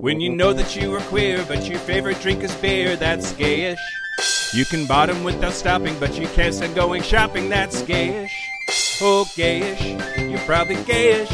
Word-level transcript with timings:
When 0.00 0.18
you 0.18 0.30
know 0.30 0.54
that 0.54 0.74
you 0.76 0.94
are 0.94 1.00
queer, 1.00 1.44
but 1.46 1.68
your 1.68 1.78
favorite 1.78 2.20
drink 2.22 2.42
is 2.42 2.54
beer, 2.54 2.96
that's 2.96 3.34
gayish. 3.34 3.76
You 4.54 4.64
can 4.64 4.86
bottom 4.86 5.22
without 5.24 5.52
stopping, 5.52 5.94
but 6.00 6.18
you 6.18 6.26
can't 6.28 6.54
stand 6.54 6.74
going 6.74 7.02
shopping, 7.02 7.50
that's 7.50 7.82
gayish. 7.82 8.30
Oh, 9.02 9.26
gayish, 9.36 10.30
you're 10.30 10.40
probably 10.40 10.76
gayish. 10.76 11.30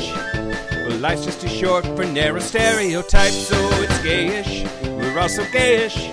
Well, 0.88 0.98
life's 0.98 1.24
just 1.24 1.40
too 1.40 1.48
short 1.48 1.84
for 1.86 2.04
narrow 2.06 2.40
stereotypes, 2.40 3.36
so 3.36 3.56
it's 3.56 3.98
gayish. 4.00 4.64
We're 4.98 5.20
also 5.20 5.44
gayish. 5.44 6.12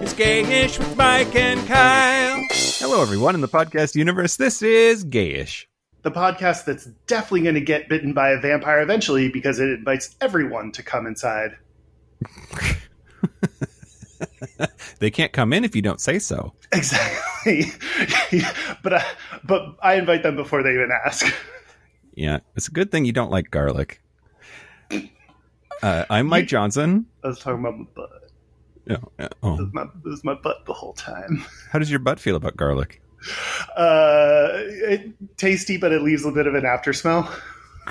It's 0.00 0.14
gayish 0.14 0.78
with 0.78 0.96
Mike 0.96 1.34
and 1.34 1.66
Kyle. 1.66 2.46
Hello, 2.78 3.02
everyone 3.02 3.34
in 3.34 3.40
the 3.40 3.48
podcast 3.48 3.96
universe. 3.96 4.36
This 4.36 4.62
is 4.62 5.04
gayish. 5.04 5.66
the 6.02 6.12
podcast 6.12 6.64
that's 6.64 6.86
definitely 7.06 7.42
going 7.42 7.54
to 7.54 7.60
get 7.60 7.88
bitten 7.88 8.12
by 8.12 8.30
a 8.30 8.40
vampire 8.40 8.82
eventually 8.82 9.28
because 9.28 9.58
it 9.58 9.68
invites 9.68 10.14
everyone 10.20 10.70
to 10.72 10.82
come 10.82 11.06
inside. 11.06 11.56
They 15.02 15.10
can't 15.10 15.32
come 15.32 15.52
in 15.52 15.64
if 15.64 15.74
you 15.74 15.82
don't 15.82 16.00
say 16.00 16.20
so. 16.20 16.52
Exactly. 16.72 17.64
but 18.84 18.94
I, 18.94 19.04
but 19.42 19.74
I 19.82 19.94
invite 19.94 20.22
them 20.22 20.36
before 20.36 20.62
they 20.62 20.74
even 20.74 20.90
ask. 21.04 21.26
Yeah, 22.14 22.38
it's 22.54 22.68
a 22.68 22.70
good 22.70 22.92
thing 22.92 23.04
you 23.04 23.12
don't 23.12 23.32
like 23.32 23.50
garlic. 23.50 24.00
Uh, 25.82 26.04
I'm 26.08 26.28
Mike 26.28 26.46
Johnson. 26.46 27.06
I 27.24 27.28
was 27.28 27.40
talking 27.40 27.58
about 27.58 27.78
my 27.78 27.84
butt. 27.96 28.30
Yeah, 28.86 28.96
uh, 29.18 29.28
oh. 29.42 29.54
It 29.54 29.62
was 29.62 29.72
my, 29.72 29.82
it 29.82 30.04
was 30.04 30.22
my 30.22 30.34
butt 30.34 30.66
the 30.66 30.72
whole 30.72 30.92
time. 30.92 31.44
How 31.72 31.80
does 31.80 31.90
your 31.90 31.98
butt 31.98 32.20
feel 32.20 32.36
about 32.36 32.56
garlic? 32.56 33.02
Uh, 33.76 34.50
it, 34.52 35.36
tasty, 35.36 35.78
but 35.78 35.90
it 35.90 36.02
leaves 36.02 36.24
a 36.24 36.30
bit 36.30 36.46
of 36.46 36.54
an 36.54 36.64
after 36.64 36.92
smell. 36.92 37.28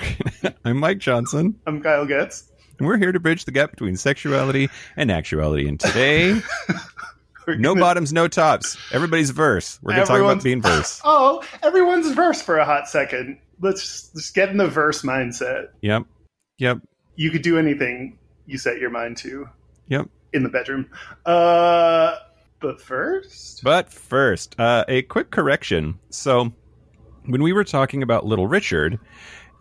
I'm 0.63 0.77
Mike 0.77 0.99
Johnson, 0.99 1.59
I'm 1.67 1.81
Kyle 1.81 2.05
Getz. 2.05 2.50
And 2.81 2.87
we're 2.87 2.97
here 2.97 3.11
to 3.11 3.19
bridge 3.19 3.45
the 3.45 3.51
gap 3.51 3.69
between 3.69 3.95
sexuality 3.95 4.67
and 4.97 5.11
actuality. 5.11 5.67
And 5.67 5.79
today, 5.79 6.41
no 7.47 7.75
bottoms, 7.75 8.11
no 8.11 8.27
tops. 8.27 8.75
Everybody's 8.91 9.29
verse. 9.29 9.77
We're 9.83 9.93
going 9.93 10.07
to 10.07 10.07
talk 10.07 10.19
about 10.19 10.43
being 10.43 10.63
verse. 10.63 10.99
Oh, 11.05 11.43
everyone's 11.61 12.11
verse 12.13 12.41
for 12.41 12.57
a 12.57 12.65
hot 12.65 12.89
second. 12.89 13.37
Let's 13.59 14.09
just 14.09 14.33
get 14.33 14.49
in 14.49 14.57
the 14.57 14.67
verse 14.67 15.03
mindset. 15.03 15.67
Yep, 15.81 16.05
yep, 16.57 16.79
You 17.15 17.29
could 17.29 17.43
do 17.43 17.59
anything 17.59 18.17
you 18.47 18.57
set 18.57 18.79
your 18.79 18.89
mind 18.89 19.17
to 19.17 19.47
yep. 19.87 20.09
in 20.33 20.41
the 20.41 20.49
bedroom. 20.49 20.89
Uh, 21.23 22.15
but 22.59 22.81
first, 22.81 23.61
But 23.63 23.91
first, 23.93 24.59
uh, 24.59 24.85
a 24.87 25.03
quick 25.03 25.29
correction. 25.29 25.99
So, 26.09 26.51
when 27.25 27.43
we 27.43 27.53
were 27.53 27.63
talking 27.63 28.01
about 28.01 28.25
Little 28.25 28.47
Richard, 28.47 28.99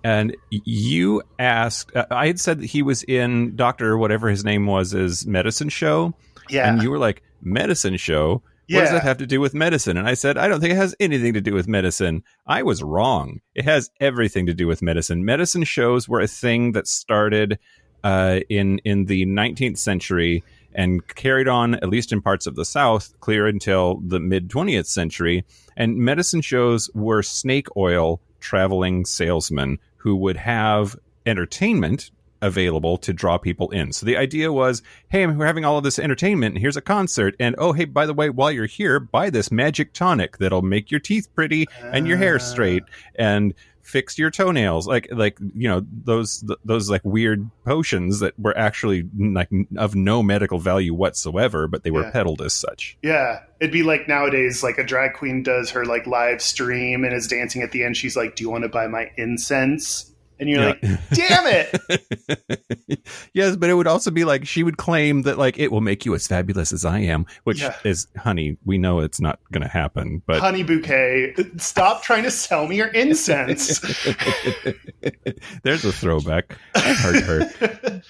and 0.02 0.36
you 0.50 1.22
asked, 1.38 1.94
uh, 1.94 2.06
I 2.10 2.26
had 2.26 2.40
said 2.40 2.60
that 2.60 2.66
he 2.66 2.82
was 2.82 3.02
in 3.02 3.56
Doctor, 3.56 3.98
whatever 3.98 4.28
his 4.28 4.44
name 4.44 4.66
was, 4.66 4.92
his 4.92 5.26
medicine 5.26 5.68
show. 5.68 6.14
yeah, 6.48 6.70
And 6.70 6.82
you 6.82 6.90
were 6.90 6.98
like, 6.98 7.22
medicine 7.42 7.96
show? 7.96 8.42
What 8.68 8.82
does 8.82 8.90
that 8.92 9.02
have 9.02 9.18
to 9.18 9.26
do 9.26 9.40
with 9.40 9.52
medicine? 9.52 9.96
And 9.96 10.06
I 10.06 10.14
said, 10.14 10.38
I 10.38 10.46
don't 10.46 10.60
think 10.60 10.72
it 10.72 10.76
has 10.76 10.94
anything 11.00 11.34
to 11.34 11.40
do 11.40 11.54
with 11.54 11.66
medicine. 11.66 12.22
I 12.46 12.62
was 12.62 12.84
wrong. 12.84 13.40
It 13.54 13.64
has 13.64 13.90
everything 14.00 14.46
to 14.46 14.54
do 14.54 14.68
with 14.68 14.80
medicine. 14.80 15.24
Medicine 15.24 15.64
shows 15.64 16.08
were 16.08 16.20
a 16.20 16.28
thing 16.28 16.72
that 16.72 16.86
started 16.86 17.58
uh, 18.04 18.40
in 18.48 18.78
in 18.84 19.06
the 19.06 19.26
19th 19.26 19.76
century 19.76 20.44
and 20.72 21.06
carried 21.08 21.48
on, 21.48 21.74
at 21.74 21.88
least 21.88 22.12
in 22.12 22.22
parts 22.22 22.46
of 22.46 22.54
the 22.54 22.64
South, 22.64 23.12
clear 23.18 23.46
until 23.48 24.00
the 24.06 24.20
mid 24.20 24.48
20th 24.48 24.86
century. 24.86 25.44
And 25.76 25.96
medicine 25.96 26.40
shows 26.40 26.88
were 26.94 27.24
snake 27.24 27.66
oil 27.76 28.20
traveling 28.40 29.04
salesman 29.04 29.78
who 29.96 30.16
would 30.16 30.36
have 30.36 30.96
entertainment 31.26 32.10
available 32.42 32.96
to 32.98 33.12
draw 33.12 33.38
people 33.38 33.70
in. 33.70 33.92
So 33.92 34.06
the 34.06 34.16
idea 34.16 34.52
was, 34.52 34.82
hey, 35.08 35.26
we're 35.26 35.46
having 35.46 35.64
all 35.64 35.78
of 35.78 35.84
this 35.84 35.98
entertainment, 35.98 36.54
and 36.54 36.62
here's 36.62 36.76
a 36.76 36.82
concert, 36.82 37.36
and 37.38 37.54
oh, 37.58 37.72
hey, 37.72 37.84
by 37.84 38.06
the 38.06 38.14
way, 38.14 38.30
while 38.30 38.50
you're 38.50 38.66
here, 38.66 38.98
buy 38.98 39.30
this 39.30 39.52
magic 39.52 39.92
tonic 39.92 40.38
that'll 40.38 40.62
make 40.62 40.90
your 40.90 41.00
teeth 41.00 41.28
pretty 41.34 41.66
and 41.82 42.06
your 42.06 42.16
hair 42.16 42.38
straight 42.38 42.82
ah. 42.86 42.92
and 43.16 43.54
fix 43.90 44.18
your 44.18 44.30
toenails, 44.30 44.86
like 44.86 45.08
like 45.10 45.38
you 45.54 45.68
know 45.68 45.84
those 46.04 46.44
those 46.64 46.88
like 46.88 47.02
weird 47.04 47.50
potions 47.64 48.20
that 48.20 48.38
were 48.38 48.56
actually 48.56 49.08
like 49.18 49.50
of 49.76 49.94
no 49.94 50.22
medical 50.22 50.58
value 50.58 50.94
whatsoever, 50.94 51.66
but 51.66 51.82
they 51.82 51.90
were 51.90 52.02
Yeah. 52.02 52.10
peddled 52.12 52.40
as 52.40 52.52
such. 52.54 52.96
yeah. 53.02 53.40
It'd 53.60 53.72
be 53.72 53.82
like 53.82 54.08
nowadays, 54.08 54.62
like 54.62 54.78
a 54.78 54.82
drag 54.82 55.12
queen 55.12 55.42
does 55.42 55.68
her 55.72 55.84
like 55.84 56.06
live 56.06 56.40
stream 56.40 57.04
and 57.04 57.12
is 57.12 57.26
dancing 57.26 57.60
at 57.60 57.72
the 57.72 57.84
end. 57.84 57.94
She's 57.94 58.16
like, 58.16 58.34
"Do 58.36 58.42
you 58.42 58.48
want 58.48 58.62
to 58.62 58.70
buy 58.70 58.86
my 58.86 59.10
incense?" 59.18 60.09
And 60.40 60.48
you're 60.48 60.60
Yeah. 60.62 60.68
like, 60.68 60.80
"Damn 61.12 61.46
it!" 61.46 63.00
yes, 63.34 63.56
but 63.56 63.68
it 63.70 63.74
would 63.74 63.86
also 63.86 64.10
be 64.10 64.24
like 64.24 64.46
she 64.46 64.62
would 64.62 64.78
claim 64.78 65.22
that 65.22 65.36
like 65.38 65.58
it 65.58 65.70
will 65.70 65.82
make 65.82 66.04
you 66.06 66.14
as 66.14 66.26
fabulous 66.26 66.72
as 66.72 66.84
I 66.84 67.00
am, 67.00 67.26
which 67.44 67.60
Yeah. 67.60 67.76
is, 67.84 68.06
honey, 68.16 68.56
we 68.64 68.78
know 68.78 69.00
it's 69.00 69.20
not 69.20 69.38
going 69.52 69.62
to 69.62 69.68
happen. 69.68 70.22
But 70.26 70.40
Honey 70.40 70.62
bouquet, 70.62 71.34
stop 71.58 72.02
trying 72.02 72.22
to 72.24 72.30
sell 72.30 72.66
me 72.66 72.76
your 72.76 72.88
incense. 72.88 73.80
there's 75.62 75.84
a 75.84 75.92
throwback. 75.92 76.56
I 76.74 76.80
heard 76.94 77.22
her. 77.22 78.02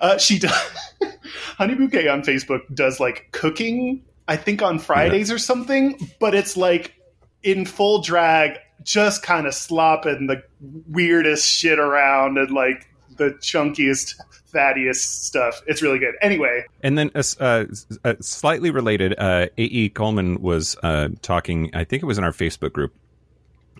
uh, 0.00 0.18
she 0.18 0.38
does. 0.38 0.52
Honey 1.56 1.74
Bouquet 1.74 2.08
on 2.08 2.22
Facebook 2.22 2.60
does 2.74 2.98
like 3.00 3.28
cooking, 3.32 4.02
I 4.26 4.36
think 4.36 4.62
on 4.62 4.78
Fridays 4.78 5.30
or 5.30 5.38
something, 5.38 5.98
but 6.20 6.34
it's 6.34 6.56
like 6.56 6.94
in 7.42 7.64
full 7.66 8.02
drag, 8.02 8.58
just 8.82 9.22
kind 9.22 9.46
of 9.46 9.54
slopping 9.54 10.26
the 10.26 10.42
weirdest 10.88 11.46
shit 11.46 11.78
around 11.78 12.38
and 12.38 12.50
like 12.50 12.88
the 13.16 13.30
chunkiest, 13.40 14.14
fattiest 14.52 15.24
stuff. 15.24 15.60
It's 15.66 15.82
really 15.82 15.98
good. 15.98 16.14
Anyway, 16.20 16.64
And 16.82 16.96
then, 16.96 17.10
uh, 17.14 17.22
uh, 17.40 17.64
uh, 18.04 18.14
slightly 18.20 18.70
related, 18.70 19.14
uh, 19.18 19.48
A.E. 19.58 19.90
Coleman 19.90 20.40
was 20.40 20.76
uh, 20.82 21.08
talking, 21.22 21.70
I 21.74 21.84
think 21.84 22.02
it 22.02 22.06
was 22.06 22.18
in 22.18 22.24
our 22.24 22.32
Facebook 22.32 22.72
group, 22.72 22.94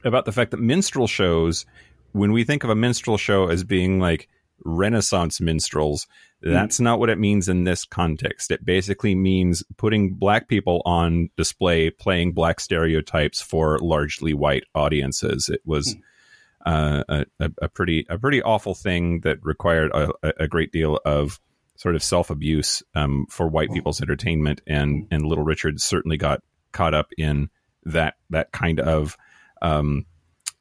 about 0.04 0.24
the 0.24 0.32
fact 0.32 0.50
that 0.50 0.60
minstrel 0.60 1.06
shows, 1.06 1.66
when 2.12 2.32
we 2.32 2.44
think 2.44 2.64
of 2.64 2.70
a 2.70 2.74
minstrel 2.74 3.16
show 3.16 3.48
as 3.48 3.64
being 3.64 4.00
like 4.00 4.28
Renaissance 4.64 5.40
minstrels, 5.40 6.06
that's 6.40 6.78
not 6.78 7.00
what 7.00 7.10
it 7.10 7.18
means 7.18 7.48
in 7.48 7.64
this 7.64 7.84
context. 7.84 8.50
It 8.50 8.64
basically 8.64 9.14
means 9.14 9.64
putting 9.76 10.14
black 10.14 10.48
people 10.48 10.82
on 10.84 11.30
display, 11.36 11.90
playing 11.90 12.32
black 12.32 12.60
stereotypes 12.60 13.40
for 13.40 13.78
largely 13.80 14.34
white 14.34 14.64
audiences. 14.74 15.48
It 15.48 15.60
was. 15.64 15.96
Uh, 16.66 17.04
a, 17.08 17.24
a, 17.40 17.50
a 17.62 17.68
pretty 17.68 18.04
a 18.10 18.18
pretty 18.18 18.42
awful 18.42 18.74
thing 18.74 19.20
that 19.20 19.38
required 19.42 19.90
a, 19.92 20.10
a- 20.42 20.48
great 20.48 20.70
deal 20.70 20.98
of 21.04 21.40
sort 21.76 21.94
of 21.94 22.02
self 22.02 22.28
abuse 22.30 22.82
um, 22.94 23.26
for 23.30 23.48
white 23.48 23.70
people's 23.72 24.02
entertainment, 24.02 24.60
and 24.66 25.06
and 25.10 25.24
Little 25.24 25.44
Richard 25.44 25.80
certainly 25.80 26.18
got 26.18 26.42
caught 26.72 26.92
up 26.92 27.06
in 27.16 27.48
that 27.84 28.14
that 28.30 28.52
kind 28.52 28.80
of 28.80 29.16
um, 29.62 30.04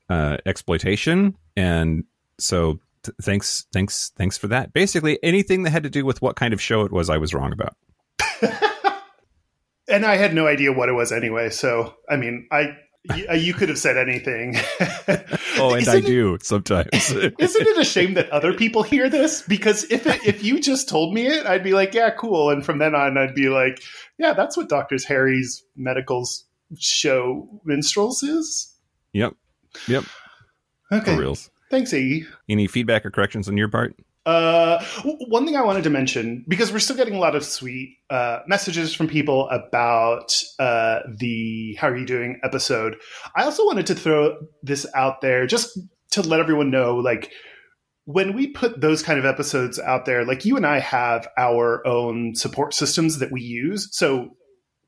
uh, 0.10 0.38
exploitation, 0.46 1.36
and 1.58 2.06
so 2.40 2.80
th- 3.08 3.16
thanks 3.22 3.66
thanks 3.74 4.12
thanks 4.16 4.38
for 4.38 4.48
that. 4.48 4.72
Basically, 4.74 5.18
anything 5.24 5.64
that 5.64 5.72
had 5.72 5.84
to 5.84 5.90
do 5.90 6.06
with 6.06 6.22
what 6.22 6.36
kind 6.36 6.54
of 6.54 6.62
show 6.62 6.84
it 6.84 6.92
was, 6.92 7.10
I 7.10 7.18
was 7.18 7.34
wrong 7.34 7.52
about. 7.52 7.74
and 9.88 10.06
I 10.06 10.16
had 10.16 10.34
no 10.34 10.48
idea 10.48 10.72
what 10.74 10.90
it 10.90 10.94
was 10.94 11.12
anyway. 11.12 11.50
So, 11.50 11.96
I 12.10 12.16
mean, 12.18 12.48
I. 12.52 12.76
You, 13.34 13.54
could 13.54 13.70
have 13.70 13.78
said 13.78 13.96
anything. 13.98 14.56
Oh, 15.60 15.74
and 15.74 15.88
I 15.90 15.96
Isn't 15.96 16.04
it- 16.04 16.06
do 16.06 16.38
sometimes. 16.42 16.90
Isn't 16.94 17.34
it 17.40 17.78
a 17.80 17.86
shame 17.86 18.14
that 18.16 18.30
other 18.30 18.54
people 18.54 18.84
hear 18.84 19.10
this? 19.10 19.42
Because 19.42 19.86
if 19.86 20.06
it, 20.06 20.24
if 20.24 20.44
you 20.44 20.60
just 20.60 20.88
told 20.90 21.14
me 21.16 21.26
it, 21.26 21.48
I'd 21.48 21.64
be 21.64 21.74
like, 21.74 21.96
yeah, 21.96 22.12
cool. 22.12 22.50
And 22.52 22.64
from 22.64 22.78
then 22.80 22.94
on, 22.94 23.18
I'd 23.18 23.34
be 23.34 23.50
like, 23.50 23.82
yeah, 24.20 24.34
that's 24.34 24.56
what 24.58 24.70
Doctor 24.70 24.98
Harry's 25.08 25.64
medicals 25.76 26.46
show 26.78 27.48
minstrels 27.66 28.22
is. 28.22 28.72
yep, 29.14 29.34
yep, 29.88 30.04
Okay, 30.92 31.16
for 31.16 31.22
reals. 31.22 31.50
Thanks, 31.70 31.94
AE. 31.94 32.26
Any 32.50 32.68
feedback 32.68 33.06
or 33.06 33.12
corrections 33.12 33.48
on 33.48 33.58
your 33.58 33.70
part? 33.70 33.96
Uh, 34.26 34.84
one 35.30 35.46
thing 35.46 35.56
I 35.56 35.62
wanted 35.62 35.86
to 35.86 35.90
mention 35.90 36.44
because 36.50 36.74
we're 36.74 36.80
still 36.80 36.98
getting 36.98 37.16
a 37.16 37.20
lot 37.20 37.34
of 37.34 37.46
sweet 37.46 37.98
uh, 38.10 38.40
messages 38.46 38.94
from 38.94 39.08
people 39.08 39.48
about 39.50 40.34
uh, 40.60 41.00
the 41.18 41.78
"How 41.80 41.88
are 41.88 41.98
you 41.98 42.06
doing?" 42.06 42.40
episode. 42.44 42.98
I 43.38 43.44
also 43.44 43.66
wanted 43.66 43.88
to 43.88 43.96
throw 43.96 44.38
this 44.62 44.86
out 44.94 45.22
there 45.22 45.48
just 45.48 45.80
to 46.12 46.22
let 46.22 46.42
everyone 46.42 46.72
know, 46.72 46.98
like 46.98 47.32
when 48.08 48.34
we 48.34 48.48
put 48.48 48.80
those 48.80 49.04
kind 49.04 49.20
of 49.20 49.26
episodes 49.26 49.80
out 49.80 50.06
there, 50.06 50.26
like 50.26 50.46
you 50.46 50.56
and 50.56 50.66
I 50.66 50.80
have 50.80 51.28
our 51.38 51.86
own 51.86 52.36
support 52.36 52.74
systems 52.74 53.20
that 53.20 53.32
we 53.34 53.42
use. 53.42 53.90
So 53.92 54.36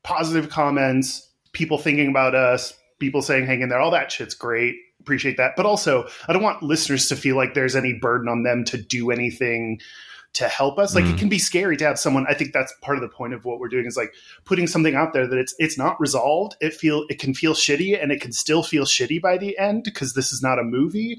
positive 0.02 0.48
comments, 0.48 1.30
people 1.52 1.76
thinking 1.76 2.08
about 2.08 2.34
us, 2.34 2.72
people 2.98 3.20
saying 3.20 3.46
hang 3.46 3.60
in 3.60 3.68
there, 3.68 3.80
all 3.80 3.90
that 3.90 4.10
shit's 4.10 4.34
great. 4.34 4.74
Appreciate 5.00 5.36
that. 5.38 5.52
But 5.56 5.66
also, 5.66 6.06
I 6.28 6.32
don't 6.32 6.42
want 6.42 6.62
listeners 6.62 7.08
to 7.08 7.16
feel 7.16 7.36
like 7.36 7.54
there's 7.54 7.74
any 7.74 7.92
burden 7.94 8.28
on 8.28 8.42
them 8.42 8.64
to 8.66 8.78
do 8.78 9.10
anything 9.10 9.80
to 10.34 10.46
help 10.46 10.78
us. 10.78 10.94
Like 10.94 11.02
Mm. 11.04 11.14
it 11.14 11.18
can 11.18 11.28
be 11.28 11.40
scary 11.40 11.76
to 11.78 11.84
have 11.84 11.98
someone. 11.98 12.24
I 12.28 12.34
think 12.34 12.52
that's 12.52 12.72
part 12.82 12.96
of 12.96 13.02
the 13.02 13.08
point 13.08 13.34
of 13.34 13.44
what 13.44 13.58
we're 13.58 13.68
doing 13.68 13.86
is 13.86 13.96
like 13.96 14.12
putting 14.44 14.68
something 14.68 14.94
out 14.94 15.12
there 15.12 15.26
that 15.26 15.38
it's 15.38 15.54
it's 15.58 15.76
not 15.76 16.00
resolved. 16.00 16.54
It 16.60 16.72
feel 16.72 17.04
it 17.10 17.18
can 17.18 17.34
feel 17.34 17.54
shitty, 17.54 18.00
and 18.00 18.12
it 18.12 18.20
can 18.20 18.30
still 18.32 18.62
feel 18.62 18.84
shitty 18.84 19.20
by 19.20 19.38
the 19.38 19.58
end 19.58 19.82
because 19.82 20.14
this 20.14 20.32
is 20.32 20.40
not 20.40 20.60
a 20.60 20.62
movie. 20.62 21.18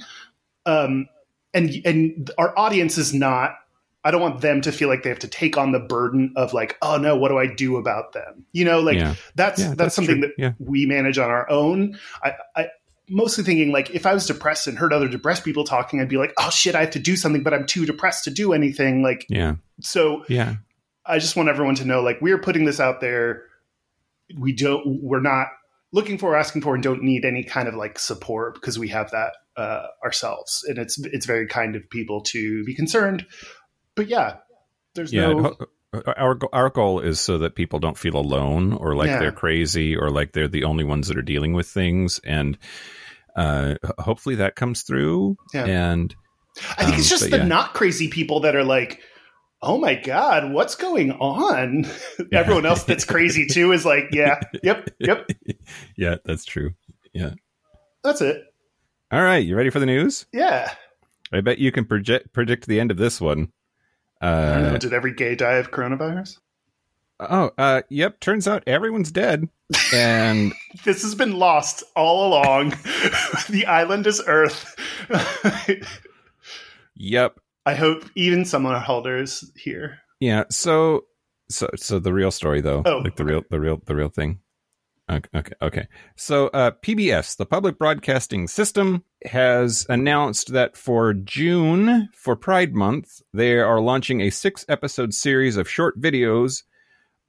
Um, 0.65 1.07
and 1.53 1.71
and 1.83 2.31
our 2.37 2.57
audience 2.57 2.97
is 2.97 3.13
not 3.13 3.55
I 4.03 4.09
don't 4.09 4.21
want 4.21 4.41
them 4.41 4.61
to 4.61 4.71
feel 4.71 4.87
like 4.89 5.03
they 5.03 5.09
have 5.09 5.19
to 5.19 5.27
take 5.27 5.57
on 5.57 5.73
the 5.73 5.79
burden 5.79 6.33
of 6.35 6.53
like, 6.53 6.75
oh 6.81 6.97
no, 6.97 7.15
what 7.15 7.29
do 7.29 7.37
I 7.37 7.45
do 7.45 7.75
about 7.77 8.13
them? 8.13 8.45
You 8.51 8.65
know, 8.65 8.79
like 8.79 8.97
Yeah. 8.97 9.13
that's 9.35 9.59
Yeah, 9.59 9.67
that's, 9.67 9.77
that's 9.77 9.95
something 9.95 10.21
true. 10.21 10.27
that 10.35 10.41
Yeah. 10.41 10.53
we 10.57 10.85
manage 10.87 11.19
on 11.19 11.29
our 11.29 11.47
own. 11.51 11.99
I, 12.23 12.31
I 12.55 12.67
mostly 13.11 13.43
thinking 13.43 13.71
like 13.71 13.89
if 13.91 14.05
I 14.05 14.13
was 14.13 14.25
depressed 14.25 14.67
and 14.67 14.77
heard 14.77 14.93
other 14.93 15.07
depressed 15.07 15.43
people 15.43 15.63
talking, 15.65 15.99
I'd 15.99 16.09
be 16.09 16.17
like, 16.17 16.33
oh 16.39 16.49
shit, 16.49 16.73
I 16.75 16.79
have 16.81 16.91
to 16.91 16.99
do 16.99 17.15
something, 17.15 17.43
but 17.43 17.53
I'm 17.53 17.65
too 17.65 17.85
depressed 17.85 18.23
to 18.23 18.31
do 18.31 18.53
anything. 18.53 19.03
Like 19.03 19.25
Yeah. 19.29 19.55
so 19.81 20.23
Yeah. 20.29 20.55
I 21.05 21.19
just 21.19 21.35
want 21.35 21.49
everyone 21.49 21.75
to 21.75 21.85
know 21.85 22.01
like 22.01 22.19
we're 22.21 22.37
putting 22.39 22.65
this 22.65 22.79
out 22.79 23.01
there. 23.01 23.43
We 24.39 24.53
don't 24.53 25.01
we're 25.03 25.19
not 25.19 25.47
looking 25.91 26.17
for, 26.17 26.37
asking 26.37 26.61
for, 26.61 26.73
and 26.73 26.81
don't 26.83 27.03
need 27.03 27.25
any 27.25 27.43
kind 27.43 27.67
of 27.67 27.75
like 27.75 27.99
support 27.99 28.53
because 28.53 28.79
we 28.79 28.87
have 28.89 29.11
that 29.11 29.33
uh, 29.57 29.87
ourselves. 30.05 30.63
And 30.67 30.77
it's 30.77 30.97
it's 31.03 31.25
very 31.25 31.47
kind 31.47 31.75
of 31.75 31.89
people 31.89 32.21
to 32.21 32.63
be 32.63 32.73
concerned. 32.73 33.25
But 33.95 34.07
yeah, 34.07 34.37
there's 34.95 35.11
Yeah. 35.11 35.33
no 35.33 35.57
Our 36.15 36.39
our 36.53 36.69
goal 36.69 37.01
is 37.01 37.19
so 37.19 37.39
that 37.39 37.55
people 37.55 37.79
don't 37.79 37.97
feel 37.97 38.15
alone 38.15 38.71
or 38.71 38.95
like 38.95 39.07
Yeah. 39.07 39.19
they're 39.19 39.31
crazy 39.33 39.97
or 39.97 40.09
like 40.09 40.31
they're 40.31 40.47
the 40.47 40.63
only 40.63 40.85
ones 40.85 41.09
that 41.09 41.17
are 41.17 41.21
dealing 41.21 41.51
with 41.51 41.67
things 41.67 42.19
and 42.23 42.57
uh 43.35 43.75
hopefully 43.99 44.35
that 44.35 44.55
comes 44.55 44.83
through 44.83 45.37
Yeah. 45.53 45.65
and 45.65 46.15
I 46.77 46.83
think 46.83 46.93
Um, 46.95 46.99
it's 46.99 47.09
just 47.09 47.29
the 47.29 47.37
yeah. 47.37 47.45
not 47.45 47.73
crazy 47.73 48.09
people 48.09 48.41
that 48.41 48.55
are 48.57 48.63
like, 48.63 48.99
oh 49.61 49.77
my 49.77 49.95
God, 49.95 50.51
what's 50.51 50.75
going 50.75 51.11
on? 51.13 51.85
Everyone 52.33 52.65
else 52.65 52.83
that's 52.83 53.05
crazy 53.05 53.45
too 53.45 53.71
is 53.71 53.85
like, 53.85 54.09
yeah, 54.11 54.41
yep, 54.63 54.89
yep, 54.99 55.29
yeah 55.95 56.15
that's 56.25 56.43
true 56.45 56.71
Yeah. 57.13 57.31
that's 58.03 58.21
it. 58.21 58.43
all 59.11 59.21
right 59.21 59.45
you 59.45 59.55
ready 59.55 59.69
for 59.69 59.79
the 59.79 59.85
news 59.85 60.25
Yeah. 60.33 60.71
i 61.31 61.39
bet 61.41 61.57
you 61.59 61.71
can 61.71 61.85
project 61.85 62.33
predict 62.33 62.65
the 62.67 62.79
end 62.79 62.91
of 62.91 62.97
this 62.97 63.21
one 63.21 63.51
don't 64.21 64.63
know. 64.63 64.73
uh 64.73 64.77
Did 64.77 64.93
every 64.93 65.13
gay 65.13 65.35
die 65.35 65.53
of 65.55 65.71
coronavirus? 65.71 66.37
oh 67.19 67.51
uh 67.57 67.81
yep 67.89 68.19
turns 68.19 68.47
out 68.47 68.63
everyone's 68.67 69.11
dead 69.11 69.47
and 69.93 70.53
This 70.85 71.01
has 71.03 71.15
been 71.15 71.37
lost 71.37 71.83
all 71.95 72.27
along. 72.29 72.69
the 73.49 73.65
island 73.67 74.07
is 74.07 74.21
Earth. 74.25 74.75
yep 76.95 77.39
I 77.65 77.75
hope 77.75 78.05
even 78.15 78.45
summer 78.45 78.79
holders 78.79 79.51
here. 79.55 79.99
Yeah. 80.19 80.45
So, 80.49 81.05
so, 81.49 81.69
so 81.75 81.99
the 81.99 82.13
real 82.13 82.31
story, 82.31 82.61
though, 82.61 82.81
Oh, 82.85 82.99
like 82.99 83.15
the 83.15 83.25
real, 83.25 83.43
the 83.49 83.59
real, 83.59 83.81
the 83.85 83.95
real 83.95 84.09
thing. 84.09 84.39
Okay. 85.09 85.29
Okay. 85.35 85.53
okay. 85.61 85.87
So, 86.15 86.47
uh, 86.47 86.71
PBS, 86.83 87.35
the 87.35 87.45
Public 87.45 87.77
Broadcasting 87.77 88.47
System, 88.47 89.03
has 89.25 89.85
announced 89.89 90.53
that 90.53 90.77
for 90.77 91.13
June, 91.13 92.09
for 92.15 92.35
Pride 92.35 92.73
Month, 92.73 93.21
they 93.33 93.57
are 93.57 93.81
launching 93.81 94.21
a 94.21 94.29
six-episode 94.29 95.13
series 95.13 95.57
of 95.57 95.69
short 95.69 95.99
videos 95.99 96.63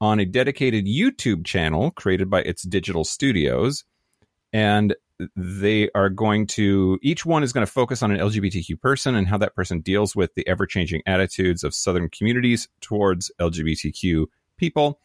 on 0.03 0.19
a 0.19 0.25
dedicated 0.25 0.85
YouTube 0.85 1.45
channel 1.45 1.89
created 1.91 2.29
by 2.29 2.41
its 2.41 2.63
digital 2.63 3.05
studios, 3.05 3.85
and 4.51 4.93
they 5.37 5.89
are 5.95 6.09
going 6.09 6.45
to 6.45 6.99
each 7.01 7.25
one 7.25 7.41
is 7.41 7.53
going 7.53 7.65
to 7.65 7.71
focus 7.71 8.03
on 8.03 8.11
an 8.11 8.19
LGBTQ 8.19 8.81
person 8.81 9.15
and 9.15 9.29
how 9.29 9.37
that 9.37 9.55
person 9.55 9.79
deals 9.79 10.13
with 10.13 10.35
the 10.35 10.45
ever 10.45 10.65
changing 10.65 11.01
attitudes 11.05 11.63
of 11.63 11.73
Southern 11.73 12.09
communities 12.09 12.67
towards 12.81 13.31
LGBTQ 13.39 14.25
people. 14.57 14.99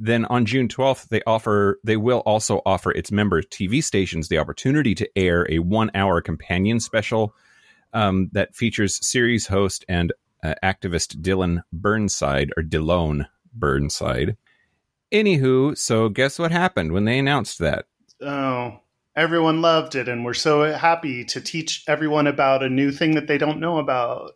Then 0.00 0.24
on 0.24 0.46
June 0.46 0.66
12th, 0.66 1.10
they 1.10 1.22
offer 1.28 1.78
they 1.84 1.96
will 1.96 2.18
also 2.26 2.60
offer 2.66 2.90
its 2.90 3.12
member 3.12 3.42
TV 3.42 3.84
stations 3.84 4.26
the 4.26 4.38
opportunity 4.38 4.96
to 4.96 5.08
air 5.14 5.46
a 5.48 5.60
one 5.60 5.92
hour 5.94 6.20
companion 6.20 6.80
special 6.80 7.36
um, 7.92 8.30
that 8.32 8.56
features 8.56 8.98
series 9.06 9.46
host 9.46 9.84
and 9.88 10.12
uh, 10.42 10.54
activist 10.64 11.20
Dylan 11.20 11.62
Burnside 11.72 12.50
or 12.56 12.64
Dillone 12.64 13.26
Burnside. 13.52 14.36
Anywho, 15.12 15.76
so 15.76 16.08
guess 16.08 16.38
what 16.38 16.52
happened 16.52 16.92
when 16.92 17.04
they 17.04 17.18
announced 17.18 17.58
that? 17.58 17.86
Oh, 18.22 18.80
everyone 19.16 19.60
loved 19.60 19.94
it, 19.96 20.08
and 20.08 20.24
we're 20.24 20.34
so 20.34 20.72
happy 20.72 21.24
to 21.24 21.40
teach 21.40 21.82
everyone 21.88 22.26
about 22.26 22.62
a 22.62 22.68
new 22.68 22.92
thing 22.92 23.14
that 23.16 23.26
they 23.26 23.38
don't 23.38 23.60
know 23.60 23.78
about. 23.78 24.32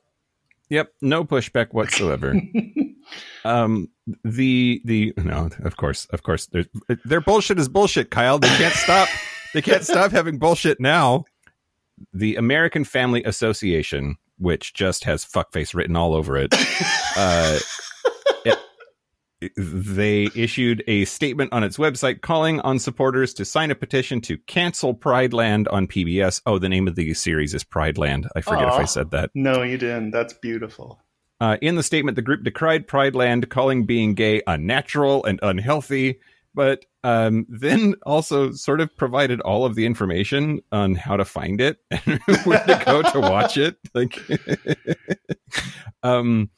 Yep, 0.71 0.93
no 1.03 1.25
pushback 1.25 1.73
whatsoever. 1.73 2.35
um, 3.45 3.89
the 4.25 4.81
the 4.85 5.13
no, 5.19 5.51
of 5.63 5.77
course, 5.77 6.07
of 6.07 6.23
course, 6.23 6.47
their 6.47 6.65
their 7.05 7.21
bullshit 7.21 7.59
is 7.59 7.69
bullshit, 7.69 8.11
Kyle. 8.11 8.39
They 8.39 8.49
can't 8.49 8.75
stop. 8.75 9.09
they 9.53 9.63
can't 9.63 9.85
stop 9.85 10.11
having 10.11 10.39
bullshit 10.39 10.81
now. 10.81 11.25
The 12.13 12.35
American 12.37 12.83
Family 12.85 13.23
Association, 13.25 14.17
which 14.39 14.75
just 14.75 15.05
has 15.05 15.25
fuckface 15.25 15.75
written 15.75 15.95
all 15.95 16.15
over 16.15 16.37
it, 16.37 16.53
uh, 17.17 17.59
it- 17.59 17.63
they 19.57 20.29
issued 20.35 20.83
a 20.87 21.05
statement 21.05 21.53
on 21.53 21.65
its 21.65 21.77
website 21.77 22.21
calling 22.21 22.61
on 22.61 22.79
supporters 22.79 23.35
to 23.35 23.45
sign 23.45 23.71
a 23.71 23.75
petition 23.75 24.21
to 24.23 24.39
cancel 24.39 24.95
Pride 24.95 25.33
Land 25.33 25.69
on 25.69 25.87
PBS. 25.87 26.41
Oh, 26.47 26.59
the 26.59 26.69
name 26.69 26.89
of 26.89 26.95
the 26.95 27.15
series 27.15 27.55
is 27.55 27.65
Pride 27.65 27.99
Land. 27.99 28.29
I 28.35 28.41
forget 28.41 28.69
if 28.69 28.75
I 28.75 28.85
said 28.85 29.11
that. 29.11 29.31
No, 29.35 29.63
you 29.63 29.79
didn't. 29.79 30.13
That's 30.13 30.33
beautiful. 30.35 31.01
Uh, 31.41 31.57
in 31.61 31.75
the 31.75 31.83
statement, 31.83 32.17
the 32.17 32.23
group 32.23 32.43
decried 32.45 32.87
Pride 32.87 33.15
Land, 33.15 33.51
calling 33.51 33.87
being 33.87 34.15
gay 34.15 34.41
unnatural 34.47 35.25
and 35.25 35.41
unhealthy, 35.43 36.21
but 36.55 36.85
um, 37.03 37.45
then 37.49 37.97
also 38.07 38.53
sort 38.53 38.81
of 38.81 38.97
provided 38.97 39.41
all 39.41 39.67
of 39.67 39.75
the 39.75 39.85
information 39.85 40.61
on 40.73 40.95
how 40.95 41.17
to 41.17 41.25
find 41.25 41.61
it 41.61 41.79
and 41.91 42.21
where 42.45 42.65
to 42.65 42.83
go 42.87 43.03
to 43.03 43.21
watch 43.21 43.59
it. 43.59 43.77
Like, 43.93 44.19
um, 46.03 46.51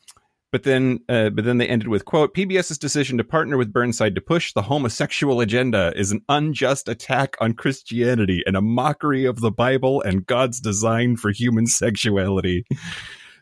but 0.56 0.62
then, 0.62 1.00
uh, 1.10 1.28
but 1.28 1.44
then 1.44 1.58
they 1.58 1.68
ended 1.68 1.88
with 1.88 2.06
quote: 2.06 2.34
PBS's 2.34 2.78
decision 2.78 3.18
to 3.18 3.24
partner 3.24 3.58
with 3.58 3.74
Burnside 3.74 4.14
to 4.14 4.22
push 4.22 4.54
the 4.54 4.62
homosexual 4.62 5.42
agenda 5.42 5.92
is 5.94 6.12
an 6.12 6.22
unjust 6.30 6.88
attack 6.88 7.36
on 7.42 7.52
Christianity 7.52 8.42
and 8.46 8.56
a 8.56 8.62
mockery 8.62 9.26
of 9.26 9.42
the 9.42 9.50
Bible 9.50 10.00
and 10.00 10.24
God's 10.24 10.58
design 10.58 11.16
for 11.16 11.30
human 11.30 11.66
sexuality. 11.66 12.64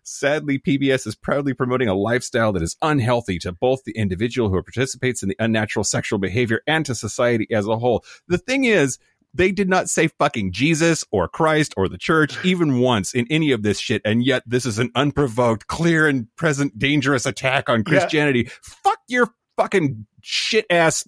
Sadly, 0.03 0.59
PBS 0.59 1.07
is 1.07 1.15
proudly 1.15 1.55
promoting 1.55 1.87
a 1.87 1.95
lifestyle 1.95 2.53
that 2.53 2.65
is 2.65 2.77
unhealthy 2.83 3.39
to 3.39 3.53
both 3.53 3.85
the 3.85 3.97
individual 3.97 4.51
who 4.51 4.61
participates 4.61 5.23
in 5.23 5.29
the 5.29 5.37
unnatural 5.39 5.85
sexual 5.85 6.19
behavior 6.19 6.63
and 6.67 6.85
to 6.87 6.97
society 6.97 7.47
as 7.53 7.69
a 7.69 7.79
whole. 7.79 8.05
The 8.27 8.39
thing 8.39 8.65
is, 8.65 8.99
they 9.35 9.51
did 9.53 9.69
not 9.69 9.91
say 9.91 10.09
fucking 10.09 10.53
Jesus 10.53 11.05
or 11.11 11.29
Christ 11.29 11.75
or 11.77 11.89
the 11.89 11.99
church 11.99 12.37
even 12.45 12.79
once 12.81 13.13
in 13.15 13.27
any 13.31 13.51
of 13.53 13.63
this 13.63 13.79
shit, 13.79 14.01
and 14.05 14.25
yet 14.25 14.43
this 14.47 14.65
is 14.65 14.79
an 14.79 14.91
unprovoked, 14.95 15.67
clear 15.67 16.07
and 16.09 16.29
present 16.37 16.79
dangerous 16.79 17.27
attack 17.27 17.69
on 17.69 17.81
Yeah. 17.81 17.85
Christianity. 17.85 18.49
Fuck 18.63 19.01
your 19.09 19.29
fucking 19.57 20.07
shit 20.23 20.67
ass, 20.71 21.07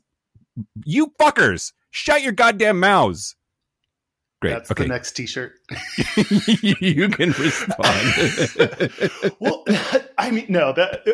you 0.85 1.13
fuckers! 1.21 1.73
Shut 1.91 2.23
your 2.23 2.33
goddamn 2.33 2.79
mouths. 2.81 3.37
Great. 4.43 4.51
That's 4.53 4.71
okay, 4.71 4.83
the 4.83 4.89
next 4.91 5.13
T-shirt. 5.13 5.53
you 6.81 7.09
can 7.09 7.31
respond. 7.39 8.93
well, 9.41 9.65
I 10.19 10.31
mean, 10.31 10.45
no, 10.51 10.75
that 10.75 11.07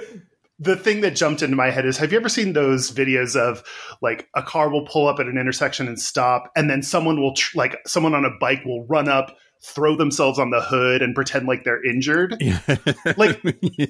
the 0.62 0.76
thing 0.76 1.00
that 1.00 1.16
jumped 1.16 1.42
into 1.42 1.56
my 1.56 1.70
head 1.70 1.84
is: 1.86 1.96
Have 1.98 2.12
you 2.12 2.18
ever 2.18 2.28
seen 2.28 2.52
those 2.52 2.90
videos 2.90 3.36
of 3.36 3.62
like 4.00 4.28
a 4.36 4.42
car 4.42 4.70
will 4.70 4.86
pull 4.86 5.08
up 5.08 5.18
at 5.18 5.26
an 5.26 5.36
intersection 5.38 5.88
and 5.88 6.00
stop, 6.00 6.50
and 6.56 6.70
then 6.70 6.82
someone 6.82 7.20
will 7.20 7.34
tr- 7.34 7.58
like 7.58 7.76
someone 7.86 8.14
on 8.14 8.24
a 8.24 8.30
bike 8.40 8.64
will 8.64 8.86
run 8.86 9.08
up, 9.08 9.36
throw 9.60 9.96
themselves 9.96 10.38
on 10.38 10.50
the 10.50 10.60
hood, 10.60 11.02
and 11.02 11.14
pretend 11.14 11.46
like 11.46 11.64
they're 11.64 11.84
injured? 11.84 12.36
Like, 13.16 13.42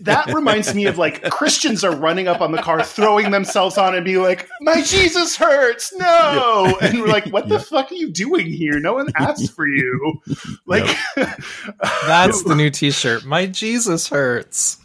That 0.03 0.31
reminds 0.35 0.75
me 0.75 0.87
of 0.87 0.99
like 0.99 1.23
Christians 1.31 1.85
are 1.85 1.95
running 1.95 2.27
up 2.27 2.41
on 2.41 2.53
the 2.53 2.63
car, 2.63 2.83
throwing 2.83 3.31
themselves 3.31 3.77
on, 3.77 3.95
it 3.95 3.99
and 3.99 4.05
be 4.07 4.17
like, 4.19 4.49
"My 4.63 4.83
Jesus 4.83 5.37
hurts, 5.37 5.93
no!" 5.95 6.77
And 6.81 7.01
we're 7.01 7.09
like, 7.09 7.27
"What 7.27 7.49
the 7.49 7.61
fuck 7.61 7.93
are 7.93 7.95
you 7.95 8.11
doing 8.11 8.47
here? 8.47 8.81
No 8.81 8.95
one 8.95 9.09
asked 9.17 9.53
for 9.53 9.67
you." 9.67 10.21
Like, 10.67 10.97
That's 12.07 12.45
the 12.45 12.55
new 12.55 12.71
T-shirt. 12.71 13.25
My 13.25 13.47
Jesus 13.47 14.09
hurts. 14.09 14.79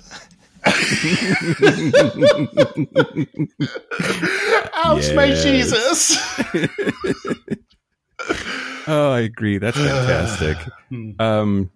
Ouch, 4.73 5.13
my 5.13 5.33
Jesus. 5.33 6.17
Oh, 8.89 9.11
I 9.11 9.19
agree. 9.19 9.57
That's 9.57 9.77
fantastic. 9.77 10.57
Hmm. 10.89 11.11
um, 11.19 11.69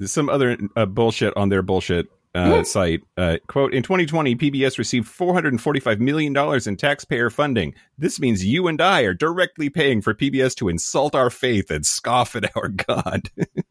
some 0.00 0.30
other 0.30 0.56
uh, 0.74 0.86
bullshit 0.86 1.36
on 1.36 1.50
their 1.50 1.60
bullshit 1.60 2.06
uh, 2.34 2.64
site. 2.64 3.02
Uh, 3.18 3.36
quote, 3.46 3.74
in 3.74 3.82
2020, 3.82 4.36
PBS 4.36 4.78
received 4.78 5.06
$445 5.06 5.98
million 5.98 6.34
in 6.66 6.76
taxpayer 6.76 7.28
funding. 7.28 7.74
This 7.98 8.18
means 8.18 8.42
you 8.42 8.66
and 8.68 8.80
I 8.80 9.02
are 9.02 9.12
directly 9.12 9.68
paying 9.68 10.00
for 10.00 10.14
PBS 10.14 10.54
to 10.56 10.70
insult 10.70 11.14
our 11.14 11.28
faith 11.28 11.70
and 11.70 11.84
scoff 11.84 12.34
at 12.36 12.56
our 12.56 12.68
God. 12.68 13.28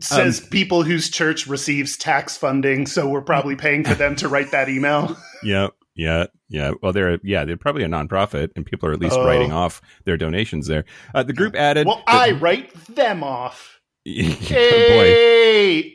Says 0.00 0.40
people 0.40 0.82
whose 0.82 1.08
church 1.10 1.46
receives 1.46 1.96
tax 1.96 2.36
funding, 2.36 2.86
so 2.86 3.08
we're 3.08 3.22
probably 3.22 3.56
paying 3.56 3.84
for 3.84 3.94
them 3.94 4.14
to 4.16 4.28
write 4.28 4.50
that 4.52 4.68
email. 4.68 5.16
yeah. 5.42 5.68
Yeah, 5.94 6.26
yeah. 6.50 6.72
Well, 6.82 6.92
they're 6.92 7.18
yeah, 7.22 7.46
they're 7.46 7.56
probably 7.56 7.82
a 7.82 7.88
nonprofit, 7.88 8.50
and 8.54 8.66
people 8.66 8.88
are 8.90 8.92
at 8.92 9.00
least 9.00 9.16
Oh. 9.16 9.24
writing 9.26 9.50
off 9.50 9.80
their 10.04 10.18
donations 10.18 10.66
there. 10.66 10.84
Uh, 11.14 11.22
the 11.22 11.32
group 11.32 11.56
added, 11.56 11.86
Well, 11.86 12.02
that- 12.06 12.14
I 12.14 12.32
write 12.32 12.70
them 12.94 13.22
off. 13.24 13.80
Boy, 14.04 14.12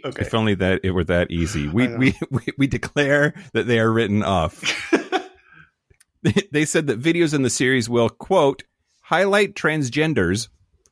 Okay. 0.03 0.21
if 0.21 0.33
only 0.33 0.55
that 0.55 0.81
it 0.83 0.91
were 0.91 1.03
that 1.03 1.29
easy. 1.31 1.67
We, 1.67 1.87
we 1.95 2.15
we 2.31 2.41
we 2.57 2.67
declare 2.67 3.33
that 3.53 3.67
they 3.67 3.79
are 3.79 3.91
written 3.91 4.23
off. 4.23 4.63
they 6.51 6.65
said 6.65 6.87
that 6.87 6.99
videos 6.99 7.33
in 7.33 7.41
the 7.43 7.49
series 7.49 7.89
will 7.89 8.09
quote 8.09 8.63
highlight 9.03 9.53
transgenders, 9.55 10.47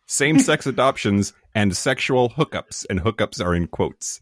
same-sex 0.07 0.65
adoptions, 0.67 1.33
and 1.55 1.75
sexual 1.75 2.29
hookups. 2.29 2.85
And 2.89 3.01
hookups 3.01 3.43
are 3.43 3.53
in 3.55 3.67
quotes. 3.67 4.19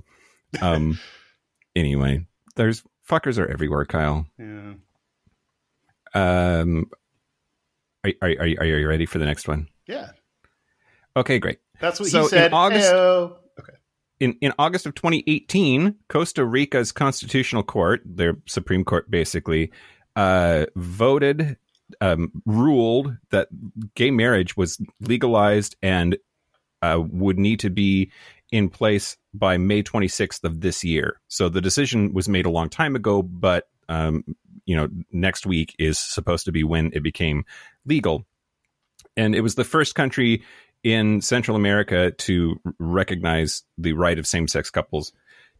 Um. 0.61 0.99
anyway, 1.75 2.25
there's 2.55 2.83
fuckers 3.09 3.37
are 3.39 3.47
everywhere, 3.47 3.85
Kyle. 3.85 4.25
Yeah. 4.37 4.73
Um. 6.13 6.85
Are, 8.03 8.11
are, 8.21 8.29
are, 8.39 8.45
you- 8.47 8.57
are 8.59 8.65
you 8.65 8.87
ready 8.87 9.05
for 9.05 9.17
the 9.19 9.25
next 9.25 9.47
one? 9.47 9.67
Yeah. 9.87 10.11
Okay, 11.15 11.39
great. 11.39 11.59
That's 11.81 11.99
what 11.99 12.09
So 12.09 12.19
he 12.19 12.23
in 12.25 12.29
said. 12.29 12.53
August- 12.53 12.91
Ayo. 12.91 13.35
Okay. 13.59 13.73
in, 14.19 14.37
in 14.41 14.53
August 14.59 14.85
of 14.85 14.93
2018, 14.95 15.95
Costa 16.07 16.45
Rica's 16.45 16.91
constitutional 16.91 17.63
court, 17.63 18.01
their 18.05 18.37
Supreme 18.47 18.83
Court 18.85 19.09
basically, 19.09 19.71
uh, 20.15 20.67
voted, 20.75 21.57
um, 22.01 22.31
ruled 22.45 23.15
that 23.31 23.47
gay 23.95 24.11
marriage 24.11 24.55
was 24.55 24.79
legalized 25.01 25.75
and 25.81 26.17
uh, 26.81 27.01
would 27.11 27.39
need 27.39 27.59
to 27.61 27.69
be 27.69 28.11
in 28.51 28.69
place 28.69 29.17
by 29.33 29.57
May 29.57 29.83
26th 29.83 30.43
of 30.43 30.61
this 30.61 30.83
year. 30.83 31.19
So 31.27 31.49
the 31.49 31.61
decision 31.61 32.13
was 32.13 32.29
made 32.29 32.45
a 32.45 32.51
long 32.51 32.69
time 32.69 32.95
ago, 32.95 33.21
but 33.21 33.67
um, 33.89 34.23
you 34.65 34.75
know, 34.75 34.89
next 35.11 35.45
week 35.45 35.75
is 35.79 35.97
supposed 35.97 36.45
to 36.45 36.51
be 36.51 36.63
when 36.63 36.91
it 36.93 37.01
became 37.01 37.45
legal. 37.85 38.25
And 39.15 39.35
it 39.35 39.41
was 39.41 39.55
the 39.55 39.63
first 39.63 39.95
country 39.95 40.43
in 40.83 41.21
Central 41.21 41.57
America 41.57 42.11
to 42.11 42.59
recognize 42.79 43.63
the 43.77 43.93
right 43.93 44.19
of 44.19 44.27
same 44.27 44.47
sex 44.47 44.69
couples 44.69 45.11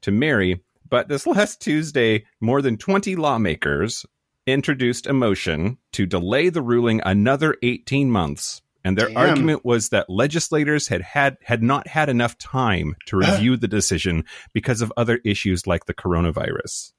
to 0.02 0.12
marry. 0.12 0.62
But 0.88 1.08
this 1.08 1.26
last 1.28 1.62
Tuesday, 1.62 2.26
more 2.40 2.62
than 2.62 2.78
20 2.78 3.16
lawmakers 3.16 4.06
introduced 4.46 5.08
a 5.08 5.14
motion 5.14 5.78
to 5.94 6.06
delay 6.06 6.50
the 6.50 6.62
ruling 6.62 7.02
another 7.04 7.56
18 7.64 8.10
months. 8.10 8.62
And 8.88 8.98
their 8.98 9.10
Damn. 9.10 9.18
argument 9.18 9.66
was 9.66 9.90
that 9.90 10.10
legislators 10.10 10.88
had, 10.88 11.02
had 11.02 11.36
had 11.44 11.62
not 11.62 11.90
had 11.90 12.08
enough 12.08 12.38
time 12.38 12.96
to 13.08 13.18
review 13.18 13.58
the 13.58 13.68
decision 13.68 14.24
because 14.54 14.82
of 14.82 14.94
other 14.96 15.20
issues 15.26 15.68
like 15.68 15.88
the 15.88 15.94
coronavirus. 15.94 16.94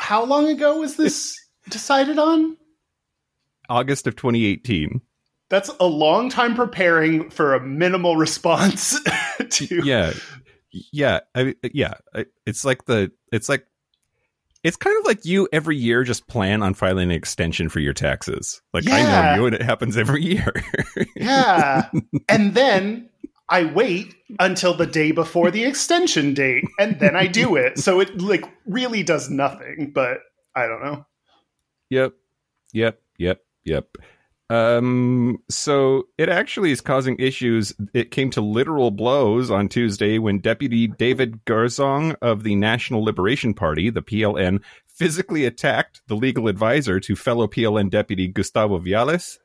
How 0.00 0.24
long 0.24 0.46
ago 0.46 0.78
was 0.78 0.94
this 0.94 1.36
decided 1.70 2.20
on? 2.20 2.56
August 3.68 4.06
of 4.06 4.14
2018. 4.14 5.00
That's 5.48 5.70
a 5.80 5.86
long 5.86 6.30
time 6.30 6.54
preparing 6.54 7.28
for 7.30 7.54
a 7.54 7.60
minimal 7.60 8.16
response 8.16 9.00
to 9.50 9.84
yeah 9.84 10.12
yeah 10.92 11.20
I, 11.34 11.56
yeah 11.72 11.94
it's 12.44 12.64
like 12.64 12.84
the 12.84 13.10
it's 13.32 13.48
like 13.48 13.66
it's 14.66 14.76
kind 14.76 14.98
of 14.98 15.06
like 15.06 15.24
you 15.24 15.48
every 15.52 15.76
year 15.76 16.02
just 16.02 16.26
plan 16.26 16.60
on 16.60 16.74
filing 16.74 17.04
an 17.04 17.10
extension 17.12 17.68
for 17.68 17.78
your 17.78 17.92
taxes. 17.92 18.60
Like 18.74 18.90
i 18.90 19.00
know 19.00 19.40
you 19.40 19.46
and 19.46 19.54
it 19.54 19.62
happens 19.62 19.96
every 19.96 20.24
year. 20.24 20.52
Yeah. 21.16 21.88
and 22.28 22.52
then 22.54 23.08
I 23.48 23.64
wait 23.64 24.16
until 24.40 24.74
the 24.74 24.86
day 24.86 25.12
before 25.12 25.52
the 25.52 25.64
extension 25.64 26.34
date 26.34 26.64
and 26.80 26.98
then 26.98 27.14
I 27.14 27.28
do 27.28 27.54
it. 27.54 27.78
So 27.78 28.00
it 28.00 28.20
like 28.20 28.44
really 28.66 29.04
does 29.04 29.30
nothing, 29.30 29.92
but 29.94 30.18
I 30.56 30.66
don't 30.66 30.82
know. 30.82 31.06
yep. 31.88 32.14
Yep. 32.72 33.00
Yep. 33.18 33.40
Yep 33.64 33.96
um 34.48 35.38
so 35.48 36.04
it 36.18 36.28
actually 36.28 36.70
is 36.70 36.80
causing 36.80 37.16
issues 37.18 37.72
it 37.92 38.12
came 38.12 38.30
to 38.30 38.40
literal 38.40 38.92
blows 38.92 39.50
on 39.50 39.68
tuesday 39.68 40.18
when 40.18 40.38
deputy 40.38 40.86
david 40.86 41.44
gourzong 41.44 42.14
of 42.22 42.44
the 42.44 42.54
national 42.54 43.02
liberation 43.02 43.52
party 43.52 43.90
the 43.90 44.02
pln 44.02 44.62
physically 44.86 45.44
attacked 45.44 46.00
the 46.06 46.14
legal 46.14 46.46
advisor 46.46 47.00
to 47.00 47.16
fellow 47.16 47.48
pln 47.48 47.90
deputy 47.90 48.28
gustavo 48.28 48.78
viales 48.78 49.38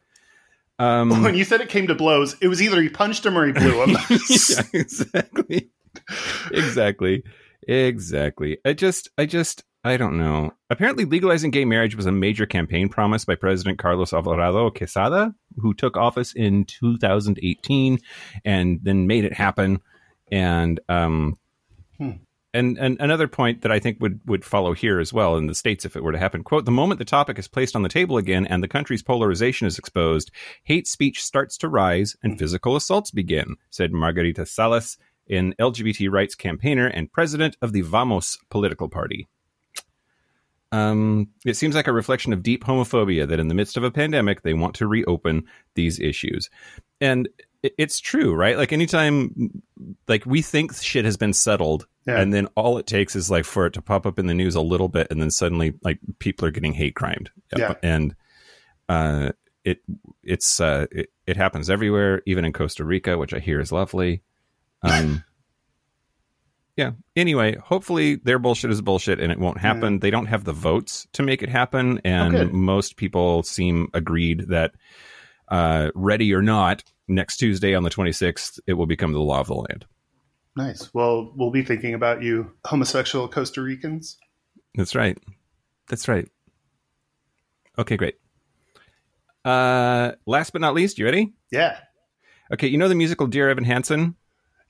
um 0.81 1.09
when 1.23 1.35
you 1.35 1.43
said 1.43 1.61
it 1.61 1.69
came 1.69 1.87
to 1.87 1.95
blows, 1.95 2.35
it 2.41 2.47
was 2.47 2.61
either 2.61 2.81
he 2.81 2.89
punched 2.89 3.25
him 3.25 3.37
or 3.37 3.45
he 3.45 3.53
blew 3.53 3.83
him. 3.83 3.91
yeah, 4.09 4.61
exactly. 4.73 5.69
Exactly. 6.51 7.23
Exactly. 7.67 8.57
I 8.65 8.73
just 8.73 9.09
I 9.17 9.27
just 9.27 9.63
I 9.83 9.97
don't 9.97 10.17
know. 10.17 10.53
Apparently 10.69 11.05
legalizing 11.05 11.49
gay 11.49 11.65
marriage 11.65 11.95
was 11.95 12.05
a 12.05 12.11
major 12.11 12.45
campaign 12.45 12.87
promise 12.87 13.25
by 13.25 13.35
President 13.35 13.79
Carlos 13.79 14.13
Alvarado 14.13 14.69
Quesada, 14.69 15.33
who 15.57 15.73
took 15.73 15.97
office 15.97 16.33
in 16.33 16.65
2018 16.65 17.97
and 18.45 18.79
then 18.83 19.07
made 19.07 19.25
it 19.25 19.33
happen. 19.33 19.81
And 20.31 20.79
um 20.87 21.37
Hmm. 22.01 22.11
and, 22.51 22.79
and 22.79 22.97
another 22.99 23.27
point 23.27 23.61
that 23.61 23.71
I 23.71 23.77
think 23.77 23.97
would, 24.01 24.21
would 24.25 24.43
follow 24.43 24.73
here 24.73 24.99
as 24.99 25.13
well 25.13 25.37
in 25.37 25.45
the 25.45 25.53
States 25.53 25.85
if 25.85 25.95
it 25.95 26.03
were 26.03 26.11
to 26.11 26.17
happen. 26.17 26.43
Quote, 26.43 26.65
the 26.65 26.71
moment 26.71 26.97
the 26.97 27.05
topic 27.05 27.37
is 27.37 27.47
placed 27.47 27.75
on 27.75 27.83
the 27.83 27.89
table 27.89 28.17
again 28.17 28.47
and 28.47 28.63
the 28.63 28.67
country's 28.67 29.03
polarization 29.03 29.67
is 29.67 29.77
exposed, 29.77 30.31
hate 30.63 30.87
speech 30.87 31.21
starts 31.21 31.57
to 31.59 31.69
rise 31.69 32.15
and 32.23 32.39
physical 32.39 32.75
assaults 32.75 33.11
begin, 33.11 33.55
said 33.69 33.93
Margarita 33.93 34.47
Salas, 34.47 34.97
an 35.29 35.53
LGBT 35.59 36.11
rights 36.11 36.33
campaigner 36.33 36.87
and 36.87 37.11
president 37.11 37.55
of 37.61 37.71
the 37.71 37.81
Vamos 37.81 38.39
political 38.49 38.89
party. 38.89 39.27
Um, 40.71 41.27
it 41.45 41.55
seems 41.57 41.75
like 41.75 41.87
a 41.87 41.93
reflection 41.93 42.31
of 42.33 42.43
deep 42.43 42.63
homophobia 42.63 43.27
that 43.27 43.39
in 43.39 43.47
the 43.49 43.53
midst 43.53 43.75
of 43.77 43.83
a 43.83 43.91
pandemic, 43.91 44.41
they 44.41 44.53
want 44.53 44.75
to 44.75 44.87
reopen 44.87 45.43
these 45.75 45.99
issues. 45.99 46.49
And 47.01 47.27
it's 47.61 47.99
true, 47.99 48.33
right? 48.33 48.57
Like 48.57 48.71
anytime, 48.73 49.61
like 50.07 50.25
we 50.25 50.41
think 50.41 50.73
shit 50.75 51.05
has 51.05 51.17
been 51.17 51.33
settled, 51.33 51.87
Yeah. 52.07 52.19
and 52.19 52.33
then 52.33 52.47
all 52.55 52.77
it 52.77 52.87
takes 52.87 53.15
is 53.15 53.29
like 53.29 53.45
for 53.45 53.65
it 53.67 53.73
to 53.73 53.81
pop 53.81 54.05
up 54.05 54.17
in 54.17 54.27
the 54.27 54.33
news 54.33 54.55
a 54.55 54.61
little 54.61 54.87
bit, 54.87 55.07
and 55.11 55.21
then 55.21 55.29
suddenly 55.29 55.73
like 55.83 55.99
people 56.19 56.47
are 56.47 56.51
getting 56.51 56.73
hate 56.73 56.95
crimed. 56.95 57.29
Yeah. 57.55 57.75
And 57.83 58.15
uh, 58.89 59.33
it 59.63 59.81
it's 60.23 60.59
uh, 60.59 60.87
it, 60.91 61.09
it 61.27 61.37
happens 61.37 61.69
everywhere, 61.69 62.21
even 62.25 62.45
in 62.45 62.53
Costa 62.53 62.83
Rica, 62.83 63.17
which 63.17 63.33
I 63.33 63.39
hear 63.39 63.59
is 63.59 63.71
lovely. 63.71 64.21
Um, 64.83 65.23
yeah. 66.77 66.91
Anyway, 67.15 67.55
hopefully 67.57 68.15
their 68.15 68.39
bullshit 68.39 68.71
is 68.71 68.81
bullshit 68.81 69.19
and 69.19 69.31
it 69.31 69.39
won't 69.39 69.59
happen. 69.59 69.99
They 69.99 70.11
don't 70.11 70.27
have 70.27 70.43
the 70.43 70.53
votes 70.53 71.07
to 71.13 71.23
make 71.23 71.43
it 71.43 71.49
happen, 71.49 72.01
and 72.03 72.31
good. 72.31 72.53
most 72.53 72.95
people 72.97 73.43
seem 73.43 73.89
agreed 73.93 74.47
that 74.49 74.71
uh, 75.49 75.91
ready 75.95 76.33
or 76.33 76.41
not, 76.41 76.83
next 77.07 77.37
Tuesday 77.37 77.75
on 77.75 77.83
the 77.83 77.89
26th, 77.89 78.59
it 78.67 78.73
will 78.73 78.85
become 78.85 79.11
the 79.11 79.19
law 79.19 79.41
of 79.41 79.47
the 79.47 79.53
land. 79.53 79.85
nice. 80.55 80.93
Well, 80.93 81.33
we'll 81.35 81.51
be 81.51 81.63
thinking 81.63 81.93
about 81.93 82.23
you, 82.23 82.51
homosexual 82.65 83.27
Costa 83.27 83.61
Ricans. 83.61 84.17
That's 84.75 84.95
right. 84.95 85.17
That's 85.89 86.07
right. 86.07 86.27
Okay, 87.77 87.97
great. 87.97 88.15
Uh, 89.43 90.13
last 90.25 90.51
but 90.51 90.61
not 90.61 90.73
least, 90.73 90.97
you 90.99 91.05
ready? 91.05 91.33
Yeah. 91.51 91.77
Okay, 92.53 92.67
you 92.67 92.77
know 92.77 92.87
the 92.87 92.95
musical 92.95 93.27
Dear 93.27 93.49
Evan 93.49 93.63
Hansen? 93.63 94.15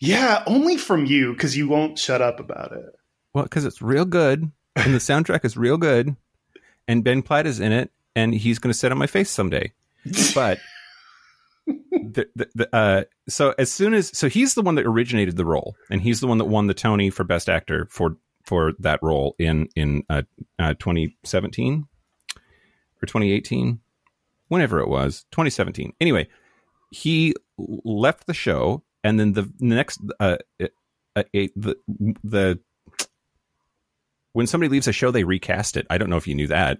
Yeah, 0.02 0.42
only 0.48 0.78
from 0.78 1.06
you 1.06 1.32
because 1.34 1.56
you 1.56 1.68
won't 1.68 1.98
shut 1.98 2.24
up 2.24 2.40
about 2.40 2.72
it. 2.72 2.96
Well, 3.34 3.44
because 3.44 3.66
it's 3.66 3.84
real 3.84 4.04
good, 4.04 4.52
and 4.76 4.94
the 4.94 4.98
soundtrack 5.00 5.46
is 5.46 5.56
real 5.56 5.78
good, 5.78 6.16
and 6.88 7.04
Ben 7.04 7.22
Platt 7.22 7.46
is 7.46 7.60
in 7.60 7.72
it, 7.72 7.92
and 8.16 8.34
he's 8.34 8.58
going 8.58 8.74
to 8.74 8.78
sit 8.78 8.92
on 8.92 8.98
my 8.98 9.06
face 9.06 9.30
someday. 9.30 9.72
But 10.34 10.60
the, 11.68 12.28
the, 12.36 12.50
the, 12.56 12.76
uh, 12.76 13.04
so 13.30 13.54
as 13.60 13.72
soon 13.72 13.94
as 13.94 14.18
so 14.18 14.28
he's 14.28 14.56
the 14.56 14.64
one 14.64 14.74
that 14.76 14.88
originated 14.88 15.38
the 15.38 15.46
role, 15.46 15.76
and 15.92 16.02
he's 16.02 16.20
the 16.20 16.28
one 16.28 16.40
that 16.40 16.46
won 16.46 16.66
the 16.66 16.74
Tony 16.74 17.12
for 17.12 17.24
Best 17.24 17.48
Actor 17.48 17.88
for 17.92 18.18
for 18.44 18.74
that 18.80 19.00
role 19.04 19.36
in 19.38 19.70
in 19.76 20.04
uh, 20.10 20.24
uh, 20.58 20.74
2017 20.80 21.86
or 23.04 23.06
2018, 23.06 23.80
whenever 24.48 24.80
it 24.80 24.88
was, 24.88 25.26
2017. 25.32 25.94
Anyway, 26.02 26.28
he 26.90 27.36
left 27.58 28.26
the 28.26 28.34
show, 28.34 28.84
and 29.04 29.20
then 29.20 29.34
the 29.34 29.52
next 29.60 30.00
uh, 30.20 30.38
uh, 30.62 31.24
a, 31.34 31.50
the 31.56 31.76
the 32.24 32.60
when 34.34 34.48
somebody 34.48 34.70
leaves 34.70 34.88
a 34.88 34.94
show, 34.94 35.12
they 35.12 35.24
recast 35.26 35.76
it. 35.76 35.86
I 35.90 35.98
don't 35.98 36.10
know 36.10 36.18
if 36.18 36.28
you 36.28 36.36
knew 36.36 36.48
that, 36.48 36.80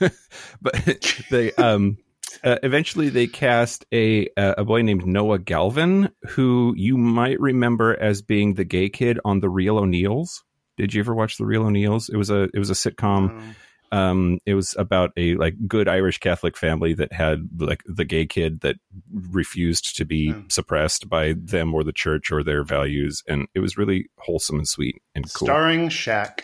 but 0.62 1.22
they 1.30 1.52
um 1.52 1.98
uh, 2.42 2.58
eventually 2.62 3.08
they 3.08 3.26
cast 3.26 3.84
a 3.92 4.28
a 4.36 4.64
boy 4.64 4.82
named 4.82 5.06
Noah 5.06 5.38
Galvin, 5.38 6.10
who 6.28 6.74
you 6.76 6.96
might 6.96 7.40
remember 7.40 7.98
as 8.00 8.22
being 8.22 8.54
the 8.54 8.64
gay 8.64 8.88
kid 8.88 9.18
on 9.24 9.40
the 9.40 9.48
Real 9.48 9.78
O'Neals. 9.78 10.44
Did 10.76 10.92
you 10.92 11.00
ever 11.00 11.14
watch 11.14 11.36
the 11.36 11.46
Real 11.46 11.64
O'Neals? 11.64 12.08
It 12.08 12.16
was 12.16 12.30
a 12.30 12.44
it 12.54 12.58
was 12.58 12.70
a 12.70 12.74
sitcom. 12.74 13.30
Um, 13.30 13.56
Um, 13.94 14.38
it 14.46 14.54
was 14.54 14.74
about 14.78 15.12
a 15.16 15.34
like 15.36 15.54
good 15.68 15.88
Irish 15.88 16.18
Catholic 16.18 16.56
family 16.56 16.94
that 16.94 17.12
had 17.12 17.48
like 17.58 17.82
the 17.86 18.04
gay 18.04 18.26
kid 18.26 18.60
that 18.60 18.76
refused 19.12 19.96
to 19.96 20.04
be 20.04 20.30
Hmm. 20.32 20.40
suppressed 20.48 21.08
by 21.08 21.34
them 21.36 21.72
or 21.74 21.84
the 21.84 21.92
church 21.92 22.32
or 22.32 22.42
their 22.42 22.64
values, 22.64 23.22
and 23.28 23.46
it 23.54 23.60
was 23.60 23.76
really 23.78 24.06
wholesome 24.18 24.58
and 24.58 24.68
sweet 24.68 25.00
and 25.14 25.24
cool 25.32 25.46
Starring 25.46 25.88
Shaq. 25.90 26.40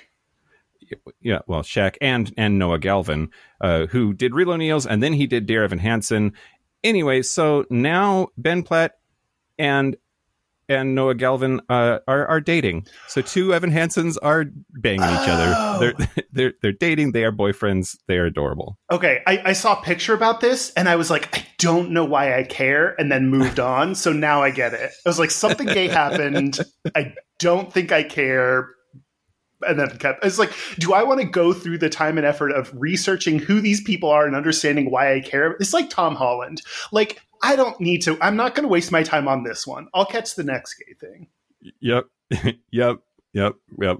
yeah, 1.20 1.40
well, 1.46 1.62
Shaq 1.62 1.96
and 2.00 2.32
and 2.36 2.58
Noah 2.58 2.78
Galvin, 2.78 3.30
uh, 3.60 3.86
who 3.86 4.12
did 4.12 4.34
Real 4.34 4.50
O'Neals, 4.52 4.86
and 4.86 5.02
then 5.02 5.12
he 5.12 5.26
did 5.26 5.46
Dear 5.46 5.64
Evan 5.64 5.78
Hansen. 5.78 6.32
Anyway, 6.82 7.22
so 7.22 7.64
now 7.70 8.28
Ben 8.36 8.62
Platt 8.62 8.92
and 9.58 9.96
and 10.70 10.94
Noah 10.94 11.14
Galvin 11.14 11.60
uh, 11.68 11.98
are 12.08 12.26
are 12.26 12.40
dating. 12.40 12.86
So 13.08 13.20
two 13.20 13.52
Evan 13.52 13.70
Hansens 13.70 14.16
are 14.22 14.44
banging 14.70 15.00
each 15.02 15.28
Oh. 15.28 15.32
other. 15.32 15.78
They're 15.98 16.08
they're 16.32 16.52
they're 16.62 16.72
dating. 16.72 17.12
They 17.12 17.24
are 17.24 17.32
boyfriends. 17.32 17.96
They 18.08 18.16
are 18.16 18.26
adorable. 18.26 18.78
Okay, 18.90 19.20
I, 19.26 19.42
I 19.46 19.52
saw 19.52 19.78
a 19.78 19.82
picture 19.82 20.14
about 20.14 20.40
this 20.40 20.72
and 20.74 20.88
I 20.88 20.96
was 20.96 21.10
like, 21.10 21.36
I 21.36 21.44
don't 21.58 21.90
know 21.90 22.04
why 22.04 22.38
I 22.38 22.44
care, 22.44 22.94
and 22.98 23.10
then 23.12 23.28
moved 23.28 23.60
on. 23.60 23.94
So 23.94 24.12
now 24.12 24.42
I 24.42 24.50
get 24.50 24.72
it. 24.72 24.90
I 25.04 25.08
was 25.08 25.18
like, 25.18 25.30
something 25.30 25.66
gay 25.66 25.88
happened. 25.88 26.58
I 26.94 27.12
don't 27.38 27.72
think 27.72 27.92
I 27.92 28.02
care. 28.02 28.68
And 29.66 29.78
then 29.78 29.96
kept. 29.98 30.24
It's 30.24 30.38
like, 30.38 30.52
do 30.78 30.92
I 30.92 31.02
want 31.02 31.20
to 31.20 31.26
go 31.26 31.52
through 31.52 31.78
the 31.78 31.90
time 31.90 32.16
and 32.16 32.26
effort 32.26 32.50
of 32.50 32.72
researching 32.74 33.38
who 33.38 33.60
these 33.60 33.80
people 33.80 34.10
are 34.10 34.26
and 34.26 34.34
understanding 34.34 34.90
why 34.90 35.14
I 35.14 35.20
care? 35.20 35.52
It's 35.60 35.74
like 35.74 35.90
Tom 35.90 36.14
Holland. 36.14 36.62
Like, 36.92 37.20
I 37.42 37.56
don't 37.56 37.80
need 37.80 38.02
to. 38.02 38.18
I'm 38.20 38.36
not 38.36 38.54
going 38.54 38.64
to 38.64 38.68
waste 38.68 38.92
my 38.92 39.02
time 39.02 39.28
on 39.28 39.44
this 39.44 39.66
one. 39.66 39.88
I'll 39.94 40.06
catch 40.06 40.34
the 40.34 40.44
next 40.44 40.74
gay 40.74 40.94
thing. 40.94 41.28
Yep, 41.80 42.06
yep, 42.70 42.98
yep, 43.32 43.54
yep. 43.78 43.98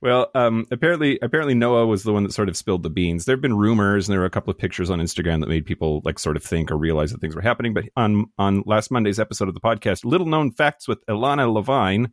Well, 0.00 0.30
um, 0.34 0.66
apparently, 0.70 1.18
apparently 1.20 1.54
Noah 1.54 1.86
was 1.86 2.02
the 2.02 2.12
one 2.12 2.22
that 2.22 2.32
sort 2.32 2.48
of 2.48 2.56
spilled 2.56 2.82
the 2.82 2.90
beans. 2.90 3.24
There 3.24 3.34
have 3.34 3.42
been 3.42 3.56
rumors, 3.56 4.08
and 4.08 4.12
there 4.12 4.20
were 4.20 4.26
a 4.26 4.30
couple 4.30 4.50
of 4.50 4.58
pictures 4.58 4.90
on 4.90 5.00
Instagram 5.00 5.40
that 5.40 5.48
made 5.48 5.66
people 5.66 6.00
like 6.04 6.18
sort 6.18 6.36
of 6.36 6.42
think 6.42 6.70
or 6.70 6.76
realize 6.76 7.12
that 7.12 7.20
things 7.20 7.34
were 7.34 7.42
happening. 7.42 7.74
But 7.74 7.84
on 7.96 8.26
on 8.38 8.62
last 8.66 8.90
Monday's 8.90 9.20
episode 9.20 9.48
of 9.48 9.54
the 9.54 9.60
podcast, 9.60 10.04
little 10.04 10.26
known 10.26 10.50
facts 10.50 10.88
with 10.88 11.04
Ilana 11.06 11.52
Levine, 11.52 12.12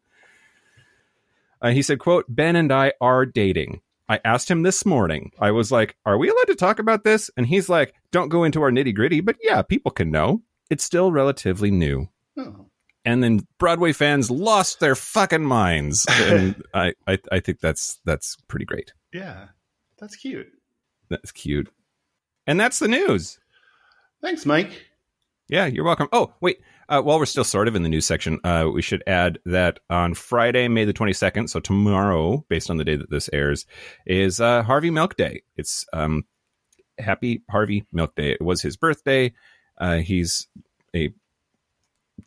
uh, 1.66 1.72
he 1.72 1.82
said, 1.82 2.00
"quote 2.00 2.26
Ben 2.30 2.56
and 2.56 2.72
I 2.72 2.94
are 3.02 3.26
dating." 3.26 3.82
I 4.08 4.20
asked 4.24 4.50
him 4.52 4.62
this 4.62 4.86
morning. 4.86 5.32
I 5.40 5.52
was 5.52 5.72
like, 5.72 5.96
"Are 6.06 6.18
we 6.18 6.30
allowed 6.30 6.48
to 6.48 6.56
talk 6.56 6.80
about 6.80 7.04
this?" 7.04 7.30
And 7.38 7.48
he's 7.48 7.70
like, 7.70 7.94
"Don't 8.12 8.30
go 8.30 8.44
into 8.44 8.62
our 8.62 8.72
nitty 8.72 8.94
gritty, 8.96 9.20
but 9.22 9.36
yeah, 9.42 9.62
people 9.64 9.92
can 9.92 10.12
know. 10.12 10.42
It's 10.70 10.84
still 10.84 11.12
relatively 11.12 11.72
new." 11.72 12.08
Oh. 12.38 12.68
and 13.06 13.24
then 13.24 13.48
Broadway 13.60 13.94
fans 13.94 14.30
lost 14.30 14.80
their 14.80 14.96
fucking 14.96 15.44
minds. 15.46 16.06
And 16.20 16.62
I, 16.74 16.94
I, 17.08 17.18
I 17.32 17.40
think 17.40 17.60
that's 17.62 18.00
that's 18.06 18.36
pretty 18.48 18.66
great. 18.66 18.94
Yeah, 19.14 19.48
that's 20.00 20.16
cute. 20.16 20.48
That's 21.10 21.32
cute. 21.32 21.70
And 22.48 22.60
that's 22.60 22.80
the 22.80 22.88
news. 22.88 23.40
Thanks, 24.22 24.46
Mike. 24.46 24.86
Yeah, 25.48 25.66
you're 25.68 25.86
welcome. 25.86 26.10
Oh, 26.12 26.34
wait. 26.42 26.60
Uh, 26.88 27.02
while 27.02 27.18
we're 27.18 27.26
still 27.26 27.44
sort 27.44 27.68
of 27.68 27.76
in 27.76 27.84
the 27.84 27.90
news 27.90 28.06
section, 28.06 28.40
uh, 28.44 28.70
we 28.72 28.82
should 28.82 29.04
add 29.08 29.40
that 29.46 29.80
on 29.90 30.14
Friday, 30.14 30.68
May 30.68 30.86
the 30.86 30.94
22nd, 30.94 31.50
so 31.50 31.60
tomorrow, 31.60 32.46
based 32.48 32.70
on 32.70 32.78
the 32.78 32.86
day 32.86 32.96
that 32.96 33.10
this 33.10 33.30
airs, 33.34 33.66
is 34.06 34.40
uh, 34.40 34.62
Harvey 34.64 34.92
Milk 34.92 35.16
Day. 35.16 35.42
It's 35.58 35.86
um, 35.94 36.24
Happy 37.00 37.44
Harvey 37.50 37.86
Milk 37.92 38.16
Day. 38.16 38.32
It 38.32 38.42
was 38.42 38.62
his 38.62 38.78
birthday. 38.78 39.34
Uh, 39.78 39.98
he's 39.98 40.48
a 40.96 41.14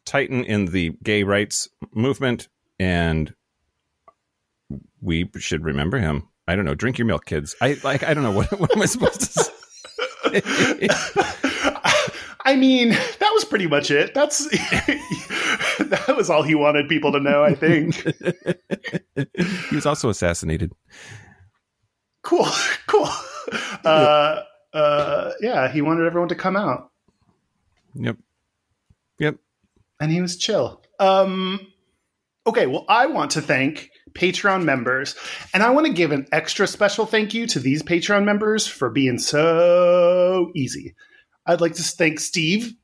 titan 0.05 0.45
in 0.45 0.67
the 0.67 0.93
gay 1.03 1.23
rights 1.23 1.69
movement, 1.95 2.49
and 2.79 3.33
we 5.01 5.31
should 5.39 5.65
remember 5.65 5.99
him. 5.99 6.29
I 6.47 6.57
don't 6.57 6.65
know. 6.65 6.75
Drink 6.75 6.99
your 6.99 7.07
milk, 7.07 7.27
kids. 7.27 7.55
I 7.61 7.77
like. 7.85 8.03
I 8.03 8.15
don't 8.15 8.25
know 8.25 8.33
what, 8.33 8.51
what 8.59 8.75
am 8.75 8.83
I 8.83 8.87
supposed 8.87 9.21
to 9.21 9.27
say. 9.27 9.53
I 12.45 12.57
mean, 12.57 12.97
was 13.39 13.45
pretty 13.45 13.69
much 13.69 13.91
it. 13.93 14.15
That's 14.15 14.49
that 15.79 16.15
was 16.17 16.29
all 16.29 16.43
he 16.43 16.57
wanted 16.57 16.89
people 16.89 17.13
to 17.13 17.21
know. 17.21 17.45
I 17.45 17.55
think. 17.55 17.95
he 19.15 19.75
was 19.75 19.87
also 19.87 20.09
assassinated. 20.09 20.73
Cool, 22.23 22.47
cool. 22.89 23.09
Uh, 23.85 24.43
uh, 24.75 25.33
yeah, 25.41 25.71
he 25.71 25.81
wanted 25.83 26.05
everyone 26.07 26.29
to 26.31 26.35
come 26.35 26.57
out, 26.57 26.91
Yep. 27.95 28.17
Yep. 29.21 29.37
and 30.01 30.11
he 30.13 30.21
was 30.21 30.37
chill. 30.37 30.83
Um, 30.99 31.61
okay, 32.47 32.67
well, 32.67 32.85
I 32.89 33.07
want 33.07 33.31
to 33.33 33.41
thank 33.41 33.89
Patreon 34.13 34.65
members, 34.65 35.15
and 35.55 35.63
I 35.63 35.71
want 35.71 35.87
to 35.87 35.93
give 35.93 36.11
an 36.11 36.27
extra 36.33 36.67
special 36.67 37.07
thank 37.07 37.33
you 37.35 37.47
to 37.47 37.61
these 37.61 37.83
Patreon 37.85 38.25
members 38.25 38.67
for 38.67 38.91
being 38.91 39.19
so 39.19 40.51
easy. 40.57 40.95
I'd 41.47 41.61
like 41.63 41.75
to 41.75 41.83
thank 41.83 42.19
Steve. 42.21 42.75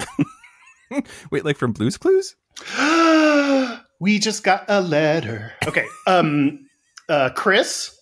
Wait, 1.30 1.44
like 1.44 1.56
from 1.56 1.72
Blue's 1.72 1.96
Clues? 1.98 2.34
we 4.00 4.18
just 4.18 4.42
got 4.42 4.64
a 4.68 4.80
letter. 4.80 5.52
Okay. 5.66 5.86
Um 6.06 6.66
uh 7.08 7.30
Chris. 7.34 7.94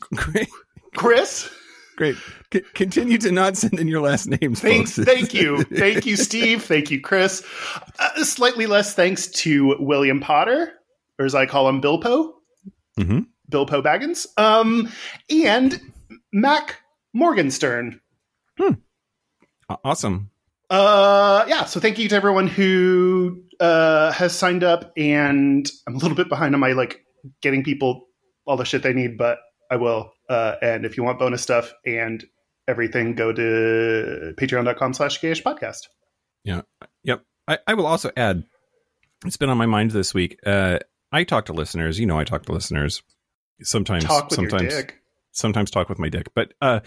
Great. 0.14 0.48
Chris. 0.96 1.50
Great. 1.96 2.16
C- 2.52 2.62
continue 2.74 3.18
to 3.18 3.32
not 3.32 3.56
send 3.56 3.78
in 3.80 3.88
your 3.88 4.00
last 4.00 4.26
names, 4.28 4.60
Thank, 4.60 4.88
thank 4.88 5.34
you. 5.34 5.64
Thank 5.74 6.06
you, 6.06 6.16
Steve. 6.16 6.62
Thank 6.62 6.90
you, 6.92 7.00
Chris. 7.00 7.44
Uh, 7.98 8.22
slightly 8.22 8.66
less 8.66 8.94
thanks 8.94 9.26
to 9.28 9.74
William 9.80 10.20
Potter, 10.20 10.72
or 11.18 11.26
as 11.26 11.34
I 11.34 11.44
call 11.46 11.68
him, 11.68 11.82
Bilpo. 11.82 12.34
Mhm. 13.00 13.26
Bilpo 13.50 13.82
Baggins. 13.82 14.26
Um, 14.38 14.88
and 15.28 15.80
Mac 16.32 16.76
Morgenstern. 17.12 18.00
Aw- 18.60 18.76
Awesome. 19.68 20.30
Uh, 20.70 21.44
yeah. 21.48 21.64
So 21.64 21.80
thank 21.80 21.98
you 21.98 22.08
to 22.08 22.14
everyone 22.16 22.46
who 22.46 23.42
uh, 23.60 24.12
has 24.12 24.34
signed 24.36 24.64
up, 24.64 24.92
and 24.96 25.68
I'm 25.86 25.94
a 25.94 25.98
little 25.98 26.16
bit 26.16 26.28
behind 26.28 26.54
on 26.54 26.60
my 26.60 26.72
like 26.72 27.04
getting 27.42 27.64
people 27.64 28.06
all 28.46 28.56
the 28.56 28.64
shit 28.64 28.82
they 28.82 28.92
need, 28.92 29.18
but 29.18 29.38
I 29.70 29.76
will. 29.76 30.12
Uh, 30.28 30.54
and 30.62 30.84
if 30.84 30.96
you 30.96 31.02
want 31.04 31.18
bonus 31.18 31.42
stuff 31.42 31.72
and 31.86 32.24
everything, 32.66 33.14
go 33.14 33.32
to 33.32 34.34
patreon.com 34.38 34.94
slash 34.94 35.20
gayish 35.20 35.42
podcast. 35.42 35.88
Yeah. 36.44 36.62
Yep. 37.04 37.22
I, 37.46 37.58
I 37.66 37.74
will 37.74 37.86
also 37.86 38.10
add, 38.16 38.44
it's 39.24 39.36
been 39.36 39.50
on 39.50 39.58
my 39.58 39.66
mind 39.66 39.90
this 39.90 40.14
week. 40.14 40.38
Uh, 40.44 40.78
I 41.12 41.24
talk 41.24 41.46
to 41.46 41.52
listeners. 41.52 41.98
You 41.98 42.06
know, 42.06 42.18
I 42.18 42.24
talk 42.24 42.44
to 42.44 42.52
listeners. 42.52 43.02
Sometimes, 43.62 44.04
Talk 44.04 44.26
with 44.30 44.34
sometimes, 44.36 44.62
your 44.62 44.82
dick. 44.82 44.94
sometimes 45.32 45.70
talk 45.70 45.88
with 45.88 45.98
my 45.98 46.08
dick, 46.08 46.28
but 46.34 46.52
uh, 46.62 46.80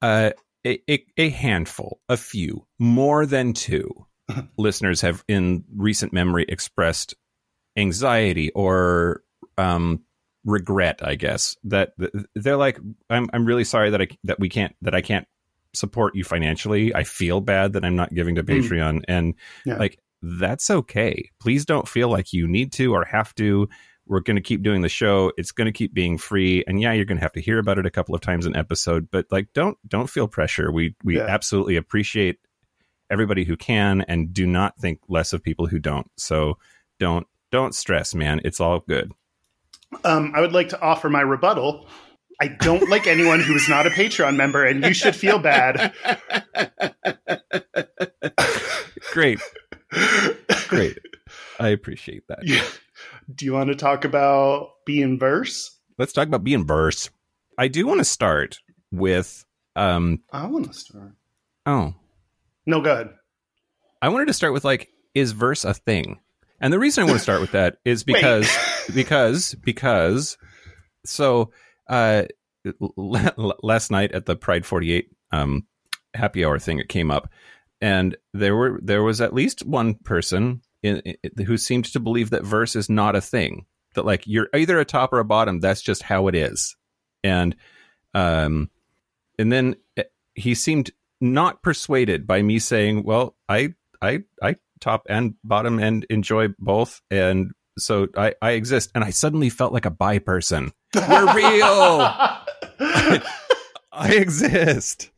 uh, 0.00 0.30
a, 0.66 0.80
a, 0.90 1.04
a 1.16 1.28
handful, 1.30 2.00
a 2.08 2.16
few, 2.16 2.66
more 2.78 3.26
than 3.26 3.52
two 3.52 4.06
listeners 4.58 5.00
have 5.00 5.24
in 5.28 5.64
recent 5.76 6.12
memory 6.12 6.44
expressed 6.48 7.14
anxiety 7.76 8.50
or 8.50 9.22
um, 9.58 10.02
regret, 10.44 11.00
I 11.02 11.14
guess, 11.14 11.56
that 11.64 11.92
they're 12.34 12.56
like, 12.56 12.78
I'm, 13.10 13.28
I'm 13.32 13.44
really 13.46 13.64
sorry 13.64 13.90
that 13.90 14.02
I, 14.02 14.08
that 14.24 14.38
we 14.40 14.48
can't, 14.48 14.74
that 14.82 14.94
I 14.94 15.00
can't 15.00 15.26
support 15.74 16.14
you 16.14 16.24
financially. 16.24 16.94
I 16.94 17.04
feel 17.04 17.40
bad 17.40 17.72
that 17.74 17.84
I'm 17.84 17.96
not 17.96 18.12
giving 18.14 18.34
to 18.36 18.42
Mm. 18.42 18.62
Patreon. 18.62 19.04
And 19.08 19.34
Yeah. 19.64 19.76
like, 19.76 19.98
that's 20.20 20.70
okay. 20.70 21.30
Please 21.40 21.64
don't 21.64 21.88
feel 21.88 22.08
like 22.08 22.32
you 22.32 22.46
need 22.46 22.72
to 22.74 22.92
or 22.94 23.04
have 23.04 23.34
to. 23.36 23.68
We're 24.06 24.20
going 24.20 24.36
to 24.36 24.42
keep 24.42 24.62
doing 24.62 24.82
the 24.82 24.88
show. 24.88 25.32
It's 25.36 25.52
going 25.52 25.66
to 25.66 25.72
keep 25.72 25.94
being 25.94 26.18
free. 26.18 26.64
And 26.66 26.80
yeah, 26.80 26.92
you're 26.92 27.04
going 27.04 27.18
to 27.18 27.22
have 27.22 27.32
to 27.34 27.40
hear 27.40 27.58
about 27.58 27.78
it 27.78 27.86
a 27.86 27.90
couple 27.90 28.14
of 28.14 28.20
times 28.20 28.46
an 28.46 28.56
episode, 28.56 29.08
but 29.10 29.26
like, 29.30 29.52
don't, 29.52 29.76
don't 29.88 30.10
feel 30.10 30.28
pressure. 30.28 30.72
We, 30.72 30.94
we 31.04 31.16
Yeah. 31.18 31.26
absolutely 31.26 31.76
appreciate 31.76 32.38
everybody 33.10 33.44
who 33.44 33.56
can 33.56 34.02
and 34.02 34.32
do 34.32 34.46
not 34.46 34.76
think 34.78 35.00
less 35.08 35.32
of 35.32 35.42
people 35.42 35.66
who 35.66 35.78
don't. 35.78 36.10
So 36.16 36.58
don't, 36.98 37.26
don't 37.50 37.74
stress, 37.74 38.14
man. 38.14 38.40
It's 38.44 38.60
all 38.60 38.80
good. 38.80 39.12
Um, 40.04 40.32
I 40.34 40.40
would 40.40 40.52
like 40.52 40.70
to 40.70 40.80
offer 40.80 41.10
my 41.10 41.20
rebuttal. 41.20 41.86
I 42.40 42.48
don't 42.48 42.88
like 42.88 43.06
anyone 43.06 43.40
who 43.40 43.54
is 43.54 43.68
not 43.68 43.86
a 43.86 43.90
Patreon 43.90 44.36
member, 44.36 44.64
and 44.64 44.82
you 44.84 44.94
should 44.94 45.14
feel 45.14 45.38
bad. 45.38 45.92
Great. 49.12 49.38
Great. 50.68 50.98
I 51.60 51.68
appreciate 51.68 52.26
that. 52.28 52.40
Yeah. 52.42 52.64
Do 53.32 53.44
you 53.44 53.52
want 53.52 53.68
to 53.68 53.74
talk 53.74 54.04
about 54.04 54.70
being 54.84 55.18
verse? 55.18 55.78
Let's 55.98 56.12
talk 56.12 56.28
about 56.28 56.44
being 56.44 56.66
verse. 56.66 57.10
I 57.58 57.68
do 57.68 57.86
want 57.86 58.00
to 58.00 58.04
start 58.04 58.58
with, 58.90 59.44
um, 59.76 60.20
I 60.32 60.46
want 60.46 60.66
to 60.66 60.72
start. 60.72 61.12
oh, 61.66 61.94
No, 62.66 62.80
go 62.80 62.92
ahead. 62.92 63.10
I 64.00 64.08
wanted 64.08 64.26
to 64.26 64.32
start 64.32 64.52
with 64.52 64.64
like, 64.64 64.88
is 65.14 65.32
verse 65.32 65.64
a 65.64 65.74
thing? 65.74 66.18
And 66.60 66.72
the 66.72 66.78
reason 66.78 67.02
I 67.02 67.06
want 67.06 67.18
to 67.18 67.22
start 67.22 67.40
with 67.40 67.52
that 67.52 67.76
is 67.84 68.04
because, 68.04 68.50
because, 68.94 69.54
because, 69.62 70.38
so, 71.04 71.50
uh, 71.88 72.24
last 72.96 73.90
night 73.90 74.12
at 74.12 74.26
the 74.26 74.36
Pride 74.36 74.64
48, 74.64 75.08
um, 75.32 75.66
happy 76.14 76.44
hour 76.44 76.58
thing, 76.58 76.78
it 76.78 76.88
came 76.88 77.10
up 77.10 77.28
and 77.80 78.16
there 78.32 78.54
were, 78.56 78.80
there 78.82 79.02
was 79.02 79.20
at 79.20 79.34
least 79.34 79.66
one 79.66 79.94
person 79.94 80.62
in, 80.82 80.98
in, 80.98 81.44
who 81.44 81.56
seemed 81.56 81.86
to 81.86 82.00
believe 82.00 82.30
that 82.30 82.44
verse 82.44 82.76
is 82.76 82.88
not 82.88 83.16
a 83.16 83.20
thing, 83.20 83.66
that 83.94 84.04
like 84.04 84.26
you're 84.26 84.48
either 84.54 84.78
a 84.78 84.84
top 84.84 85.12
or 85.12 85.18
a 85.18 85.24
bottom. 85.24 85.60
That's 85.60 85.82
just 85.82 86.02
how 86.02 86.28
it 86.28 86.34
is. 86.34 86.76
And, 87.24 87.56
um, 88.14 88.70
and 89.38 89.52
then 89.52 89.76
eh, 89.96 90.04
he 90.34 90.54
seemed 90.54 90.90
not 91.20 91.62
persuaded 91.62 92.26
by 92.26 92.42
me 92.42 92.58
saying, 92.58 93.04
well, 93.04 93.36
I, 93.48 93.74
I, 94.00 94.24
I 94.42 94.56
top 94.80 95.06
and 95.08 95.34
bottom 95.44 95.78
and 95.78 96.04
enjoy 96.10 96.48
both. 96.58 97.00
And 97.10 97.52
so 97.78 98.08
I, 98.16 98.34
I 98.42 98.52
exist. 98.52 98.90
And 98.94 99.04
I 99.04 99.10
suddenly 99.10 99.48
felt 99.48 99.72
like 99.72 99.86
a 99.86 99.90
bi 99.90 100.18
person. 100.18 100.72
We're 100.94 101.34
real. 101.34 102.00
I 103.92 104.14
exist. 104.14 105.10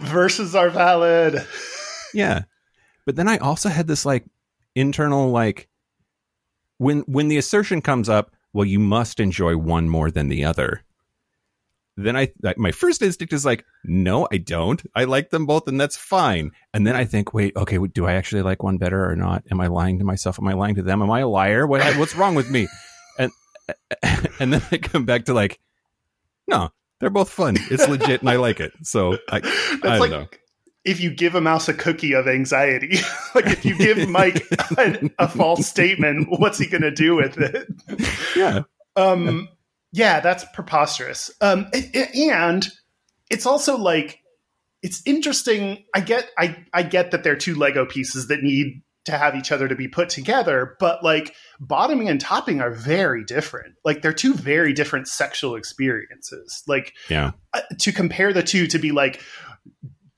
Verses 0.00 0.54
are 0.54 0.70
valid. 0.70 1.46
Yeah. 2.12 2.42
But 3.06 3.16
then 3.16 3.28
I 3.28 3.38
also 3.38 3.68
had 3.68 3.86
this 3.86 4.04
like 4.04 4.24
internal 4.74 5.30
like 5.30 5.68
when 6.78 7.00
when 7.00 7.28
the 7.28 7.38
assertion 7.38 7.82
comes 7.82 8.08
up, 8.08 8.32
well, 8.52 8.64
you 8.64 8.78
must 8.78 9.20
enjoy 9.20 9.56
one 9.56 9.88
more 9.88 10.10
than 10.10 10.28
the 10.28 10.44
other. 10.44 10.84
Then 11.96 12.16
I 12.16 12.32
my 12.56 12.72
first 12.72 13.02
instinct 13.02 13.32
is 13.32 13.44
like, 13.44 13.64
no, 13.84 14.26
I 14.32 14.38
don't. 14.38 14.82
I 14.94 15.04
like 15.04 15.30
them 15.30 15.44
both, 15.44 15.68
and 15.68 15.80
that's 15.80 15.96
fine. 15.96 16.52
And 16.72 16.86
then 16.86 16.96
I 16.96 17.04
think, 17.04 17.34
wait, 17.34 17.54
okay, 17.56 17.78
do 17.92 18.06
I 18.06 18.14
actually 18.14 18.42
like 18.42 18.62
one 18.62 18.78
better 18.78 19.08
or 19.08 19.16
not? 19.16 19.44
Am 19.50 19.60
I 19.60 19.66
lying 19.66 19.98
to 19.98 20.04
myself? 20.04 20.38
Am 20.38 20.48
I 20.48 20.54
lying 20.54 20.76
to 20.76 20.82
them? 20.82 21.02
Am 21.02 21.10
I 21.10 21.20
a 21.20 21.28
liar? 21.28 21.66
What 21.66 21.82
what's 21.98 22.16
wrong 22.16 22.34
with 22.34 22.50
me? 22.50 22.68
And 23.18 23.32
and 24.40 24.52
then 24.52 24.62
I 24.70 24.78
come 24.78 25.04
back 25.04 25.26
to 25.26 25.34
like, 25.34 25.60
no, 26.46 26.70
they're 27.00 27.10
both 27.10 27.30
fun. 27.30 27.56
It's 27.70 27.88
legit, 27.88 28.20
and 28.20 28.30
I 28.30 28.36
like 28.36 28.60
it. 28.60 28.72
So 28.82 29.18
I, 29.28 29.40
That's 29.40 29.84
I 29.84 29.88
don't 29.88 30.00
like 30.00 30.10
know. 30.10 30.28
If 30.84 31.00
you 31.00 31.10
give 31.10 31.34
a 31.34 31.40
mouse 31.40 31.68
a 31.68 31.74
cookie 31.74 32.14
of 32.14 32.26
anxiety. 32.26 32.98
like 33.34 33.46
if 33.46 33.64
you 33.64 33.76
give 33.76 34.08
Mike 34.08 34.44
a, 34.78 35.10
a 35.18 35.28
false 35.28 35.66
statement, 35.66 36.28
what's 36.30 36.58
he 36.58 36.66
going 36.66 36.82
to 36.82 36.90
do 36.90 37.14
with 37.16 37.38
it? 37.38 37.68
Yeah, 38.36 38.62
Um, 38.96 39.48
yeah, 39.92 40.20
that's 40.20 40.44
preposterous. 40.54 41.30
Um, 41.40 41.66
and 42.14 42.68
it's 43.28 43.46
also 43.46 43.76
like 43.76 44.20
it's 44.82 45.02
interesting. 45.04 45.84
I 45.94 46.00
get, 46.00 46.30
I, 46.38 46.64
I 46.72 46.82
get 46.82 47.10
that 47.10 47.22
they're 47.22 47.36
two 47.36 47.54
Lego 47.54 47.84
pieces 47.84 48.28
that 48.28 48.42
need 48.42 48.82
to 49.04 49.12
have 49.12 49.34
each 49.34 49.50
other 49.50 49.66
to 49.66 49.74
be 49.74 49.88
put 49.88 50.08
together, 50.08 50.76
but 50.78 51.02
like 51.02 51.34
bottoming 51.58 52.08
and 52.08 52.20
topping 52.20 52.60
are 52.60 52.70
very 52.70 53.24
different. 53.24 53.74
Like 53.84 54.02
they're 54.02 54.12
two 54.12 54.34
very 54.34 54.72
different 54.72 55.08
sexual 55.08 55.54
experiences. 55.56 56.62
Like 56.66 56.94
yeah. 57.08 57.32
uh, 57.52 57.62
to 57.78 57.92
compare 57.92 58.32
the 58.32 58.42
two 58.42 58.66
to 58.68 58.78
be 58.78 58.92
like, 58.92 59.20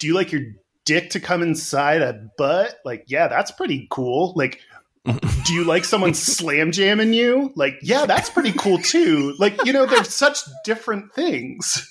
do 0.03 0.09
you 0.09 0.15
like 0.15 0.33
your 0.33 0.43
dick 0.85 1.11
to 1.11 1.21
come 1.21 1.43
inside 1.43 2.03
a 2.03 2.29
butt? 2.37 2.75
Like, 2.85 3.05
yeah, 3.07 3.29
that's 3.29 3.53
pretty 3.53 3.87
cool. 3.88 4.33
Like, 4.35 4.59
do 5.05 5.55
you 5.55 5.62
like 5.62 5.85
someone 5.85 6.12
slam 6.12 6.73
jamming 6.73 7.12
you? 7.12 7.53
Like, 7.55 7.75
yeah, 7.83 8.05
that's 8.05 8.29
pretty 8.29 8.51
cool 8.51 8.79
too. 8.79 9.33
Like, 9.38 9.65
you 9.65 9.73
know, 9.73 9.87
they're 9.87 10.03
such 10.03 10.41
different 10.65 11.12
things. 11.15 11.88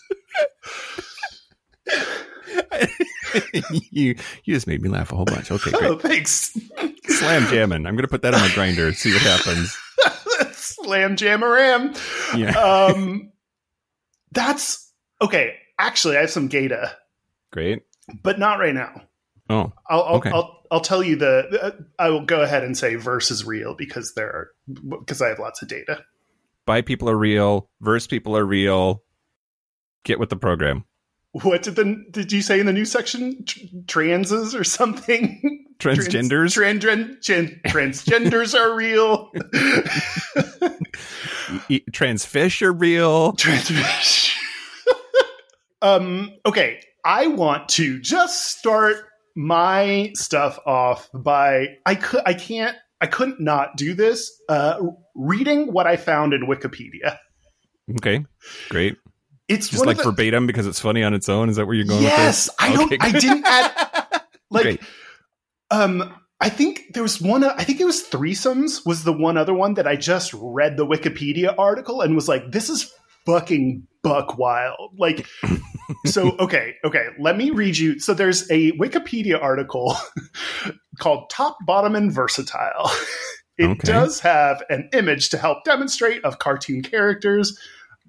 you 3.91 4.15
you 4.43 4.54
just 4.54 4.67
made 4.67 4.82
me 4.82 4.89
laugh 4.89 5.13
a 5.13 5.15
whole 5.15 5.24
bunch. 5.24 5.52
Okay, 5.52 5.71
great. 5.71 5.84
Oh, 5.89 5.97
thanks. 5.97 6.58
Slam 7.08 7.47
jamming. 7.47 7.86
I'm 7.88 7.95
gonna 7.95 8.10
put 8.10 8.24
that 8.24 8.34
on 8.34 8.41
my 8.41 8.47
Grindr. 8.50 8.88
And 8.88 8.95
see 8.97 9.13
what 9.13 9.21
happens. 9.21 9.78
slam 10.52 11.15
jam 11.15 11.43
a 11.43 11.47
ram. 11.47 11.93
Yeah, 12.36 12.58
Um, 12.60 13.32
that's 14.34 14.91
okay. 15.21 15.56
Actually, 15.80 16.17
I 16.17 16.21
have 16.21 16.30
some 16.30 16.50
data, 16.50 16.93
great. 17.52 17.84
But 18.24 18.39
not 18.39 18.60
right 18.60 18.74
now. 18.74 19.02
Oh, 19.50 19.71
I'll 19.89 20.02
I'll, 20.04 20.15
Okay. 20.17 20.30
I'll 20.32 20.62
I'll 20.71 20.80
tell 20.82 21.04
you 21.04 21.15
the. 21.17 21.60
Uh, 21.62 21.71
I 22.00 22.10
will 22.10 22.26
go 22.26 22.41
ahead 22.41 22.63
and 22.63 22.78
say 22.78 22.95
verse 22.95 23.30
is 23.32 23.43
real 23.45 23.76
because 23.76 24.13
there 24.13 24.30
are 24.30 24.50
because 25.00 25.21
I 25.21 25.28
have 25.28 25.39
lots 25.39 25.62
of 25.62 25.67
data. 25.67 26.04
bi 26.65 26.82
people 26.82 27.10
are 27.10 27.17
real. 27.17 27.69
Verse 27.82 28.08
people 28.08 28.38
are 28.38 28.45
real. 28.45 29.04
Get 30.06 30.19
with 30.19 30.30
the 30.30 30.36
program. 30.38 30.86
What 31.34 31.63
did 31.63 31.76
the 31.76 32.04
did 32.12 32.32
you 32.32 32.41
say 32.41 32.60
in 32.60 32.65
the 32.65 32.74
new 32.74 32.86
section? 32.86 33.43
Tr- 33.45 33.60
transes 33.88 34.56
or 34.56 34.63
something? 34.63 35.65
Transgenders. 35.80 36.54
Trans, 36.54 36.84
tran, 36.84 37.17
tran, 37.24 37.62
transgenders 37.63 38.54
are 38.58 38.76
real. 38.76 39.32
E- 41.69 41.82
trans 41.91 42.24
fish 42.24 42.62
are 42.62 42.71
real. 42.71 43.34
Trans- 43.34 44.32
um. 45.82 46.32
Okay, 46.45 46.82
I 47.04 47.28
want 47.28 47.70
to 47.70 48.00
just 48.00 48.58
start 48.58 48.98
my 49.36 50.12
stuff 50.16 50.60
off 50.66 51.10
by 51.14 51.78
I 51.86 51.96
could 51.96 52.22
I 52.26 52.34
can't 52.34 52.76
I 53.00 53.08
couldn't 53.08 53.40
not 53.40 53.76
do 53.78 53.94
this. 53.94 54.32
Uh, 54.48 54.80
reading 55.16 55.74
what 55.74 55.88
I 55.88 55.98
found 55.98 56.34
in 56.34 56.42
Wikipedia. 56.48 57.18
Okay, 57.98 58.26
great. 58.70 58.96
It's 59.48 59.68
Just 59.68 59.86
like 59.86 59.98
the, 59.98 60.04
verbatim 60.04 60.48
because 60.48 60.66
it's 60.66 60.80
funny 60.80 61.04
on 61.04 61.14
its 61.14 61.28
own. 61.28 61.50
Is 61.50 61.58
that 61.58 61.66
where 61.66 61.76
you're 61.76 61.86
going? 61.86 62.04
yes, 62.04 62.48
with 62.48 62.58
this? 62.58 62.72
I 62.72 62.74
don't. 62.76 62.86
Okay, 62.86 62.98
I 63.02 63.12
didn't 63.12 63.46
add 63.46 64.22
like 64.50 64.64
Great. 64.64 64.82
um. 65.72 66.16
I 66.40 66.50
think 66.50 66.94
there 66.96 67.04
was 67.04 67.22
one. 67.22 67.44
I 67.44 67.64
think 67.64 67.80
it 67.80 67.86
was 67.86 68.02
threesomes. 68.04 68.84
Was 68.84 69.04
the 69.04 69.14
one 69.14 69.38
other 69.38 69.54
one 69.54 69.76
that 69.76 69.88
I 69.88 69.96
just 69.96 70.34
read 70.34 70.76
the 70.76 70.88
Wikipedia 70.88 71.54
article 71.56 72.02
and 72.02 72.16
was 72.16 72.28
like, 72.28 72.52
"This 72.52 72.68
is 72.70 72.92
fucking 73.25 73.88
buck 74.03 74.38
wild." 74.38 74.95
Like, 74.97 75.27
so 76.05 76.31
okay, 76.39 76.75
okay. 76.84 77.07
Let 77.19 77.38
me 77.38 77.51
read 77.51 77.77
you. 77.77 77.99
So 77.99 78.13
there's 78.13 78.49
a 78.51 78.71
Wikipedia 78.73 79.41
article 79.41 79.95
called 80.99 81.29
"Top, 81.29 81.57
Bottom, 81.65 81.95
and 81.95 82.12
Versatile." 82.12 82.91
It 83.57 83.65
Okay. 83.65 83.91
does 83.91 84.19
have 84.21 84.63
an 84.69 84.89
image 84.93 85.29
to 85.29 85.38
help 85.38 85.63
demonstrate 85.65 86.23
of 86.23 86.39
cartoon 86.39 86.81
characters 86.81 87.60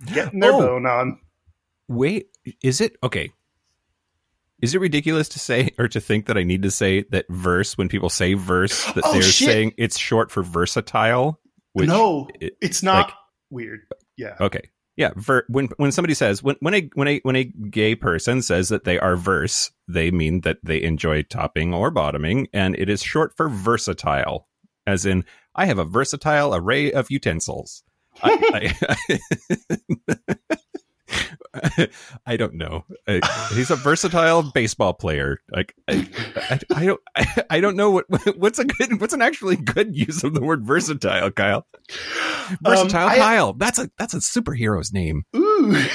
getting 0.07 0.41
their 0.41 0.53
Oh. 0.53 0.61
bone 0.61 0.87
on. 0.87 1.19
Wait, 1.89 2.29
is 2.63 2.81
it 2.81 2.97
okay? 3.03 3.31
Is 4.63 4.75
it 4.75 4.81
ridiculous 4.81 5.29
to 5.31 5.39
say 5.41 5.71
or 5.79 5.89
to 5.89 6.01
think 6.01 6.27
that 6.27 6.39
I 6.39 6.45
need 6.45 6.63
to 6.63 6.71
say 6.71 7.03
that 7.11 7.27
verse 7.29 7.77
when 7.77 7.89
people 7.89 8.09
say 8.09 8.35
verse 8.35 8.85
that 8.93 9.03
Oh, 9.05 9.13
they're 9.13 9.23
shit. 9.23 9.49
saying 9.49 9.75
it's 9.77 9.99
short 9.99 10.31
for 10.31 10.43
versatile? 10.43 11.41
Which 11.73 11.89
no, 11.89 12.29
it- 12.41 12.57
it's 12.63 12.83
not 12.83 13.09
like- 13.09 13.15
weird. 13.51 13.81
Yeah. 14.17 14.37
Okay. 14.41 14.71
Yeah, 14.97 15.13
ver- 15.17 15.47
when 15.49 15.69
when 15.79 15.91
somebody 15.91 16.15
says 16.15 16.43
when 16.43 16.57
when 16.61 16.75
a 16.75 16.91
when 16.95 17.09
a 17.09 17.21
when 17.23 17.37
a 17.37 17.45
gay 17.45 17.95
person 17.95 18.43
says 18.43 18.69
that 18.69 18.85
they 18.85 18.99
are 18.99 19.17
verse, 19.17 19.71
they 19.89 20.11
mean 20.11 20.43
that 20.43 20.59
they 20.63 20.83
enjoy 20.83 21.23
topping 21.23 21.73
or 21.73 21.91
bottoming, 21.91 22.49
and 22.53 22.77
it 22.77 22.91
is 22.91 23.03
short 23.03 23.35
for 23.37 23.49
versatile, 23.49 24.49
as 24.87 25.07
in 25.07 25.25
I 25.55 25.67
have 25.67 25.79
a 25.79 25.85
versatile 25.85 26.55
array 26.55 26.93
of 26.93 27.11
utensils. 27.11 27.83
I, 28.23 28.75
I, 29.09 29.19
don't 32.37 32.55
know. 32.55 32.85
Uh, 33.07 33.21
he's 33.55 33.71
a 33.71 33.77
versatile 33.77 34.43
baseball 34.43 34.95
player. 34.95 35.39
Like 35.51 35.75
I, 35.89 36.09
I, 36.37 36.61
I 36.75 36.87
don't 36.87 37.01
I, 37.17 37.45
I 37.51 37.61
don't 37.61 37.77
know 37.77 37.91
what 37.91 38.07
what's 38.37 38.59
a 38.59 38.65
good 38.65 39.01
what's 39.01 39.13
an 39.15 39.23
actually 39.23 39.57
good 39.57 39.97
use 39.97 40.25
of 40.25 40.35
the 40.35 40.43
word 40.43 40.67
versatile, 40.67 41.31
Kyle. 41.31 41.67
Versatile 42.63 43.09
I- 43.09 43.19
Kyle. 43.19 43.53
That's 43.53 43.79
a 43.79 43.91
that's 43.99 44.15
a 44.15 44.19
superhero's 44.19 44.93
name. 44.93 45.25
Ooh. 45.37 45.77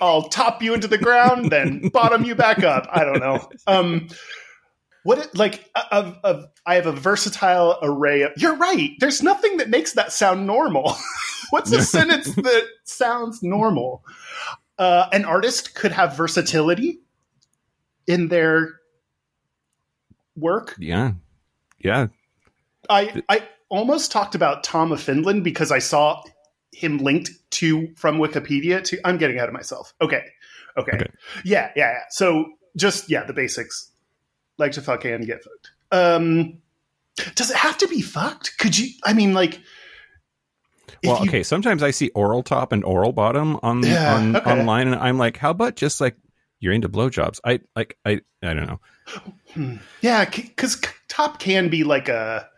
I'll 0.00 0.28
top 0.28 0.62
you 0.62 0.74
into 0.74 0.88
the 0.88 0.98
ground, 0.98 1.50
then 1.50 1.88
bottom 1.88 2.24
you 2.24 2.34
back 2.34 2.62
up. 2.62 2.86
I 2.90 3.04
don't 3.04 3.18
know. 3.20 3.48
Um, 3.66 4.08
what 5.06 5.18
it, 5.18 5.36
like 5.36 5.70
of, 5.92 6.18
of 6.24 6.48
I 6.66 6.74
have 6.74 6.86
a 6.86 6.92
versatile 6.92 7.78
array 7.80 8.22
of. 8.22 8.32
You're 8.36 8.56
right. 8.56 8.90
There's 8.98 9.22
nothing 9.22 9.58
that 9.58 9.70
makes 9.70 9.92
that 9.92 10.12
sound 10.12 10.46
normal. 10.46 10.96
What's 11.50 11.70
a 11.70 11.80
sentence 11.80 12.34
that 12.34 12.64
sounds 12.84 13.42
normal? 13.42 14.04
Uh, 14.78 15.06
an 15.12 15.24
artist 15.24 15.74
could 15.76 15.92
have 15.92 16.16
versatility 16.16 16.98
in 18.08 18.28
their 18.28 18.80
work. 20.34 20.74
Yeah. 20.78 21.12
Yeah. 21.78 22.08
I 22.90 23.22
I 23.28 23.46
almost 23.68 24.10
talked 24.10 24.34
about 24.34 24.64
Tom 24.64 24.90
of 24.90 25.00
Finland 25.00 25.44
because 25.44 25.70
I 25.70 25.78
saw 25.78 26.22
him 26.72 26.98
linked 26.98 27.30
to 27.52 27.94
from 27.94 28.18
Wikipedia 28.18 28.82
to 28.84 28.98
I'm 29.04 29.18
getting 29.18 29.36
ahead 29.36 29.48
of 29.48 29.54
myself. 29.54 29.94
Okay. 30.00 30.24
Okay. 30.76 30.96
Okay. 30.96 31.06
Yeah, 31.44 31.70
yeah, 31.76 31.92
yeah. 31.92 32.00
So 32.10 32.46
just 32.76 33.08
yeah, 33.08 33.24
the 33.24 33.32
basics. 33.32 33.92
Like 34.58 34.72
to 34.72 34.82
fuck 34.82 35.04
and 35.04 35.26
get 35.26 35.42
fucked. 35.44 35.70
Um 35.92 36.58
does 37.34 37.50
it 37.50 37.56
have 37.56 37.78
to 37.78 37.88
be 37.88 38.02
fucked? 38.02 38.58
Could 38.58 38.76
you 38.78 38.88
I 39.04 39.12
mean 39.12 39.32
like 39.34 39.60
Well, 41.04 41.22
you- 41.24 41.28
okay. 41.30 41.42
Sometimes 41.42 41.82
I 41.82 41.90
see 41.90 42.10
oral 42.10 42.42
top 42.42 42.72
and 42.72 42.84
oral 42.84 43.12
bottom 43.12 43.58
on 43.62 43.82
Yeah, 43.82 44.14
on 44.14 44.36
okay. 44.36 44.50
online, 44.60 44.86
and 44.88 44.96
I'm 44.96 45.18
like, 45.18 45.36
how 45.36 45.50
about 45.50 45.76
just 45.76 46.00
like 46.00 46.16
you're 46.60 46.72
into 46.72 46.88
blowjobs? 46.88 47.40
I 47.44 47.60
like 47.74 47.98
I 48.04 48.20
I 48.42 48.54
don't 48.54 48.66
know. 48.66 48.80
Hmm. 49.54 49.76
Yeah, 50.00 50.24
because 50.24 50.80
top 51.08 51.38
can 51.38 51.68
be 51.68 51.84
like 51.84 52.08
a. 52.08 52.48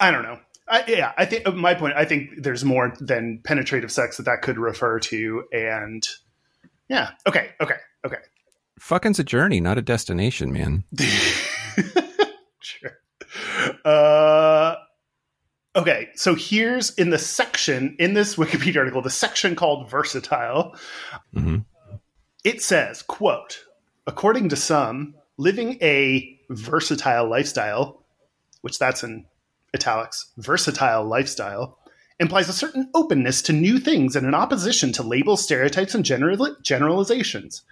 I 0.00 0.10
don't 0.10 0.22
know. 0.22 0.38
I, 0.68 0.84
yeah, 0.88 1.12
I 1.16 1.24
think 1.26 1.52
my 1.54 1.74
point. 1.74 1.94
I 1.96 2.04
think 2.04 2.42
there's 2.42 2.64
more 2.64 2.94
than 3.00 3.40
penetrative 3.44 3.92
sex 3.92 4.16
that 4.16 4.24
that 4.24 4.42
could 4.42 4.58
refer 4.58 4.98
to, 5.00 5.44
and 5.52 6.02
yeah. 6.88 7.10
Okay. 7.26 7.50
Okay. 7.60 7.76
Okay. 8.06 8.16
Fucking's 8.80 9.18
a 9.18 9.24
journey, 9.24 9.60
not 9.60 9.78
a 9.78 9.82
destination, 9.82 10.52
man. 10.52 10.84
sure. 12.60 12.98
Uh, 13.84 14.76
okay, 15.76 16.08
so 16.14 16.34
here's 16.34 16.90
in 16.94 17.10
the 17.10 17.18
section 17.18 17.96
in 17.98 18.14
this 18.14 18.36
Wikipedia 18.36 18.78
article, 18.78 19.02
the 19.02 19.10
section 19.10 19.56
called 19.56 19.90
"versatile." 19.90 20.76
hmm 21.32 21.58
It 22.44 22.62
says, 22.62 23.02
"quote 23.02 23.64
According 24.06 24.50
to 24.50 24.56
some, 24.56 25.14
living 25.38 25.78
a 25.80 26.38
versatile 26.50 27.28
lifestyle, 27.28 28.04
which 28.60 28.78
that's 28.78 29.02
in 29.02 29.26
italics, 29.74 30.32
versatile 30.36 31.04
lifestyle." 31.04 31.78
Implies 32.20 32.48
a 32.48 32.52
certain 32.52 32.90
openness 32.94 33.42
to 33.42 33.52
new 33.52 33.80
things 33.80 34.14
and 34.14 34.24
an 34.24 34.34
opposition 34.34 34.92
to 34.92 35.02
labels, 35.02 35.42
stereotypes, 35.42 35.96
and 35.96 36.04
general- 36.04 36.56
generalizations. 36.62 37.62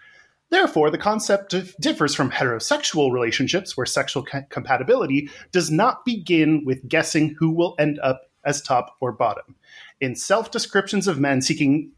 Therefore, 0.52 0.90
the 0.90 0.98
concept 0.98 1.54
differs 1.80 2.14
from 2.14 2.30
heterosexual 2.30 3.10
relationships 3.10 3.74
where 3.74 3.86
sexual 3.86 4.22
co- 4.22 4.42
compatibility 4.50 5.30
does 5.50 5.70
not 5.70 6.04
begin 6.04 6.66
with 6.66 6.86
guessing 6.86 7.34
who 7.38 7.48
will 7.50 7.74
end 7.78 7.98
up 8.00 8.30
as 8.44 8.60
top 8.60 8.94
or 9.00 9.12
bottom. 9.12 9.56
In 9.98 10.14
self 10.14 10.50
descriptions 10.50 11.08
of 11.08 11.18
men 11.18 11.40
seeking 11.40 11.92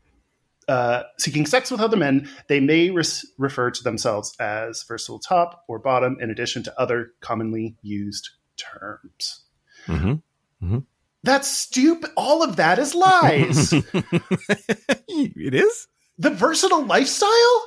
uh, 0.69 1.03
seeking 1.19 1.47
sex 1.47 1.69
with 1.69 1.81
other 1.81 1.97
men, 1.97 2.29
they 2.47 2.61
may 2.61 2.91
res- 2.91 3.27
refer 3.39 3.73
to 3.73 3.83
themselves 3.83 4.37
as 4.39 4.85
versatile 4.85 5.19
top 5.19 5.65
or 5.67 5.81
bottom, 5.81 6.17
in 6.21 6.31
addition 6.31 6.63
to 6.63 6.81
other 6.81 7.11
commonly 7.21 7.75
used 7.83 8.31
terms. 8.57 9.43
Mm-hmm. 9.89 10.79
That's 11.25 11.49
stupid. 11.49 12.11
All 12.17 12.45
of 12.45 12.55
that 12.55 12.79
is 12.79 12.95
lies. 12.95 13.73
it 15.09 15.55
is. 15.55 15.89
the 16.19 16.31
versatile 16.31 16.87
lifestyle? 16.87 17.65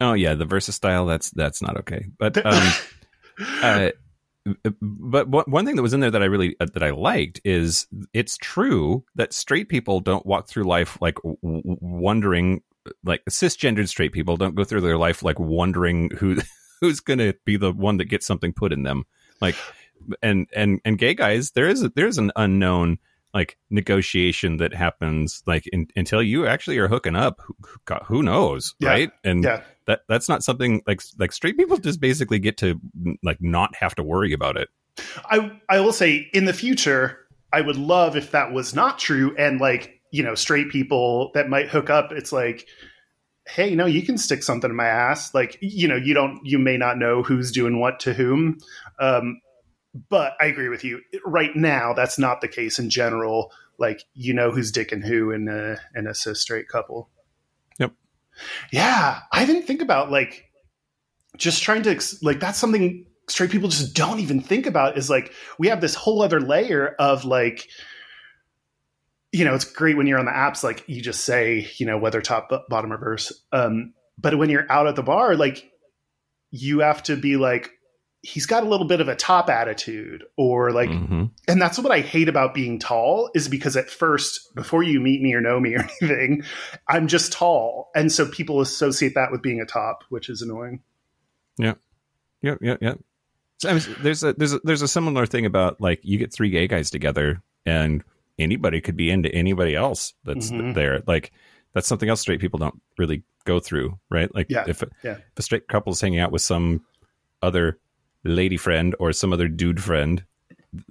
Oh 0.00 0.12
yeah, 0.12 0.34
the 0.34 0.44
Versus 0.44 0.74
style. 0.74 1.06
That's 1.06 1.30
that's 1.30 1.60
not 1.62 1.76
okay. 1.78 2.06
But 2.18 2.44
um, 2.46 2.72
uh, 3.62 3.90
but 4.80 5.28
one 5.28 5.66
thing 5.66 5.76
that 5.76 5.82
was 5.82 5.92
in 5.92 6.00
there 6.00 6.10
that 6.10 6.22
I 6.22 6.26
really 6.26 6.56
uh, 6.60 6.66
that 6.72 6.82
I 6.82 6.90
liked 6.90 7.40
is 7.44 7.86
it's 8.12 8.36
true 8.36 9.04
that 9.14 9.32
straight 9.32 9.68
people 9.68 10.00
don't 10.00 10.24
walk 10.24 10.48
through 10.48 10.64
life 10.64 10.98
like 11.00 11.16
w- 11.16 11.36
w- 11.42 11.62
wondering 11.80 12.62
like 13.04 13.22
cisgendered 13.28 13.88
straight 13.88 14.12
people 14.12 14.36
don't 14.36 14.54
go 14.54 14.64
through 14.64 14.80
their 14.80 14.96
life 14.96 15.22
like 15.22 15.38
wondering 15.38 16.10
who 16.18 16.38
who's 16.80 17.00
going 17.00 17.18
to 17.18 17.34
be 17.44 17.56
the 17.56 17.72
one 17.72 17.98
that 17.98 18.06
gets 18.06 18.26
something 18.26 18.52
put 18.52 18.72
in 18.72 18.82
them 18.82 19.04
like 19.40 19.56
and 20.22 20.46
and 20.54 20.80
and 20.84 20.98
gay 20.98 21.14
guys 21.14 21.50
there 21.50 21.68
is 21.68 21.82
a, 21.82 21.88
there's 21.90 22.18
an 22.18 22.32
unknown 22.36 22.98
like 23.38 23.56
negotiation 23.70 24.56
that 24.58 24.74
happens 24.74 25.42
like 25.46 25.66
in, 25.68 25.86
until 25.96 26.22
you 26.22 26.46
actually 26.46 26.78
are 26.78 26.88
hooking 26.88 27.16
up 27.16 27.40
who, 27.62 27.94
who 28.06 28.22
knows 28.22 28.74
Yeah. 28.80 28.88
right 28.90 29.10
and 29.22 29.44
Yeah. 29.44 29.62
that 29.86 30.00
that's 30.08 30.28
not 30.28 30.42
something 30.42 30.82
like 30.86 31.00
like 31.18 31.32
straight 31.32 31.56
people 31.56 31.76
just 31.76 32.00
basically 32.00 32.40
get 32.40 32.56
to 32.58 32.80
like 33.22 33.40
not 33.40 33.70
have 33.76 33.94
to 33.94 34.02
worry 34.02 34.32
about 34.32 34.56
it 34.56 34.68
I 35.30 35.52
I 35.68 35.80
will 35.80 35.92
say 35.92 36.28
in 36.32 36.44
the 36.44 36.52
future, 36.52 37.18
I 37.52 37.60
would 37.60 37.76
love 37.76 38.16
if 38.16 38.32
that 38.32 38.52
was 38.52 38.74
not 38.74 38.98
true 38.98 39.34
and 39.38 39.60
like, 39.60 40.00
you 40.10 40.22
know, 40.24 40.34
straight 40.34 40.70
people 40.70 41.30
that 41.34 41.48
might 41.48 41.68
hook 41.68 41.88
up, 41.88 42.10
it's 42.10 42.32
like, 42.32 42.66
hey, 43.46 43.74
no, 43.74 43.86
you 43.86 44.02
can 44.02 44.18
stick 44.18 44.42
something 44.42 44.70
in 44.70 44.76
my 44.76 44.86
ass. 44.86 45.32
Like, 45.34 45.56
you 45.60 45.86
know, 45.88 45.96
you 45.96 46.14
don't 46.14 46.40
you 46.44 46.58
may 46.58 46.76
not 46.76 46.98
know 46.98 47.22
who's 47.22 47.52
doing 47.52 47.78
what 47.80 48.00
to 48.00 48.12
whom. 48.12 48.58
Um 48.98 49.40
but 50.08 50.34
I 50.40 50.46
agree 50.46 50.68
with 50.68 50.84
you. 50.84 51.00
Right 51.24 51.54
now, 51.54 51.92
that's 51.92 52.18
not 52.18 52.40
the 52.40 52.48
case 52.48 52.78
in 52.78 52.90
general. 52.90 53.52
Like, 53.78 54.04
you 54.14 54.34
know 54.34 54.50
who's 54.50 54.72
dicking 54.72 55.04
who 55.04 55.30
in 55.30 55.48
a 55.48 55.78
in 55.98 56.06
a 56.06 56.14
cis 56.14 56.40
straight 56.40 56.68
couple. 56.68 57.08
Yep. 57.78 57.92
Yeah, 58.72 59.20
I 59.32 59.44
didn't 59.44 59.62
think 59.62 59.82
about 59.82 60.10
like 60.10 60.50
just 61.36 61.62
trying 61.62 61.82
to 61.82 62.00
like 62.22 62.40
that's 62.40 62.58
something 62.58 63.06
straight 63.28 63.50
people 63.50 63.68
just 63.68 63.94
don't 63.94 64.20
even 64.20 64.40
think 64.40 64.66
about 64.66 64.98
is 64.98 65.08
like 65.08 65.32
we 65.58 65.68
have 65.68 65.80
this 65.80 65.94
whole 65.94 66.22
other 66.22 66.40
layer 66.40 66.94
of 66.98 67.24
like 67.24 67.68
you 69.32 69.44
know 69.44 69.54
it's 69.54 69.64
great 69.64 69.96
when 69.96 70.06
you're 70.06 70.18
on 70.18 70.24
the 70.24 70.32
apps 70.32 70.64
like 70.64 70.82
you 70.86 71.00
just 71.02 71.24
say 71.24 71.68
you 71.76 71.86
know 71.86 71.98
whether 71.98 72.20
top 72.20 72.50
bottom 72.68 72.92
or 72.92 72.96
verse 72.96 73.32
um 73.52 73.92
but 74.16 74.36
when 74.38 74.48
you're 74.48 74.70
out 74.70 74.86
at 74.86 74.96
the 74.96 75.02
bar 75.02 75.36
like 75.36 75.70
you 76.50 76.80
have 76.80 77.02
to 77.02 77.16
be 77.16 77.36
like 77.36 77.70
he's 78.22 78.46
got 78.46 78.64
a 78.64 78.68
little 78.68 78.86
bit 78.86 79.00
of 79.00 79.06
a 79.08 79.14
top 79.14 79.48
attitude 79.48 80.24
or 80.36 80.72
like 80.72 80.90
Mhm. 80.90 81.30
and 81.46 81.62
that's 81.62 81.78
what 81.78 81.92
i 81.92 82.00
hate 82.00 82.28
about 82.28 82.52
being 82.52 82.78
tall 82.78 83.30
is 83.34 83.48
because 83.48 83.76
at 83.76 83.88
first 83.88 84.52
before 84.56 84.82
you 84.82 84.98
meet 85.00 85.22
me 85.22 85.32
or 85.34 85.40
know 85.40 85.60
me 85.60 85.74
or 85.76 85.80
anything 86.02 86.42
i'm 86.88 87.06
just 87.06 87.32
tall 87.32 87.90
and 87.94 88.10
so 88.10 88.26
people 88.26 88.60
associate 88.60 89.14
that 89.14 89.30
with 89.30 89.40
being 89.40 89.60
a 89.60 89.64
top 89.66 90.02
which 90.08 90.28
is 90.28 90.42
annoying 90.42 90.80
Yep, 92.40 92.58
yep, 92.62 92.78
yep. 92.80 93.00
So, 93.58 93.68
I 93.68 93.72
mean, 93.72 93.82
there's 94.00 94.22
a 94.22 94.32
there's 94.34 94.52
a, 94.52 94.60
there's 94.62 94.82
a 94.82 94.86
similar 94.88 95.26
thing 95.26 95.44
about 95.44 95.80
like 95.80 95.98
you 96.04 96.16
get 96.18 96.32
three 96.32 96.50
gay 96.50 96.68
guys 96.68 96.88
together 96.90 97.42
and 97.66 98.04
anybody 98.38 98.80
could 98.80 98.96
be 98.96 99.10
into 99.10 99.28
anybody 99.34 99.74
else 99.74 100.14
that's 100.24 100.52
Mhm. 100.52 100.74
there. 100.74 101.02
Like 101.08 101.32
that's 101.74 101.88
something 101.88 102.08
else 102.08 102.20
straight 102.20 102.40
people 102.40 102.60
don't 102.60 102.80
really 102.96 103.24
go 103.44 103.58
through, 103.58 103.98
right? 104.08 104.32
Like 104.32 104.46
Yeah, 104.48 104.64
if, 104.68 104.84
yeah. 105.02 105.14
if 105.32 105.38
a 105.38 105.42
straight 105.42 105.66
couple's 105.66 106.00
hanging 106.00 106.20
out 106.20 106.30
with 106.30 106.42
some 106.42 106.84
other 107.42 107.78
lady 108.24 108.56
friend 108.56 108.94
or 108.98 109.12
some 109.12 109.32
other 109.32 109.48
dude 109.48 109.82
friend, 109.82 110.24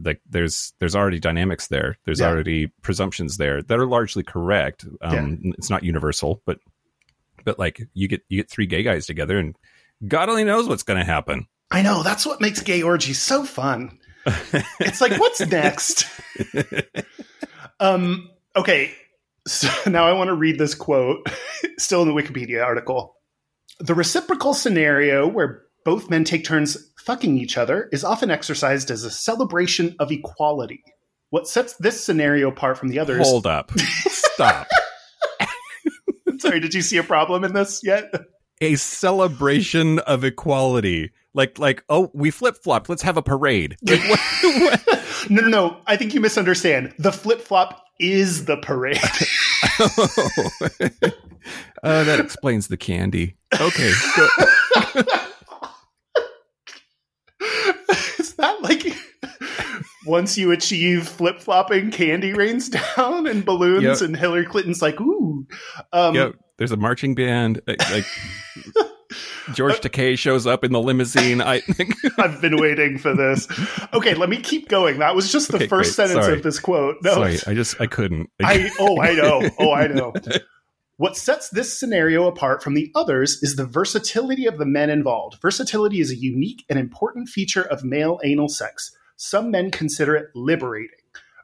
like 0.03 0.21
there's 0.29 0.73
there's 0.79 0.95
already 0.95 1.19
dynamics 1.19 1.67
there. 1.67 1.97
There's 2.05 2.19
Yeah. 2.19 2.27
already 2.29 2.67
presumptions 2.81 3.37
there 3.37 3.61
that 3.61 3.79
are 3.79 3.85
largely 3.85 4.23
correct. 4.23 4.85
Um, 5.01 5.39
It's 5.57 5.69
not 5.69 5.83
universal, 5.83 6.41
but 6.45 6.59
but 7.43 7.59
like 7.59 7.81
you 7.93 8.07
get 8.07 8.21
you 8.29 8.37
get 8.41 8.49
three 8.49 8.65
gay 8.65 8.83
guys 8.83 9.05
together 9.05 9.37
and 9.37 9.55
God 10.07 10.29
only 10.29 10.43
knows 10.43 10.67
what's 10.67 10.83
going 10.83 10.99
to 10.99 11.05
happen. 11.05 11.47
I 11.71 11.81
know 11.81 12.03
that's 12.03 12.25
what 12.25 12.39
makes 12.41 12.61
gay 12.61 12.81
orgies 12.83 13.19
so 13.21 13.43
fun. 13.43 13.97
it's 14.79 15.01
like, 15.01 15.19
what's 15.19 15.39
next? 15.41 16.05
um, 17.79 18.29
okay, 18.55 18.91
so 19.47 19.69
now 19.89 20.05
I 20.07 20.13
want 20.13 20.27
to 20.29 20.33
read 20.35 20.57
this 20.59 20.75
quote, 20.75 21.27
still 21.77 22.01
in 22.03 22.07
the 22.07 22.13
Wikipedia 22.13 22.63
article. 22.63 23.15
The 23.79 23.95
reciprocal 23.95 24.53
scenario 24.53 25.27
where 25.27 25.63
both 25.85 26.09
men 26.09 26.23
take 26.23 26.43
turns 26.43 26.86
fucking 27.07 27.37
each 27.37 27.57
other 27.57 27.87
is 27.93 28.03
often 28.03 28.29
exercised 28.29 28.91
as 28.91 29.05
a 29.05 29.09
celebration 29.09 29.95
of 29.97 30.11
equality. 30.11 30.83
What 31.29 31.47
sets 31.47 31.73
this 31.77 32.03
scenario 32.03 32.49
apart 32.49 32.77
from 32.77 32.89
the 32.89 32.99
others? 32.99 33.25
Hold 33.25 33.47
up. 33.47 33.71
Stop. 33.79 34.67
Sorry, 36.39 36.59
did 36.59 36.73
you 36.73 36.81
see 36.81 36.97
a 36.97 37.03
problem 37.03 37.45
in 37.45 37.53
this 37.53 37.81
yet? 37.81 38.13
a 38.59 38.75
celebration 38.75 39.99
of 39.99 40.23
equality. 40.23 41.11
Like 41.33 41.57
like 41.59 41.83
oh, 41.89 42.11
we 42.13 42.31
flip-flopped. 42.31 42.89
Let's 42.89 43.03
have 43.03 43.17
a 43.17 43.21
parade. 43.21 43.77
Like, 43.87 44.01
what, 44.09 44.19
what? 44.61 45.29
No, 45.29 45.41
no, 45.41 45.47
no. 45.47 45.77
I 45.87 45.95
think 45.95 46.13
you 46.13 46.19
misunderstand. 46.19 46.93
The 46.99 47.11
flip 47.11 47.41
flop 47.41 47.83
is 47.99 48.45
the 48.45 48.57
parade. 48.57 48.99
Oh. 49.79 51.09
Uh, 51.83 52.03
that 52.03 52.19
explains 52.19 52.67
the 52.67 52.77
candy. 52.77 53.35
Okay. 53.53 53.91
Go. 54.15 54.27
is 58.19 58.33
that 58.35 58.56
like 58.67 58.85
once 60.05 60.37
you 60.37 60.51
achieve 60.51 61.07
flip 61.07 61.39
flopping, 61.39 61.91
candy 61.91 62.33
rains 62.33 62.69
down 62.69 63.27
and 63.27 63.45
balloons, 63.45 63.83
Yep. 63.83 64.01
and 64.01 64.17
Hillary 64.17 64.45
Clinton's 64.45 64.81
like, 64.81 64.99
ooh. 65.01 65.45
Um, 65.93 66.15
Yep. 66.15 66.35
There's 66.57 66.71
a 66.71 66.77
marching 66.77 67.13
band. 67.13 67.61
Like, 67.67 67.91
like 67.91 68.05
George 69.53 69.75
Takei 69.79 70.17
shows 70.17 70.45
up 70.47 70.63
in 70.63 70.71
the 70.71 70.81
limousine. 70.81 71.39
I 71.39 71.59
think 71.61 71.93
I've 72.17 72.41
been 72.41 72.57
waiting 72.57 72.97
for 72.97 73.13
this. 73.15 73.47
Okay, 73.93 74.13
let 74.15 74.27
me 74.29 74.37
keep 74.41 74.67
going. 74.67 74.99
That 74.99 75.15
was 75.15 75.31
just 75.31 75.49
the 75.51 75.57
Okay, 75.57 75.67
first 75.67 75.95
great. 75.95 76.07
sentence 76.07 76.25
Sorry. 76.25 76.37
of 76.37 76.43
this 76.43 76.59
quote. 76.59 76.97
No, 77.03 77.13
sorry, 77.13 77.37
I 77.45 77.53
just 77.53 77.79
I 77.79 77.85
couldn't. 77.87 78.29
I 78.43 78.69
oh 78.79 78.99
I 78.99 79.13
know. 79.13 79.49
Oh 79.59 79.71
I 79.71 79.87
know. 79.87 80.13
What 80.99 81.15
sets 81.15 81.49
this 81.49 81.77
scenario 81.77 82.25
apart 82.25 82.63
from 82.63 82.73
the 82.73 82.91
others 82.95 83.43
is 83.43 83.55
the 83.55 83.67
versatility 83.67 84.47
of 84.47 84.57
the 84.57 84.65
men 84.65 84.89
involved. 84.89 85.39
Versatility 85.43 85.99
is 85.99 86.09
a 86.09 86.15
unique 86.15 86.65
and 86.69 86.79
important 86.79 87.29
feature 87.29 87.61
of 87.61 87.83
male 87.83 88.19
anal 88.23 88.49
sex. 88.49 88.91
Some 89.15 89.51
men 89.51 89.69
consider 89.69 90.15
it 90.15 90.29
liberating. 90.33 90.97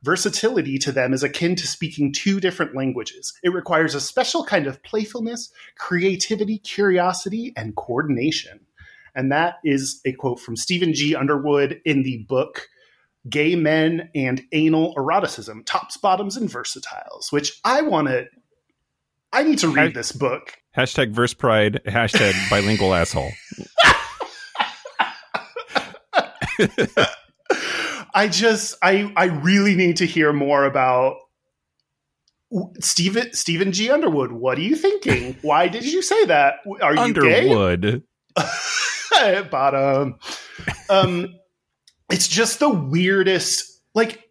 Versatility 0.03 0.79
to 0.79 0.91
them 0.91 1.13
is 1.13 1.21
akin 1.21 1.55
to 1.57 1.67
speaking 1.67 2.11
two 2.11 2.39
different 2.39 2.75
languages. 2.75 3.31
It 3.43 3.53
requires 3.53 3.93
a 3.93 4.01
special 4.01 4.43
kind 4.43 4.65
of 4.65 4.81
playfulness, 4.81 5.51
creativity, 5.77 6.57
curiosity, 6.57 7.53
and 7.55 7.75
coordination. 7.75 8.59
And 9.13 9.31
that 9.31 9.57
is 9.63 10.01
a 10.03 10.13
quote 10.13 10.39
from 10.39 10.55
Stephen 10.55 10.95
G. 10.95 11.15
Underwood 11.15 11.79
in 11.85 12.01
the 12.01 12.25
book 12.27 12.69
Gay 13.29 13.55
Men 13.55 14.09
and 14.15 14.41
Anal 14.51 14.95
Eroticism 14.97 15.63
Tops, 15.63 15.95
Bottoms, 15.95 16.37
and 16.37 16.49
Versatiles, 16.49 17.31
which 17.31 17.59
I 17.63 17.83
want 17.83 18.07
to. 18.07 18.25
I 19.33 19.43
need 19.43 19.59
to 19.59 19.67
read 19.67 19.89
I- 19.89 19.93
this 19.93 20.11
book. 20.11 20.53
hashtag 20.77 21.11
verse 21.11 21.33
pride. 21.33 21.81
Hashtag 21.85 22.33
bilingual 22.49 22.93
asshole. 22.93 23.31
I 28.15 28.27
just, 28.29 28.75
I, 28.81 29.11
I 29.17 29.25
really 29.25 29.75
need 29.75 29.97
to 29.97 30.05
hear 30.05 30.31
more 30.31 30.65
about 30.65 31.15
Stephen 32.79 33.33
Stephen 33.33 33.71
G. 33.71 33.89
Underwood. 33.89 34.31
What 34.31 34.59
are 34.59 34.61
you 34.61 34.75
thinking? 34.75 35.35
Why 35.41 35.67
did 35.67 35.83
you 35.85 36.03
say 36.03 36.25
that? 36.25 36.55
Are 36.81 36.95
you 37.07 37.13
gay? 37.13 37.49
Underwood. 37.49 38.03
bottom. 39.49 40.19
Um, 40.89 41.33
it's 42.11 42.27
just 42.27 42.59
the 42.59 42.69
weirdest. 42.69 43.81
Like, 43.95 44.22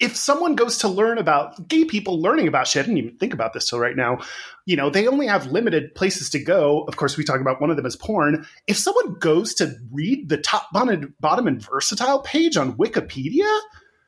if 0.00 0.16
someone 0.16 0.54
goes 0.54 0.78
to 0.78 0.88
learn 0.88 1.18
about 1.18 1.68
gay 1.68 1.84
people 1.84 2.20
learning 2.20 2.46
about 2.46 2.68
shit, 2.68 2.80
I 2.80 2.86
didn't 2.86 2.98
even 2.98 3.16
think 3.18 3.34
about 3.34 3.52
this 3.52 3.68
till 3.68 3.80
right 3.80 3.96
now. 3.96 4.20
You 4.64 4.76
know, 4.76 4.90
they 4.90 5.08
only 5.08 5.26
have 5.26 5.46
limited 5.46 5.94
places 5.94 6.30
to 6.30 6.38
go. 6.38 6.82
Of 6.82 6.96
course, 6.96 7.16
we 7.16 7.24
talk 7.24 7.40
about 7.40 7.60
one 7.60 7.70
of 7.70 7.76
them 7.76 7.86
as 7.86 7.96
porn. 7.96 8.46
If 8.66 8.76
someone 8.76 9.14
goes 9.14 9.54
to 9.54 9.74
read 9.90 10.28
the 10.28 10.36
top 10.38 10.68
bottom, 10.72 11.14
bottom 11.20 11.46
and 11.46 11.60
versatile 11.60 12.20
page 12.20 12.56
on 12.56 12.76
Wikipedia, 12.76 13.60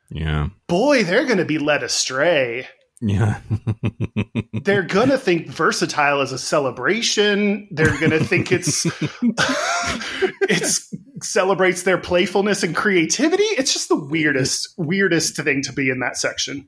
Yeah. 0.09 0.49
boy, 0.67 1.03
they're 1.03 1.25
going 1.25 1.39
to 1.39 1.45
be 1.45 1.59
led 1.59 1.83
astray. 1.83 2.67
Yeah. 3.01 3.39
They're 4.53 4.83
gonna 4.83 5.17
think 5.17 5.47
versatile 5.47 6.21
is 6.21 6.31
a 6.31 6.37
celebration. 6.37 7.67
They're 7.71 7.99
gonna 7.99 8.19
think 8.19 8.51
it's 8.51 8.85
it's 10.47 10.93
celebrates 11.21 11.83
their 11.83 11.97
playfulness 11.97 12.63
and 12.63 12.75
creativity. 12.75 13.43
It's 13.43 13.73
just 13.73 13.89
the 13.89 13.95
weirdest, 13.95 14.73
weirdest 14.77 15.35
thing 15.35 15.63
to 15.63 15.73
be 15.73 15.89
in 15.89 15.99
that 15.99 16.17
section. 16.17 16.67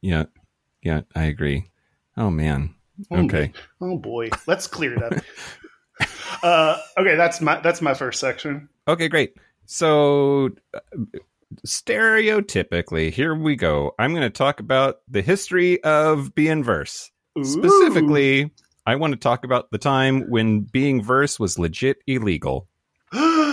yeah. 0.00 0.24
Yeah, 0.82 1.00
I 1.16 1.24
agree. 1.24 1.64
Oh 2.16 2.30
man. 2.30 2.74
Oh, 3.10 3.24
Okay. 3.24 3.52
Oh 3.80 3.98
boy, 3.98 4.30
let's 4.46 4.66
clear 4.68 4.94
it 4.94 5.02
up. 5.02 5.14
uh, 6.42 6.80
okay, 6.96 7.16
that's 7.16 7.40
my 7.40 7.58
that's 7.60 7.82
my 7.82 7.92
first 7.92 8.20
section. 8.20 8.68
Okay, 8.86 9.08
great. 9.08 9.36
So, 9.64 10.50
uh, 10.72 10.78
stereotypically, 11.66 13.10
here 13.12 13.34
we 13.34 13.56
go. 13.56 13.92
I'm 13.98 14.10
going 14.12 14.22
to 14.22 14.30
talk 14.30 14.60
about 14.60 14.96
the 15.08 15.22
history 15.22 15.82
of 15.84 16.34
being 16.34 16.64
verse. 16.64 17.10
Ooh. 17.38 17.44
Specifically, 17.44 18.50
I 18.86 18.96
want 18.96 19.12
to 19.12 19.18
talk 19.18 19.44
about 19.44 19.70
the 19.70 19.78
time 19.78 20.30
when 20.30 20.60
being 20.60 21.02
verse 21.02 21.38
was 21.38 21.58
legit 21.58 21.98
illegal. 22.06 22.68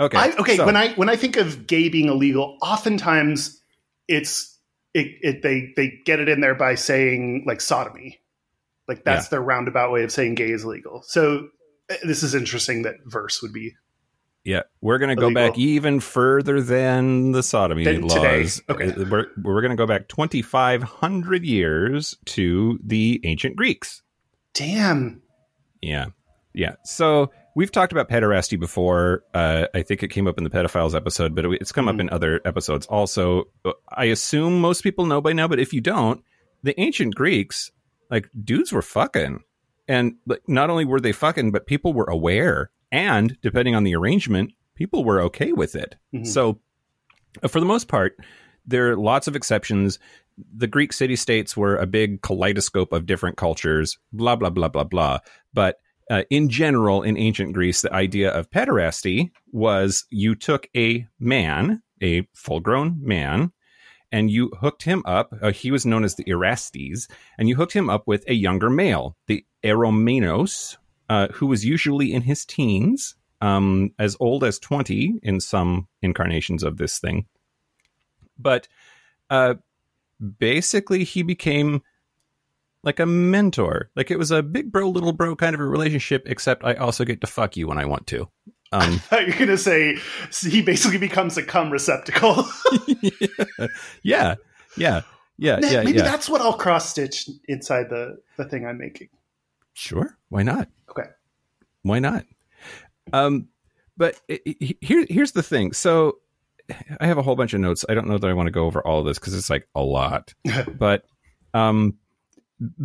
Okay. 0.00 0.18
I, 0.18 0.32
okay, 0.40 0.56
so- 0.56 0.66
when 0.66 0.74
I 0.74 0.92
when 0.94 1.08
I 1.08 1.14
think 1.14 1.36
of 1.36 1.68
gay 1.68 1.88
being 1.88 2.08
illegal, 2.08 2.58
oftentimes 2.60 3.62
it's 4.08 4.58
it, 4.92 5.06
it 5.20 5.42
they 5.42 5.72
they 5.76 6.00
get 6.04 6.18
it 6.18 6.28
in 6.28 6.40
there 6.40 6.56
by 6.56 6.74
saying 6.74 7.44
like 7.46 7.60
sodomy, 7.60 8.20
like 8.88 9.04
that's 9.04 9.28
their 9.28 9.40
roundabout 9.40 9.92
way 9.92 10.02
of 10.02 10.10
saying 10.10 10.34
gay 10.34 10.50
is 10.50 10.64
legal. 10.64 11.02
So 11.02 11.48
uh, 11.88 11.94
this 12.02 12.24
is 12.24 12.34
interesting 12.34 12.82
that 12.82 12.96
verse 13.04 13.40
would 13.40 13.52
be 13.52 13.74
Yeah, 14.44 14.62
we're 14.82 14.98
going 14.98 15.08
to 15.08 15.16
go 15.20 15.32
back 15.32 15.56
even 15.56 16.00
further 16.00 16.60
than 16.60 17.32
the 17.32 17.42
sodomy 17.42 17.84
Than 17.84 18.06
today. 18.08 18.40
laws. 18.42 18.62
Okay. 18.68 18.88
Uh, 18.92 19.04
We're, 19.10 19.26
we're 19.42 19.62
going 19.62 19.70
to 19.70 19.76
go 19.76 19.86
back 19.86 20.06
2,500 20.08 21.44
years 21.44 22.16
to 22.26 22.78
the 22.84 23.20
ancient 23.24 23.56
Greeks. 23.56 24.02
damn. 24.52 25.22
Yeah. 25.82 26.06
Yeah. 26.54 26.76
So 26.84 27.30
we've 27.56 27.72
talked 27.72 27.92
about 27.92 28.08
pederasty 28.08 28.58
before. 28.58 29.24
Uh, 29.34 29.66
I 29.74 29.82
think 29.82 30.02
it 30.02 30.08
came 30.08 30.26
up 30.26 30.38
in 30.38 30.44
the 30.44 30.50
pedophiles 30.50 30.94
episode, 30.94 31.34
but 31.34 31.44
it's 31.46 31.72
come 31.72 31.88
up 31.88 31.96
Mhm. 31.96 32.00
in 32.00 32.10
other 32.10 32.40
episodes 32.44 32.86
also. 32.86 33.44
Uh, 33.64 33.72
I 33.90 34.04
assume 34.06 34.60
most 34.60 34.82
people 34.82 35.04
know 35.06 35.20
by 35.20 35.32
now, 35.32 35.48
but 35.48 35.58
if 35.58 35.72
you 35.72 35.80
don't, 35.80 36.22
the 36.62 36.78
ancient 36.80 37.14
Greeks, 37.14 37.70
like 38.10 38.28
dudes 38.44 38.72
were 38.72 38.82
fucking. 38.82 39.42
And 39.88 40.14
like, 40.26 40.42
not 40.48 40.70
only 40.70 40.84
were 40.86 41.00
they 41.00 41.12
fucking, 41.12 41.50
but 41.50 41.66
people 41.66 41.92
were 41.92 42.04
aware. 42.08 42.70
And 42.94 43.36
depending 43.42 43.74
on 43.74 43.82
the 43.82 43.96
arrangement, 43.96 44.52
people 44.76 45.02
were 45.02 45.20
okay 45.22 45.52
with 45.52 45.74
it. 45.74 45.96
Mhm. 46.14 46.24
So, 46.24 46.60
uh, 47.42 47.48
for 47.48 47.58
the 47.58 47.66
most 47.66 47.88
part, 47.88 48.16
there 48.64 48.92
are 48.92 48.96
lots 48.96 49.26
of 49.26 49.34
exceptions. 49.34 49.98
The 50.56 50.68
Greek 50.68 50.92
city 50.92 51.16
states 51.16 51.56
were 51.56 51.76
a 51.76 51.86
big 51.86 52.22
kaleidoscope 52.22 52.92
of 52.92 53.04
different 53.04 53.36
cultures, 53.36 53.98
blah, 54.12 54.36
blah, 54.36 54.50
blah, 54.50 54.68
blah, 54.68 54.84
blah. 54.84 55.18
But 55.52 55.78
uh, 56.08 56.22
in 56.30 56.48
general, 56.48 57.02
in 57.02 57.16
ancient 57.16 57.52
Greece, 57.52 57.80
the 57.82 57.92
idea 57.92 58.30
of 58.30 58.50
pederasty 58.50 59.30
was 59.50 60.04
you 60.10 60.36
took 60.36 60.68
a 60.76 61.06
man, 61.18 61.82
a 62.00 62.28
full 62.34 62.60
grown 62.60 62.98
man, 63.02 63.50
and 64.12 64.30
you 64.30 64.50
hooked 64.60 64.84
him 64.84 65.02
up. 65.04 65.34
Uh, 65.42 65.50
he 65.50 65.72
was 65.72 65.84
known 65.84 66.04
as 66.04 66.14
the 66.14 66.28
Erastes, 66.28 67.08
and 67.38 67.48
you 67.48 67.56
hooked 67.56 67.72
him 67.72 67.90
up 67.90 68.06
with 68.06 68.22
a 68.28 68.34
younger 68.34 68.70
male, 68.70 69.16
the 69.26 69.44
Eromenos, 69.64 70.76
uh, 71.08 71.28
who 71.28 71.46
was 71.46 71.64
usually 71.64 72.12
in 72.12 72.22
his 72.22 72.44
teens, 72.44 73.14
um, 73.40 73.92
as 73.98 74.16
old 74.20 74.44
as 74.44 74.58
20 74.58 75.20
in 75.22 75.40
some 75.40 75.88
incarnations 76.02 76.62
of 76.62 76.76
this 76.76 76.98
thing. 76.98 77.26
But 78.38 78.68
uh, 79.30 79.54
basically, 80.38 81.04
he 81.04 81.22
became 81.22 81.82
like 82.82 83.00
a 83.00 83.06
mentor. 83.06 83.90
Like 83.96 84.10
it 84.10 84.18
was 84.18 84.30
a 84.30 84.42
big 84.42 84.70
bro, 84.70 84.88
little 84.88 85.12
bro 85.12 85.34
kind 85.36 85.54
of 85.54 85.60
a 85.60 85.66
relationship, 85.66 86.24
except 86.26 86.64
I 86.64 86.74
also 86.74 87.04
get 87.04 87.20
to 87.22 87.26
fuck 87.26 87.56
you 87.56 87.66
when 87.68 87.78
I 87.78 87.84
want 87.86 88.06
to. 88.08 88.28
Um, 88.72 89.00
you're 89.12 89.38
gonna 89.38 89.58
say 89.58 89.96
he 90.40 90.62
basically 90.62 90.98
becomes 90.98 91.36
a 91.36 91.42
cum 91.42 91.70
receptacle. 91.70 92.46
yeah, 94.02 94.34
yeah, 94.76 95.02
yeah, 95.38 95.58
yeah, 95.62 95.82
Maybe 95.82 95.98
yeah. 95.98 96.04
that's 96.04 96.28
what 96.28 96.40
I'll 96.40 96.58
cross 96.58 96.88
stitch 96.88 97.28
inside 97.48 97.88
the 97.88 98.18
the 98.36 98.44
thing 98.44 98.66
I'm 98.66 98.78
making. 98.78 99.08
Sure, 99.74 100.16
why 100.28 100.42
not? 100.42 100.68
Okay. 100.90 101.08
Why 101.82 101.98
not? 101.98 102.24
Um, 103.12 103.48
but 103.96 104.18
here, 104.28 105.04
here's 105.08 105.32
the 105.32 105.42
thing. 105.42 105.72
So, 105.72 106.18
I 107.00 107.06
have 107.06 107.18
a 107.18 107.22
whole 107.22 107.36
bunch 107.36 107.52
of 107.52 107.60
notes. 107.60 107.84
I 107.88 107.94
don't 107.94 108.06
know 108.06 108.16
that 108.18 108.30
I 108.30 108.32
want 108.32 108.46
to 108.46 108.52
go 108.52 108.64
over 108.64 108.80
all 108.86 109.00
of 109.00 109.06
this 109.06 109.18
because 109.18 109.34
it's 109.34 109.50
like 109.50 109.68
a 109.74 109.82
lot. 109.82 110.32
but 110.78 111.04
um, 111.52 111.98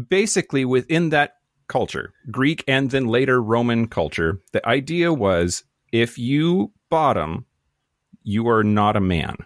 basically, 0.09 0.65
within 0.65 1.09
that 1.09 1.35
culture, 1.67 2.13
Greek 2.29 2.63
and 2.67 2.91
then 2.91 3.07
later 3.07 3.41
Roman 3.41 3.87
culture, 3.87 4.41
the 4.51 4.67
idea 4.67 5.13
was 5.13 5.63
if 5.93 6.17
you 6.17 6.73
bottom, 6.89 7.45
you 8.23 8.49
are 8.49 8.63
not 8.63 8.97
a 8.97 9.01
man. 9.01 9.37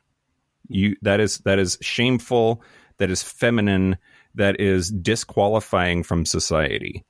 You 0.69 0.95
that 1.01 1.19
is 1.19 1.39
that 1.39 1.59
is 1.59 1.77
shameful. 1.81 2.63
That 2.97 3.11
is 3.11 3.21
feminine. 3.21 3.97
That 4.35 4.59
is 4.59 4.89
disqualifying 4.89 6.03
from 6.03 6.25
society. 6.25 7.05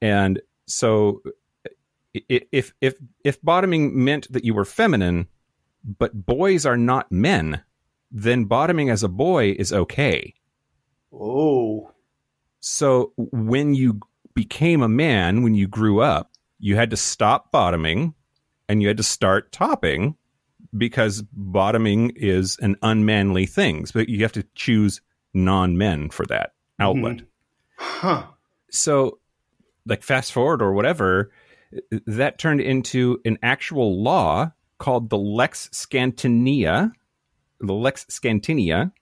And 0.00 0.40
so, 0.66 1.22
if 2.14 2.72
if 2.80 2.94
if 3.24 3.42
bottoming 3.42 4.04
meant 4.04 4.30
that 4.32 4.44
you 4.44 4.54
were 4.54 4.64
feminine, 4.64 5.28
but 5.98 6.26
boys 6.26 6.66
are 6.66 6.76
not 6.76 7.10
men, 7.10 7.62
then 8.10 8.44
bottoming 8.44 8.90
as 8.90 9.02
a 9.02 9.08
boy 9.08 9.54
is 9.58 9.72
okay. 9.72 10.34
Oh, 11.12 11.92
So 12.60 13.12
when 13.16 13.74
you 13.74 14.00
became 14.34 14.82
a 14.82 14.88
man, 14.88 15.42
when 15.42 15.54
you 15.54 15.66
grew 15.66 16.00
up, 16.00 16.30
you 16.58 16.76
had 16.76 16.90
to 16.90 16.96
stop 16.96 17.50
bottoming 17.50 18.14
and 18.68 18.82
you 18.82 18.88
had 18.88 18.98
to 18.98 19.02
start 19.02 19.52
topping 19.52 20.16
because 20.76 21.22
bottoming 21.32 22.10
is 22.14 22.58
an 22.60 22.76
unmanly 22.82 23.46
thing. 23.46 23.86
But 23.92 24.08
you 24.08 24.22
have 24.22 24.32
to 24.32 24.44
choose 24.54 25.00
non 25.32 25.78
men 25.78 26.10
for 26.10 26.26
that 26.26 26.52
mm-hmm. 26.80 26.82
outlet. 26.82 27.22
huh. 27.76 28.26
So, 28.70 29.18
like, 29.88 30.02
fast 30.02 30.32
forward 30.32 30.62
or 30.62 30.72
whatever, 30.72 31.30
that 32.06 32.38
turned 32.38 32.60
into 32.60 33.20
an 33.24 33.38
actual 33.42 34.02
law 34.02 34.52
called 34.78 35.10
the 35.10 35.18
Lex 35.18 35.68
Scantinia, 35.72 36.92
the 37.60 37.74
Lex 37.74 38.04
Scantinia, 38.06 38.92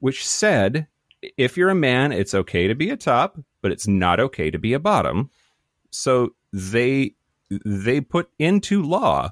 which 0.00 0.26
said 0.26 0.88
if 1.36 1.56
you're 1.56 1.70
a 1.70 1.74
man, 1.74 2.12
it's 2.12 2.34
okay 2.34 2.68
to 2.68 2.74
be 2.74 2.90
a 2.90 2.96
top, 2.96 3.38
but 3.62 3.72
it's 3.72 3.88
not 3.88 4.20
okay 4.20 4.50
to 4.50 4.58
be 4.58 4.72
a 4.72 4.78
bottom. 4.78 5.30
So 5.90 6.34
they 6.52 7.14
they 7.64 8.00
put 8.00 8.30
into 8.38 8.82
law 8.82 9.30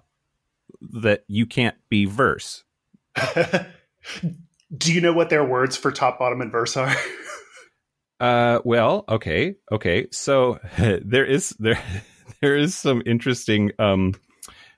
that 0.81 1.25
you 1.29 1.47
can't 1.47 1.77
be 1.89 2.07
verse. 2.07 2.65
Do 4.77 4.93
you 4.93 5.01
know 5.01 5.13
what 5.13 5.31
their 5.31 5.45
words 5.45 5.77
for 5.77 5.93
top, 5.93 6.19
bottom, 6.19 6.41
and 6.41 6.51
verse 6.51 6.77
are? 6.77 6.95
Uh, 8.19 8.61
well, 8.65 9.05
okay, 9.09 9.57
okay. 9.71 10.07
So 10.11 10.59
there 10.79 11.25
is 11.25 11.51
there 11.59 11.83
there 12.41 12.57
is 12.57 12.75
some 12.75 13.03
interesting 13.07 13.73
um 13.79 14.15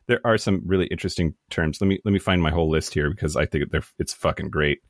there 0.06 0.20
are 0.24 0.38
some 0.38 0.62
really 0.64 0.86
interesting 0.86 1.34
terms. 1.50 1.80
Let 1.80 1.88
me 1.88 2.00
let 2.04 2.12
me 2.12 2.18
find 2.18 2.42
my 2.42 2.50
whole 2.50 2.70
list 2.70 2.94
here 2.94 3.10
because 3.10 3.36
I 3.36 3.46
think 3.46 3.70
they're 3.70 3.84
it's 3.98 4.14
fucking 4.14 4.50
great. 4.50 4.80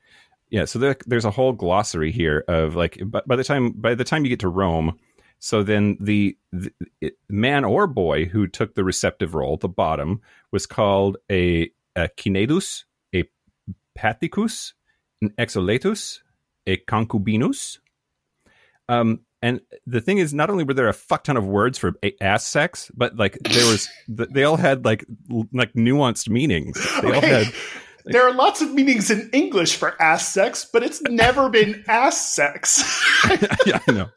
Yeah, 0.51 0.65
so 0.65 0.79
there, 0.79 0.97
there's 1.05 1.27
a 1.27 1.31
whole 1.31 1.53
glossary 1.53 2.11
here 2.11 2.43
of 2.49 2.75
like 2.75 2.99
by, 3.05 3.21
by 3.27 3.37
the 3.37 3.45
time 3.45 3.73
by 3.73 3.95
the 3.95 4.05
time 4.05 4.25
you 4.25 4.31
get 4.31 4.41
to 4.41 4.49
Rome, 4.49 4.99
so 5.39 5.63
then 5.63 5.97
the, 6.01 6.37
the 6.53 6.73
man 7.29 7.65
or 7.65 7.87
boy 7.87 8.25
who 8.27 8.47
took 8.47 8.75
the 8.75 8.85
receptive 8.85 9.35
role, 9.35 9.57
the 9.57 9.69
bottom, 9.69 10.21
was 10.51 10.67
called 10.67 11.17
a, 11.31 11.71
a 11.95 12.09
cinaedus, 12.17 12.85
a 13.15 13.25
pathicus, 13.97 14.73
an 15.23 15.31
exoletus, 15.39 16.21
a 16.67 16.77
concubinus. 16.79 17.79
Um, 18.89 19.21
and 19.43 19.61
the 19.87 20.01
thing 20.01 20.19
is, 20.19 20.35
not 20.35 20.51
only 20.51 20.65
were 20.65 20.75
there 20.75 20.89
a 20.89 20.93
fuck 20.93 21.25
ton 21.25 21.37
of 21.37 21.47
words 21.47 21.79
for 21.79 21.95
ass 22.21 22.47
sex, 22.47 22.91
but 22.95 23.17
like 23.17 23.39
there 23.41 23.67
was, 23.67 23.89
they 24.09 24.45
all 24.45 24.57
had 24.57 24.85
like 24.85 25.05
like 25.53 25.75
nuanced 25.75 26.29
meanings. 26.29 26.77
They 27.03 27.09
all 27.13 27.19
Okay. 27.19 27.45
had 27.45 27.55
There 28.05 28.27
are 28.27 28.33
lots 28.33 28.63
of 28.63 28.73
meanings 28.73 29.11
in 29.11 29.29
English 29.33 29.77
for 29.77 30.01
ass 30.03 30.27
sex, 30.27 30.67
but 30.73 30.83
it's 30.83 31.01
never 31.03 31.49
been 31.51 31.85
ass 31.89 32.35
sex. 32.35 32.83
yeah, 33.67 33.81
I 33.87 33.93
know. 33.93 34.09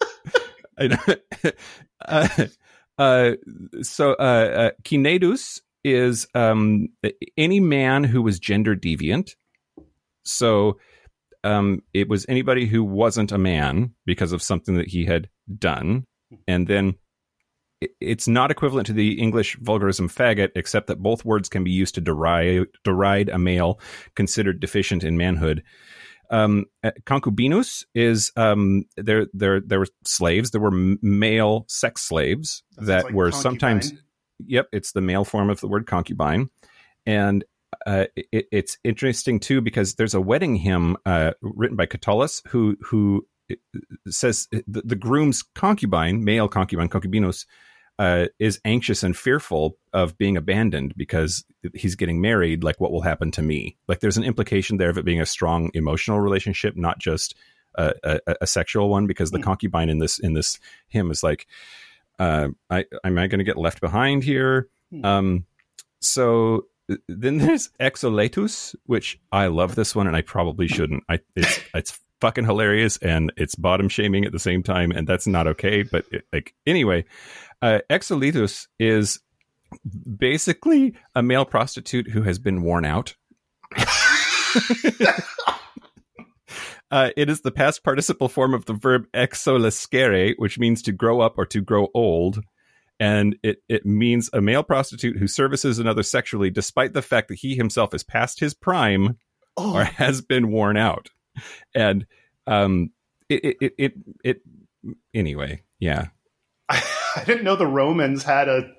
I 0.80 0.88
know. 0.88 1.52
uh, 2.08 2.28
uh, 2.98 3.32
so, 3.82 4.14
uh, 4.14 4.14
uh, 4.24 4.72
cinaedus 4.84 5.60
is 5.84 6.28
um, 6.34 6.88
any 7.38 7.60
man 7.60 8.04
who 8.04 8.22
was 8.22 8.40
gender 8.40 8.76
deviant. 8.76 9.36
So, 10.24 10.78
um, 11.44 11.82
it 11.94 12.08
was 12.10 12.26
anybody 12.30 12.66
who 12.66 12.84
wasn't 12.84 13.32
a 13.32 13.38
man 13.38 13.94
because 14.06 14.32
of 14.32 14.42
something 14.42 14.76
that 14.76 14.88
he 14.90 15.06
had 15.06 15.30
done, 15.58 16.06
and 16.48 16.68
then 16.68 16.96
it- 17.82 17.92
it's 18.00 18.28
not 18.28 18.52
equivalent 18.52 18.86
to 18.88 18.94
the 18.94 19.20
English 19.20 19.58
vulgarism 19.60 20.08
faggot, 20.08 20.52
except 20.56 20.88
that 20.88 21.02
both 21.02 21.26
words 21.26 21.50
can 21.50 21.64
be 21.64 21.72
used 21.72 21.96
to 21.96 22.02
deride 22.02 22.68
deride 22.84 23.30
a 23.30 23.38
male 23.40 23.80
considered 24.16 24.60
deficient 24.60 25.04
in 25.04 25.18
manhood. 25.18 25.64
Um, 26.30 26.66
uh, 26.84 26.92
concubinus 27.06 27.84
is 27.94 28.32
um, 28.38 28.86
there. 28.96 29.28
There 29.34 29.60
there 29.60 29.80
were 29.80 29.88
slaves. 30.06 30.52
There 30.52 30.62
were 30.62 30.72
male 31.02 31.66
sex 31.68 32.04
slaves 32.04 32.64
That 32.78 32.86
that 32.86 33.04
like 33.06 33.14
were 33.14 33.32
concubine. 33.32 33.82
sometimes. 33.82 33.94
Yep, 34.46 34.68
it's 34.72 34.92
the 34.94 35.02
male 35.02 35.26
form 35.26 35.50
of 35.50 35.60
the 35.60 35.68
word 35.68 35.86
concubine, 35.88 36.50
and 37.06 37.44
uh, 37.86 38.06
it, 38.16 38.48
it's 38.52 38.78
interesting 38.84 39.40
too 39.40 39.62
because 39.62 39.96
there's 39.96 40.14
a 40.14 40.22
wedding 40.22 40.56
hymn 40.56 40.98
uh, 41.06 41.32
written 41.42 41.78
by 41.78 41.86
Catullus 41.86 42.42
who 42.48 42.78
who 42.82 43.26
uh, 43.52 43.56
says 44.10 44.48
the, 44.52 44.82
the 44.84 44.96
groom's 44.96 45.44
concubine, 45.44 46.24
male 46.24 46.48
concubine, 46.48 46.90
concubinos, 46.90 47.46
uh, 48.00 48.28
is 48.40 48.60
anxious 48.66 49.04
and 49.04 49.16
fearful 49.16 49.78
of 49.94 50.18
being 50.18 50.38
abandoned 50.38 50.94
because 50.98 51.44
he's 51.76 51.96
getting 51.96 52.22
married. 52.22 52.64
Like, 52.64 52.80
what 52.80 52.92
will 52.92 53.02
happen 53.02 53.32
to 53.32 53.42
me? 53.42 53.78
Like, 53.88 54.00
there's 54.00 54.18
an 54.18 54.24
implication 54.24 54.78
there 54.78 54.90
of 54.90 54.98
it 54.98 55.06
being 55.06 55.22
a 55.22 55.26
strong 55.26 55.70
emotional 55.74 56.20
relationship, 56.20 56.76
not 56.76 57.00
just 57.00 57.36
a, 57.76 57.94
a, 58.04 58.36
a 58.42 58.48
sexual 58.48 58.90
one. 58.90 59.08
Because 59.08 59.32
the 59.32 59.38
Hmm. 59.38 59.44
concubine 59.44 59.90
in 59.90 60.00
this 60.00 60.20
in 60.20 60.34
this 60.34 60.60
hymn 60.88 61.12
is 61.12 61.22
like, 61.22 61.48
uh, 62.20 62.50
I, 62.70 62.86
am 63.04 63.18
I 63.18 63.28
going 63.28 63.40
to 63.40 63.46
get 63.46 63.58
left 63.58 63.82
behind 63.82 64.24
here? 64.24 64.68
Hmm. 64.92 65.06
Um, 65.06 65.46
so 66.00 66.66
then 67.08 67.38
there's 67.38 67.70
Exoletus, 67.80 68.76
which 68.86 69.20
I 69.32 69.48
love 69.48 69.76
this 69.76 69.96
one, 69.96 70.08
and 70.08 70.16
I 70.16 70.22
probably 70.22 70.68
shouldn't. 70.68 71.04
I 71.10 71.20
it's 71.36 71.60
it's 71.74 72.00
fucking 72.22 72.46
hilarious, 72.46 72.98
and 72.98 73.32
it's 73.38 73.56
bottom 73.56 73.90
shaming 73.90 74.26
at 74.26 74.32
the 74.32 74.40
same 74.40 74.64
time, 74.64 74.92
and 74.92 75.08
that's 75.08 75.28
not 75.28 75.48
okay. 75.48 75.84
But 75.84 76.06
it, 76.12 76.26
like 76.32 76.54
anyway, 76.66 77.06
uh, 77.62 77.80
Exoletus 77.90 78.68
is 78.80 79.20
basically 80.18 80.96
a 81.16 81.24
male 81.24 81.46
prostitute 81.46 82.10
who 82.10 82.24
has 82.24 82.40
been 82.40 82.62
worn 82.62 82.86
out. 82.86 83.16
Uh, 86.92 87.10
it 87.16 87.30
is 87.30 87.40
the 87.40 87.52
past 87.52 87.86
participle 87.86 88.28
form 88.28 88.54
of 88.54 88.66
the 88.66 88.74
verb 88.74 89.06
exolescere, 89.14 90.34
which 90.38 90.60
means 90.60 90.82
to 90.82 90.92
grow 90.92 91.22
up 91.22 91.38
or 91.38 91.46
to 91.46 91.62
grow 91.62 91.88
old. 91.94 92.42
And 93.02 93.36
it, 93.42 93.64
it 93.68 93.84
means 93.84 94.30
a 94.32 94.42
male 94.42 94.62
prostitute 94.62 95.18
who 95.18 95.26
services 95.26 95.80
another 95.80 96.04
sexually 96.04 96.52
despite 96.52 96.94
the 96.94 97.02
fact 97.02 97.30
that 97.30 97.40
he 97.40 97.56
himself 97.56 97.96
is 97.96 98.04
past 98.04 98.40
his 98.40 98.54
prime 98.54 99.18
Oh, 99.58 99.76
or 99.76 99.84
has 99.84 100.22
been 100.22 100.52
worn 100.52 100.78
out. 100.78 101.10
And 101.74 102.06
um, 102.46 102.92
it, 103.28 103.58
it, 103.60 103.74
it, 103.78 103.94
it, 104.24 104.42
anyway, 105.16 105.64
yeah. 105.80 106.10
I, 106.70 106.84
didn't 107.26 107.44
know 107.44 107.56
the 107.56 107.66
Romans 107.66 108.24
had 108.24 108.48
a 108.48 108.72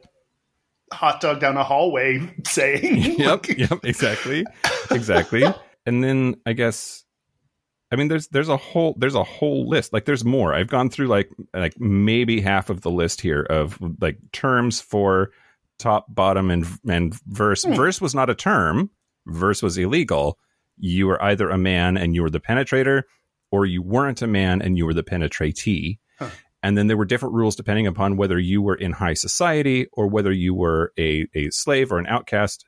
hot 0.92 1.20
dog 1.20 1.40
down 1.40 1.56
a 1.56 1.64
hallway 1.64 2.32
saying. 2.46 3.02
yep, 3.18 3.48
yep, 3.48 3.80
exactly, 3.84 4.46
exactly. 4.90 5.44
And 5.84 6.04
then 6.04 6.36
I 6.46 6.52
guess, 6.52 7.04
I 7.92 7.96
mean, 7.96 8.08
there's 8.08 8.28
there's 8.28 8.48
a 8.48 8.56
whole 8.56 8.96
there's 8.98 9.14
a 9.14 9.22
whole 9.22 9.68
list. 9.68 9.92
Like 9.92 10.06
there's 10.06 10.24
more. 10.24 10.54
I've 10.54 10.68
gone 10.68 10.88
through 10.88 11.08
like 11.08 11.30
like 11.52 11.78
maybe 11.78 12.40
half 12.40 12.70
of 12.70 12.80
the 12.80 12.90
list 12.90 13.20
here 13.20 13.42
of 13.42 13.78
like 14.00 14.18
terms 14.32 14.80
for 14.80 15.30
top, 15.78 16.06
bottom, 16.08 16.50
and 16.50 16.66
and 16.88 17.14
verse. 17.26 17.64
Hmm. 17.64 17.74
Verse 17.74 18.00
was 18.00 18.14
not 18.14 18.30
a 18.30 18.34
term. 18.34 18.90
Verse 19.26 19.62
was 19.62 19.76
illegal. 19.76 20.38
You 20.78 21.06
were 21.08 21.22
either 21.22 21.50
a 21.50 21.58
man 21.58 21.98
and 21.98 22.14
you 22.14 22.22
were 22.22 22.30
the 22.30 22.40
penetrator, 22.40 23.02
or 23.50 23.66
you 23.66 23.82
weren't 23.82 24.22
a 24.22 24.26
man 24.26 24.62
and 24.62 24.78
you 24.78 24.86
were 24.86 24.94
the 24.94 25.04
penetratee. 25.04 25.98
Huh. 26.18 26.30
And 26.62 26.78
then 26.78 26.86
there 26.86 26.96
were 26.96 27.04
different 27.04 27.34
rules 27.34 27.56
depending 27.56 27.86
upon 27.86 28.16
whether 28.16 28.38
you 28.38 28.62
were 28.62 28.76
in 28.76 28.92
high 28.92 29.14
society 29.14 29.86
or 29.92 30.06
whether 30.06 30.32
you 30.32 30.54
were 30.54 30.94
a, 30.98 31.26
a 31.34 31.50
slave 31.50 31.92
or 31.92 31.98
an 31.98 32.06
outcast. 32.06 32.64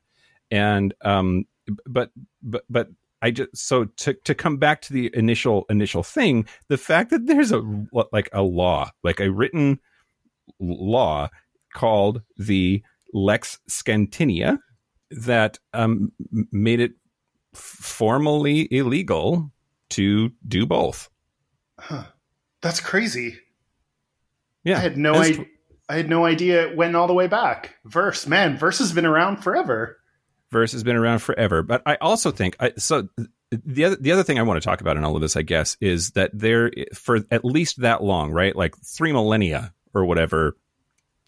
And 0.51 0.93
um, 1.01 1.47
but 1.87 2.11
but 2.43 2.65
but 2.69 2.89
I 3.25 3.31
just 3.31 3.57
so 3.57 3.87
to 3.87 4.13
to 4.13 4.35
come 4.35 4.59
back 4.59 4.83
to 4.83 4.93
the 4.93 5.11
initial 5.15 5.65
initial 5.71 6.03
thing, 6.03 6.47
the 6.69 6.77
fact 6.77 7.09
that 7.09 7.27
there's 7.27 7.53
a 7.53 7.63
like 8.13 8.29
a 8.35 8.43
law, 8.43 8.91
like 9.03 9.19
a 9.19 9.31
written 9.31 9.81
law 10.61 11.31
called 11.73 12.21
the 12.37 12.83
Lex 13.15 13.59
Scantinia 13.71 14.59
that 15.11 15.59
um, 15.73 16.13
made 16.53 16.81
it 16.81 16.93
formally 17.55 18.69
illegal 18.71 19.51
to 19.89 20.31
do 20.47 20.67
both. 20.67 21.09
Huh. 21.79 22.05
That's 22.61 22.81
crazy. 22.81 23.39
Yeah, 24.65 24.77
I 24.77 24.81
had 24.81 24.99
no 24.99 25.15
idea. 25.15 25.47
I 25.89 25.97
had 25.97 26.11
no 26.11 26.27
idea 26.27 26.69
it 26.69 26.77
went 26.77 26.95
all 26.95 27.07
the 27.07 27.15
way 27.15 27.27
back. 27.27 27.77
Verse, 27.87 28.27
man, 28.27 28.59
verse 28.59 28.81
has 28.81 28.93
been 28.93 29.07
around 29.07 29.39
forever. 29.39 29.97
Verse 30.55 30.73
has 30.73 30.83
been 30.83 30.97
around 30.97 31.19
forever. 31.19 31.63
But 31.63 31.83
I 31.85 31.97
also 32.01 32.31
think 32.31 32.57
I, 32.59 32.73
so. 32.79 33.09
The 33.51 33.85
other 33.85 33.97
the 33.97 34.11
other 34.11 34.23
thing 34.25 34.39
I 34.39 34.43
want 34.43 34.61
to 34.61 34.67
talk 34.67 34.81
about 34.81 34.97
in 34.97 35.05
all 35.05 35.15
of 35.15 35.21
this, 35.21 35.37
I 35.37 35.43
guess, 35.43 35.77
is 35.81 36.13
that 36.13 36.31
there 36.33 36.73
for 36.95 37.21
at 37.31 37.45
least 37.45 37.83
that 37.83 38.03
long, 38.03 38.31
right, 38.33 38.57
like 38.57 38.75
three 38.79 39.13
millennia 39.13 39.73
or 39.93 40.05
whatever, 40.07 40.57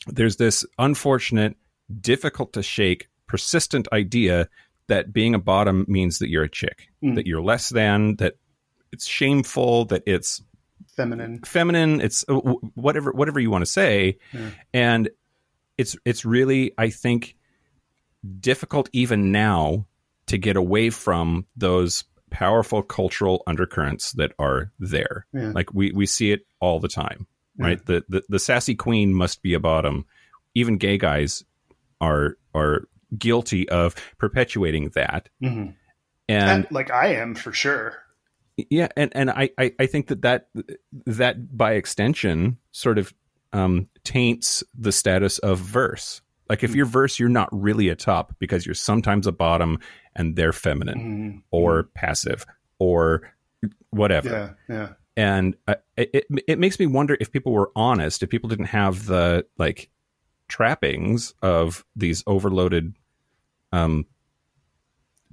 there's 0.09 0.37
this 0.37 0.65
unfortunate, 0.79 1.57
difficult 2.01 2.55
to 2.55 2.63
shake, 2.65 3.09
persistent 3.29 3.87
idea 3.93 4.49
that 4.89 5.13
being 5.13 5.35
a 5.35 5.39
bottom 5.39 5.85
means 5.89 6.19
that 6.19 6.29
you're 6.31 6.45
a 6.45 6.49
chick, 6.49 6.89
Mm. 7.05 7.15
that 7.17 7.27
you're 7.27 7.43
less 7.43 7.69
than, 7.69 8.17
that 8.17 8.35
it's 8.93 9.07
shameful, 9.07 9.85
that 9.87 10.03
it's 10.07 10.43
Feminine. 10.97 11.41
feminine 11.45 12.01
it's 12.01 12.25
uh, 12.29 12.35
whatever 12.75 13.13
whatever 13.13 13.39
you 13.39 13.51
want 13.51 13.63
to 13.63 13.71
say 13.71 14.19
Yeah. 14.33 14.51
and 14.73 15.11
it's 15.79 15.95
it's 16.07 16.25
really 16.25 16.73
i 16.79 16.89
think 16.89 17.36
difficult 18.41 18.89
even 18.93 19.33
now 19.33 19.87
to 20.27 20.39
get 20.39 20.57
away 20.57 20.91
from 20.91 21.47
those 21.57 22.05
powerful 22.31 22.83
cultural 22.83 23.43
undercurrents 23.47 24.13
that 24.13 24.33
are 24.39 24.73
there 24.81 25.27
Yeah. 25.33 25.53
like 25.55 25.73
we 25.73 25.93
we 25.93 26.07
see 26.07 26.33
it 26.33 26.47
all 26.61 26.81
the 26.81 26.89
time 26.89 27.27
Yeah. 27.59 27.67
right 27.67 27.87
the, 27.87 28.05
the 28.09 28.23
the 28.29 28.39
sassy 28.39 28.75
queen 28.75 29.15
must 29.15 29.43
be 29.43 29.55
a 29.55 29.61
bottom 29.61 30.07
even 30.55 30.77
gay 30.77 30.99
guys 30.99 31.45
are 32.01 32.37
are 32.55 32.89
guilty 33.17 33.69
of 33.69 33.95
perpetuating 34.19 34.91
that 34.95 35.29
Mhm. 35.43 35.75
and 36.29 36.51
And, 36.51 36.67
like 36.71 36.91
I 36.91 37.15
am 37.15 37.35
for 37.37 37.53
sure. 37.53 37.95
yeah 38.57 38.89
and 38.97 39.13
and 39.15 39.31
I, 39.31 39.51
I 39.57 39.73
i 39.79 39.87
think 39.87 40.09
that 40.09 40.23
that 40.23 40.49
that 41.07 41.57
by 41.57 41.75
extension 41.75 42.59
sort 42.73 42.99
of 42.99 43.15
um 43.53 43.89
taints 44.03 44.65
the 44.77 44.91
status 44.93 45.39
of 45.39 45.59
verse 45.61 46.21
like 46.49 46.63
if 46.65 46.75
you're 46.75 46.87
verse 46.87 47.19
you're 47.19 47.29
not 47.29 47.49
really 47.53 47.89
a 47.89 47.97
top 47.97 48.35
because 48.39 48.65
you're 48.67 48.75
sometimes 48.75 49.27
a 49.27 49.33
bottom 49.33 49.79
and 50.15 50.37
they're 50.37 50.53
feminine 50.53 50.99
Mhm. 50.99 51.43
or 51.51 51.85
passive 51.95 52.47
or 52.79 53.23
whatever 53.91 54.57
yeah, 54.69 54.75
yeah. 54.75 54.89
and 55.17 55.57
uh, 55.67 55.75
it, 55.97 56.11
it 56.15 56.27
it 56.47 56.59
makes 56.59 56.79
me 56.79 56.87
wonder 56.87 57.17
if 57.21 57.33
people 57.33 57.53
were 57.53 57.71
honest 57.75 58.23
if 58.23 58.31
people 58.31 58.49
didn't 58.49 58.67
have 58.67 59.07
the 59.07 59.45
like 59.59 59.89
trappings 60.49 61.35
of 61.43 61.85
these 61.97 62.23
overloaded 62.27 62.95
um 63.73 64.07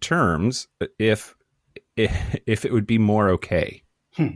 terms 0.01 0.67
if 0.99 1.35
if, 1.95 2.41
if 2.45 2.65
it 2.65 2.73
would 2.73 2.87
be 2.87 2.97
more 2.97 3.29
okay 3.29 3.83
Hmm. 4.15 4.27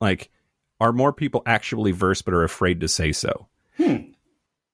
like 0.00 0.30
are 0.80 0.92
more 0.92 1.12
people 1.12 1.42
actually 1.46 1.92
verse 1.92 2.22
but 2.22 2.34
are 2.34 2.44
afraid 2.44 2.80
to 2.80 2.88
say 2.88 3.12
so 3.12 3.48
Hmm. 3.76 3.96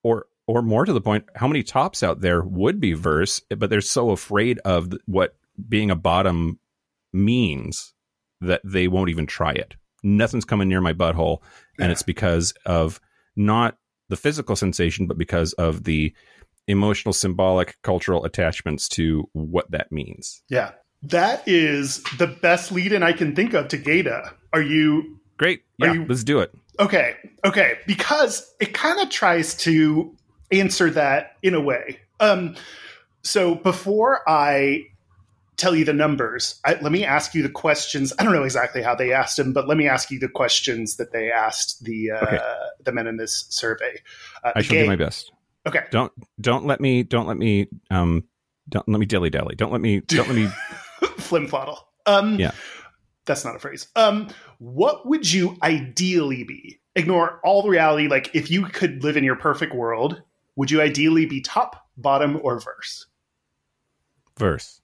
or 0.03 0.27
or 0.51 0.63
more 0.63 0.85
to 0.85 0.93
the 0.93 1.01
point 1.01 1.25
how 1.37 1.47
many 1.47 1.63
tops 1.63 2.03
out 2.03 2.21
there 2.21 2.43
would 2.43 2.81
be 2.81 2.93
verse 2.93 3.41
but 3.57 3.71
they're 3.71 3.81
so 3.81 4.11
afraid 4.11 4.59
of 4.65 4.93
what 5.07 5.37
being 5.69 5.91
a 5.91 5.97
bottom 5.97 6.59
means 7.13 7.95
that 8.41 8.61
they 8.65 8.89
won't 8.89 9.11
even 9.11 9.27
try 9.27 9.53
it 9.53 9.75
nothing's 10.03 10.45
coming 10.45 10.69
near 10.69 10.81
my 10.81 10.93
butthole 10.93 11.41
and 11.79 11.87
Yeah. 11.89 11.93
it's 11.93 12.03
because 12.03 12.53
of 12.67 13.01
not 13.37 13.77
the 14.09 14.17
physical 14.17 14.57
sensation 14.57 15.07
but 15.07 15.19
because 15.19 15.53
of 15.55 15.85
the 15.85 16.13
emotional 16.67 17.13
symbolic 17.13 17.77
cultural 17.83 18.25
attachments 18.25 18.89
to 18.89 19.29
what 19.33 19.71
that 19.71 19.91
means 19.93 20.43
Yeah. 20.49 20.73
That 21.05 21.43
is 21.49 22.03
the 22.19 22.27
best 22.27 22.71
lead 22.71 22.93
in 22.93 23.03
I 23.03 23.13
can 23.13 23.35
think 23.35 23.55
of 23.55 23.69
to 23.69 23.79
Gata. 23.79 24.35
Are 24.53 24.61
you 24.61 25.19
great 25.39 25.61
Are 25.81 25.87
yeah 25.87 25.93
you- 25.95 26.07
let's 26.07 26.25
do 26.25 26.41
it 26.41 26.53
okay? 26.79 27.15
Okay, 27.45 27.79
because 27.87 28.55
it 28.61 28.73
kind 28.75 29.01
of 29.01 29.09
tries 29.11 29.55
to 29.65 30.15
answer 30.53 30.91
that 30.91 31.37
in 31.43 31.55
a 31.55 31.61
way. 31.61 32.01
Um, 32.19 32.57
so 33.23 33.55
before 33.55 34.21
I 34.29 34.87
tell 35.57 35.75
you 35.77 35.85
the 35.85 35.93
numbers, 35.93 36.59
I, 36.65 36.75
let 36.81 36.91
me 36.91 37.05
ask 37.05 37.35
you 37.35 37.43
the 37.43 37.51
questions. 37.51 38.13
I 38.19 38.25
don't 38.25 38.33
know 38.33 38.45
exactly 38.45 38.83
how 38.83 38.95
they 38.95 39.13
asked 39.13 39.37
them, 39.37 39.53
but 39.53 39.69
let 39.69 39.77
me 39.77 39.87
ask 39.89 40.11
you 40.11 40.19
the 40.19 40.29
questions 40.29 40.97
that 40.97 41.13
they 41.13 41.31
asked 41.31 41.85
the 41.85 42.13
uh, 42.13 42.25
Okay. 42.25 42.39
the 42.85 42.93
men 42.93 43.07
in 43.07 43.17
this 43.17 43.47
survey. 43.51 44.01
Uh, 44.43 44.53
i 44.57 44.63
shall 44.63 44.75
gay- 44.77 44.83
do 44.83 44.89
my 44.89 44.97
best 44.97 45.33
Okay. 45.67 45.85
don't 45.91 46.11
don't 46.41 46.65
let 46.65 46.81
me 46.81 47.03
don't 47.03 47.27
let 47.27 47.37
me 47.37 47.69
um 47.91 48.25
don't 48.71 48.89
let 48.89 48.99
me 48.99 49.05
dilly 49.05 49.29
dally 49.29 49.55
don't 49.55 49.71
let 49.73 49.81
me 49.83 50.01
don't 50.01 50.27
let 50.29 50.35
me 50.37 50.49
flimfladdle. 51.03 51.77
Um, 52.07 52.39
Yeah. 52.41 52.53
That's 53.27 53.45
not 53.45 53.55
a 53.55 53.59
phrase. 53.59 53.87
Um, 53.95 54.29
what 54.59 55.07
would 55.07 55.31
you 55.31 55.57
ideally 55.63 56.43
be? 56.45 56.81
Ignore 56.97 57.39
all 57.45 57.63
the 57.63 57.69
reality. 57.69 58.09
Like, 58.09 58.31
if 58.35 58.51
you 58.51 58.65
could 58.65 59.05
live 59.05 59.17
in 59.19 59.23
your 59.25 59.37
perfect 59.37 59.75
world, 59.75 60.23
would 60.57 60.71
you 60.71 60.81
ideally 60.81 61.27
be 61.27 61.41
top, 61.41 61.87
bottom, 61.97 62.39
or 62.43 62.61
verse? 62.61 63.07
verse 64.39 64.81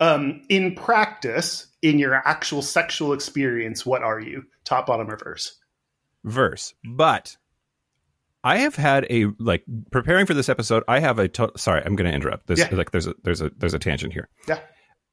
Um, 0.00 0.42
in 0.48 0.74
practice, 0.74 1.66
in 1.82 1.98
your 1.98 2.14
actual 2.14 2.62
sexual 2.62 3.12
experience, 3.12 3.84
what 3.86 4.02
are 4.02 4.20
you? 4.20 4.44
Top, 4.64 4.86
bottom, 4.86 5.10
or 5.10 5.16
verse? 5.16 5.58
Verse. 6.24 6.74
But 6.84 7.36
I 8.44 8.58
have 8.58 8.76
had 8.76 9.06
a 9.10 9.26
like 9.38 9.64
preparing 9.90 10.26
for 10.26 10.34
this 10.34 10.48
episode. 10.48 10.84
I 10.86 11.00
have 11.00 11.18
a 11.18 11.28
to- 11.28 11.52
sorry. 11.56 11.82
I'm 11.84 11.96
going 11.96 12.08
to 12.10 12.14
interrupt. 12.14 12.46
This 12.46 12.60
Yeah. 12.60 12.68
like 12.72 12.90
there's 12.92 13.06
a 13.06 13.14
there's 13.24 13.40
a 13.40 13.50
there's 13.56 13.74
a 13.74 13.78
tangent 13.78 14.12
here. 14.12 14.28
Yeah. 14.46 14.60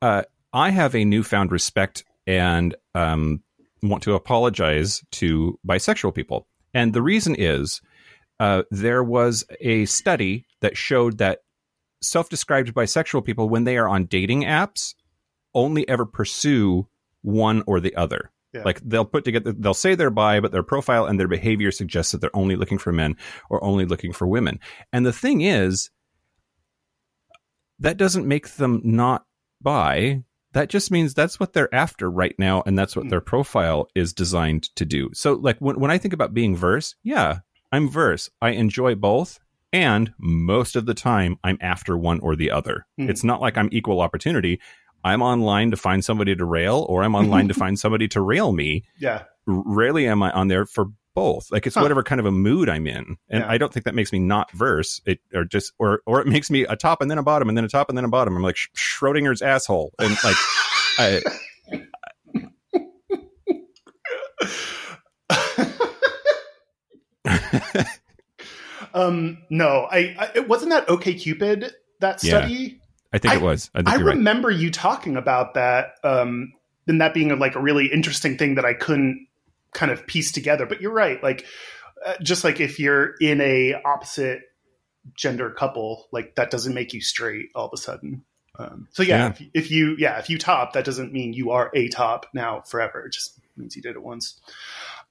Uh, 0.01 0.24
I 0.53 0.70
have 0.70 0.93
a 0.95 1.03
newfound 1.06 1.51
respect 1.51 2.03
and 2.28 2.76
um, 2.93 3.41
want 3.82 4.03
to 4.03 4.14
apologize 4.14 5.03
to 5.14 5.60
bisexual 5.68 6.14
people, 6.14 6.47
and 6.74 6.93
the 6.93 7.01
reason 7.01 7.36
is 7.36 7.82
uh, 8.39 8.63
there 8.71 9.03
was 9.03 9.45
a 9.61 9.86
study 9.86 10.45
that 10.61 10.77
showed 10.77 11.17
that 11.19 11.39
self-described 12.01 12.73
bisexual 12.73 13.25
people, 13.25 13.49
when 13.49 13.63
they 13.63 13.77
are 13.77 13.88
on 13.88 14.05
dating 14.05 14.43
apps, 14.43 14.93
only 15.53 15.88
ever 15.88 16.05
pursue 16.05 16.88
one 17.21 17.63
or 17.65 17.79
the 17.79 17.95
other. 17.95 18.31
Yeah. 18.53 18.61
Like 18.63 18.79
they'll 18.81 19.05
put 19.05 19.25
together, 19.25 19.51
they'll 19.51 19.73
say 19.73 19.95
they're 19.95 20.09
bi, 20.09 20.39
but 20.39 20.51
their 20.51 20.63
profile 20.63 21.05
and 21.05 21.19
their 21.19 21.27
behavior 21.27 21.71
suggests 21.71 22.11
that 22.11 22.21
they're 22.21 22.36
only 22.36 22.55
looking 22.55 22.77
for 22.77 22.91
men 22.93 23.17
or 23.49 23.63
only 23.63 23.86
looking 23.86 24.13
for 24.13 24.27
women. 24.27 24.59
And 24.93 25.05
the 25.05 25.11
thing 25.13 25.41
is, 25.41 25.89
that 27.79 27.97
doesn't 27.97 28.27
make 28.27 28.55
them 28.55 28.81
not 28.83 29.25
bi. 29.61 30.23
That 30.53 30.69
just 30.69 30.89
means 30.91 31.13
that's 31.13 31.38
what 31.39 31.51
they're 31.51 31.73
after 31.75 32.09
right 32.09 32.36
now, 32.39 32.63
and 32.65 32.79
that's 32.79 32.95
what 32.95 33.03
Hmm. 33.05 33.09
their 33.09 33.21
profile 33.21 33.89
is 33.93 34.13
designed 34.13 34.73
to 34.75 34.86
do. 34.86 35.09
So, 35.13 35.33
like 35.33 35.57
when 35.59 35.79
when 35.79 35.91
I 35.91 35.97
think 35.97 36.13
about 36.13 36.33
being 36.33 36.55
verse, 36.55 36.95
yeah, 37.03 37.39
I'm 37.76 37.89
verse. 37.89 38.30
I 38.41 38.51
enjoy 38.51 38.95
both, 38.95 39.39
and 39.73 40.13
most 40.17 40.76
of 40.76 40.86
the 40.86 40.93
time, 40.93 41.38
I'm 41.43 41.57
after 41.61 41.97
one 41.97 42.19
or 42.21 42.36
the 42.36 42.51
other. 42.51 42.86
Hmm. 42.97 43.09
It's 43.09 43.23
not 43.23 43.41
like 43.41 43.57
I'm 43.57 43.69
equal 43.71 44.01
opportunity. 44.01 44.59
I'm 45.03 45.21
online 45.21 45.71
to 45.71 45.78
find 45.78 46.03
somebody 46.03 46.36
to 46.36 46.45
rail, 46.45 46.86
or 46.89 47.03
I'm 47.03 47.15
online 47.15 47.47
to 47.49 47.53
find 47.63 47.78
somebody 47.78 48.07
to 48.09 48.21
rail 48.21 48.51
me. 48.53 48.84
Yeah. 48.97 49.23
Rarely 49.45 50.07
am 50.07 50.23
I 50.23 50.32
on 50.32 50.47
there 50.47 50.65
for 50.65 50.86
both. 51.13 51.51
Like 51.51 51.65
it's 51.67 51.76
Huh. 51.76 51.82
whatever 51.82 52.03
kind 52.03 52.19
of 52.19 52.26
a 52.26 52.32
mood 52.32 52.69
I'm 52.69 52.88
in, 52.88 53.17
and 53.30 53.43
Yeah. 53.43 53.49
I 53.49 53.57
don't 53.57 53.71
think 53.73 53.86
that 53.86 53.95
makes 53.95 54.11
me 54.11 54.19
not 54.19 54.51
verse. 54.51 55.01
It 55.05 55.19
or 55.34 55.43
just 55.45 55.73
or 55.80 56.01
or 56.05 56.21
it 56.21 56.28
makes 56.28 56.49
me 56.49 56.63
a 56.63 56.76
top 56.76 57.01
and 57.01 57.11
then 57.11 57.17
a 57.17 57.23
bottom 57.23 57.47
and 57.49 57.57
then 57.57 57.65
a 57.65 57.69
top 57.69 57.89
and 57.89 57.97
then 57.97 58.05
a 58.05 58.09
bottom. 58.09 58.36
I'm 58.36 58.43
like 58.43 58.57
Sch- 58.57 58.69
Schrodinger's 58.76 59.41
asshole, 59.41 59.93
and 59.99 60.15
like 60.23 60.36
I, 60.97 61.21
um, 68.93 69.39
no, 69.49 69.88
I, 69.89 70.16
I 70.18 70.32
it 70.36 70.47
wasn't 70.47 70.72
that 70.72 70.88
OkCupid 70.88 71.72
that 71.99 72.24
Yeah. 72.24 72.39
study. 72.39 72.80
I 73.14 73.18
think 73.18 73.34
I- 73.34 73.38
it 73.38 73.41
was. 73.41 73.70
I 73.74 73.84
I 73.86 73.95
you're 73.95 74.06
right. 74.08 74.16
remember 74.18 74.51
you 74.51 74.72
talking 74.72 75.16
about 75.18 75.53
that, 75.56 75.95
um, 76.03 76.53
and 76.88 77.01
that 77.01 77.14
being 77.14 77.32
a, 77.32 77.36
like 77.36 77.56
a 77.56 77.62
really 77.62 77.88
interesting 77.91 78.38
thing 78.38 78.56
that 78.56 78.66
I 78.66 78.74
couldn't 78.74 79.28
kind 79.74 79.91
of 79.91 80.06
piece 80.08 80.32
together. 80.32 80.66
But 80.66 80.82
you're 80.82 80.91
right, 80.93 81.22
like 81.24 81.45
uh, 82.06 82.16
just 82.22 82.43
like 82.43 82.60
if 82.60 82.80
you're 82.80 83.16
in 83.22 83.41
a 83.41 83.76
opposite 83.86 84.41
gender 85.16 85.49
couple, 85.51 86.08
like 86.12 86.36
that 86.36 86.51
doesn't 86.51 86.74
make 86.74 86.93
you 86.93 87.01
straight 87.01 87.47
all 87.56 87.68
of 87.68 87.72
a 87.74 87.78
sudden. 87.78 88.24
Um, 88.58 88.88
so 88.91 89.03
yeah, 89.03 89.18
Yeah. 89.18 89.28
If, 89.30 89.41
if 89.66 89.72
you 89.72 89.95
yeah 89.99 90.18
if 90.20 90.30
you 90.30 90.38
top, 90.38 90.74
that 90.74 90.86
doesn't 90.86 91.12
mean 91.14 91.34
you 91.34 91.51
are 91.51 91.72
a 91.74 91.88
top 91.89 92.28
now 92.34 92.62
forever. 92.62 93.06
It 93.06 93.14
just 93.14 93.39
means 93.58 93.76
you 93.76 93.82
did 93.82 93.95
it 93.95 94.03
once. 94.03 94.39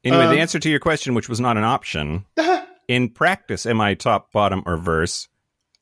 Anyway, 0.04 0.24
Um, 0.24 0.34
the 0.34 0.40
answer 0.40 0.58
to 0.58 0.68
your 0.70 0.80
question, 0.80 1.14
which 1.14 1.28
was 1.28 1.40
not 1.40 1.56
an 1.56 1.64
option, 1.64 2.24
in 2.88 3.08
practice, 3.08 3.64
am 3.66 3.80
I 3.80 3.94
top, 3.94 4.32
bottom, 4.32 4.62
or 4.66 4.76
verse? 4.76 5.28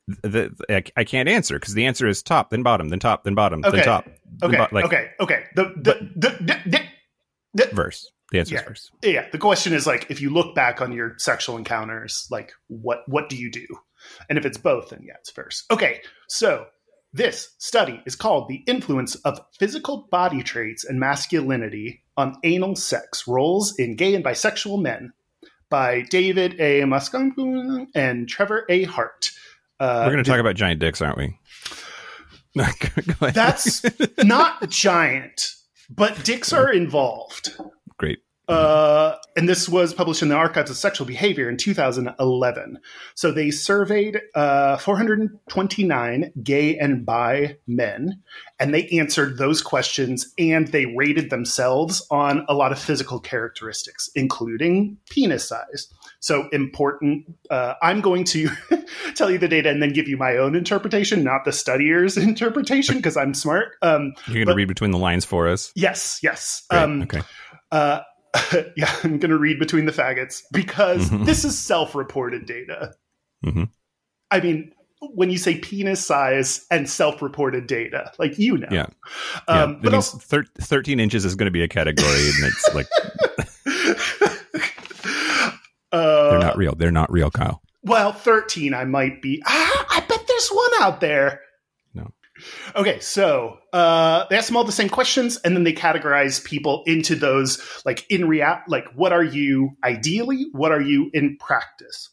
The, 0.07 0.55
the- 0.69 0.77
I, 0.77 0.83
I 1.01 1.05
can't 1.05 1.29
answer 1.29 1.59
because 1.59 1.75
the 1.75 1.87
answer 1.87 2.07
is 2.07 2.23
top, 2.23 2.51
then 2.51 2.63
bottom, 2.63 2.89
then 2.89 2.99
top, 2.99 3.25
then 3.25 3.35
bottom, 3.35 3.63
Okay. 3.65 3.77
then 3.79 3.85
top, 3.85 4.05
then 4.05 4.51
Okay, 4.51 4.57
bo- 4.59 4.69
like 4.73 4.85
okay, 4.85 5.11
okay. 5.21 5.45
The 5.55 5.65
the, 5.77 6.11
the, 6.17 6.29
the, 6.45 6.59
the, 6.67 6.81
the 7.55 7.75
verse. 7.75 8.11
The 8.33 8.39
answer 8.41 8.55
Yeah. 8.55 8.61
is 8.63 8.67
verse. 8.67 8.91
yeah 9.03 9.27
the 9.31 9.37
question 9.39 9.75
is 9.75 9.87
like 9.87 10.07
if 10.11 10.21
you 10.23 10.31
look 10.31 10.55
back 10.55 10.81
on 10.81 10.91
your 10.93 11.15
sexual 11.19 11.59
encounters 11.59 12.27
like 12.31 12.53
what 12.69 13.01
what 13.07 13.29
do 13.29 13.37
you 13.37 13.51
do 13.51 13.67
and 14.31 14.39
if 14.39 14.47
it's 14.47 14.57
both 14.57 14.89
then 14.89 15.03
yeah 15.07 15.13
it's 15.19 15.31
verse. 15.33 15.65
okay 15.71 16.01
so 16.31 16.65
this 17.13 17.51
study 17.59 18.01
is 18.07 18.17
called 18.17 18.49
the 18.49 18.63
influence 18.67 19.17
of 19.17 19.39
physical 19.59 20.09
body 20.11 20.43
traits 20.43 20.83
and 20.83 20.99
masculinity 20.99 22.02
on 22.17 22.37
anal 22.45 22.77
sex 22.77 23.27
roles 23.27 23.79
in 23.79 23.97
gay 23.97 24.15
and 24.15 24.25
bisexual 24.25 24.81
men 24.81 25.13
by 25.71 26.03
david 26.11 26.55
a 26.61 26.83
moskowitz 26.83 27.87
and 27.95 28.29
trevor 28.29 28.65
a 28.69 28.85
hart 28.85 29.31
uh, 29.81 30.03
We're 30.07 30.13
going 30.13 30.25
to 30.25 30.31
talk 30.31 30.39
about 30.39 30.55
giant 30.55 30.79
dicks, 30.81 31.03
aren't 31.03 31.19
we? 31.19 31.39
No, 32.55 32.65
go 32.65 32.89
ahead. 33.23 33.35
that's 33.35 33.83
not 34.23 34.69
giant 34.69 35.55
but 35.89 36.23
dicks 36.23 36.53
are 36.53 36.71
involved 36.71 37.57
great. 37.97 38.19
Uh, 38.49 39.17
and 39.37 39.49
this 39.49 39.69
was 39.69 39.95
published 39.95 40.21
in 40.21 40.29
the 40.29 40.35
Archives 40.35 40.71
of 40.71 40.77
Sexual 40.77 41.07
Behavior 41.07 41.49
in 41.49 41.57
2011. 41.57 42.79
So 43.15 43.31
they 43.31 43.51
surveyed 43.51 44.21
uh, 44.35 44.79
429 44.79 46.33
gay 46.43 46.77
and 46.77 47.07
bi 47.07 47.57
men, 47.67 48.21
and 48.59 48.75
they 48.75 48.89
answered 48.89 49.39
those 49.39 49.63
questions 49.63 50.33
and 50.39 50.69
they 50.69 50.87
rated 50.87 51.31
themselves 51.31 52.05
on 52.11 52.45
a 52.49 52.55
lot 52.55 52.73
of 52.73 52.79
physical 52.79 53.21
characteristics, 53.21 54.11
including 54.15 54.99
penis 55.09 55.49
size. 55.49 55.89
So 56.21 56.49
important. 56.51 57.25
Uh, 57.49 57.75
I'm 57.81 58.01
going 58.01 58.25
to 58.25 58.49
tell 59.15 59.31
you 59.31 59.39
the 59.39 59.49
data 59.49 59.71
and 59.71 59.83
then 59.83 59.93
give 59.93 60.09
you 60.09 60.17
my 60.17 60.37
own 60.37 60.55
interpretation, 60.55 61.23
not 61.23 61.45
the 61.45 61.53
studier's 61.53 62.17
interpretation, 62.19 62.97
because 62.97 63.17
I'm 63.17 63.35
smart. 63.35 63.77
Um, 63.83 64.15
You're 64.27 64.45
going 64.45 64.49
to 64.49 64.55
read 64.55 64.69
between 64.69 64.91
the 64.91 64.99
lines 64.99 65.25
for 65.25 65.49
us. 65.49 65.73
yes, 65.75 66.19
yes. 66.23 66.65
Um, 66.71 67.03
okay. 67.03 67.23
uh, 67.71 68.01
yeah, 68.77 68.91
I'm 69.05 69.19
going 69.19 69.31
to 69.31 69.39
read 69.39 69.59
between 69.59 69.85
the 69.87 69.93
faggots 69.93 70.43
because 70.53 71.11
Mhm. 71.11 71.27
this 71.27 71.45
is 71.45 71.59
self-reported 71.59 72.47
data. 72.47 72.95
Mhm. 73.45 73.69
I 74.31 74.41
mean, 74.41 74.73
when 75.15 75.31
you 75.31 75.37
say 75.37 75.59
penis 75.59 76.05
size 76.07 76.65
and 76.71 76.89
self-reported 76.89 77.67
data, 77.67 78.11
like 78.19 78.39
you 78.39 78.57
know, 78.57 78.69
Yeah. 78.71 78.87
Um, 79.49 79.73
yeah. 79.73 79.79
But 79.83 79.95
also, 79.95 80.19
thir- 80.19 80.47
13 80.61 81.01
inches 81.01 81.25
is 81.25 81.35
going 81.35 81.47
to 81.47 81.51
be 81.51 81.63
a 81.63 81.69
category, 81.69 82.09
and 82.09 82.45
it's 82.45 82.75
like 82.75 82.87
uh, 85.93 86.31
they're 86.31 86.39
not 86.41 86.57
real. 86.57 86.75
They're 86.75 86.91
not 86.91 87.11
real, 87.13 87.31
Kyle. 87.31 87.61
well, 87.83 88.13
13, 88.13 88.75
I 88.75 88.85
might 88.85 89.21
be. 89.21 89.43
Ah, 89.47 89.87
I 89.91 90.01
bet 90.01 90.21
there's 90.27 90.49
one 90.51 90.71
out 90.81 91.01
there. 91.01 91.41
Okay, 92.77 92.99
so 93.01 93.59
uh, 93.73 94.25
they 94.31 94.37
ask 94.37 94.49
them 94.49 94.57
all 94.57 94.65
the 94.65 94.73
same 94.73 94.89
questions, 94.89 95.37
and 95.39 95.55
then 95.57 95.65
they 95.65 95.73
categorize 95.73 96.43
people 96.45 96.83
into 96.87 97.15
those 97.15 97.63
like 97.85 98.05
in 98.11 98.27
real, 98.29 98.59
like 98.69 98.87
what 98.95 99.13
are 99.13 99.25
you 99.25 99.71
ideally, 99.85 100.47
what 100.53 100.73
are 100.73 100.81
you 100.81 101.11
in 101.13 101.37
practice. 101.39 102.11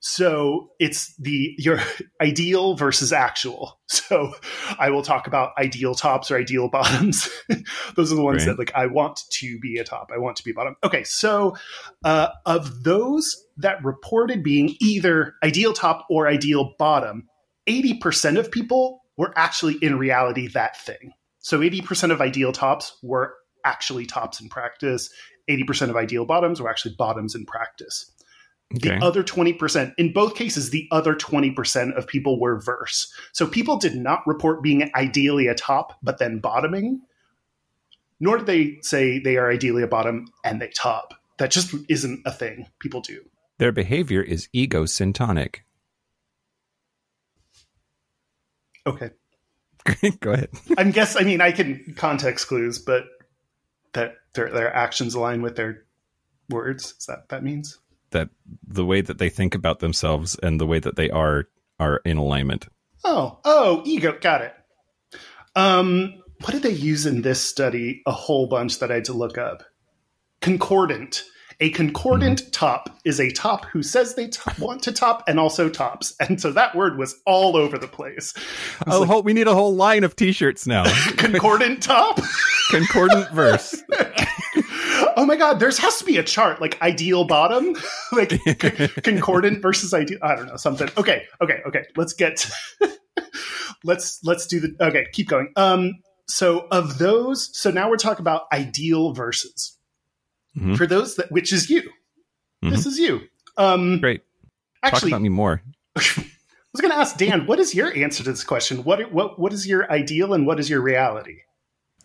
So 0.00 0.70
it's 0.78 1.14
the 1.16 1.54
your 1.58 1.80
ideal 2.22 2.74
versus 2.76 3.12
actual. 3.12 3.78
So 3.90 4.32
I 4.78 4.90
will 4.90 5.02
talk 5.02 5.26
about 5.26 5.50
ideal 5.58 5.94
tops 5.94 6.30
or 6.30 6.36
ideal 6.38 6.68
bottoms. 6.72 7.28
Those 7.96 8.12
are 8.12 8.16
the 8.16 8.22
ones 8.22 8.46
Right. 8.46 8.52
that 8.52 8.58
like 8.58 8.72
I 8.74 8.86
want 8.86 9.20
to 9.32 9.58
be 9.58 9.78
a 9.78 9.84
top. 9.84 10.10
I 10.14 10.18
want 10.18 10.36
to 10.36 10.44
be 10.44 10.52
bottom. 10.52 10.76
Okay, 10.84 11.04
so 11.04 11.56
uh, 12.04 12.28
of 12.46 12.84
those 12.84 13.36
that 13.56 13.82
reported 13.84 14.42
being 14.42 14.76
either 14.80 15.34
ideal 15.42 15.72
top 15.72 16.06
or 16.08 16.28
ideal 16.28 16.74
bottom, 16.78 17.28
80% 17.68 18.38
of 18.38 18.50
people 18.50 19.00
were 19.18 19.34
actually 19.36 19.74
in 19.82 19.98
reality 19.98 20.48
that 20.48 20.78
thing. 20.78 21.12
So 21.40 21.60
80% 21.60 22.10
of 22.10 22.22
ideal 22.22 22.52
tops 22.52 22.96
were 23.02 23.34
actually 23.64 24.06
tops 24.06 24.40
in 24.40 24.48
practice. 24.48 25.10
80% 25.50 25.90
of 25.90 25.96
ideal 25.96 26.24
bottoms 26.24 26.62
were 26.62 26.70
actually 26.70 26.94
bottoms 26.96 27.34
in 27.34 27.44
practice. 27.44 28.10
The 28.70 28.98
other 29.02 29.24
20%, 29.24 29.94
in 29.96 30.12
both 30.12 30.34
cases, 30.34 30.70
the 30.70 30.86
other 30.90 31.14
20% 31.14 31.96
of 31.96 32.06
people 32.06 32.38
were 32.38 32.60
verse. 32.60 33.10
So 33.32 33.46
people 33.46 33.78
did 33.78 33.96
not 33.96 34.26
report 34.26 34.62
being 34.62 34.90
ideally 34.94 35.46
a 35.46 35.54
top, 35.54 35.94
but 36.02 36.18
then 36.18 36.38
bottoming, 36.38 37.00
nor 38.20 38.36
did 38.36 38.46
they 38.46 38.78
say 38.82 39.20
they 39.20 39.38
are 39.38 39.50
ideally 39.50 39.82
a 39.82 39.88
bottom 39.88 40.26
and 40.44 40.60
they 40.60 40.68
top. 40.68 41.14
That 41.38 41.50
just 41.50 41.74
isn't 41.88 42.20
a 42.26 42.32
thing 42.32 42.66
people 42.78 43.00
do. 43.00 43.22
Their 43.56 43.72
behavior 43.72 44.20
is 44.20 44.48
egosyntonic. 44.54 45.60
Okay. 48.88 49.10
Go 50.20 50.32
ahead. 50.32 50.50
I 50.78 50.84
guess, 50.84 51.16
I 51.16 51.22
mean, 51.22 51.40
I 51.40 51.52
can 51.52 51.94
context 51.96 52.48
clues, 52.48 52.78
but 52.78 53.04
that 53.92 54.14
their, 54.34 54.50
their 54.50 54.74
actions 54.74 55.14
align 55.14 55.42
with 55.42 55.56
their 55.56 55.84
words. 56.50 56.94
Is 56.98 57.06
that 57.06 57.28
that 57.28 57.42
means? 57.42 57.78
That 58.10 58.30
the 58.66 58.84
way 58.84 59.00
that 59.00 59.18
they 59.18 59.28
think 59.28 59.54
about 59.54 59.80
themselves 59.80 60.36
and 60.42 60.60
the 60.60 60.66
way 60.66 60.78
that 60.78 60.96
they 60.96 61.10
are 61.10 61.48
are 61.78 62.00
in 62.04 62.16
alignment. 62.16 62.68
Oh, 63.04 63.38
oh, 63.44 63.82
ego. 63.84 64.16
Got 64.20 64.42
it. 64.42 64.54
Um, 65.54 66.22
what 66.40 66.52
did 66.52 66.62
they 66.62 66.70
use 66.70 67.06
in 67.06 67.22
this 67.22 67.42
study? 67.42 68.02
A 68.06 68.12
whole 68.12 68.46
bunch 68.46 68.78
that 68.78 68.90
I 68.90 68.96
had 68.96 69.04
to 69.06 69.12
look 69.12 69.38
up. 69.38 69.62
Concordant. 70.40 71.24
A 71.60 71.70
concordant 71.70 72.52
top 72.52 72.88
is 73.04 73.18
a 73.18 73.32
top 73.32 73.64
who 73.64 73.82
says 73.82 74.14
they 74.14 74.28
t- 74.28 74.40
want 74.60 74.80
to 74.84 74.92
top 74.92 75.24
and 75.26 75.40
also 75.40 75.68
tops. 75.68 76.14
And 76.20 76.40
so 76.40 76.52
that 76.52 76.76
word 76.76 76.98
was 76.98 77.16
all 77.26 77.56
over 77.56 77.78
the 77.78 77.88
place. 77.88 78.32
Oh, 78.86 79.00
like, 79.00 79.24
we 79.24 79.32
need 79.32 79.48
a 79.48 79.54
whole 79.54 79.74
line 79.74 80.04
of 80.04 80.14
T-shirts 80.14 80.68
now. 80.68 80.84
concordant 81.16 81.82
top? 81.82 82.20
Concordant 82.70 83.28
verse. 83.32 83.82
oh 85.16 85.24
my 85.26 85.34
god, 85.34 85.58
there's 85.58 85.78
has 85.78 85.98
to 85.98 86.04
be 86.04 86.16
a 86.16 86.22
chart 86.22 86.60
like 86.60 86.80
ideal 86.80 87.24
bottom, 87.24 87.74
like 88.12 88.30
c- 88.30 88.88
concordant 89.02 89.60
versus 89.60 89.92
ideal. 89.92 90.18
I 90.22 90.36
don't 90.36 90.46
know 90.46 90.56
something. 90.56 90.88
Okay, 90.96 91.24
okay, 91.40 91.58
okay. 91.66 91.82
Let's 91.96 92.12
get. 92.12 92.48
let's 93.82 94.20
let's 94.22 94.46
do 94.46 94.60
the. 94.60 94.76
Okay, 94.80 95.06
keep 95.12 95.28
going. 95.28 95.52
Um. 95.56 95.94
So 96.28 96.68
of 96.70 96.98
those, 96.98 97.50
so 97.58 97.70
now 97.70 97.88
we're 97.88 97.96
talking 97.96 98.20
about 98.20 98.42
ideal 98.52 99.12
verses. 99.12 99.77
Mhm. 100.58 100.76
For 100.76 100.86
those 100.86 101.16
that, 101.16 101.30
which 101.30 101.52
is 101.52 101.70
you. 101.70 101.90
This 102.62 102.86
is 102.86 102.98
you. 102.98 103.22
Um. 103.56 104.00
Great. 104.00 104.22
Talk 104.82 104.94
Actually, 104.94 105.12
about 105.12 105.22
me 105.22 105.28
more. 105.28 105.62
I 105.96 106.00
was 106.72 106.80
going 106.80 106.92
to 106.92 106.98
ask 106.98 107.16
Dan, 107.16 107.46
what 107.46 107.58
is 107.58 107.74
your 107.74 107.94
answer 107.96 108.22
to 108.24 108.30
this 108.30 108.44
question? 108.44 108.84
What 108.84 109.10
what 109.12 109.38
what 109.38 109.52
is 109.52 109.66
your 109.66 109.90
ideal 109.90 110.34
and 110.34 110.46
what 110.46 110.60
is 110.60 110.68
your 110.68 110.80
reality? 110.80 111.38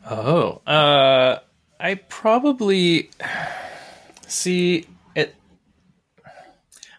Oh, 0.10 0.62
uh, 0.68 1.39
I 1.80 1.95
probably 1.95 3.10
see 4.28 4.88
it. 5.16 5.36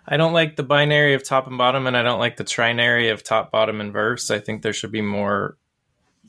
I 0.06 0.16
don't 0.16 0.32
like 0.32 0.56
the 0.56 0.62
binary 0.62 1.14
of 1.14 1.24
top 1.24 1.46
and 1.46 1.58
bottom, 1.58 1.86
and 1.86 1.96
I 1.96 2.02
don't 2.02 2.18
like 2.18 2.36
the 2.36 2.44
trinary 2.44 3.12
of 3.12 3.22
top, 3.22 3.50
bottom, 3.50 3.80
and 3.80 3.92
verse. 3.92 4.30
I 4.30 4.38
think 4.38 4.62
there 4.62 4.72
should 4.72 4.92
be 4.92 5.00
more 5.02 5.56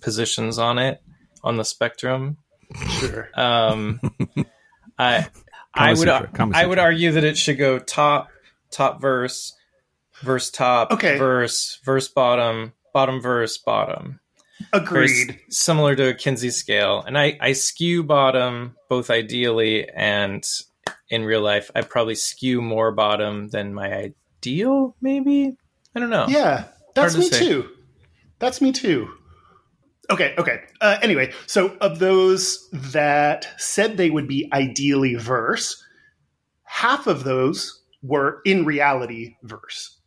positions 0.01 0.57
on 0.59 0.79
it 0.79 1.01
on 1.43 1.57
the 1.57 1.65
spectrum. 1.65 2.37
Sure. 2.99 3.29
Um, 3.35 3.99
I 4.97 5.27
I 5.73 5.89
would 5.91 6.07
Sutra, 6.07 6.29
I 6.53 6.65
would 6.65 6.79
argue 6.79 7.11
that 7.13 7.23
it 7.23 7.37
should 7.37 7.57
go 7.57 7.79
top 7.79 8.29
top 8.71 9.01
verse 9.01 9.53
verse 10.23 10.49
top 10.49 10.91
Okay. 10.91 11.17
verse 11.17 11.79
verse 11.83 12.07
bottom 12.07 12.73
bottom 12.93 13.21
verse 13.21 13.57
bottom. 13.57 14.19
Very 14.73 15.05
s- 15.05 15.21
Agreed. 15.23 15.39
similar 15.49 15.95
to 15.97 16.09
a 16.09 16.13
Kinsey 16.13 16.49
scale, 16.49 17.03
and 17.05 17.17
I 17.17 17.37
I 17.41 17.51
skew 17.53 18.03
bottom 18.03 18.75
both 18.89 19.09
ideally 19.09 19.89
and 19.89 20.45
in 21.09 21.25
real 21.25 21.41
life. 21.41 21.69
I 21.75 21.81
probably 21.81 22.15
skew 22.15 22.61
more 22.61 22.91
bottom 22.93 23.49
than 23.49 23.73
my 23.73 24.11
ideal. 24.41 24.95
Maybe 25.01 25.57
I 25.93 25.99
don't 25.99 26.09
know. 26.09 26.25
Yeah, 26.29 26.65
that's 26.93 27.13
Hard 27.13 27.23
to 27.25 27.31
me 27.31 27.37
say. 27.37 27.39
too. 27.47 27.69
That's 28.39 28.61
me 28.61 28.71
too. 28.71 29.09
Okay, 30.09 30.35
okay. 30.37 30.61
Uh, 30.81 30.97
anyway, 31.01 31.33
so 31.47 31.75
of 31.81 31.99
those 31.99 32.69
that 32.71 33.47
said 33.57 33.97
they 33.97 34.09
would 34.09 34.27
be 34.27 34.49
ideally 34.53 35.15
verse, 35.15 35.83
half 36.63 37.07
of 37.07 37.23
those 37.23 37.81
were 38.03 38.41
in 38.45 38.65
reality 38.65 39.35
verse. 39.43 39.99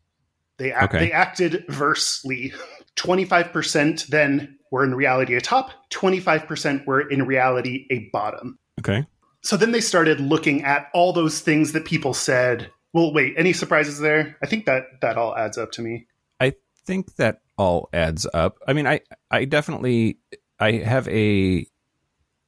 They 0.59 0.73
act, 0.73 0.95
Okay. 0.95 1.07
they 1.07 1.13
acted 1.13 1.65
versely. 1.69 2.53
Twenty 2.97 3.25
five 3.25 3.53
percent 3.53 4.07
then 4.09 4.59
were 4.71 4.85
in 4.85 4.95
reality 4.95 5.35
a 5.35 5.41
top. 5.41 5.71
Twenty 5.91 6.21
five 6.21 6.47
percent 6.47 6.87
were 6.87 7.01
in 7.01 7.27
reality 7.27 7.87
a 7.91 8.09
bottom. 8.13 8.59
Okay. 8.81 9.07
So 9.43 9.57
then 9.57 9.71
they 9.73 9.81
started 9.81 10.21
looking 10.21 10.65
at 10.65 10.89
all 10.95 11.13
those 11.13 11.41
things 11.41 11.73
that 11.73 11.85
people 11.85 12.13
said. 12.13 12.71
Well, 12.93 13.13
wait, 13.13 13.35
any 13.37 13.53
surprises 13.53 14.01
there? 14.01 14.37
I 14.43 14.47
think 14.47 14.67
that 14.67 14.85
that 15.01 15.17
all 15.17 15.37
adds 15.37 15.59
up 15.59 15.71
to 15.73 15.83
me. 15.83 16.07
I 16.41 16.55
think 16.87 17.17
that 17.17 17.41
all 17.59 17.89
adds 17.93 18.27
up. 18.33 18.57
I 18.67 18.73
mean, 18.73 18.87
I 18.87 19.01
I 19.31 19.45
definitely 19.45 20.19
I 20.59 20.73
have 20.73 21.07
a 21.09 21.67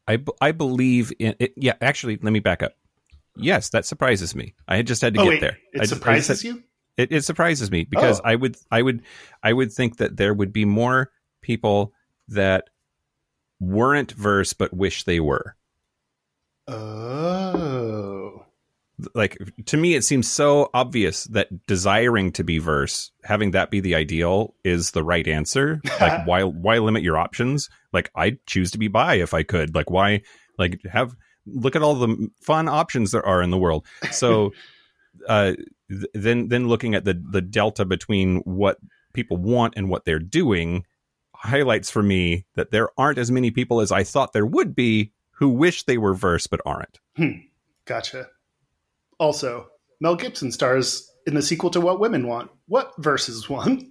I 0.08 0.18
I 0.40 0.52
believe 0.52 1.12
in 1.18 1.34
it. 1.38 1.52
Yeah, 1.56 1.74
actually, 1.80 2.18
let 2.22 2.32
me 2.32 2.40
back 2.40 2.62
up. 2.62 2.72
Yes, 3.36 3.68
that 3.70 3.84
surprises 3.86 4.34
me. 4.34 4.54
I 4.66 4.76
had 4.76 4.86
just 4.86 5.02
had 5.02 5.14
to 5.14 5.20
oh 5.20 5.24
get 5.24 5.28
wait, 5.30 5.40
there. 5.40 5.58
it 5.72 5.76
I 5.76 5.78
I 5.78 5.82
just 5.82 5.94
surprises 5.94 6.44
you. 6.44 6.62
It, 6.96 7.12
it 7.12 7.24
surprises 7.24 7.70
me 7.70 7.84
because 7.84 8.20
Oh. 8.20 8.24
I 8.24 8.34
would 8.34 8.56
I 8.70 8.82
would 8.82 9.02
I 9.42 9.52
would 9.52 9.72
think 9.72 9.98
that 9.98 10.16
there 10.16 10.34
would 10.34 10.52
be 10.52 10.64
more 10.64 11.10
people 11.42 11.92
that 12.28 12.68
weren't 13.60 14.12
verse 14.12 14.52
but 14.52 14.72
wish 14.74 15.04
they 15.04 15.20
were. 15.20 15.56
Oh, 16.68 18.39
Like 19.14 19.38
to 19.66 19.76
me, 19.76 19.94
it 19.94 20.04
seems 20.04 20.28
so 20.28 20.70
obvious 20.74 21.24
that 21.24 21.66
desiring 21.66 22.32
to 22.32 22.44
be 22.44 22.58
verse, 22.58 23.10
having 23.24 23.52
that 23.52 23.70
be 23.70 23.80
the 23.80 23.94
ideal, 23.94 24.54
is 24.64 24.92
the 24.92 25.04
right 25.04 25.26
answer. 25.26 25.80
Like 26.00 26.26
why 26.26 26.44
why 26.44 26.78
limit 26.78 27.02
your 27.02 27.18
options? 27.18 27.68
Like 27.92 28.10
I'd 28.14 28.44
choose 28.46 28.70
to 28.70 28.78
be 28.78 28.88
bi 28.88 29.14
if 29.14 29.34
I 29.34 29.42
could. 29.42 29.74
Like 29.74 29.90
why 29.90 30.22
like 30.58 30.80
have 30.90 31.14
look 31.46 31.76
at 31.76 31.82
all 31.82 31.94
the 31.94 32.28
fun 32.40 32.68
options 32.68 33.12
there 33.12 33.24
are 33.24 33.42
in 33.42 33.50
the 33.50 33.58
world. 33.58 33.86
So 34.10 34.52
uh 35.28 35.52
th- 35.90 36.06
then 36.14 36.48
then 36.48 36.68
looking 36.68 36.94
at 36.94 37.04
the 37.04 37.22
the 37.30 37.42
delta 37.42 37.84
between 37.84 38.38
what 38.38 38.78
people 39.12 39.36
want 39.36 39.74
and 39.76 39.90
what 39.90 40.04
they're 40.04 40.18
doing 40.18 40.84
highlights 41.34 41.90
for 41.90 42.02
me 42.02 42.44
that 42.54 42.70
there 42.70 42.88
aren't 42.98 43.18
as 43.18 43.30
many 43.30 43.50
people 43.50 43.80
as 43.80 43.90
I 43.90 44.04
thought 44.04 44.32
there 44.32 44.46
would 44.46 44.74
be 44.74 45.12
who 45.32 45.48
wish 45.48 45.84
they 45.84 45.96
were 45.96 46.14
verse 46.14 46.46
but 46.46 46.60
aren't. 46.66 47.00
gotcha. 47.86 48.28
Also, 49.20 49.68
Mel 50.00 50.16
Gibson 50.16 50.50
stars 50.50 51.06
in 51.26 51.34
the 51.34 51.42
sequel 51.42 51.68
to 51.70 51.80
What 51.80 52.00
Women 52.00 52.26
Want. 52.26 52.50
What 52.66 52.92
versus 52.98 53.48
one? 53.50 53.90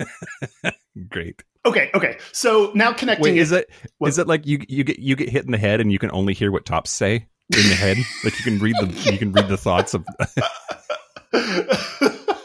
Great. 1.10 1.42
okay, 1.66 1.90
okay. 1.94 2.16
So 2.32 2.72
now 2.74 2.92
connecting 2.94 3.34
Wait, 3.34 3.36
is 3.36 3.52
it 3.52 3.70
What? 3.98 4.08
is 4.08 4.18
it 4.18 4.26
like 4.26 4.46
you 4.46 4.64
you 4.66 4.82
get 4.82 4.98
you 4.98 5.14
get 5.14 5.28
hit 5.28 5.44
in 5.44 5.52
the 5.52 5.58
head 5.58 5.80
and 5.80 5.92
you 5.92 5.98
can 5.98 6.10
only 6.12 6.32
hear 6.32 6.50
what 6.50 6.64
tops 6.64 6.90
say 6.90 7.26
in 7.54 7.68
the 7.68 7.74
head? 7.74 7.98
like 8.24 8.36
you 8.38 8.44
can 8.44 8.58
read 8.58 8.74
the 8.80 9.12
you 9.12 9.18
can 9.18 9.30
read 9.32 9.48
the 9.48 9.58
thoughts 9.58 9.92
of 9.92 10.04
oh 11.34 12.36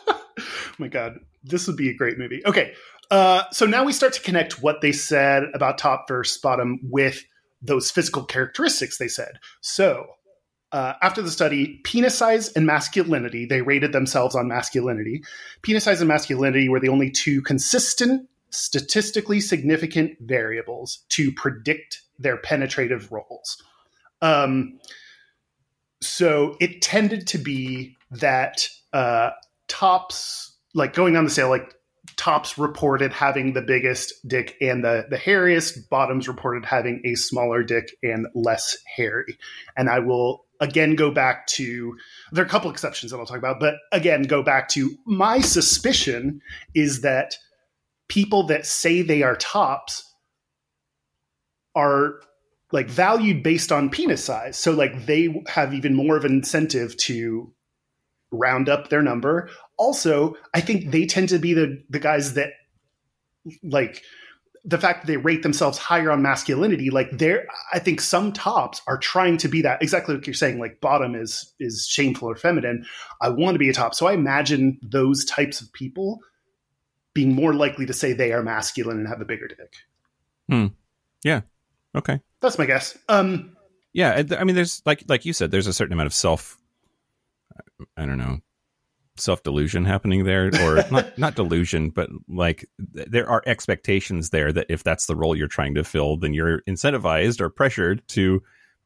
my 0.78 0.90
god, 0.90 1.14
this 1.46 1.66
would 1.66 1.78
be 1.78 1.90
a 1.90 1.94
great 1.96 2.18
movie. 2.18 2.42
Okay, 2.46 2.74
uh, 3.10 3.44
so 3.52 3.66
now 3.66 3.86
we 3.86 3.94
start 3.94 4.12
to 4.14 4.22
connect 4.22 4.62
what 4.62 4.82
they 4.82 4.92
said 4.92 5.44
about 5.54 5.78
top 5.78 6.10
versus 6.10 6.38
bottom 6.42 6.80
with 6.84 7.24
those 7.62 7.90
physical 7.90 8.26
characteristics 8.26 8.98
they 8.98 9.08
said. 9.08 9.40
So 9.62 10.08
uh, 10.72 10.94
after 11.02 11.22
the 11.22 11.32
study, 11.32 11.80
penis 11.84 12.18
size 12.18 12.52
and 12.54 12.66
masculinity, 12.66 13.46
they 13.46 13.62
rated 13.62 13.94
themselves 13.94 14.36
on 14.36 14.48
masculinity. 14.48 15.24
Penis 15.62 15.84
size 15.84 16.02
and 16.02 16.08
masculinity 16.08 16.70
were 16.70 16.80
the 16.80 16.90
only 16.90 17.12
two 17.12 17.42
consistent, 17.42 18.28
statistically 18.50 19.40
significant 19.40 20.18
variables 20.20 21.06
to 21.10 21.32
predict 21.32 22.02
their 22.20 22.38
penetrative 22.38 23.12
roles. 23.12 23.62
Um, 24.22 24.80
so 26.02 26.56
it 26.60 26.82
tended 26.82 27.28
to 27.28 27.38
be 27.38 27.96
that 28.12 28.68
uh, 28.94 29.32
tops, 29.68 30.56
like 30.74 30.94
going 30.94 31.14
down 31.14 31.26
the 31.26 31.30
scale, 31.30 31.50
like 31.50 31.74
tops 32.16 32.58
reported 32.58 33.12
having 33.12 33.54
the 33.54 33.62
biggest 33.62 34.14
dick 34.28 34.56
and 34.62 34.84
the 34.84 35.06
the 35.10 35.18
hairiest, 35.18 35.90
bottoms 35.90 36.28
reported 36.28 36.66
having 36.66 37.02
a 37.06 37.16
smaller 37.16 37.64
dick 37.64 37.96
and 38.04 38.28
less 38.34 38.78
hairy. 38.96 39.38
And 39.76 39.90
I 39.90 40.00
will 40.00 40.45
again 40.60 40.96
go 40.96 41.12
back 41.12 41.48
to 41.48 41.98
there 42.32 42.44
are 42.44 42.48
a 42.48 42.50
couple 42.50 42.72
exceptions 42.72 43.12
that 43.12 43.18
I'll 43.18 43.26
talk 43.26 43.38
about, 43.38 43.60
but 43.60 43.76
again 43.92 44.24
go 44.24 44.42
back 44.42 44.70
to 44.70 44.96
my 45.06 45.40
suspicion 45.40 46.42
is 46.74 47.02
that 47.02 47.36
people 48.08 48.48
that 48.48 48.66
say 48.66 49.02
they 49.02 49.24
are 49.24 49.36
tops 49.36 50.04
are 51.76 52.20
like 52.72 52.88
valued 52.88 53.44
based 53.44 53.72
on 53.72 53.90
penis 53.90 54.24
size. 54.24 54.58
So 54.58 54.72
like 54.72 55.06
they 55.06 55.44
have 55.48 55.74
even 55.74 55.94
more 55.94 56.18
of 56.18 56.26
an 56.26 56.34
incentive 56.34 56.96
to 56.98 57.52
round 58.32 58.70
up 58.70 58.90
their 58.90 59.02
number. 59.02 59.50
Also, 59.78 60.36
I 60.54 60.62
think 60.62 60.92
they 60.92 61.06
tend 61.06 61.30
to 61.30 61.40
be 61.40 61.54
the 61.54 61.84
the 61.90 62.00
guys 62.00 62.34
that 62.34 62.52
like 63.64 64.02
the 64.68 64.78
fact 64.80 65.02
that 65.02 65.08
they 65.08 65.18
rate 65.18 65.44
themselves 65.44 65.78
higher 65.78 66.12
on 66.12 66.22
masculinity 66.22 66.90
like 66.90 67.10
they're 67.12 67.46
i 67.72 67.80
think 67.80 68.02
some 68.02 68.34
tops 68.34 68.82
are 68.88 68.98
trying 68.98 69.38
to 69.38 69.48
be 69.48 69.62
that 69.62 69.82
exactly 69.82 70.16
like 70.16 70.26
you're 70.26 70.34
saying 70.34 70.60
like 70.60 70.82
bottom 70.82 71.14
is 71.16 71.54
is 71.60 71.86
shameful 71.88 72.30
or 72.30 72.36
feminine 72.36 72.86
i 73.22 73.30
want 73.30 73.54
to 73.56 73.60
be 73.60 73.70
a 73.70 73.74
top 73.74 73.94
so 73.94 74.08
i 74.08 74.14
imagine 74.14 74.80
those 74.82 75.24
types 75.26 75.62
of 75.62 75.72
people 75.74 76.20
being 77.14 77.34
more 77.34 77.54
likely 77.54 77.86
to 77.86 77.94
say 77.94 78.12
they 78.14 78.34
are 78.34 78.44
masculine 78.44 78.98
and 78.98 79.08
have 79.08 79.22
a 79.22 79.26
bigger 79.26 79.48
dick 79.48 79.74
Hmm. 80.50 80.68
Yeah. 81.24 81.42
okay. 81.96 82.20
that's 82.42 82.58
my 82.58 82.66
guess 82.66 82.98
um 83.10 83.56
Yeah, 83.94 84.12
I 84.12 84.36
I 84.40 84.44
mean, 84.44 84.56
there's 84.56 84.82
like 84.86 85.04
like 85.08 85.24
you 85.26 85.32
said, 85.32 85.52
there's 85.52 85.68
a 85.68 85.74
certain 85.74 85.94
amount 85.94 86.08
of 86.08 86.14
self. 86.14 86.58
I 87.96 88.06
don't 88.06 88.18
know, 88.18 88.42
self 89.18 89.44
delusion 89.44 89.86
happening 89.86 90.24
there, 90.24 90.48
or 90.62 90.84
not 90.92 91.18
not 91.18 91.36
delusion, 91.36 91.90
but 91.90 92.10
like 92.30 92.66
th- 92.96 93.08
there 93.10 93.30
are 93.30 93.44
expectations 93.46 94.30
there 94.32 94.52
that 94.54 94.66
if 94.70 94.84
that's 94.84 95.06
the 95.06 95.16
role 95.16 95.36
you're 95.36 95.48
trying 95.48 95.76
to 95.76 95.84
fill, 95.84 96.18
then 96.18 96.34
you're 96.34 96.62
incentivized 96.62 97.40
or 97.42 97.50
pressured 97.50 98.02
to 98.10 98.42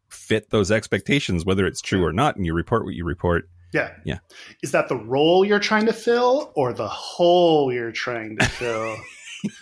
fit 0.10 0.50
those 0.50 0.72
expectations, 0.72 1.46
whether 1.46 1.66
it's 1.68 1.82
true 1.82 2.04
or 2.04 2.12
not, 2.14 2.36
and 2.36 2.46
you 2.46 2.54
report 2.54 2.86
what 2.86 2.96
you 2.96 3.06
report. 3.06 3.50
yeah 3.74 3.92
Yeah. 4.06 4.20
is 4.64 4.72
that 4.72 4.88
the 4.90 4.96
role 4.96 5.46
you're 5.46 5.60
trying 5.60 5.86
to 5.86 5.94
fill 5.94 6.52
or 6.56 6.74
the 6.74 6.88
hole 6.88 7.72
you're 7.72 7.92
trying 7.92 8.38
to 8.38 8.46
fill 8.46 8.96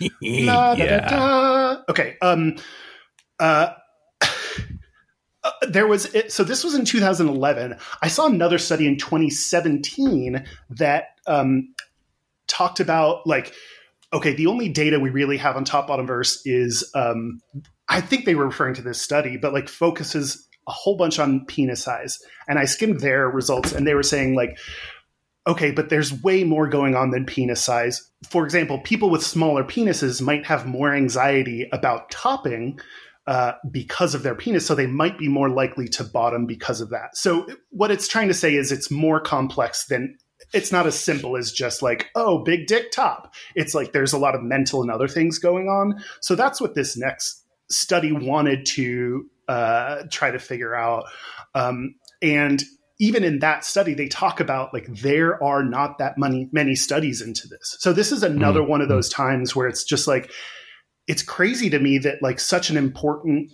La, 0.22 0.74
da, 0.74 0.76
da, 0.76 0.84
yeah, 0.84 1.08
da. 1.08 1.82
Okay. 1.88 2.16
Um. 2.22 2.56
Uh. 3.38 3.68
Uh, 5.44 5.50
there 5.68 5.86
was 5.86 6.14
so 6.28 6.44
this 6.44 6.64
was 6.64 6.74
in 6.74 6.84
2011. 6.84 7.76
I 8.02 8.08
saw 8.08 8.26
another 8.26 8.58
study 8.58 8.86
in 8.86 8.98
2017 8.98 10.44
that 10.70 11.04
um, 11.26 11.74
talked 12.46 12.80
about 12.80 13.26
like 13.26 13.54
okay, 14.12 14.32
the 14.32 14.46
only 14.46 14.70
data 14.70 14.98
we 14.98 15.10
really 15.10 15.36
have 15.36 15.56
on 15.56 15.64
top 15.64 15.88
bottom 15.88 16.06
verse 16.06 16.40
is 16.46 16.90
um, 16.94 17.40
I 17.88 18.00
think 18.00 18.24
they 18.24 18.34
were 18.34 18.46
referring 18.46 18.74
to 18.74 18.82
this 18.82 19.00
study, 19.00 19.36
but 19.36 19.52
like 19.52 19.68
focuses 19.68 20.48
a 20.66 20.72
whole 20.72 20.96
bunch 20.96 21.18
on 21.18 21.44
penis 21.46 21.82
size. 21.82 22.18
And 22.48 22.58
I 22.58 22.64
skimmed 22.64 23.00
their 23.00 23.28
results 23.28 23.72
and 23.72 23.86
they 23.86 23.94
were 23.94 24.02
saying 24.02 24.34
like 24.34 24.58
okay, 25.46 25.70
but 25.70 25.88
there's 25.88 26.12
way 26.22 26.44
more 26.44 26.68
going 26.68 26.94
on 26.94 27.10
than 27.10 27.24
penis 27.24 27.62
size. 27.62 28.10
For 28.28 28.44
example, 28.44 28.80
people 28.80 29.08
with 29.08 29.24
smaller 29.24 29.64
penises 29.64 30.20
might 30.20 30.44
have 30.44 30.66
more 30.66 30.94
anxiety 30.94 31.66
about 31.72 32.10
topping 32.10 32.78
uh, 33.28 33.52
because 33.70 34.14
of 34.14 34.22
their 34.22 34.34
penis, 34.34 34.64
so 34.64 34.74
they 34.74 34.86
might 34.86 35.18
be 35.18 35.28
more 35.28 35.50
likely 35.50 35.86
to 35.86 36.02
bottom 36.02 36.46
because 36.46 36.80
of 36.80 36.88
that. 36.88 37.14
So, 37.14 37.46
what 37.68 37.90
it's 37.90 38.08
trying 38.08 38.28
to 38.28 38.34
say 38.34 38.54
is 38.54 38.72
it's 38.72 38.90
more 38.90 39.20
complex 39.20 39.84
than 39.84 40.16
it's 40.54 40.72
not 40.72 40.86
as 40.86 40.98
simple 40.98 41.36
as 41.36 41.52
just 41.52 41.82
like, 41.82 42.08
oh, 42.14 42.42
big 42.42 42.66
dick 42.66 42.90
top. 42.90 43.34
It's 43.54 43.74
like 43.74 43.92
there's 43.92 44.14
a 44.14 44.18
lot 44.18 44.34
of 44.34 44.42
mental 44.42 44.80
and 44.80 44.90
other 44.90 45.08
things 45.08 45.38
going 45.38 45.66
on. 45.66 46.02
So, 46.22 46.36
that's 46.36 46.58
what 46.58 46.74
this 46.74 46.96
next 46.96 47.44
study 47.70 48.12
wanted 48.12 48.64
to 48.64 49.26
uh, 49.46 50.04
try 50.10 50.30
to 50.30 50.38
figure 50.38 50.74
out. 50.74 51.04
Um, 51.54 51.96
and 52.22 52.62
even 52.98 53.24
in 53.24 53.40
that 53.40 53.62
study, 53.62 53.92
they 53.92 54.08
talk 54.08 54.40
about 54.40 54.72
like 54.72 54.86
there 54.86 55.42
are 55.44 55.62
not 55.62 55.98
that 55.98 56.16
many 56.16 56.48
many 56.50 56.74
studies 56.74 57.20
into 57.20 57.46
this. 57.46 57.76
So 57.78 57.92
this 57.92 58.10
is 58.10 58.22
another 58.22 58.60
mm-hmm. 58.60 58.70
one 58.70 58.80
of 58.80 58.88
those 58.88 59.10
times 59.10 59.54
where 59.54 59.68
it's 59.68 59.84
just 59.84 60.08
like 60.08 60.32
it's 61.08 61.22
crazy 61.22 61.70
to 61.70 61.78
me 61.80 61.98
that 61.98 62.22
like 62.22 62.38
such 62.38 62.70
an 62.70 62.76
important 62.76 63.50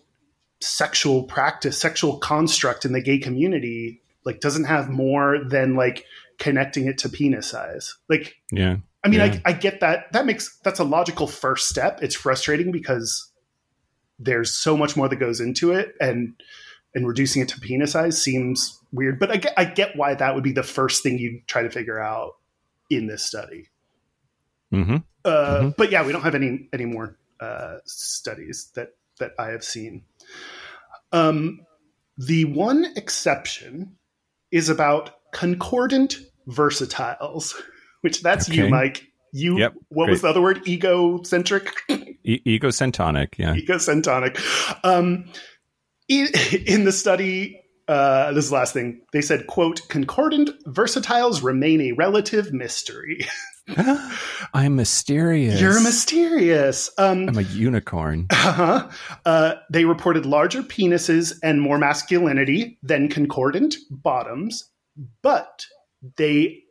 sexual 0.61 1.22
practice, 1.22 1.78
sexual 1.78 2.18
construct 2.18 2.84
in 2.84 2.92
the 2.92 3.00
gay 3.00 3.18
community, 3.18 4.02
like 4.24 4.40
doesn't 4.40 4.64
have 4.64 4.90
more 4.90 5.38
than 5.48 5.76
like 5.76 6.05
connecting 6.38 6.88
it 6.88 6.98
to 6.98 7.09
penis 7.09 7.46
size. 7.46 7.96
Like, 8.09 8.34
yeah. 8.50 8.76
I 9.05 9.09
mean, 9.09 9.20
yeah. 9.20 9.38
I, 9.44 9.50
I 9.50 9.52
get 9.52 9.80
that. 9.80 10.12
That 10.12 10.26
makes 10.26 10.59
that's 10.64 10.80
a 10.80 10.84
logical 10.84 11.26
first 11.26 11.68
step. 11.68 12.02
It's 12.02 12.16
frustrating 12.16 12.72
because 12.72 13.30
there's 14.18 14.55
so 14.55 14.76
much 14.76 14.96
more 14.96 15.09
that 15.09 15.16
goes 15.16 15.40
into 15.40 15.72
it, 15.72 15.94
and 16.00 16.34
and 16.94 17.07
reducing 17.07 17.42
it 17.42 17.48
to 17.48 17.61
penis 17.61 17.92
size 17.92 18.20
seems 18.20 18.80
weird. 18.92 19.18
But 19.20 19.30
I 19.30 19.36
get, 19.36 19.55
I 19.57 19.64
get 19.66 19.96
why 19.96 20.14
that 20.14 20.34
would 20.34 20.44
be 20.44 20.52
the 20.52 20.62
first 20.62 21.02
thing 21.02 21.18
you 21.18 21.42
try 21.46 21.62
to 21.62 21.70
figure 21.70 22.00
out 22.00 22.32
in 22.88 23.07
this 23.07 23.24
study. 23.24 23.68
Mm-hmm. 24.72 24.96
Uh, 25.24 25.30
mm-hmm. 25.30 25.68
But 25.76 25.92
yeah, 25.92 26.05
we 26.07 26.12
don't 26.12 26.22
have 26.22 26.34
any 26.34 26.68
any 26.72 26.86
more 26.86 27.18
uh, 27.45 27.78
studies 27.84 28.70
that 28.74 28.90
that 29.18 29.32
I 29.38 29.49
have 29.49 29.64
seen. 29.64 30.03
Um, 31.12 31.61
the 32.16 32.45
one 32.47 32.86
exception 32.97 33.97
is 34.51 34.68
about 34.68 35.11
concordant 35.32 36.16
versatiles, 36.49 37.55
which 38.01 38.22
that's 38.22 38.49
okay. 38.49 38.64
you, 38.64 38.68
Mike. 38.68 39.07
You, 39.32 39.59
yep, 39.59 39.74
what 39.88 40.05
great. 40.05 40.12
was 40.12 40.22
the 40.22 40.28
other 40.28 40.40
word? 40.40 40.66
Egocentric? 40.66 41.68
E- 41.88 42.40
egocentonic, 42.47 43.36
yeah. 43.36 43.55
Egocentonic. 43.57 44.38
Um, 44.84 45.24
in, 46.09 46.28
in 46.66 46.84
the 46.84 46.92
study, 46.92 47.61
uh, 47.88 48.32
this 48.32 48.45
is 48.45 48.51
the 48.51 48.57
last 48.57 48.72
thing 48.72 49.03
they 49.12 49.20
said 49.20 49.47
quote 49.47 49.82
concordant 49.88 50.51
versatiles 50.66 51.42
remain 51.42 51.80
a 51.80 51.92
relative 51.92 52.53
mystery 52.53 53.26
i'm 54.55 54.77
mysterious. 54.77 55.61
You're 55.61 55.81
mysterious. 55.83 56.91
Um, 56.99 57.29
i'm 57.29 57.39
a 57.39 57.43
unicorn. 57.43 58.27
Uh-huh. 58.33 58.89
uh, 59.25 59.55
they 59.71 59.85
reported 59.85 60.27
larger 60.27 60.62
penises 60.62 61.35
and 61.43 61.61
more 61.61 61.79
masculinity 61.79 62.79
than 62.83 63.09
concordant 63.09 63.75
bottoms 63.91 64.71
but 65.23 65.67
they 66.17 66.62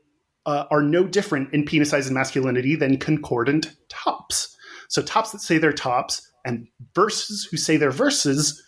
uh, 0.46 0.66
are 0.72 0.82
no 0.82 1.06
different 1.06 1.54
in 1.54 1.66
penis 1.66 1.89
size 1.89 2.08
and 2.08 2.16
masculinity 2.16 2.76
than 2.76 2.98
concordant 2.98 3.74
tops. 3.89 4.56
So 4.89 5.02
tops 5.02 5.32
that 5.32 5.39
say 5.39 5.58
they're 5.58 5.74
tops 5.74 6.30
and 6.46 6.68
verses 6.94 7.48
who 7.50 7.58
say 7.58 7.78
they're 7.78 7.91
verses 7.91 8.62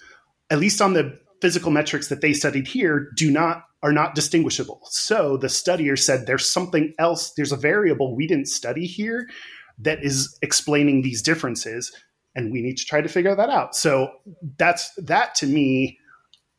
at 0.50 0.60
least 0.60 0.82
on 0.82 0.94
the 0.94 1.20
physical 1.42 1.72
metrics 1.72 2.08
that 2.08 2.22
they 2.22 2.34
studied 2.34 2.68
here 2.68 3.12
do 3.16 3.30
not 3.30 3.64
are 3.86 3.94
not 3.94 4.16
distinguishable. 4.16 4.82
So 4.90 5.38
the 5.38 5.48
studier 5.48 5.98
said 5.98 6.26
there's 6.26 6.50
something 6.50 6.94
else, 7.00 7.32
there's 7.34 7.52
a 7.52 7.58
variable 7.58 8.16
we 8.16 8.28
didn't 8.28 8.48
study 8.48 8.86
here 8.86 9.30
that 9.80 10.04
is 10.04 10.38
explaining 10.42 11.02
these 11.02 11.22
differences 11.22 11.96
and 12.36 12.52
we 12.52 12.62
need 12.62 12.78
to 12.78 12.86
try 12.86 13.00
to 13.00 13.08
figure 13.08 13.36
that 13.36 13.50
out. 13.50 13.76
So 13.76 14.12
that's 14.58 14.94
that 14.96 15.36
to 15.36 15.46
me 15.46 16.00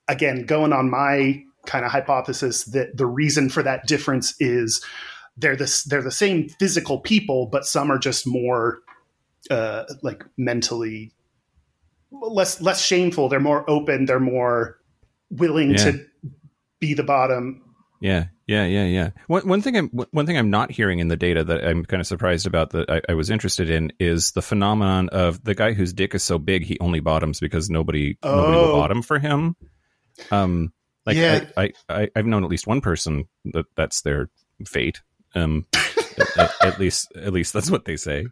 again 0.09 0.47
going 0.47 0.73
on 0.73 0.89
my 0.89 1.43
kind 1.67 1.85
of 1.85 1.91
hypothesis 1.91 2.65
that 2.67 2.97
the 2.97 3.07
reason 3.07 3.49
for 3.49 3.63
that 3.63 3.87
difference 3.87 4.35
is 4.39 4.85
they're 5.37 5.57
the 5.57 5.85
they're 5.89 6.03
the 6.03 6.13
same 6.13 6.49
physical 6.49 7.01
people 7.01 7.47
but 7.47 7.67
some 7.67 7.91
are 7.91 7.99
just 7.99 8.25
more 8.25 8.79
uh, 9.51 9.83
like 10.03 10.25
mentally 10.37 11.13
less 12.11 12.61
less 12.61 12.85
shameful. 12.85 13.29
They're 13.29 13.41
more 13.41 13.69
open. 13.69 14.07
They're 14.07 14.21
more 14.21 14.79
willing 15.31 15.73
yeah. 15.73 15.77
to 15.77 16.07
be 16.81 16.95
the 16.95 17.03
bottom. 17.03 17.63
Yeah, 18.01 18.27
yeah, 18.47 18.67
yeah, 18.67 18.85
yeah. 18.85 19.11
One 19.27 19.49
one 19.49 19.63
thing 19.63 19.77
I'm 19.77 19.89
one 19.89 20.27
thing 20.27 20.37
I'm 20.37 20.51
not 20.51 20.71
hearing 20.71 20.99
in 20.99 21.09
the 21.09 21.17
data 21.17 21.45
that 21.45 21.67
I'm 21.67 21.85
kind 21.85 22.01
of 22.01 22.07
surprised 22.07 22.47
about 22.47 22.71
that 22.71 22.91
I, 22.91 23.01
I, 23.09 23.15
was 23.15 23.31
interested 23.31 23.71
in 23.71 23.93
is 23.99 24.33
the 24.33 24.43
phenomenon 24.43 25.09
of 25.09 25.43
the 25.43 25.55
guy 25.55 25.73
whose 25.73 25.95
dick 25.95 26.15
is 26.15 26.23
so 26.23 26.39
big 26.39 26.65
he 26.65 26.79
only 26.79 27.01
bottoms 27.01 27.41
because 27.41 27.71
nobody 27.71 28.19
oh. 28.23 28.37
nobody 28.37 28.57
will 28.57 28.65
oh. 28.65 28.81
bottom 28.81 29.03
for 29.03 29.19
him. 29.19 29.57
Um, 30.31 30.73
like 31.07 31.17
yeah. 31.17 31.47
I, 31.57 31.73
I 31.89 32.11
I've 32.15 32.27
known 32.27 32.45
at 32.45 32.51
least 32.51 32.67
one 32.67 32.83
person 32.83 33.25
that 33.47 33.67
that's 33.77 34.03
their 34.03 34.29
fate. 34.67 35.01
Um, 35.35 35.67
at, 36.39 36.51
at, 36.63 36.81
least 36.81 37.13
at 37.17 37.33
least 37.33 37.53
that's 37.53 37.71
what 37.71 37.85
they 37.85 37.97
say. 37.97 38.27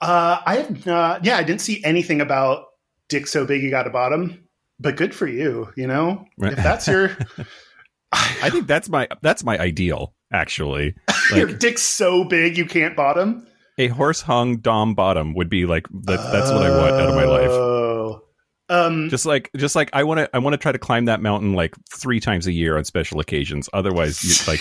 Uh, 0.00 0.40
I 0.44 0.56
have 0.56 0.86
not. 0.86 1.24
Yeah, 1.24 1.36
I 1.36 1.42
didn't 1.42 1.60
see 1.60 1.82
anything 1.84 2.20
about 2.20 2.66
dick 3.08 3.26
so 3.26 3.44
big 3.44 3.62
you 3.62 3.70
got 3.70 3.86
a 3.86 3.90
bottom. 3.90 4.44
But 4.78 4.96
good 4.96 5.14
for 5.14 5.26
you, 5.26 5.70
you 5.76 5.86
know. 5.86 6.26
If 6.38 6.56
that's 6.56 6.88
your, 6.88 7.10
I 8.12 8.50
think 8.50 8.66
that's 8.66 8.88
my 8.88 9.08
that's 9.22 9.44
my 9.44 9.58
ideal 9.58 10.14
actually. 10.32 10.94
Like, 11.30 11.38
your 11.38 11.56
dick's 11.58 11.82
so 11.82 12.24
big 12.24 12.58
you 12.58 12.66
can't 12.66 12.96
bottom. 12.96 13.46
A 13.78 13.86
horse 13.86 14.20
hung 14.20 14.56
dom 14.56 14.96
bottom 14.96 15.32
would 15.34 15.48
be 15.48 15.64
like 15.64 15.86
that, 15.88 16.16
that's 16.32 16.50
what 16.50 16.64
I 16.64 16.70
want 16.76 16.92
out 16.94 17.08
of 17.08 17.14
my 17.14 17.22
life. 17.22 17.50
Oh. 17.50 18.24
Um, 18.68 19.08
just 19.10 19.26
like 19.26 19.48
just 19.56 19.76
like 19.76 19.90
I 19.92 20.02
want 20.02 20.18
to 20.18 20.30
I 20.34 20.38
want 20.38 20.54
to 20.54 20.58
try 20.58 20.72
to 20.72 20.78
climb 20.78 21.04
that 21.04 21.20
mountain 21.20 21.54
like 21.54 21.76
three 21.92 22.18
times 22.18 22.48
a 22.48 22.52
year 22.52 22.76
on 22.76 22.84
special 22.84 23.20
occasions. 23.20 23.68
Otherwise, 23.72 24.24
you, 24.24 24.34
like 24.52 24.60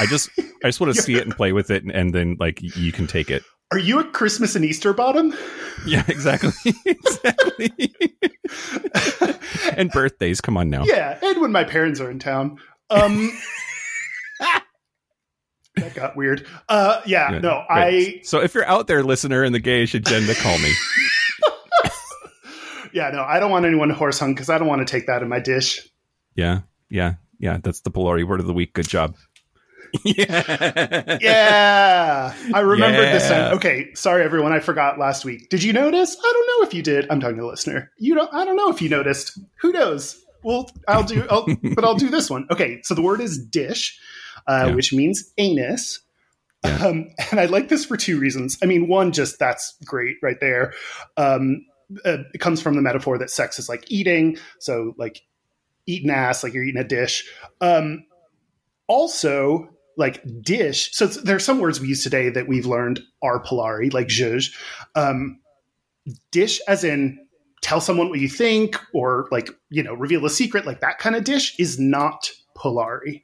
I 0.00 0.06
just 0.06 0.28
I 0.62 0.68
just 0.68 0.78
want 0.80 0.94
to 0.94 1.00
see 1.02 1.14
it 1.14 1.22
and 1.22 1.34
play 1.34 1.52
with 1.52 1.70
it, 1.70 1.82
and, 1.84 1.92
and 1.92 2.14
then 2.14 2.36
like 2.38 2.60
you 2.60 2.92
can 2.92 3.06
take 3.06 3.30
it. 3.30 3.42
Are 3.70 3.78
you 3.78 3.98
a 3.98 4.04
Christmas 4.04 4.56
and 4.56 4.64
Easter 4.64 4.92
bottom? 4.92 5.34
Yeah, 5.86 6.04
exactly. 6.08 6.52
exactly. 6.84 7.94
and 9.78 9.90
birthdays, 9.90 10.42
come 10.42 10.58
on 10.58 10.68
now. 10.68 10.84
Yeah, 10.84 11.18
and 11.22 11.40
when 11.40 11.52
my 11.52 11.64
parents 11.64 12.00
are 12.00 12.10
in 12.10 12.18
town. 12.18 12.58
Um 12.90 13.30
That 15.76 15.94
got 15.94 16.16
weird. 16.16 16.46
Uh 16.68 17.00
yeah, 17.06 17.32
yeah 17.32 17.38
no, 17.38 17.64
right. 17.70 18.18
I 18.18 18.20
So 18.22 18.40
if 18.40 18.54
you're 18.54 18.66
out 18.66 18.86
there, 18.86 19.02
listener 19.02 19.44
in 19.44 19.52
the 19.52 19.60
gayish 19.60 19.94
agenda, 19.94 20.34
call 20.34 20.58
me. 20.58 20.72
yeah, 22.92 23.10
no, 23.10 23.22
I 23.22 23.40
don't 23.40 23.50
want 23.50 23.66
anyone 23.66 23.90
horse 23.90 24.18
hung 24.18 24.34
because 24.34 24.50
I 24.50 24.58
don't 24.58 24.68
want 24.68 24.86
to 24.86 24.90
take 24.90 25.06
that 25.06 25.22
in 25.22 25.28
my 25.28 25.40
dish. 25.40 25.86
Yeah, 26.34 26.60
yeah, 26.88 27.14
yeah. 27.38 27.58
That's 27.62 27.80
the 27.80 27.90
Polari 27.90 28.26
word 28.26 28.40
of 28.40 28.46
the 28.46 28.52
week. 28.52 28.74
Good 28.74 28.88
job. 28.88 29.16
yeah. 30.04 31.18
yeah. 31.20 32.34
I 32.54 32.60
remembered 32.60 33.02
yeah. 33.02 33.12
this 33.12 33.28
time. 33.28 33.54
Okay, 33.54 33.92
sorry 33.94 34.22
everyone, 34.22 34.52
I 34.52 34.60
forgot 34.60 34.98
last 34.98 35.24
week. 35.24 35.48
Did 35.50 35.62
you 35.62 35.72
notice? 35.72 36.16
I 36.18 36.32
don't 36.32 36.46
know 36.46 36.66
if 36.66 36.74
you 36.74 36.82
did. 36.82 37.06
I'm 37.10 37.20
talking 37.20 37.36
to 37.36 37.42
the 37.42 37.48
listener. 37.48 37.90
You 37.98 38.14
don't 38.14 38.32
I 38.32 38.44
don't 38.44 38.56
know 38.56 38.70
if 38.70 38.82
you 38.82 38.88
noticed. 38.88 39.38
Who 39.60 39.72
knows? 39.72 40.22
Well, 40.42 40.70
I'll 40.88 41.04
do 41.04 41.26
I'll, 41.30 41.46
but 41.74 41.84
I'll 41.84 41.96
do 41.96 42.08
this 42.08 42.30
one. 42.30 42.46
Okay, 42.50 42.80
so 42.82 42.94
the 42.94 43.02
word 43.02 43.20
is 43.20 43.38
dish, 43.38 43.98
uh, 44.46 44.66
yeah. 44.68 44.74
which 44.74 44.92
means 44.92 45.32
anus. 45.38 46.00
Um, 46.62 47.10
and 47.30 47.40
I 47.40 47.46
like 47.46 47.68
this 47.68 47.84
for 47.84 47.96
two 47.96 48.18
reasons. 48.18 48.58
I 48.62 48.66
mean, 48.66 48.88
one, 48.88 49.12
just 49.12 49.38
that's 49.38 49.76
great 49.84 50.16
right 50.22 50.38
there. 50.40 50.74
Um, 51.16 51.66
uh, 52.04 52.18
it 52.34 52.38
comes 52.38 52.62
from 52.62 52.76
the 52.76 52.82
metaphor 52.82 53.18
that 53.18 53.30
sex 53.30 53.58
is 53.58 53.68
like 53.68 53.90
eating. 53.90 54.36
So, 54.58 54.94
like, 54.96 55.22
eating 55.86 56.10
ass, 56.10 56.44
like 56.44 56.52
you're 56.52 56.64
eating 56.64 56.80
a 56.80 56.86
dish. 56.86 57.28
Um, 57.60 58.04
also, 58.86 59.70
like 59.96 60.22
dish. 60.42 60.92
So 60.92 61.06
there 61.06 61.36
are 61.36 61.40
some 61.40 61.60
words 61.60 61.80
we 61.80 61.88
use 61.88 62.02
today 62.02 62.30
that 62.30 62.48
we've 62.48 62.66
learned 62.66 63.00
are 63.22 63.42
Polari, 63.42 63.92
like 63.92 64.08
zhuzh. 64.08 64.54
Um, 64.94 65.40
dish, 66.30 66.60
as 66.66 66.84
in 66.84 67.26
tell 67.62 67.80
someone 67.80 68.08
what 68.08 68.20
you 68.20 68.28
think 68.28 68.80
or 68.94 69.28
like, 69.30 69.50
you 69.68 69.82
know, 69.82 69.94
reveal 69.94 70.24
a 70.24 70.30
secret, 70.30 70.66
like 70.66 70.80
that 70.80 70.98
kind 70.98 71.14
of 71.16 71.24
dish 71.24 71.58
is 71.58 71.78
not 71.78 72.30
Polari. 72.56 73.22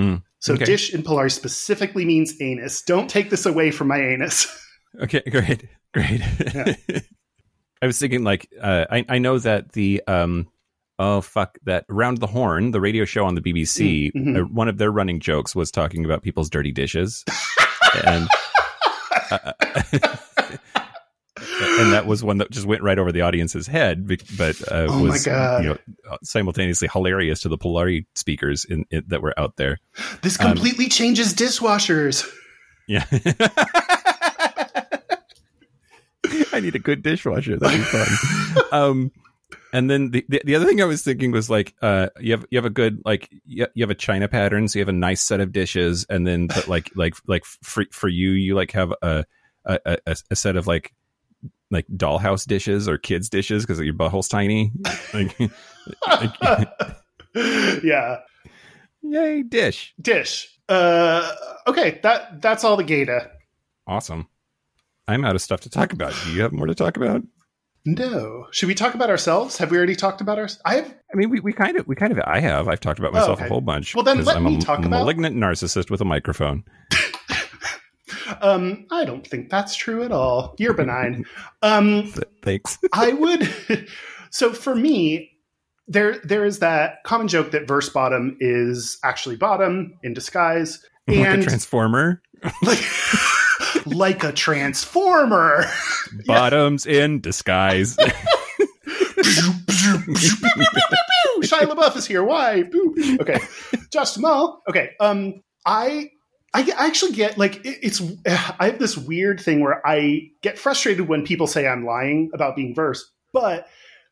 Mm, 0.00 0.22
so 0.38 0.54
okay. 0.54 0.64
dish 0.64 0.92
in 0.94 1.02
Polari 1.02 1.30
specifically 1.32 2.04
means 2.04 2.34
anus. 2.40 2.82
Don't 2.82 3.08
take 3.08 3.30
this 3.30 3.46
away 3.46 3.70
from 3.70 3.88
my 3.88 3.98
anus. 4.00 4.46
Okay, 4.98 5.20
great. 5.30 5.68
Great. 5.92 6.22
Yeah. 6.54 6.74
I 7.82 7.86
was 7.86 7.98
thinking 7.98 8.24
like 8.24 8.48
uh, 8.58 8.86
I, 8.90 9.04
I 9.10 9.18
know 9.18 9.38
that 9.38 9.72
the 9.72 10.02
um, 10.06 10.48
oh 10.98 11.20
fuck 11.20 11.58
that 11.64 11.84
round 11.90 12.16
the 12.18 12.26
horne 12.26 12.70
the 12.70 12.80
radio 12.80 13.04
show 13.04 13.26
on 13.26 13.34
the 13.34 13.42
bbc 13.42 14.10
Mhm. 14.12 14.38
uh, 14.40 14.44
one 14.46 14.68
of 14.68 14.78
their 14.78 14.90
running 14.90 15.20
jokes 15.20 15.54
was 15.54 15.70
talking 15.70 16.06
about 16.06 16.22
people's 16.22 16.48
dirty 16.48 16.72
dishes 16.72 17.24
and 18.06 18.26
uh, 19.30 19.52
and 21.60 21.92
that 21.92 22.06
was 22.06 22.22
one 22.22 22.38
that 22.38 22.50
just 22.50 22.66
went 22.66 22.82
right 22.82 22.98
over 22.98 23.12
the 23.12 23.20
audience's 23.22 23.66
head 23.66 24.06
but 24.06 24.60
uh, 24.70 24.86
Oh 24.88 25.02
was 25.02 25.26
you 25.26 25.32
know 25.32 25.76
simultaneously 26.22 26.88
hilarious 26.92 27.40
to 27.40 27.48
the 27.48 27.58
polari 27.58 28.06
speakers 28.14 28.64
in, 28.64 28.84
in 28.90 29.04
that 29.08 29.22
were 29.22 29.38
out 29.38 29.56
there. 29.56 29.78
This 30.22 30.38
Um, 30.40 30.48
completely 30.52 30.88
changes 30.88 31.32
dishwashers. 31.34 32.26
yeah. 32.86 33.04
I 36.52 36.60
need 36.60 36.74
a 36.74 36.78
good 36.80 37.02
dishwasher. 37.02 37.56
That'd 37.58 37.78
be 37.78 37.84
fun. 37.84 38.06
Um 38.72 39.12
and 39.72 39.88
then 39.90 40.10
the, 40.10 40.24
the, 40.28 40.42
the 40.44 40.54
other 40.56 40.64
thing 40.64 40.80
I 40.82 40.86
was 40.86 41.02
thinking 41.02 41.30
was 41.30 41.48
like, 41.50 41.74
uh, 41.82 42.08
you 42.18 42.32
have 42.32 42.46
you 42.50 42.58
have 42.58 42.64
a 42.64 42.70
good 42.70 43.00
like 43.04 43.28
you, 43.44 43.66
you 43.74 43.82
have 43.84 43.90
a 43.90 43.94
china 43.94 44.26
pattern, 44.26 44.66
so 44.66 44.78
you 44.78 44.80
have 44.82 44.88
a 44.88 44.92
nice 44.92 45.20
set 45.22 45.40
of 45.40 45.52
dishes, 45.52 46.04
and 46.08 46.26
then 46.26 46.46
but 46.48 46.66
like 46.66 46.90
like 46.96 47.14
like 47.26 47.44
for 47.44 47.84
for 47.92 48.08
you, 48.08 48.30
you 48.30 48.54
like 48.54 48.72
have 48.72 48.92
a 49.02 49.24
a, 49.64 49.98
a, 50.06 50.16
a 50.30 50.36
set 50.36 50.56
of 50.56 50.66
like 50.66 50.92
like 51.70 51.86
dollhouse 51.88 52.46
dishes 52.46 52.88
or 52.88 52.98
kids 52.98 53.28
dishes 53.28 53.64
because 53.64 53.80
your 53.80 53.94
butthole's 53.94 54.28
tiny. 54.28 54.72
Like, 55.14 55.36
like, 56.06 56.68
yeah. 57.84 58.18
yay, 59.02 59.42
dish, 59.42 59.94
Dish. 60.00 60.48
Uh, 60.68 61.30
okay, 61.66 62.00
that 62.02 62.40
that's 62.42 62.64
all 62.64 62.76
the 62.76 62.84
Gata. 62.84 63.30
awesome. 63.86 64.28
I'm 65.08 65.24
out 65.24 65.36
of 65.36 65.42
stuff 65.42 65.60
to 65.60 65.70
talk 65.70 65.92
about. 65.92 66.12
Do 66.24 66.32
you 66.32 66.42
have 66.42 66.52
more 66.52 66.66
to 66.66 66.74
talk 66.74 66.96
about? 66.96 67.22
No. 67.84 68.46
Should 68.50 68.66
we 68.66 68.74
talk 68.74 68.94
about 68.94 69.10
ourselves? 69.10 69.56
Have 69.58 69.70
we 69.70 69.76
already 69.76 69.94
talked 69.94 70.20
about 70.20 70.38
ourselves? 70.38 70.60
I 70.64 70.74
have. 70.76 70.92
I 71.12 71.16
mean, 71.16 71.30
we, 71.30 71.38
we 71.38 71.52
kind 71.52 71.76
of 71.76 71.86
we 71.86 71.94
kind 71.94 72.10
of 72.12 72.18
I 72.26 72.40
have 72.40 72.66
I've 72.66 72.80
talked 72.80 72.98
about 72.98 73.10
Oh, 73.12 73.18
myself 73.20 73.38
okay. 73.38 73.46
a 73.46 73.48
whole 73.48 73.60
bunch. 73.60 73.94
Well, 73.94 74.02
then 74.02 74.24
let 74.24 74.36
I'm 74.38 74.44
me 74.44 74.56
a 74.56 74.60
talk 74.60 74.80
about- 74.80 74.90
malignant 74.90 75.36
narcissist 75.36 75.88
with 75.90 76.00
a 76.00 76.04
microphone. 76.04 76.64
Um, 78.40 78.86
I 78.90 79.04
don't 79.04 79.26
think 79.26 79.50
that's 79.50 79.74
true 79.74 80.02
at 80.02 80.12
all. 80.12 80.54
You're 80.58 80.74
benign. 80.74 81.24
Um, 81.62 82.12
Thanks. 82.42 82.78
I 82.92 83.12
would. 83.12 83.88
So 84.30 84.52
for 84.52 84.74
me, 84.74 85.32
there 85.88 86.18
there 86.24 86.44
is 86.44 86.58
that 86.58 87.02
common 87.04 87.28
joke 87.28 87.52
that 87.52 87.68
verse 87.68 87.88
bottom 87.88 88.36
is 88.40 88.98
actually 89.04 89.36
bottom 89.36 89.94
in 90.02 90.14
disguise, 90.14 90.84
like 91.06 91.38
a 91.38 91.42
transformer. 91.42 92.22
like 92.62 92.84
like 93.86 94.24
a 94.24 94.32
transformer. 94.32 95.64
Bottoms 96.26 96.86
in 96.86 97.20
disguise. 97.20 97.96
Shia 101.42 101.66
LaBeouf 101.66 101.96
is 101.96 102.06
here. 102.06 102.24
Why? 102.24 102.64
Okay, 103.20 103.38
Josh 103.92 104.14
Jamal. 104.14 104.62
Okay. 104.68 104.90
Um, 105.00 105.42
I. 105.64 106.10
I 106.56 106.86
actually 106.86 107.12
get 107.12 107.36
like 107.36 107.56
it- 107.66 107.78
it's. 107.82 108.00
I 108.26 108.66
have 108.66 108.78
this 108.78 108.96
weird 108.96 109.40
thing 109.40 109.60
where 109.60 109.86
I 109.86 110.30
get 110.42 110.58
frustrated 110.58 111.06
when 111.08 111.24
people 111.24 111.46
say 111.46 111.66
I'm 111.66 111.84
lying 111.84 112.30
about 112.32 112.56
being 112.56 112.74
verse, 112.74 113.04
but 113.32 113.66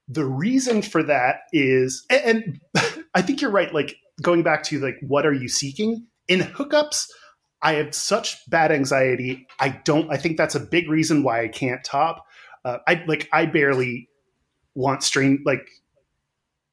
the 0.08 0.26
reason 0.26 0.82
for 0.82 1.02
that 1.02 1.36
is, 1.52 2.04
and, 2.10 2.60
and 2.74 3.04
I 3.14 3.22
think 3.22 3.40
you're 3.40 3.50
right. 3.50 3.72
Like 3.72 3.96
going 4.20 4.42
back 4.42 4.62
to 4.64 4.78
like, 4.78 4.96
what 5.00 5.24
are 5.24 5.32
you 5.32 5.48
seeking 5.48 6.06
in 6.28 6.40
hookups? 6.40 7.08
I 7.62 7.74
have 7.74 7.94
such 7.94 8.38
bad 8.50 8.70
anxiety. 8.70 9.46
I 9.58 9.70
don't. 9.84 10.12
I 10.12 10.18
think 10.18 10.36
that's 10.36 10.54
a 10.54 10.60
big 10.60 10.90
reason 10.90 11.22
why 11.22 11.42
I 11.42 11.48
can't 11.48 11.82
top. 11.82 12.26
Uh, 12.62 12.78
I 12.86 13.02
like. 13.06 13.26
I 13.32 13.46
barely 13.46 14.10
want 14.74 15.02
strain 15.02 15.42
like 15.46 15.66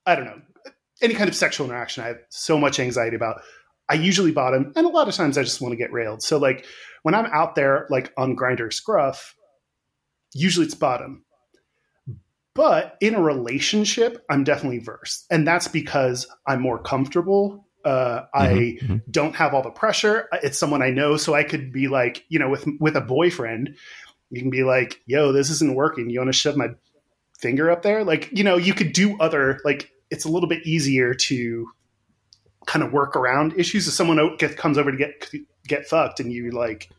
I 0.05 0.15
don't 0.15 0.25
know 0.25 0.41
any 1.01 1.13
kind 1.13 1.29
of 1.29 1.35
sexual 1.35 1.65
interaction. 1.67 2.03
I 2.03 2.07
have 2.07 2.19
so 2.29 2.57
much 2.57 2.77
anxiety 2.77 3.15
about. 3.15 3.41
I 3.91 3.95
usually 3.95 4.31
bottom, 4.31 4.71
and 4.77 4.85
a 4.85 4.89
lot 4.89 5.09
of 5.09 5.15
times 5.15 5.37
I 5.37 5.43
just 5.43 5.59
want 5.59 5.73
to 5.73 5.75
get 5.75 5.91
railed. 5.91 6.23
So 6.23 6.37
like 6.37 6.65
when 7.03 7.13
I'm 7.13 7.25
out 7.25 7.55
there 7.55 7.87
like 7.89 8.13
on 8.17 8.37
Grindr 8.37 8.71
Scruff, 8.71 9.35
usually 10.33 10.65
it's 10.65 10.75
bottom. 10.75 11.25
But 12.53 12.97
in 13.01 13.15
a 13.15 13.21
relationship, 13.21 14.25
I'm 14.29 14.43
definitely 14.43 14.79
verse, 14.79 15.25
and 15.29 15.47
that's 15.47 15.67
because 15.67 16.27
I'm 16.47 16.61
more 16.61 16.79
comfortable. 16.81 17.67
Uh, 17.85 18.23
I 18.33 18.47
Mhm, 18.47 18.79
mhm. 18.81 19.01
don't 19.09 19.35
have 19.35 19.53
all 19.53 19.63
the 19.63 19.71
pressure. 19.71 20.27
It's 20.43 20.59
someone 20.59 20.81
I 20.81 20.89
know, 20.89 21.17
so 21.17 21.33
I 21.33 21.43
could 21.43 21.71
be 21.71 21.87
like, 21.87 22.23
you 22.29 22.39
know, 22.39 22.49
with 22.49 22.65
with 22.79 22.95
a 22.95 23.01
boyfriend, 23.01 23.75
you 24.29 24.41
can 24.41 24.49
be 24.49 24.63
like, 24.63 25.01
"Yo, 25.05 25.31
this 25.31 25.49
isn't 25.49 25.75
working. 25.75 26.09
You 26.09 26.19
want 26.19 26.29
to 26.29 26.33
shove 26.37 26.55
my 26.57 26.69
finger 27.39 27.71
up 27.71 27.81
there?" 27.81 28.03
Like, 28.03 28.29
you 28.31 28.43
know, 28.43 28.57
you 28.57 28.73
could 28.73 28.93
do 28.93 29.17
other 29.19 29.59
like. 29.65 29.89
It's 30.11 30.25
a 30.25 30.29
little 30.29 30.49
bit 30.49 30.65
easier 30.67 31.13
to 31.13 31.67
kind 32.67 32.83
of 32.83 32.91
work 32.93 33.15
around 33.15 33.53
issues. 33.57 33.87
If 33.87 33.93
someone 33.93 34.19
o- 34.19 34.35
get, 34.37 34.57
comes 34.57 34.77
over 34.77 34.91
to 34.91 34.97
get 34.97 35.29
get 35.67 35.85
fucked, 35.87 36.19
and 36.19 36.31
you 36.31 36.51
like 36.51 36.89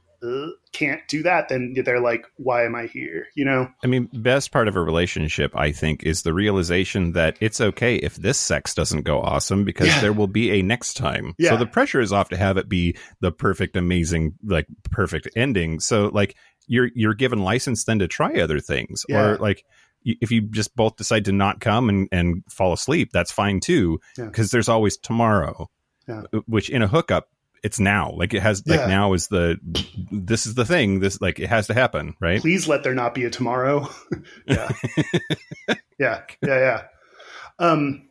can't 0.73 1.01
do 1.09 1.23
that, 1.25 1.49
then 1.49 1.75
they're 1.85 2.01
like, 2.01 2.25
"Why 2.37 2.65
am 2.65 2.77
I 2.77 2.87
here?" 2.87 3.27
You 3.35 3.45
know? 3.45 3.69
I 3.83 3.89
mean, 3.89 4.09
best 4.13 4.53
part 4.53 4.69
of 4.69 4.77
a 4.77 4.81
relationship, 4.81 5.51
I 5.57 5.73
think, 5.73 6.05
is 6.05 6.23
the 6.23 6.33
realization 6.33 7.13
that 7.13 7.37
it's 7.41 7.61
okay 7.61 7.97
if 7.97 8.15
this 8.17 8.39
sex 8.39 8.73
doesn't 8.75 9.03
go 9.03 9.21
awesome 9.21 9.65
because 9.65 9.89
Yeah. 9.89 10.01
there 10.01 10.13
will 10.13 10.29
be 10.29 10.53
a 10.53 10.63
next 10.63 10.95
time. 10.97 11.35
Yeah. 11.39 11.51
So 11.51 11.57
the 11.57 11.67
pressure 11.67 12.01
is 12.01 12.13
off 12.13 12.29
to 12.29 12.37
have 12.37 12.57
it 12.57 12.69
be 12.69 12.97
the 13.21 13.33
perfect, 13.33 13.77
amazing, 13.77 14.35
like 14.45 14.67
perfect 14.93 15.29
ending. 15.35 15.81
So 15.81 16.07
like 16.13 16.37
you're 16.69 16.91
you're 16.95 17.15
given 17.15 17.41
license 17.43 17.83
then 17.85 17.99
to 17.99 18.07
try 18.07 18.35
other 18.41 18.61
things, 18.61 19.05
Yeah. 19.09 19.23
or 19.31 19.37
like 19.39 19.65
if 20.05 20.31
you 20.31 20.43
just 20.43 20.75
both 20.77 20.97
decide 20.97 21.25
to 21.27 21.33
not 21.33 21.61
come 21.61 21.89
and, 21.89 22.09
and 22.13 22.43
fall 22.49 22.73
asleep, 22.73 23.11
that's 23.13 23.33
fine 23.33 23.61
too, 23.61 24.01
Yeah. 24.19 24.27
because 24.27 24.51
there's 24.51 24.69
always 24.69 24.97
tomorrow. 24.97 25.69
Yeah. 26.09 26.23
Which 26.47 26.69
in 26.71 26.83
a 26.83 26.89
hookup, 26.89 27.29
it's 27.63 27.79
now. 27.79 28.13
Like 28.17 28.35
it 28.35 28.43
has 28.43 28.67
like 28.67 28.81
Yeah. 28.81 28.87
now 28.87 29.13
is 29.13 29.29
the 29.29 29.59
this 30.11 30.47
is 30.47 30.55
the 30.55 30.65
thing. 30.65 31.01
This 31.01 31.21
like 31.21 31.39
it 31.39 31.49
has 31.49 31.69
to 31.69 31.75
happen, 31.75 32.15
right? 32.21 32.41
Please 32.41 32.67
let 32.67 32.83
there 32.83 32.95
not 32.95 33.15
be 33.15 33.25
a 33.25 33.31
tomorrow. 33.31 33.89
yeah, 34.47 34.69
yeah, 35.99 36.23
yeah, 36.43 36.59
yeah. 36.59 36.83
Um, 37.61 38.09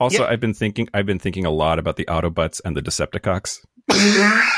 Also, 0.00 0.22
Yeah. 0.22 0.30
I've 0.30 0.40
been 0.40 0.54
thinking. 0.54 0.88
I've 0.94 1.06
been 1.06 1.18
thinking 1.18 1.44
a 1.44 1.50
lot 1.50 1.78
about 1.78 1.96
the 1.96 2.06
Autobots 2.06 2.60
and 2.64 2.74
the 2.76 2.82
Decepticocks. 2.82 3.58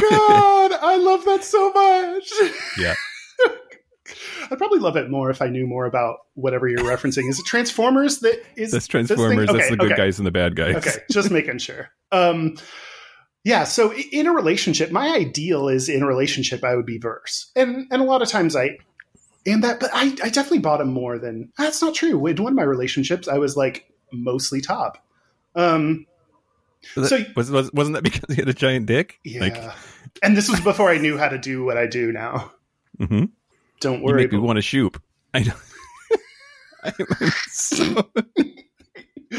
god, 0.00 0.72
I 0.72 0.96
love 0.96 1.24
that 1.24 1.44
so 1.44 1.72
much. 1.72 2.32
Yeah. 2.78 2.94
I'd 4.50 4.58
probably 4.58 4.80
love 4.80 4.96
it 4.96 5.10
more 5.10 5.30
if 5.30 5.40
I 5.40 5.48
knew 5.48 5.66
more 5.66 5.86
about 5.86 6.18
whatever 6.34 6.68
you're 6.68 6.80
referencing. 6.80 7.28
Is 7.28 7.38
it 7.38 7.46
Transformers 7.46 8.18
that 8.20 8.42
is 8.56 8.72
That's? 8.72 8.86
Transformers. 8.86 9.48
that's 9.50 9.70
the 9.70 9.76
good 9.76 9.92
okay. 9.92 10.02
guys 10.02 10.18
and 10.18 10.26
the 10.26 10.30
bad 10.30 10.56
guys. 10.56 10.76
Okay, 10.76 10.96
just 11.10 11.30
making 11.30 11.58
sure. 11.58 11.90
Um, 12.10 12.56
yeah, 13.44 13.64
so 13.64 13.94
in 13.94 14.26
a 14.26 14.32
relationship, 14.32 14.90
my 14.90 15.08
ideal 15.08 15.68
is 15.68 15.88
in 15.88 16.02
a 16.02 16.06
relationship 16.06 16.62
I 16.62 16.76
would 16.76 16.86
be 16.86 16.98
verse, 16.98 17.50
and 17.56 17.86
and 17.90 18.02
a 18.02 18.04
lot 18.04 18.22
of 18.22 18.28
times 18.28 18.54
I 18.54 18.78
am 19.46 19.62
that, 19.62 19.80
but 19.80 19.90
I, 19.92 20.14
I 20.22 20.28
definitely 20.28 20.60
bottom 20.60 20.92
more 20.92 21.18
than 21.18 21.50
that's 21.58 21.82
not 21.82 21.94
true. 21.94 22.24
In 22.26 22.42
one 22.42 22.52
of 22.52 22.56
my 22.56 22.62
relationships, 22.62 23.28
I 23.28 23.38
was 23.38 23.56
like 23.56 23.86
mostly 24.12 24.60
top. 24.60 25.04
Um, 25.54 26.06
Was, 26.96 27.08
So- 27.08 27.18
that- 27.18 27.36
was, 27.36 27.50
was 27.50 27.72
wasn't 27.72 27.94
that 27.94 28.02
because 28.04 28.34
he 28.34 28.40
had 28.40 28.48
a 28.48 28.54
giant 28.54 28.86
dick? 28.86 29.18
yeah, 29.24 29.40
Like, 29.40 29.56
and 30.22 30.36
this 30.36 30.48
was 30.48 30.60
before 30.60 30.90
I 30.90 30.98
knew 30.98 31.16
how 31.18 31.28
to 31.28 31.38
do 31.38 31.64
what 31.64 31.76
I 31.76 31.86
do 31.86 32.12
now. 32.12 32.52
mhm. 32.98 33.30
Don't 33.80 33.98
you 34.00 34.04
worry. 34.04 34.22
make 34.22 34.32
me 34.32 34.38
want 34.38 34.56
to 34.58 34.62
shoot. 34.62 34.96
I 35.34 35.40
know. 35.44 35.54
I'm 36.84 36.92
so 37.48 38.08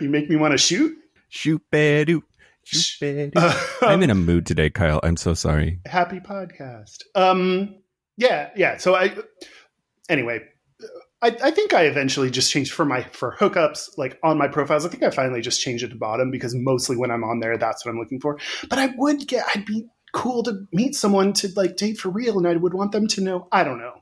you 0.00 0.08
make 0.08 0.28
me 0.28 0.36
want 0.36 0.52
to 0.52 0.58
shoot. 0.58 0.96
shoot 1.28 1.62
badoo. 1.72 2.22
Shoot 2.64 3.00
badoo. 3.00 3.32
Uh, 3.36 3.86
I'm 3.86 4.02
in 4.02 4.10
a 4.10 4.14
mood 4.14 4.44
today, 4.46 4.70
Kyle. 4.70 5.00
I'm 5.02 5.16
so 5.16 5.34
sorry. 5.34 5.78
happy 5.86 6.20
podcast. 6.20 7.02
Um, 7.14 7.76
yeah, 8.16 8.50
yeah. 8.56 8.76
So 8.78 8.94
I, 8.94 9.14
anyway, 10.08 10.40
I, 11.22 11.28
I 11.42 11.50
think 11.50 11.72
I 11.72 11.84
eventually 11.84 12.30
just 12.30 12.50
changed 12.50 12.72
for 12.72 12.84
my 12.84 13.02
for 13.04 13.36
hookups 13.38 13.96
like 13.96 14.18
on 14.22 14.36
my 14.36 14.48
profiles. 14.48 14.84
I 14.84 14.88
think 14.88 15.02
I 15.02 15.10
finally 15.10 15.40
just 15.40 15.60
changed 15.60 15.82
it 15.82 15.88
to 15.88 15.96
bottom 15.96 16.30
because 16.30 16.54
mostly 16.54 16.96
when 16.96 17.10
I'm 17.10 17.24
on 17.24 17.40
there, 17.40 17.56
that's 17.56 17.84
what 17.84 17.92
I'm 17.92 17.98
looking 17.98 18.20
for. 18.20 18.38
But 18.68 18.78
I 18.78 18.88
would 18.96 19.26
get, 19.26 19.44
I'd 19.54 19.64
be 19.64 19.86
cool 20.12 20.42
to 20.42 20.66
meet 20.72 20.94
someone 20.94 21.32
to 21.34 21.48
like 21.56 21.76
date 21.76 21.98
for 21.98 22.10
real, 22.10 22.38
and 22.38 22.46
I 22.46 22.56
would 22.56 22.74
want 22.74 22.92
them 22.92 23.06
to 23.08 23.20
know. 23.20 23.48
I 23.50 23.64
don't 23.64 23.78
know. 23.78 23.94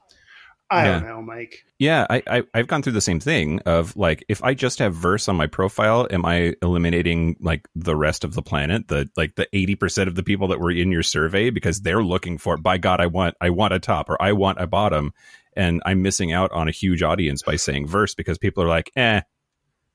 I 0.71 0.87
don't 0.87 1.05
know, 1.05 1.23
Mike. 1.23 1.65
Yeah, 1.79 2.07
I, 2.09 2.23
I 2.27 2.43
I've 2.55 2.67
gone 2.67 2.83
through 2.83 2.95
the 2.95 3.01
same 3.01 3.21
thing 3.21 3.61
of 3.61 3.97
like 3.97 4.25
if 4.29 4.43
I 4.43 4.55
just 4.55 4.79
have 4.81 4.95
verse 4.95 5.29
on 5.29 5.37
my 5.37 5.47
profile, 5.47 6.09
am 6.11 6.25
I 6.25 6.55
eliminating 6.63 7.37
like 7.39 7.69
the 7.77 7.95
rest 7.95 8.25
of 8.25 8.35
the 8.35 8.43
planet, 8.43 8.89
the 8.89 9.09
like 9.17 9.37
the 9.37 9.47
eighty 9.53 9.77
percent 9.77 10.09
of 10.09 10.15
the 10.15 10.23
people 10.23 10.49
that 10.49 10.61
were 10.61 10.71
in 10.71 10.91
your 10.91 11.03
survey 11.03 11.51
because 11.51 11.83
they're 11.83 12.03
looking 12.03 12.39
for 12.39 12.57
by 12.57 12.79
God, 12.79 13.01
I 13.01 13.07
want 13.07 13.37
I 13.41 13.51
want 13.51 13.75
a 13.75 13.79
top 13.79 14.09
or 14.09 14.21
I 14.21 14.33
want 14.33 14.61
a 14.61 14.67
bottom, 14.67 15.13
and 15.57 15.83
I'm 15.85 16.03
missing 16.03 16.33
out 16.33 16.53
on 16.53 16.69
a 16.69 16.73
huge 16.73 17.03
audience 17.03 17.43
by 17.43 17.57
saying 17.57 17.87
verse 17.87 18.15
because 18.15 18.39
people 18.39 18.63
are 18.63 18.69
like, 18.69 18.91
eh, 18.97 19.21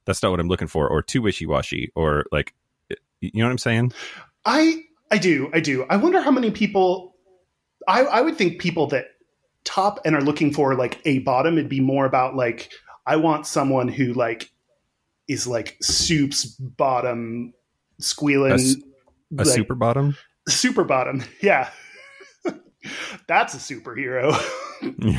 that's 0.05 0.23
not 0.23 0.31
what 0.31 0.39
I'm 0.39 0.47
looking 0.47 0.67
for, 0.67 0.87
or 0.87 1.01
too 1.01 1.21
wishy 1.21 1.45
washy, 1.45 1.91
or 1.95 2.25
like, 2.31 2.53
you 3.21 3.31
know 3.35 3.45
what 3.45 3.51
I'm 3.51 3.57
saying? 3.57 3.93
I 4.45 4.83
I 5.11 5.17
do, 5.17 5.49
I 5.53 5.59
do. 5.59 5.85
I 5.89 5.97
wonder 5.97 6.21
how 6.21 6.31
many 6.31 6.51
people. 6.51 7.15
I 7.87 8.01
I 8.01 8.21
would 8.21 8.37
think 8.37 8.59
people 8.61 8.87
that 8.87 9.05
top 9.63 9.99
and 10.05 10.15
are 10.15 10.21
looking 10.21 10.53
for 10.53 10.75
like 10.75 10.99
a 11.05 11.19
bottom, 11.19 11.57
it'd 11.57 11.69
be 11.69 11.79
more 11.81 12.05
about 12.05 12.35
like 12.35 12.71
I 13.05 13.17
want 13.17 13.45
someone 13.47 13.87
who 13.87 14.13
like 14.13 14.51
is 15.27 15.45
like 15.47 15.77
soup's 15.81 16.45
bottom 16.45 17.53
squealing 17.99 18.53
A 18.53 18.57
A 19.33 19.43
like, 19.43 19.47
super 19.47 19.75
bottom. 19.75 20.17
super 20.47 20.83
bottom. 20.83 21.23
Yeah. 21.41 21.69
That's 23.27 23.53
a 23.53 23.57
superhero. 23.57 24.33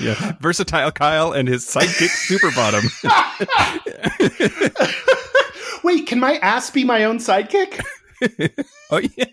yeah. 0.00 0.32
Versatile 0.40 0.90
Kyle 0.92 1.32
and 1.32 1.48
his 1.48 1.64
sidekick 1.64 2.08
Super 2.08 2.50
Bottom. 2.54 2.84
Wait, 5.84 6.06
can 6.06 6.20
my 6.20 6.36
ass 6.38 6.70
be 6.70 6.84
my 6.84 7.04
own 7.04 7.18
sidekick? 7.18 7.80
oh 8.90 9.00
yeah. 9.16 9.24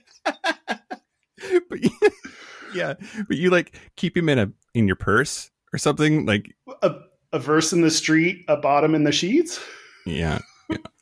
but 1.69 1.81
you- 1.83 1.89
yeah, 2.73 2.93
but 3.27 3.37
you 3.37 3.49
like 3.51 3.79
keep 3.95 4.15
him 4.17 4.27
in 4.29 4.37
a 4.37 4.51
in 4.73 4.85
your 4.85 4.97
purse 4.97 5.49
or 5.73 5.77
something 5.79 6.25
like 6.25 6.53
A, 6.81 6.93
a 7.31 7.39
verse 7.39 7.71
in 7.71 7.79
the 7.81 7.89
street, 7.91 8.43
a 8.49 8.57
bottom 8.57 8.93
in 8.95 9.03
the 9.05 9.11
sheets. 9.13 9.59
yeah. 10.05 10.39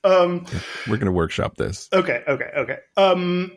Um, 0.03 0.45
We're 0.87 0.97
gonna 0.97 1.11
workshop 1.13 1.55
this. 1.57 1.89
okay, 1.93 2.21
okay, 2.27 2.49
okay. 2.57 2.77
Um, 2.97 3.51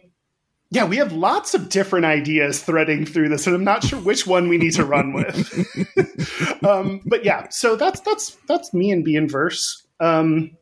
yeah, 0.71 0.85
we 0.85 0.97
have 0.97 1.13
lots 1.13 1.55
of 1.55 1.69
different 1.69 2.05
ideas 2.07 2.63
threading 2.63 3.07
through 3.07 3.29
this, 3.29 3.47
and 3.47 3.55
I'm 3.55 3.65
not 3.65 3.85
sure 3.85 4.01
which 4.01 4.27
one 4.27 4.49
we 4.49 4.59
need 4.59 4.73
to 4.75 4.85
run 4.85 5.13
with. 5.13 6.63
um, 6.65 7.01
but 7.07 7.25
yeah, 7.25 7.49
so 7.51 7.77
that's 7.77 8.01
that's 8.01 8.37
that's 8.49 8.75
me 8.75 8.91
and 8.91 9.05
being 9.05 9.29
verse. 9.29 9.87
Um, 10.01 10.57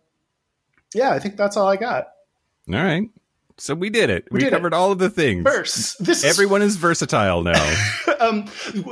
yeah, 0.94 1.11
I 1.11 1.18
think 1.18 1.36
that's 1.36 1.57
all 1.57 1.66
I 1.68 1.76
got. 1.76 2.09
All 2.68 2.74
right. 2.82 3.09
So 3.57 3.74
we 3.74 3.88
did 3.88 4.11
it. 4.11 4.26
We 4.32 4.36
We, 4.36 4.40
did 4.40 4.48
it. 4.48 4.57
covered 4.57 4.74
all 4.74 4.90
of 4.90 4.98
the 4.98 5.09
things. 5.11 5.44
Verse. 5.44 5.94
This 6.00 6.24
is 6.24 6.24
Everyone 6.24 6.61
is 6.61 6.74
versatile 6.76 7.42
now. 7.44 7.74
um, 8.20 8.46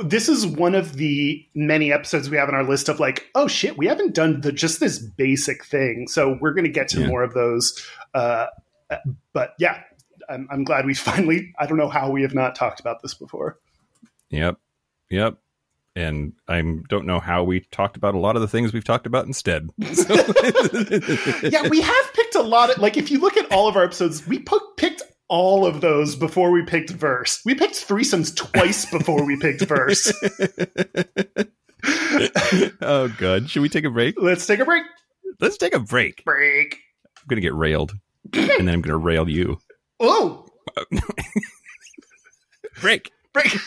this 0.05 0.29
is 0.29 0.47
one 0.47 0.73
of 0.73 0.95
the 0.95 1.45
many 1.53 1.91
episodes 1.91 2.29
we 2.29 2.37
have 2.37 2.47
on 2.47 2.55
our 2.55 2.63
list 2.63 2.87
of 2.87 2.97
like, 2.99 3.27
oh 3.35 3.47
shit, 3.47 3.77
we 3.77 3.87
haven't 3.87 4.13
done 4.15 4.39
the, 4.39 4.53
just 4.53 4.79
this 4.79 4.99
basic 4.99 5.65
thing. 5.65 6.07
So 6.07 6.37
we're 6.39 6.53
going 6.53 6.63
to 6.63 6.71
get 6.71 6.87
to 6.89 7.01
Yeah. 7.01 7.07
more 7.07 7.23
of 7.23 7.33
those. 7.33 7.85
Uh, 8.13 8.45
but 9.33 9.53
yeah, 9.59 9.81
I'm, 10.29 10.47
I'm 10.51 10.63
glad 10.63 10.85
we 10.85 10.93
finally. 10.93 11.53
I 11.59 11.65
don't 11.65 11.77
know 11.77 11.89
how 11.89 12.09
we 12.09 12.21
have 12.23 12.33
not 12.33 12.55
talked 12.55 12.79
about 12.79 13.01
this 13.01 13.13
before. 13.13 13.59
Yep. 14.29 14.57
Yep. 15.09 15.37
And 15.95 16.33
I 16.47 16.59
don't 16.89 17.05
know 17.05 17.19
how 17.19 17.43
we 17.43 17.59
talked 17.71 17.97
about 17.97 18.15
a 18.15 18.17
lot 18.19 18.35
of 18.35 18.41
the 18.41 18.47
things 18.47 18.73
we've 18.73 18.83
talked 18.83 19.05
about 19.05 19.27
instead. 19.27 19.69
So- 19.93 20.15
Yeah, 21.43 21.67
we 21.69 21.81
have 21.81 22.13
picked 22.13 22.33
a 22.35 22.41
lot 22.41 22.71
of 22.71 22.79
like. 22.79 22.97
If 22.97 23.11
you 23.11 23.19
look 23.19 23.37
at 23.37 23.51
all 23.51 23.67
of 23.67 23.75
our 23.75 23.83
episodes, 23.83 24.25
we 24.25 24.39
pu- 24.39 24.59
picked 24.77 25.03
all 25.27 25.65
of 25.67 25.81
those 25.81 26.15
before 26.15 26.49
we 26.51 26.63
picked 26.63 26.89
verse. 26.89 27.41
We 27.45 27.53
picked 27.53 27.75
threesomes 27.75 28.35
twice 28.35 28.89
before 28.89 29.23
we 29.25 29.37
picked 29.37 29.61
verse. 29.61 30.11
oh, 32.81 33.13
good. 33.17 33.49
Should 33.49 33.61
we 33.61 33.69
take 33.69 33.85
a 33.85 33.89
break? 33.89 34.15
Let's 34.17 34.45
take 34.45 34.59
a 34.59 34.65
break. 34.65 34.83
Let's 35.39 35.57
take 35.57 35.75
a 35.75 35.79
break. 35.79 36.23
Break. 36.23 36.79
I'm 37.17 37.27
going 37.27 37.37
to 37.37 37.41
get 37.41 37.53
railed. 37.53 37.93
and 38.33 38.49
then 38.49 38.69
I'm 38.69 38.81
going 38.81 38.91
to 38.93 38.97
rail 38.97 39.29
you. 39.29 39.59
Oh, 40.05 40.45
Break. 42.81 43.11
break. 43.31 43.53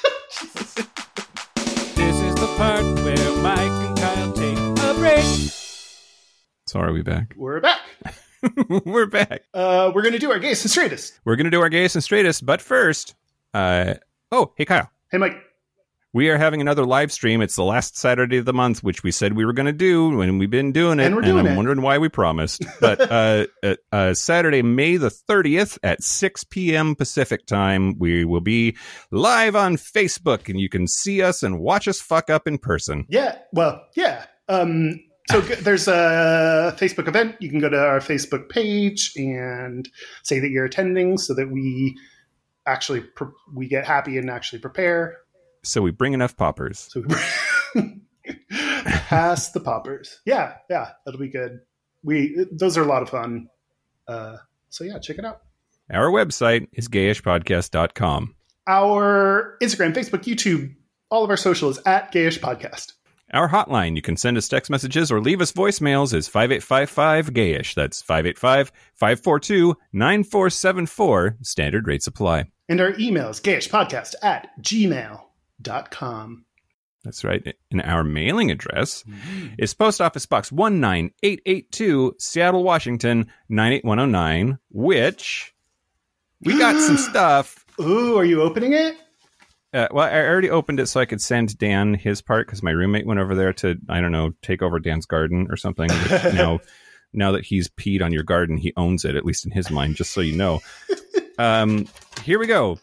This 1.97 2.21
is 2.21 2.35
the 2.35 2.47
part 2.59 2.85
where 2.85 3.43
Mike 3.43 3.59
and 3.59 3.97
Kyle 3.99 4.33
take 4.35 4.59
a 4.59 4.95
break. 4.99 5.25
So 6.67 6.79
are 6.81 6.93
we 6.93 7.01
back? 7.01 7.33
We're 7.39 7.61
back. 7.61 7.81
We're 8.85 9.07
back. 9.07 9.45
Uh, 9.55 9.91
we're 9.95 10.03
gonna 10.03 10.19
do 10.19 10.31
our 10.31 10.39
gays 10.39 10.63
and 10.63 10.71
straightest. 10.71 11.19
We're 11.25 11.37
going 11.37 11.47
to 11.47 11.51
do 11.51 11.63
our 11.63 11.71
gayest 11.71 11.95
and 11.97 12.05
straightest, 12.05 12.45
but 12.45 12.61
first, 12.61 13.15
uh, 13.55 13.95
oh, 14.31 14.53
hey, 14.57 14.67
Kyle. 14.67 14.91
Hey, 15.11 15.17
Mike. 15.17 15.37
We 16.17 16.31
are 16.31 16.39
having 16.39 16.63
another 16.63 16.87
live 16.87 17.13
stream. 17.13 17.43
It's 17.43 17.57
the 17.57 17.63
last 17.63 17.99
Saturday 17.99 18.39
of 18.39 18.47
the 18.47 18.55
month, 18.55 18.83
which 18.83 19.03
we 19.03 19.11
said 19.11 19.35
we 19.35 19.45
were 19.45 19.53
going 19.53 19.67
to 19.67 19.73
do, 19.75 20.19
and 20.23 20.39
we've 20.39 20.49
been 20.49 20.73
doing 20.73 20.99
it. 20.99 21.05
And 21.05 21.15
we're 21.15 21.21
doing 21.21 21.47
I'm 21.47 21.53
it. 21.53 21.57
wondering 21.57 21.83
why 21.83 21.99
we 21.99 22.09
promised. 22.09 22.65
But 22.81 23.03
uh, 23.13 23.47
uh, 23.63 23.75
uh, 23.93 24.15
Saturday, 24.15 24.63
May 24.63 24.97
the 24.97 25.11
30th 25.11 25.79
at 25.83 26.03
6 26.03 26.45
p.m. 26.45 26.95
Pacific 26.95 27.45
time, 27.45 27.99
we 27.99 28.25
will 28.25 28.41
be 28.41 28.79
live 29.11 29.55
on 29.55 29.77
Facebook, 29.77 30.49
and 30.49 30.59
you 30.59 30.71
can 30.71 30.87
see 30.87 31.21
us 31.21 31.43
and 31.43 31.61
watch 31.61 31.87
us 31.87 32.01
fuck 32.01 32.31
up 32.31 32.49
in 32.49 32.57
person. 32.57 33.05
Yeah. 33.11 33.37
Well, 33.53 33.85
yeah. 33.95 34.25
Um, 34.49 34.99
so 35.31 35.43
there's 35.43 35.87
a 35.87 36.75
Facebook 36.79 37.09
event. 37.09 37.37
You 37.41 37.51
can 37.51 37.59
go 37.59 37.69
to 37.69 37.79
our 37.79 38.01
Facebook 38.01 38.49
page 38.49 39.13
and 39.17 39.87
say 40.23 40.41
that 40.41 40.49
you're 40.49 40.65
attending, 40.65 41.19
so 41.19 41.35
that 41.35 41.51
we 41.51 41.95
actually 42.65 43.03
pre- 43.03 43.29
we 43.53 43.69
get 43.69 43.85
happy 43.87 44.17
and 44.17 44.31
actually 44.31 44.61
prepare. 44.61 45.19
So 45.67 45.83
we 45.83 45.91
bring 45.91 46.13
enough 46.13 46.37
poppers. 46.37 46.89
So 46.91 47.03
we 47.75 48.01
pass 48.85 49.51
the 49.51 49.61
poppers. 49.61 50.21
Yeah, 50.25 50.55
yeah, 50.71 50.93
that'll 51.05 51.21
be 51.21 51.29
good. 51.29 51.61
We 52.03 52.47
those 52.53 52.77
are 52.79 52.83
a 52.83 52.87
lot 52.87 53.03
of 53.03 53.11
fun. 53.11 53.49
Uh, 54.07 54.37
so 54.71 54.85
yeah, 54.85 54.99
check 54.99 55.19
it 55.19 55.25
out. 55.25 55.43
Our 55.91 56.11
website 56.11 56.69
is 56.73 56.89
gayishpodcast.com. 56.89 58.35
Our 58.69 59.57
Instagram, 59.63 59.95
Facebook, 59.95 60.25
YouTube, 60.25 60.75
all 61.11 61.23
of 61.23 61.31
our 61.31 61.37
social 61.37 61.71
is 61.71 61.79
at 61.87 62.13
Gayish 62.13 62.41
Podcast. 62.41 62.93
Our 63.33 63.49
hotline, 63.49 63.97
you 63.97 64.03
can 64.03 64.17
send 64.17 64.37
us 64.37 64.49
text 64.49 64.71
messages 64.71 65.11
or 65.11 65.21
leave 65.21 65.41
us 65.41 65.53
voicemails, 65.53 66.15
is 66.15 66.29
5855 66.29 67.33
gayish. 67.33 67.75
That's 67.75 68.01
585 68.03 68.73
542 68.95 69.77
9474. 69.93 71.39
Standard 71.43 71.87
rate 71.89 72.03
supply. 72.03 72.45
And 72.69 72.81
our 72.81 72.95
email 72.99 73.29
is 73.29 73.41
gayishpodcast 73.41 74.15
at 74.23 74.49
gmail.com. 75.63 76.45
That's 77.05 77.23
right. 77.23 77.55
And 77.71 77.83
our 77.83 78.03
mailing 78.03 78.51
address 78.51 79.05
is 79.59 79.75
Post 79.75 80.01
Office 80.01 80.27
Box 80.27 80.51
19882, 80.51 82.17
Seattle, 82.19 82.65
Washington 82.65 83.29
98109, 83.49 84.59
which 84.71 85.55
we 86.41 86.59
got 86.59 86.81
some 86.87 86.97
stuff. 86.97 87.65
Ooh, 87.81 88.19
are 88.19 88.25
you 88.25 88.43
opening 88.43 88.73
it? 88.73 88.97
Uh, 89.73 89.87
well, 89.93 90.07
I 90.07 90.19
already 90.19 90.51
opened 90.51 90.81
it 90.81 90.87
so 90.87 91.01
I 91.01 91.05
could 91.05 91.21
send 91.21 91.57
Dan 91.59 91.95
his 91.95 92.23
part 92.23 92.47
because 92.47 92.63
my 92.63 92.71
roommate 92.73 93.07
went 93.07 93.21
over 93.21 93.35
there 93.35 93.53
to, 93.55 93.77
I 93.89 94.01
don't 94.01 94.13
know, 94.13 94.33
take 94.43 94.63
over 94.63 94.81
Dan's 94.81 95.07
garden 95.07 95.47
or 95.51 95.57
something. 95.57 95.89
Now, 96.35 96.61
now 97.13 97.33
that 97.33 97.45
he's 97.45 97.69
peed 97.69 98.03
on 98.03 98.13
your 98.13 98.23
garden, 98.25 98.57
he 98.57 98.73
owns 98.77 99.05
it, 99.05 99.15
at 99.15 99.25
least 99.25 99.45
in 99.45 99.53
his 99.53 99.71
mind, 99.71 99.95
just 99.97 100.13
so 100.13 100.21
you 100.21 100.37
know. 100.37 100.61
Um, 101.39 101.87
here 102.25 102.39
we 102.39 102.47
go. 102.47 102.79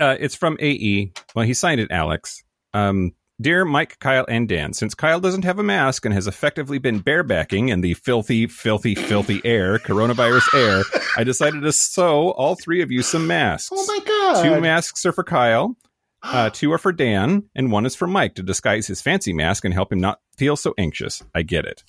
Uh, 0.00 0.16
it's 0.18 0.34
from 0.34 0.56
AE. 0.60 1.12
Well, 1.34 1.44
he 1.44 1.54
signed 1.54 1.80
it 1.80 1.90
Alex. 1.90 2.42
Um, 2.72 3.12
Dear 3.40 3.64
Mike, 3.64 3.98
Kyle, 4.00 4.26
and 4.28 4.46
Dan, 4.46 4.74
since 4.74 4.94
Kyle 4.94 5.18
doesn't 5.18 5.46
have 5.46 5.58
a 5.58 5.62
mask 5.62 6.04
and 6.04 6.12
has 6.12 6.26
effectively 6.26 6.76
been 6.78 7.02
barebacking 7.02 7.70
in 7.70 7.80
the 7.80 7.94
filthy, 7.94 8.46
filthy, 8.46 8.94
filthy 8.94 9.40
air, 9.46 9.78
coronavirus 9.78 10.54
air, 10.54 10.82
I 11.16 11.24
decided 11.24 11.62
to 11.62 11.72
sew 11.72 12.32
all 12.32 12.54
three 12.54 12.82
of 12.82 12.90
you 12.90 13.00
some 13.00 13.26
masks. 13.26 13.70
Oh 13.72 13.86
my 13.86 13.98
god. 14.04 14.42
Two 14.42 14.60
masks 14.60 15.06
are 15.06 15.12
for 15.12 15.24
Kyle, 15.24 15.74
uh, 16.22 16.50
two 16.52 16.70
are 16.70 16.78
for 16.78 16.92
Dan, 16.92 17.44
and 17.54 17.72
one 17.72 17.86
is 17.86 17.96
for 17.96 18.06
Mike 18.06 18.34
to 18.34 18.42
disguise 18.42 18.86
his 18.86 19.00
fancy 19.00 19.32
mask 19.32 19.64
and 19.64 19.72
help 19.72 19.90
him 19.90 20.00
not 20.00 20.20
feel 20.36 20.54
so 20.54 20.74
anxious. 20.76 21.22
I 21.34 21.40
get 21.40 21.64
it. 21.64 21.82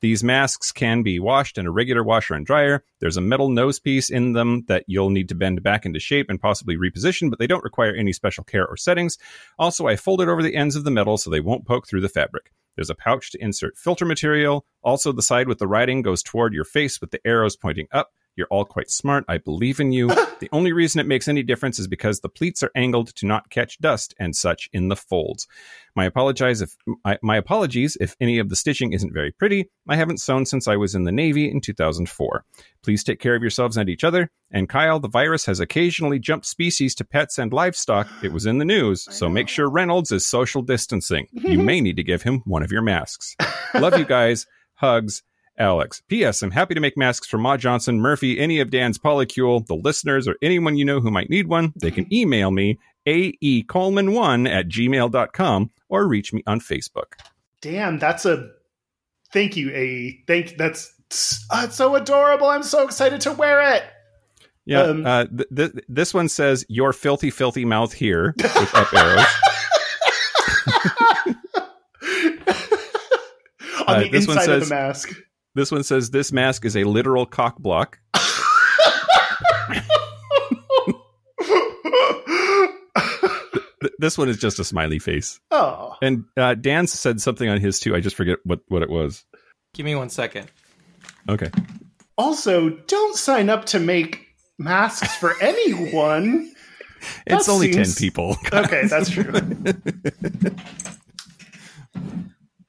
These 0.00 0.22
masks 0.22 0.72
can 0.72 1.02
be 1.02 1.18
washed 1.18 1.58
in 1.58 1.66
a 1.66 1.70
regular 1.70 2.02
washer 2.02 2.34
and 2.34 2.44
dryer. 2.44 2.84
There's 3.00 3.16
a 3.16 3.22
metal 3.22 3.48
nose 3.48 3.78
piece 3.78 4.10
in 4.10 4.34
them 4.34 4.64
that 4.68 4.84
you'll 4.86 5.10
need 5.10 5.28
to 5.30 5.34
bend 5.34 5.62
back 5.62 5.86
into 5.86 6.00
shape 6.00 6.28
and 6.28 6.40
possibly 6.40 6.76
reposition, 6.76 7.30
but 7.30 7.38
they 7.38 7.46
don't 7.46 7.64
require 7.64 7.94
any 7.94 8.12
special 8.12 8.44
care 8.44 8.66
or 8.66 8.76
settings. 8.76 9.18
Also, 9.58 9.86
I 9.86 9.96
folded 9.96 10.28
over 10.28 10.42
the 10.42 10.54
ends 10.54 10.76
of 10.76 10.84
the 10.84 10.90
metal 10.90 11.16
so 11.16 11.30
they 11.30 11.40
won't 11.40 11.66
poke 11.66 11.86
through 11.86 12.02
the 12.02 12.08
fabric. 12.08 12.52
There's 12.74 12.90
a 12.90 12.94
pouch 12.94 13.30
to 13.32 13.42
insert 13.42 13.78
filter 13.78 14.04
material. 14.04 14.66
Also, 14.82 15.12
the 15.12 15.22
side 15.22 15.48
with 15.48 15.58
the 15.58 15.66
writing 15.66 16.02
goes 16.02 16.22
toward 16.22 16.52
your 16.52 16.64
face 16.64 17.00
with 17.00 17.10
the 17.10 17.26
arrows 17.26 17.56
pointing 17.56 17.88
up. 17.90 18.12
You're 18.36 18.46
all 18.50 18.64
quite 18.64 18.90
smart. 18.90 19.24
I 19.28 19.38
believe 19.38 19.80
in 19.80 19.92
you. 19.92 20.08
the 20.40 20.48
only 20.52 20.72
reason 20.72 21.00
it 21.00 21.06
makes 21.06 21.26
any 21.26 21.42
difference 21.42 21.78
is 21.78 21.88
because 21.88 22.20
the 22.20 22.28
pleats 22.28 22.62
are 22.62 22.70
angled 22.74 23.14
to 23.16 23.26
not 23.26 23.50
catch 23.50 23.78
dust 23.78 24.14
and 24.18 24.36
such 24.36 24.68
in 24.72 24.88
the 24.88 24.96
folds. 24.96 25.48
My 25.94 26.04
apologize 26.04 26.60
if 26.60 26.76
my, 27.04 27.18
my 27.22 27.36
apologies 27.38 27.96
if 27.98 28.14
any 28.20 28.38
of 28.38 28.50
the 28.50 28.56
stitching 28.56 28.92
isn't 28.92 29.14
very 29.14 29.32
pretty. 29.32 29.70
I 29.88 29.96
haven't 29.96 30.20
sewn 30.20 30.44
since 30.44 30.68
I 30.68 30.76
was 30.76 30.94
in 30.94 31.04
the 31.04 31.12
Navy 31.12 31.50
in 31.50 31.62
2004. 31.62 32.44
Please 32.82 33.02
take 33.02 33.18
care 33.18 33.34
of 33.34 33.42
yourselves 33.42 33.78
and 33.78 33.88
each 33.88 34.04
other. 34.04 34.30
And 34.50 34.68
Kyle, 34.68 35.00
the 35.00 35.08
virus 35.08 35.46
has 35.46 35.58
occasionally 35.58 36.18
jumped 36.18 36.46
species 36.46 36.94
to 36.96 37.04
pets 37.04 37.38
and 37.38 37.52
livestock. 37.52 38.08
It 38.22 38.32
was 38.32 38.44
in 38.44 38.58
the 38.58 38.64
news, 38.64 39.08
so 39.10 39.28
make 39.28 39.48
sure 39.48 39.68
Reynolds 39.70 40.12
is 40.12 40.26
social 40.26 40.62
distancing. 40.62 41.28
You 41.46 41.62
may 41.62 41.80
need 41.80 41.96
to 41.96 42.02
give 42.02 42.22
him 42.22 42.42
one 42.44 42.64
of 42.64 42.72
your 42.72 42.82
masks. 42.82 43.36
Love 43.74 43.96
you 43.96 44.04
guys. 44.04 44.46
Hugs. 44.74 45.22
Alex. 45.58 46.02
P.S. 46.08 46.42
I'm 46.42 46.50
happy 46.50 46.74
to 46.74 46.80
make 46.80 46.96
masks 46.96 47.26
for 47.28 47.38
Ma 47.38 47.56
Johnson, 47.56 48.00
Murphy, 48.00 48.38
any 48.38 48.60
of 48.60 48.70
Dan's 48.70 48.98
polycule, 48.98 49.66
the 49.66 49.74
listeners, 49.76 50.28
or 50.28 50.36
anyone 50.42 50.76
you 50.76 50.84
know 50.84 51.00
who 51.00 51.10
might 51.10 51.30
need 51.30 51.48
one. 51.48 51.72
They 51.80 51.90
can 51.90 52.12
email 52.12 52.50
me, 52.50 52.78
aecoleman1 53.06 54.48
at 54.50 54.68
gmail.com, 54.68 55.70
or 55.88 56.06
reach 56.06 56.32
me 56.32 56.42
on 56.46 56.60
Facebook. 56.60 57.14
Damn, 57.62 57.98
that's 57.98 58.26
a 58.26 58.48
thank 59.32 59.56
you, 59.56 59.70
A. 59.70 60.22
Thank 60.26 60.56
that's 60.56 60.92
uh, 61.50 61.62
it's 61.64 61.76
so 61.76 61.94
adorable. 61.96 62.48
I'm 62.48 62.62
so 62.62 62.84
excited 62.84 63.20
to 63.22 63.32
wear 63.32 63.74
it. 63.76 63.84
Yeah, 64.64 64.82
Um, 64.82 65.06
uh, 65.06 65.26
th- 65.26 65.48
th- 65.54 65.84
this 65.88 66.12
one 66.12 66.28
says, 66.28 66.64
Your 66.68 66.92
filthy, 66.92 67.30
filthy 67.30 67.64
mouth 67.64 67.92
here, 67.92 68.34
with 68.36 68.74
up 68.74 68.92
arrows. 68.92 69.24
On 73.86 73.96
Uh, 73.96 74.00
the 74.00 74.08
this 74.10 74.26
one 74.26 74.38
inside 74.38 74.52
of 74.54 74.68
the 74.68 74.74
mask. 74.74 75.12
This 75.56 75.72
one 75.72 75.82
says 75.84 76.10
this 76.10 76.32
mask 76.32 76.66
is 76.66 76.76
a 76.76 76.84
literal 76.84 77.24
cock 77.24 77.58
block. 77.58 77.98
This 83.98 84.18
one 84.18 84.28
is 84.28 84.38
just 84.38 84.58
a 84.58 84.64
smiley 84.64 84.98
face. 84.98 85.38
oh, 85.50 85.96
And 86.02 86.24
uh, 86.36 86.54
Dan 86.54 86.86
said 86.86 87.20
something 87.20 87.48
on 87.48 87.60
his 87.60 87.78
too. 87.80 87.94
I 87.94 88.00
just 88.00 88.16
forget 88.16 88.38
what, 88.44 88.60
what 88.68 88.82
it 88.82 88.90
was. 88.90 89.24
Give 89.74 89.86
me 89.86 89.94
one 89.94 90.08
second. 90.10 90.48
Okay. 91.28 91.50
also, 92.18 92.70
don't 92.70 93.16
sign 93.16 93.48
up 93.50 93.64
to 93.66 93.78
make 93.78 94.26
masks 94.58 95.14
for 95.16 95.34
anyone. 95.40 96.52
It's 97.26 97.46
That 97.46 97.52
only 97.52 97.72
seems- 97.72 97.94
10 97.94 98.00
people. 98.00 98.36
Okay, 98.52 98.86
that's 98.86 99.10
true. 99.10 99.30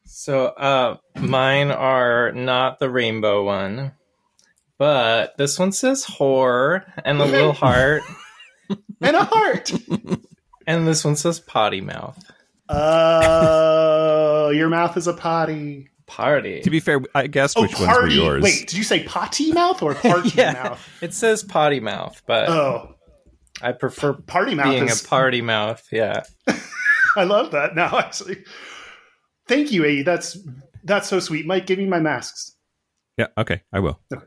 So, 0.06 0.48
uh, 0.48 0.98
mine 1.22 1.72
are 1.72 2.32
not 2.32 2.80
the 2.80 2.89
rainbow 2.89 3.43
one, 3.43 3.93
but 4.78 5.38
this 5.38 5.57
one 5.59 5.72
says 5.72 6.05
whore 6.05 6.84
and 7.03 7.20
a 7.22 7.26
little 7.32 7.53
heart, 7.53 8.03
and 9.01 9.15
a 9.15 9.24
heart. 9.24 9.72
and 10.68 10.88
this 10.88 11.03
one 11.05 11.15
says 11.15 11.39
potty 11.39 11.82
mouth. 11.82 12.18
Oh, 12.70 14.49
your 14.49 14.70
mouth 14.70 14.97
is 14.97 15.07
a 15.07 15.13
potty. 15.13 15.89
Party. 16.05 16.61
to 16.61 16.70
be 16.70 16.80
fair, 16.80 17.01
I 17.13 17.28
guessed 17.28 17.57
Oh, 17.57 17.63
which 17.63 17.78
ones 17.78 17.91
were 17.97 18.07
yours. 18.07 18.41
Wait, 18.41 18.65
did 18.70 18.78
you 18.78 18.84
say 18.86 19.03
potty 19.03 19.51
mouth 19.51 19.84
or 19.84 19.93
party 19.93 20.30
yeah, 20.36 20.53
mouth? 20.53 20.89
it 21.01 21.13
says 21.13 21.43
potty 21.43 21.82
mouth, 21.82 22.24
but 22.26 22.47
Oh, 22.47 22.95
I 23.61 23.74
prefer 23.74 24.13
party 24.13 24.55
mouth 24.55 24.68
being 24.68 24.86
is. 24.88 25.03
a 25.03 25.07
party 25.07 25.41
mouth. 25.41 25.86
Yeah. 25.91 26.22
I 27.18 27.26
love 27.26 27.51
that 27.51 27.76
now. 27.76 27.97
Actually, 27.99 28.38
thank 29.49 29.74
you, 29.74 29.84
A. 29.84 30.03
That's 30.03 30.38
that's 30.84 31.08
so 31.08 31.20
sweet. 31.20 31.46
Mike, 31.46 31.66
give 31.66 31.80
me 31.80 31.86
my 31.86 32.00
masks. 32.00 32.56
Yeah, 33.18 33.28
okay, 33.38 33.64
I 33.74 33.80
will. 33.80 34.00
Okay. 34.14 34.26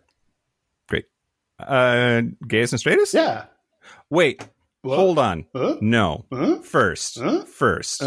Great. 0.88 1.04
Uh, 1.58 2.22
gayest 2.46 2.72
and 2.72 2.80
straightest? 2.80 3.14
Yeah. 3.14 3.44
Wait, 4.10 4.46
What? 4.82 4.96
hold 4.96 5.18
on. 5.18 5.46
Huh? 5.54 5.76
No. 5.80 6.26
Huh? 6.32 6.58
First. 6.62 7.18
Huh? 7.20 7.44
First. 7.44 8.02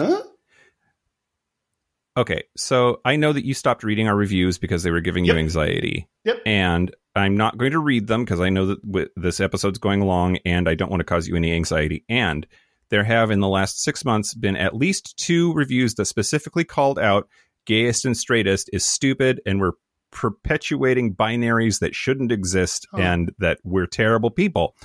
Okay, 2.16 2.44
so 2.56 3.02
I 3.04 3.16
know 3.16 3.34
that 3.34 3.46
you 3.46 3.56
stopped 3.56 3.84
reading 3.84 4.08
our 4.08 4.16
reviews 4.16 4.60
because 4.60 4.84
they 4.84 4.92
were 4.92 5.02
giving 5.02 5.26
Yep. 5.26 5.34
you 5.34 5.40
anxiety. 5.40 6.08
Yep. 6.26 6.42
And 6.46 6.96
I'm 7.16 7.36
not 7.38 7.58
going 7.58 7.72
to 7.72 7.80
read 7.80 8.06
them 8.08 8.24
because 8.24 8.40
I 8.40 8.50
know 8.50 8.68
that 8.68 8.86
w- 8.86 9.10
this 9.16 9.40
episode's 9.40 9.80
going 9.80 10.02
along 10.02 10.38
and 10.46 10.70
I 10.70 10.76
don't 10.76 10.92
want 10.92 11.00
to 11.00 11.06
cause 11.06 11.28
you 11.28 11.36
any 11.36 11.54
anxiety. 11.54 12.06
And 12.10 12.46
there 12.90 13.04
have, 13.04 13.32
in 13.32 13.40
the 13.40 13.48
last 13.48 13.82
six 13.82 14.06
months, 14.06 14.36
been 14.36 14.56
at 14.56 14.76
least 14.76 15.18
two 15.18 15.54
reviews 15.54 15.96
that 15.96 16.06
specifically 16.06 16.64
called 16.64 17.00
out 17.00 17.28
gayest 17.66 18.06
and 18.06 18.16
straightest 18.18 18.70
is 18.74 18.84
stupid 18.86 19.42
and 19.46 19.60
we're 19.60 19.74
perpetuating 20.12 21.14
binaries 21.16 21.80
that 21.80 21.96
shouldn't 21.96 22.32
exist 22.32 22.88
Oh. 22.94 23.00
and 23.00 23.32
that 23.40 23.60
we're 23.64 23.88
terrible 23.88 24.30
people. 24.32 24.76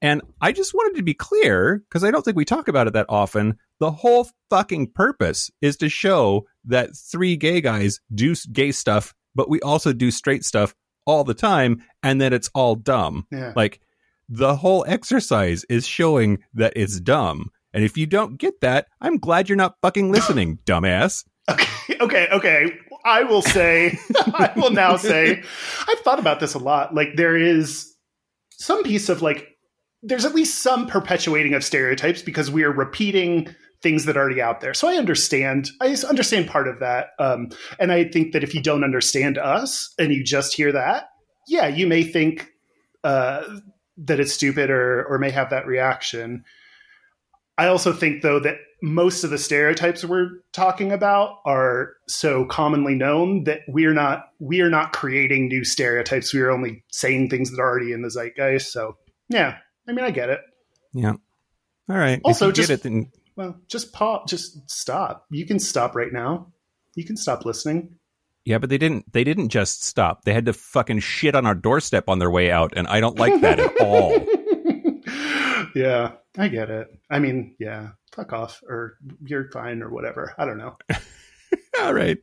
And 0.00 0.20
I 0.40 0.50
just 0.52 0.74
wanted 0.74 0.96
to 0.96 1.02
be 1.04 1.14
clear 1.14 1.78
because 1.88 2.02
I 2.02 2.10
don't 2.10 2.24
think 2.24 2.36
we 2.36 2.44
talk 2.44 2.66
about 2.68 2.88
it 2.88 2.92
that 2.94 3.06
often. 3.08 3.56
The 3.78 3.92
whole 3.92 4.28
fucking 4.50 4.90
purpose 4.92 5.50
is 5.60 5.76
to 5.78 5.88
show 5.88 6.46
that 6.64 6.96
three 6.96 7.36
gay 7.36 7.60
guys 7.60 8.00
do 8.14 8.34
gay 8.52 8.72
stuff, 8.72 9.14
but 9.34 9.48
we 9.48 9.60
also 9.60 9.92
do 9.92 10.10
straight 10.10 10.44
stuff 10.44 10.74
all 11.06 11.24
the 11.24 11.34
time, 11.34 11.82
and 12.04 12.20
that 12.20 12.32
it's 12.32 12.48
all 12.54 12.74
dumb. 12.76 13.26
Yeah. 13.32 13.52
Like 13.56 13.80
the 14.28 14.54
whole 14.56 14.84
exercise 14.86 15.64
is 15.68 15.86
showing 15.86 16.38
that 16.54 16.72
it's 16.76 17.00
dumb. 17.00 17.50
And 17.74 17.82
if 17.84 17.96
you 17.96 18.06
don't 18.06 18.36
get 18.38 18.60
that, 18.60 18.86
I'm 19.00 19.16
glad 19.18 19.48
you're 19.48 19.56
not 19.56 19.76
fucking 19.82 20.12
listening, 20.12 20.58
dumbass. 20.64 21.24
Okay, 21.50 21.96
okay, 22.00 22.28
okay. 22.32 22.78
I 23.04 23.24
will 23.24 23.42
say, 23.42 23.98
I 24.16 24.52
will 24.56 24.70
now 24.70 24.96
say, 24.96 25.42
I've 25.88 26.00
thought 26.00 26.18
about 26.18 26.40
this 26.40 26.54
a 26.54 26.58
lot. 26.58 26.94
Like, 26.94 27.16
there 27.16 27.36
is 27.36 27.92
some 28.50 28.82
piece 28.84 29.08
of 29.08 29.22
like, 29.22 29.48
there's 30.02 30.24
at 30.24 30.34
least 30.34 30.62
some 30.62 30.86
perpetuating 30.86 31.54
of 31.54 31.64
stereotypes 31.64 32.22
because 32.22 32.50
we 32.50 32.64
are 32.64 32.72
repeating 32.72 33.48
things 33.82 34.04
that 34.04 34.16
are 34.16 34.20
already 34.20 34.40
out 34.40 34.60
there. 34.60 34.74
So 34.74 34.88
I 34.88 34.94
understand, 34.94 35.70
I 35.80 35.96
understand 36.08 36.48
part 36.48 36.68
of 36.68 36.78
that. 36.78 37.08
Um, 37.18 37.50
and 37.80 37.90
I 37.92 38.04
think 38.04 38.32
that 38.32 38.44
if 38.44 38.54
you 38.54 38.62
don't 38.62 38.84
understand 38.84 39.38
us 39.38 39.92
and 39.98 40.12
you 40.12 40.22
just 40.22 40.54
hear 40.54 40.70
that, 40.72 41.08
yeah, 41.48 41.66
you 41.66 41.86
may 41.86 42.04
think 42.04 42.48
uh, 43.04 43.42
that 43.98 44.20
it's 44.20 44.32
stupid 44.32 44.70
or 44.70 45.04
or 45.04 45.18
may 45.18 45.30
have 45.30 45.50
that 45.50 45.66
reaction. 45.66 46.44
I 47.58 47.66
also 47.66 47.92
think 47.92 48.22
though 48.22 48.40
that 48.40 48.56
most 48.82 49.22
of 49.24 49.30
the 49.30 49.38
stereotypes 49.38 50.04
we're 50.04 50.28
talking 50.52 50.90
about 50.92 51.38
are 51.46 51.92
so 52.08 52.44
commonly 52.44 52.94
known 52.94 53.44
that 53.44 53.60
we're 53.68 53.94
not 53.94 54.24
we 54.40 54.60
are 54.60 54.68
not 54.70 54.92
creating 54.92 55.46
new 55.48 55.64
stereotypes. 55.64 56.34
We 56.34 56.40
are 56.40 56.50
only 56.50 56.84
saying 56.90 57.30
things 57.30 57.50
that 57.50 57.60
are 57.60 57.68
already 57.68 57.92
in 57.92 58.02
the 58.02 58.10
zeitgeist. 58.10 58.72
So 58.72 58.96
yeah, 59.28 59.56
I 59.88 59.92
mean 59.92 60.04
I 60.04 60.10
get 60.10 60.28
it. 60.30 60.40
Yeah. 60.92 61.14
All 61.88 61.96
right. 61.96 62.20
Also, 62.24 62.50
just- 62.52 62.68
get 62.68 62.80
it, 62.80 62.82
then 62.82 63.10
Well, 63.36 63.56
just 63.68 63.92
pause. 63.92 64.28
Just 64.28 64.68
stop. 64.70 65.26
You 65.30 65.46
can 65.46 65.58
stop 65.58 65.94
right 65.94 66.12
now. 66.12 66.52
You 66.94 67.04
can 67.04 67.16
stop 67.16 67.44
listening. 67.46 67.96
yeah, 68.44 68.58
but 68.58 68.68
they 68.68 68.78
didn't. 68.78 69.10
They 69.12 69.24
didn't 69.24 69.48
just 69.48 69.84
stop. 69.84 70.24
They 70.24 70.34
had 70.34 70.46
to 70.46 70.52
fucking 70.52 70.98
shit 70.98 71.34
on 71.34 71.46
our 71.46 71.54
doorstep 71.54 72.08
on 72.08 72.18
their 72.18 72.30
way 72.30 72.50
out, 72.50 72.72
and 72.76 72.86
I 72.88 73.00
don't 73.00 73.18
like 73.18 73.40
that 73.40 73.58
at 73.60 73.80
all. 73.80 74.12
yeah, 75.74 76.12
I 76.36 76.48
get 76.48 76.68
it. 76.70 76.88
I 77.10 77.18
mean, 77.18 77.54
yeah, 77.58 77.90
fuck 78.12 78.32
off, 78.32 78.62
or 78.68 78.98
you're 79.24 79.50
fine, 79.50 79.82
or 79.82 79.90
whatever. 79.90 80.34
I 80.38 80.44
don't 80.44 80.58
know. 80.58 80.76
All 81.82 81.92
right. 81.94 82.18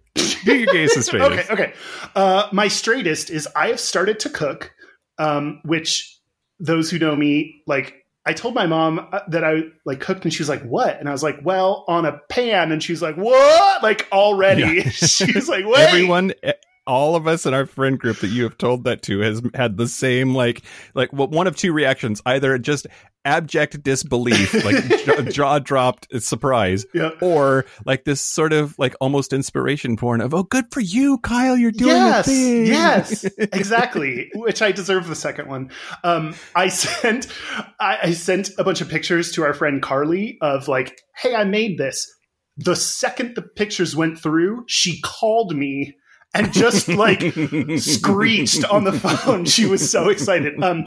Do 0.45 0.55
your 0.55 0.71
gays 0.71 0.95
and 0.95 1.03
straightest. 1.03 1.51
okay, 1.51 1.53
okay. 1.63 1.73
Uh, 2.15 2.47
my 2.51 2.67
straightest 2.67 3.29
is 3.29 3.47
I 3.55 3.67
have 3.67 3.79
started 3.79 4.19
to 4.21 4.29
cook, 4.29 4.73
um, 5.17 5.61
which 5.65 6.17
those 6.59 6.89
who 6.89 6.99
know 6.99 7.15
me, 7.15 7.61
like, 7.67 8.05
I 8.25 8.33
told 8.33 8.53
my 8.53 8.67
mom 8.67 9.07
uh, 9.11 9.21
that 9.29 9.43
I 9.43 9.63
like 9.85 9.99
cooked, 10.01 10.23
and 10.23 10.33
she 10.33 10.41
was 10.41 10.49
like, 10.49 10.61
"What?" 10.63 10.99
And 10.99 11.09
I 11.09 11.11
was 11.11 11.23
like, 11.23 11.39
"Well, 11.43 11.83
on 11.87 12.05
a 12.05 12.19
pan." 12.29 12.71
And 12.71 12.83
she's 12.83 13.01
like, 13.01 13.15
"What?" 13.15 13.81
Like 13.81 14.07
already, 14.11 14.61
Yeah. 14.61 14.89
she's 14.89 15.49
like, 15.49 15.65
"Wait." 15.67 15.77
Everyone, 15.79 16.33
all 16.89 17.15
of 17.15 17.27
us 17.27 17.45
in 17.45 17.53
our 17.53 17.67
friend 17.67 17.99
group 17.99 18.17
that 18.17 18.29
you 18.29 18.41
have 18.43 18.57
told 18.57 18.83
that 18.85 19.03
to 19.03 19.19
has 19.19 19.43
had 19.53 19.77
the 19.77 19.87
same 19.87 20.33
like 20.33 20.63
like 20.95 21.13
well, 21.13 21.27
one 21.27 21.45
of 21.45 21.55
two 21.55 21.71
reactions: 21.71 22.19
either 22.25 22.57
just 22.57 22.87
abject 23.25 23.83
disbelief, 23.83 24.53
like 24.65 25.05
jaw, 25.05 25.21
jaw 25.21 25.59
dropped 25.59 26.07
surprise, 26.21 26.87
Yeah. 26.93 27.11
or 27.21 27.65
like 27.85 28.05
this 28.05 28.21
sort 28.21 28.53
of 28.53 28.73
like 28.79 28.95
almost 28.99 29.33
inspiration 29.33 29.97
porn 29.97 30.19
of 30.19 30.33
"Oh, 30.33 30.41
good 30.43 30.65
for 30.71 30.79
you, 30.79 31.19
Kyle! 31.19 31.55
You're 31.55 31.71
doing 31.71 31.95
yes, 31.95 32.27
a 32.27 32.29
thing." 32.31 32.65
yes, 32.65 33.23
exactly. 33.37 34.31
Which 34.33 34.63
I 34.63 34.71
deserve 34.71 35.07
the 35.07 35.15
second 35.15 35.47
one. 35.47 35.69
Um, 36.03 36.33
I 36.55 36.69
sent, 36.69 37.27
I, 37.79 37.99
I 38.03 38.11
sent 38.13 38.49
a 38.57 38.63
bunch 38.63 38.81
of 38.81 38.89
pictures 38.89 39.31
to 39.33 39.43
our 39.43 39.53
friend 39.53 39.79
Carly 39.79 40.39
of 40.41 40.67
like, 40.67 40.99
"Hey, 41.21 41.35
I 41.35 41.43
made 41.43 41.77
this." 41.77 42.07
The 42.57 42.75
second 42.75 43.35
the 43.35 43.41
pictures 43.43 43.95
went 43.95 44.19
through, 44.19 44.65
she 44.67 44.99
called 45.01 45.55
me 45.55 45.95
and 46.33 46.51
just 46.53 46.87
like 46.87 47.21
screeched 47.77 48.65
on 48.65 48.83
the 48.83 48.91
phone. 48.93 49.45
She 49.45 49.65
was 49.65 49.89
so 49.89 50.09
excited. 50.09 50.61
Um, 50.63 50.85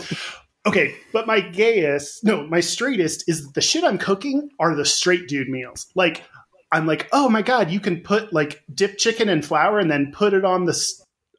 okay, 0.66 0.94
but 1.12 1.26
my 1.26 1.40
gayest, 1.40 2.24
no, 2.24 2.46
my 2.46 2.60
straightest 2.60 3.28
is 3.28 3.50
the 3.52 3.60
shit 3.60 3.84
I'm 3.84 3.98
cooking 3.98 4.50
are 4.58 4.74
the 4.74 4.84
straight 4.84 5.28
dude 5.28 5.48
meals. 5.48 5.86
Like, 5.94 6.22
I'm 6.70 6.86
like, 6.86 7.08
oh 7.12 7.28
my 7.28 7.42
god, 7.42 7.70
you 7.70 7.80
can 7.80 8.00
put 8.00 8.32
like 8.32 8.62
dip 8.74 8.98
chicken 8.98 9.28
in 9.28 9.42
flour 9.42 9.78
and 9.78 9.90
then 9.90 10.12
put 10.12 10.32
it 10.32 10.44
on 10.44 10.64
the 10.64 10.78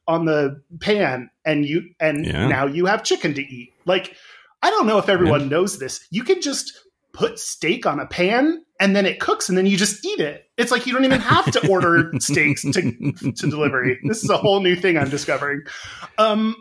on 0.06 0.26
the 0.26 0.60
pan, 0.80 1.30
and 1.44 1.64
you 1.64 1.90
and 1.98 2.26
Yeah. 2.26 2.46
now 2.46 2.66
you 2.66 2.86
have 2.86 3.02
chicken 3.04 3.32
to 3.34 3.42
eat. 3.42 3.72
Like, 3.86 4.14
I 4.62 4.70
don't 4.70 4.86
know 4.86 4.98
if 4.98 5.08
everyone 5.08 5.48
knows 5.48 5.78
this. 5.78 6.06
You 6.10 6.24
can 6.24 6.40
just 6.42 6.72
put 7.14 7.38
steak 7.38 7.86
on 7.86 8.00
a 8.00 8.06
pan 8.06 8.62
and 8.80 8.94
then 8.94 9.06
it 9.06 9.20
cooks 9.20 9.48
and 9.48 9.56
then 9.56 9.64
you 9.66 9.76
just 9.76 10.04
eat 10.04 10.20
it. 10.20 10.44
It's 10.58 10.70
like 10.70 10.86
you 10.86 10.92
don't 10.92 11.04
even 11.04 11.20
have 11.20 11.50
to 11.52 11.68
order 11.68 12.12
steaks 12.18 12.62
to 12.62 12.72
to 12.72 13.46
delivery. 13.48 13.98
This 14.04 14.22
is 14.22 14.28
a 14.28 14.36
whole 14.36 14.60
new 14.60 14.76
thing 14.76 14.98
I'm 14.98 15.08
discovering. 15.08 15.62
Um, 16.18 16.56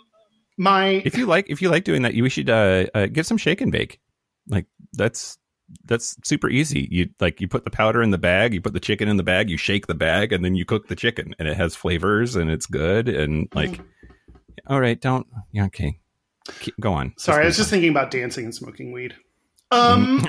my 0.57 1.01
if 1.03 1.17
you 1.17 1.25
like 1.25 1.49
if 1.49 1.61
you 1.61 1.69
like 1.69 1.83
doing 1.83 2.03
that, 2.03 2.13
you 2.13 2.29
should 2.29 2.49
uh, 2.49 2.85
uh, 2.93 3.07
get 3.07 3.25
some 3.25 3.37
shake 3.37 3.59
and 3.59 3.71
bake. 3.71 3.99
Like 4.47 4.67
that's 4.93 5.37
that's 5.85 6.15
super 6.23 6.49
easy. 6.49 6.87
You 6.91 7.09
like 7.19 7.41
you 7.41 7.47
put 7.47 7.65
the 7.65 7.71
powder 7.71 8.03
in 8.03 8.11
the 8.11 8.17
bag, 8.19 8.53
you 8.53 8.61
put 8.61 8.73
the 8.73 8.79
chicken 8.79 9.09
in 9.09 9.17
the 9.17 9.23
bag, 9.23 9.49
you 9.49 9.57
shake 9.57 9.87
the 9.87 9.95
bag, 9.95 10.31
and 10.31 10.45
then 10.45 10.55
you 10.55 10.65
cook 10.65 10.87
the 10.87 10.95
chicken, 10.95 11.33
and 11.39 11.47
it 11.47 11.57
has 11.57 11.75
flavors 11.75 12.35
and 12.35 12.51
it's 12.51 12.67
good. 12.67 13.09
And 13.09 13.47
like, 13.55 13.81
all 14.67 14.79
right, 14.79 15.01
don't 15.01 15.25
yeah, 15.51 15.65
okay, 15.65 15.99
Keep, 16.59 16.79
go 16.79 16.93
on. 16.93 17.13
sorry, 17.17 17.43
I 17.43 17.47
was 17.47 17.57
just 17.57 17.71
thinking 17.71 17.89
about 17.89 18.11
dancing 18.11 18.45
and 18.45 18.53
smoking 18.53 18.91
weed. 18.91 19.15
Um, 19.71 20.25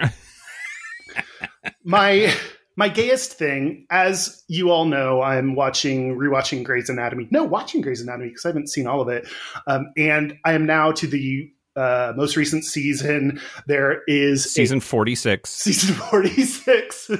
my 1.85 2.35
my 2.77 2.89
gayest 2.89 3.35
thing, 3.35 3.87
as 3.91 4.43
you 4.49 4.71
all 4.71 4.85
know, 4.85 5.23
I'm 5.23 5.55
watching 5.55 6.17
rewatching 6.17 6.65
Grey's 6.65 6.89
Anatomy. 6.89 7.29
No, 7.31 7.45
watching 7.45 7.81
Grey's 7.81 8.01
Anatomy 8.01 8.29
because 8.29 8.45
I 8.45 8.49
haven't 8.49 8.69
seen 8.69 8.87
all 8.87 9.01
of 9.01 9.09
it, 9.09 9.29
um, 9.67 9.93
and 9.97 10.39
I 10.45 10.55
am 10.55 10.67
now 10.67 10.93
to 10.93 11.07
the 11.07 11.51
uh, 11.77 12.13
most 12.17 12.37
recent 12.37 12.65
season. 12.65 13.41
There 13.67 14.03
is 14.07 14.53
season 14.53 14.81
forty 14.81 15.15
six. 15.15 15.51
season 15.51 15.95
46 15.95 17.11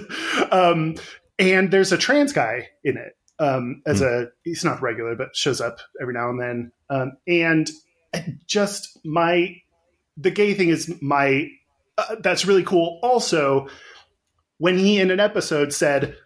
um 0.53 0.95
and 1.39 1.71
there's 1.71 1.93
a 1.93 1.99
trans 1.99 2.33
guy 2.33 2.69
in 2.85 2.97
it 2.97 3.17
um, 3.39 3.83
as 3.87 4.01
a 4.01 4.29
he's 4.45 4.65
not 4.65 4.81
regular 4.81 5.17
but 5.17 5.35
shows 5.35 5.61
up 5.61 5.79
every 6.01 6.15
now 6.15 6.31
and 6.31 6.41
then 6.41 6.73
um, 6.91 7.13
and 7.27 7.71
just 8.47 8.99
my 9.05 9.57
the 10.17 10.31
gay 10.31 10.55
thing 10.55 10.69
is 10.69 10.93
my 11.03 11.49
uh, 11.99 12.17
that's 12.21 12.45
really 12.47 12.65
cool 12.65 12.99
also 13.03 13.69
when 14.59 14.79
he 14.79 15.01
in 15.01 15.11
an 15.11 15.21
episode 15.21 15.73
said 15.73 16.17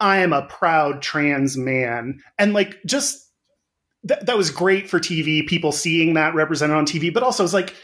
i 0.00 0.18
am 0.18 0.32
a 0.32 0.42
proud 0.46 1.02
trans 1.02 1.56
man 1.56 2.20
and 2.38 2.52
like 2.52 2.76
just 2.86 3.28
th- 4.06 4.20
that 4.20 4.36
was 4.36 4.50
great 4.50 4.88
for 4.88 4.98
tv 5.00 5.46
people 5.46 5.72
seeing 5.72 6.14
that 6.14 6.34
represented 6.34 6.76
on 6.76 6.86
tv 6.86 7.12
but 7.12 7.22
also 7.22 7.42
it's 7.44 7.52
like 7.54 7.74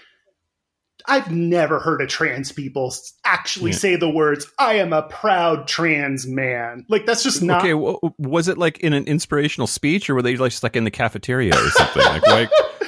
I've 1.05 1.32
never 1.32 1.81
heard 1.81 2.01
a 2.01 2.06
trans 2.06 2.52
people 2.52 2.94
actually 3.24 3.73
Yeah. 3.73 3.77
say 3.77 3.97
the 3.97 4.09
words 4.09 4.47
"I 4.56 4.74
am 4.74 4.93
a 4.93 5.02
proud 5.02 5.66
trans 5.66 6.28
man." 6.28 6.86
Like 6.89 7.06
that's 7.06 7.24
just 7.24 7.43
not. 7.43 7.59
okay, 7.62 7.73
w- 7.73 7.98
was 8.19 8.47
it 8.47 8.56
like 8.56 8.78
in 8.78 8.93
an 8.93 9.05
inspirational 9.06 9.66
speech, 9.66 10.09
or 10.09 10.14
were 10.14 10.23
they 10.23 10.36
just 10.36 10.62
like 10.62 10.77
in 10.77 10.85
the 10.85 10.93
cafeteria 10.93 11.56
or 11.56 11.70
something? 11.70 12.05
like, 12.05 12.24
like 12.28 12.51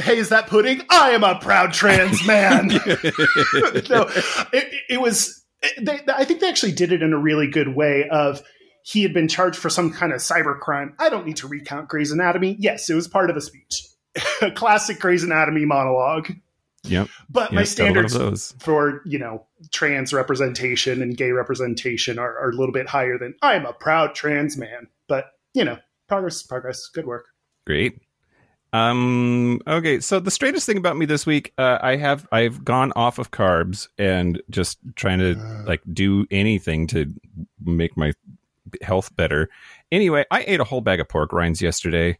hey, 0.00 0.18
is 0.18 0.30
that 0.30 0.46
pudding? 0.46 0.82
I 0.90 1.10
am 1.10 1.24
a 1.24 1.38
proud 1.38 1.72
trans 1.72 2.26
man. 2.26 2.68
no, 3.88 4.08
it, 4.52 4.74
it 4.88 5.00
was. 5.00 5.44
They, 5.78 6.00
I 6.08 6.24
think 6.24 6.40
they 6.40 6.48
actually 6.48 6.72
did 6.72 6.92
it 6.92 7.02
in 7.02 7.12
a 7.12 7.18
really 7.18 7.48
good 7.48 7.74
way. 7.74 8.08
Of 8.08 8.42
he 8.82 9.02
had 9.02 9.12
been 9.12 9.28
charged 9.28 9.58
for 9.58 9.70
some 9.70 9.92
kind 9.92 10.12
of 10.12 10.20
cyber 10.20 10.58
crime. 10.58 10.94
I 10.98 11.08
don't 11.08 11.26
need 11.26 11.36
to 11.36 11.48
recount 11.48 11.88
Grey's 11.88 12.12
Anatomy. 12.12 12.56
Yes, 12.58 12.88
it 12.88 12.94
was 12.94 13.08
part 13.08 13.30
of 13.30 13.36
a 13.36 13.40
speech, 13.40 13.86
a 14.42 14.50
classic 14.54 14.98
Grey's 14.98 15.22
Anatomy 15.22 15.64
monologue. 15.64 16.32
yep, 16.84 17.08
But 17.28 17.52
yep, 17.52 17.60
my 17.60 17.64
got 17.64 17.78
a 17.78 17.92
lot 17.92 18.04
of 18.04 18.08
standards 18.08 18.54
for 18.58 19.02
you 19.04 19.18
know 19.18 19.46
trans 19.70 20.12
representation 20.12 21.02
and 21.02 21.16
gay 21.16 21.32
representation 21.32 22.18
are, 22.18 22.38
are 22.38 22.50
a 22.50 22.56
little 22.56 22.72
bit 22.72 22.88
higher 22.88 23.18
than 23.18 23.34
I 23.42 23.54
am 23.54 23.66
a 23.66 23.72
proud 23.72 24.14
trans 24.14 24.56
man. 24.56 24.88
But 25.08 25.26
you 25.52 25.64
know, 25.64 25.78
progress, 26.08 26.42
progress, 26.42 26.88
good 26.88 27.06
work. 27.06 27.26
Great. 27.66 28.00
Um. 28.72 29.60
Okay. 29.66 30.00
So 30.00 30.20
the 30.20 30.30
straightest 30.30 30.66
thing 30.66 30.76
about 30.76 30.96
me 30.96 31.06
this 31.06 31.26
week, 31.26 31.52
uh, 31.58 31.78
I 31.80 31.96
have 31.96 32.26
I've 32.30 32.64
gone 32.64 32.92
off 32.94 33.18
of 33.18 33.30
carbs 33.30 33.88
and 33.98 34.40
just 34.50 34.78
trying 34.94 35.18
to 35.18 35.34
like 35.66 35.82
do 35.92 36.26
anything 36.30 36.86
to 36.88 37.12
make 37.64 37.96
my 37.96 38.12
health 38.82 39.14
better. 39.16 39.48
Anyway, 39.90 40.24
I 40.30 40.44
ate 40.46 40.60
a 40.60 40.64
whole 40.64 40.80
bag 40.80 41.00
of 41.00 41.08
pork 41.08 41.32
rinds 41.32 41.60
yesterday, 41.60 42.18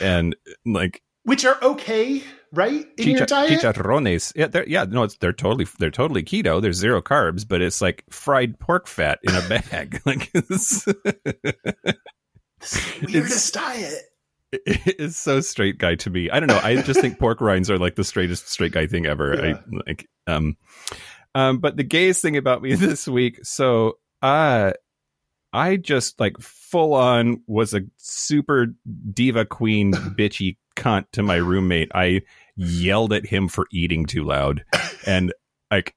and 0.00 0.36
like 0.64 1.02
Which 1.24 1.44
are 1.44 1.58
okay, 1.62 2.22
right? 2.52 2.86
In 2.96 3.08
your 3.10 3.26
diet. 3.26 3.60
chicharrones. 3.60 4.32
Yeah, 4.36 4.46
they're, 4.46 4.68
yeah, 4.68 4.84
no, 4.84 5.02
it's 5.02 5.16
they're 5.16 5.32
totally 5.32 5.66
they're 5.80 5.90
totally 5.90 6.22
keto. 6.22 6.62
There's 6.62 6.76
zero 6.76 7.02
carbs, 7.02 7.46
but 7.48 7.60
it's 7.60 7.80
like 7.80 8.04
fried 8.10 8.60
pork 8.60 8.86
fat 8.86 9.18
in 9.24 9.34
a 9.34 9.40
bag. 9.48 10.00
like 10.06 10.30
it's, 10.32 10.86
Weirdest 13.02 13.54
diet. 13.54 14.02
it's 14.66 15.16
so 15.16 15.40
straight 15.40 15.78
guy 15.78 15.94
to 15.96 16.10
me. 16.10 16.30
I 16.30 16.40
don't 16.40 16.48
know. 16.48 16.60
I 16.62 16.80
just 16.82 17.00
think 17.00 17.18
pork 17.18 17.40
rinds 17.40 17.70
are 17.70 17.78
like 17.78 17.96
the 17.96 18.04
straightest 18.04 18.48
straight 18.48 18.72
guy 18.72 18.86
thing 18.86 19.06
ever. 19.06 19.34
Yeah. 19.34 19.56
I 19.56 19.76
like 19.86 20.08
um 20.26 20.56
um 21.34 21.58
but 21.58 21.76
the 21.76 21.84
gayest 21.84 22.22
thing 22.22 22.36
about 22.36 22.62
me 22.62 22.74
this 22.76 23.06
week, 23.06 23.40
so 23.44 23.98
uh 24.22 24.72
I 25.52 25.76
just 25.76 26.20
like 26.20 26.38
full 26.38 26.94
on 26.94 27.42
was 27.46 27.74
a 27.74 27.82
super 27.96 28.68
diva 29.12 29.44
queen 29.44 29.92
bitchy 29.92 30.56
cunt 30.76 31.06
to 31.12 31.22
my 31.22 31.36
roommate. 31.36 31.90
I 31.94 32.22
yelled 32.56 33.12
at 33.12 33.26
him 33.26 33.48
for 33.48 33.66
eating 33.72 34.06
too 34.06 34.24
loud. 34.24 34.64
And 35.06 35.32
like 35.70 35.94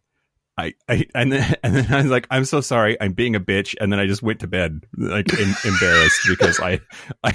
I, 0.61 0.73
I 0.89 1.05
and 1.15 1.31
then 1.31 1.55
and 1.63 1.75
then 1.75 1.93
I 1.93 2.01
was 2.01 2.11
like, 2.11 2.27
I'm 2.31 2.45
so 2.45 2.61
sorry, 2.61 2.99
I'm 3.01 3.13
being 3.13 3.35
a 3.35 3.39
bitch, 3.39 3.75
and 3.81 3.91
then 3.91 3.99
I 3.99 4.07
just 4.07 4.21
went 4.23 4.39
to 4.41 4.47
bed 4.47 4.81
like 4.97 5.31
in, 5.33 5.53
embarrassed 5.65 6.21
because 6.27 6.59
I, 6.59 6.79
I, 7.23 7.33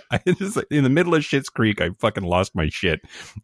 I 0.10 0.20
just 0.38 0.58
in 0.70 0.84
the 0.84 0.90
middle 0.90 1.14
of 1.14 1.22
Schitt's 1.22 1.48
Creek, 1.48 1.80
I 1.80 1.90
fucking 1.98 2.24
lost 2.24 2.54
my 2.54 2.68
shit, 2.68 3.00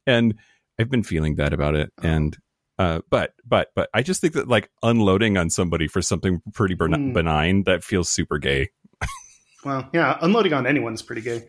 and 0.06 0.34
I've 0.78 0.90
been 0.90 1.02
feeling 1.02 1.34
bad 1.34 1.52
about 1.52 1.74
it, 1.74 1.92
and 2.02 2.36
uh, 2.78 3.00
but 3.10 3.34
but 3.44 3.68
but 3.76 3.90
I 3.94 4.02
just 4.02 4.20
think 4.20 4.32
that 4.34 4.48
like 4.48 4.70
unloading 4.82 5.36
on 5.36 5.50
somebody 5.50 5.86
for 5.88 6.00
something 6.02 6.40
pretty 6.54 6.74
ben- 6.74 6.90
Mm. 6.92 7.12
benign 7.12 7.64
that 7.64 7.84
feels 7.84 8.08
super 8.08 8.38
gay. 8.38 8.70
Well, 9.64 9.88
yeah, 9.92 10.18
unloading 10.20 10.52
on 10.54 10.66
anyone's 10.66 11.02
pretty 11.02 11.22
gay. 11.22 11.42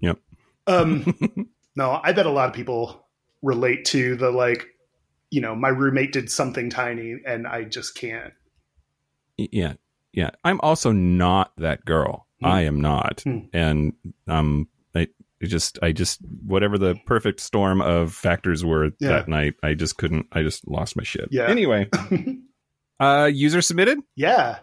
Yep. 0.00 0.18
Um, 0.66 1.48
no, 1.76 1.98
I 2.04 2.12
bet 2.12 2.26
a 2.26 2.30
lot 2.30 2.48
of 2.48 2.54
people 2.54 3.06
relate 3.40 3.86
to 3.86 4.16
the 4.16 4.30
like, 4.30 4.66
you 5.30 5.40
know, 5.40 5.54
my 5.54 5.68
roommate 5.68 6.12
did 6.12 6.30
something 6.30 6.70
tiny 6.70 7.16
and 7.26 7.46
I 7.46 7.64
just 7.64 7.94
can't. 7.96 8.32
Yeah 9.36 9.74
yeah 10.12 10.30
i'm 10.44 10.58
also 10.62 10.92
not 10.92 11.52
that 11.58 11.84
girl 11.84 12.26
Hmm. 12.40 12.46
i 12.46 12.60
am 12.62 12.80
not 12.80 13.20
Hmm. 13.22 13.40
and 13.52 13.92
um 14.26 14.66
i 14.94 15.08
it 15.40 15.46
just 15.48 15.78
i 15.82 15.92
just 15.92 16.20
whatever 16.46 16.78
the 16.78 16.94
perfect 17.06 17.40
storm 17.40 17.82
of 17.82 18.14
factors 18.14 18.64
were 18.64 18.92
Yeah. 18.98 19.08
that 19.10 19.28
night 19.28 19.54
i 19.62 19.74
just 19.74 19.98
couldn't 19.98 20.26
i 20.32 20.42
just 20.42 20.66
lost 20.66 20.96
my 20.96 21.02
shit 21.02 21.28
Yeah. 21.30 21.48
anyway 21.48 21.90
uh 23.00 23.30
user 23.32 23.60
submitted 23.60 23.98
yeah. 24.14 24.60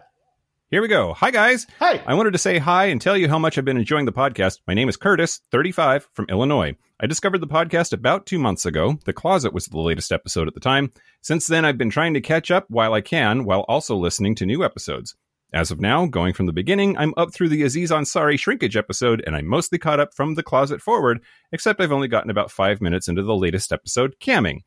Here 0.74 0.82
we 0.82 0.88
go 0.88 1.14
hi 1.14 1.30
guys 1.30 1.68
Hi. 1.78 2.02
I 2.04 2.14
wanted 2.14 2.32
to 2.32 2.38
say 2.38 2.58
hi 2.58 2.86
and 2.86 3.00
tell 3.00 3.16
you 3.16 3.28
how 3.28 3.38
much 3.38 3.56
I've 3.56 3.64
been 3.64 3.76
enjoying 3.76 4.06
the 4.06 4.12
podcast. 4.12 4.58
My 4.66 4.74
name 4.74 4.88
is 4.88 4.96
Curtis, 4.96 5.40
35, 5.52 6.08
from 6.12 6.26
Illinois. 6.28 6.74
I 6.98 7.06
discovered 7.06 7.38
the 7.38 7.46
podcast 7.46 7.92
about 7.92 8.26
two 8.26 8.40
months 8.40 8.66
ago. 8.66 8.98
The 9.04 9.12
Closet 9.12 9.54
was 9.54 9.66
the 9.66 9.78
latest 9.78 10.10
episode 10.10 10.48
at 10.48 10.54
the 10.54 10.58
time. 10.58 10.90
Since 11.20 11.46
then, 11.46 11.64
I've 11.64 11.78
been 11.78 11.90
trying 11.90 12.14
to 12.14 12.20
catch 12.20 12.50
up 12.50 12.66
while 12.68 12.92
I 12.92 13.02
can, 13.02 13.44
while 13.44 13.60
also 13.68 13.94
listening 13.94 14.34
to 14.34 14.46
new 14.46 14.64
episodes. 14.64 15.14
As 15.52 15.70
of 15.70 15.80
now, 15.80 16.06
going 16.06 16.34
from 16.34 16.46
the 16.46 16.52
beginning, 16.52 16.98
I'm 16.98 17.14
up 17.16 17.32
through 17.32 17.50
the 17.50 17.62
Aziz 17.62 17.92
Ansari 17.92 18.36
shrinkage 18.36 18.76
episode, 18.76 19.22
and 19.24 19.36
I'm 19.36 19.46
mostly 19.46 19.78
caught 19.78 20.00
up 20.00 20.12
from 20.12 20.34
the 20.34 20.42
closet 20.42 20.82
forward, 20.82 21.20
except 21.52 21.80
I've 21.80 21.92
only 21.92 22.08
gotten 22.08 22.30
about 22.30 22.50
five 22.50 22.80
minutes 22.80 23.06
into 23.06 23.22
the 23.22 23.36
latest 23.36 23.70
episode, 23.70 24.16
camming. 24.18 24.62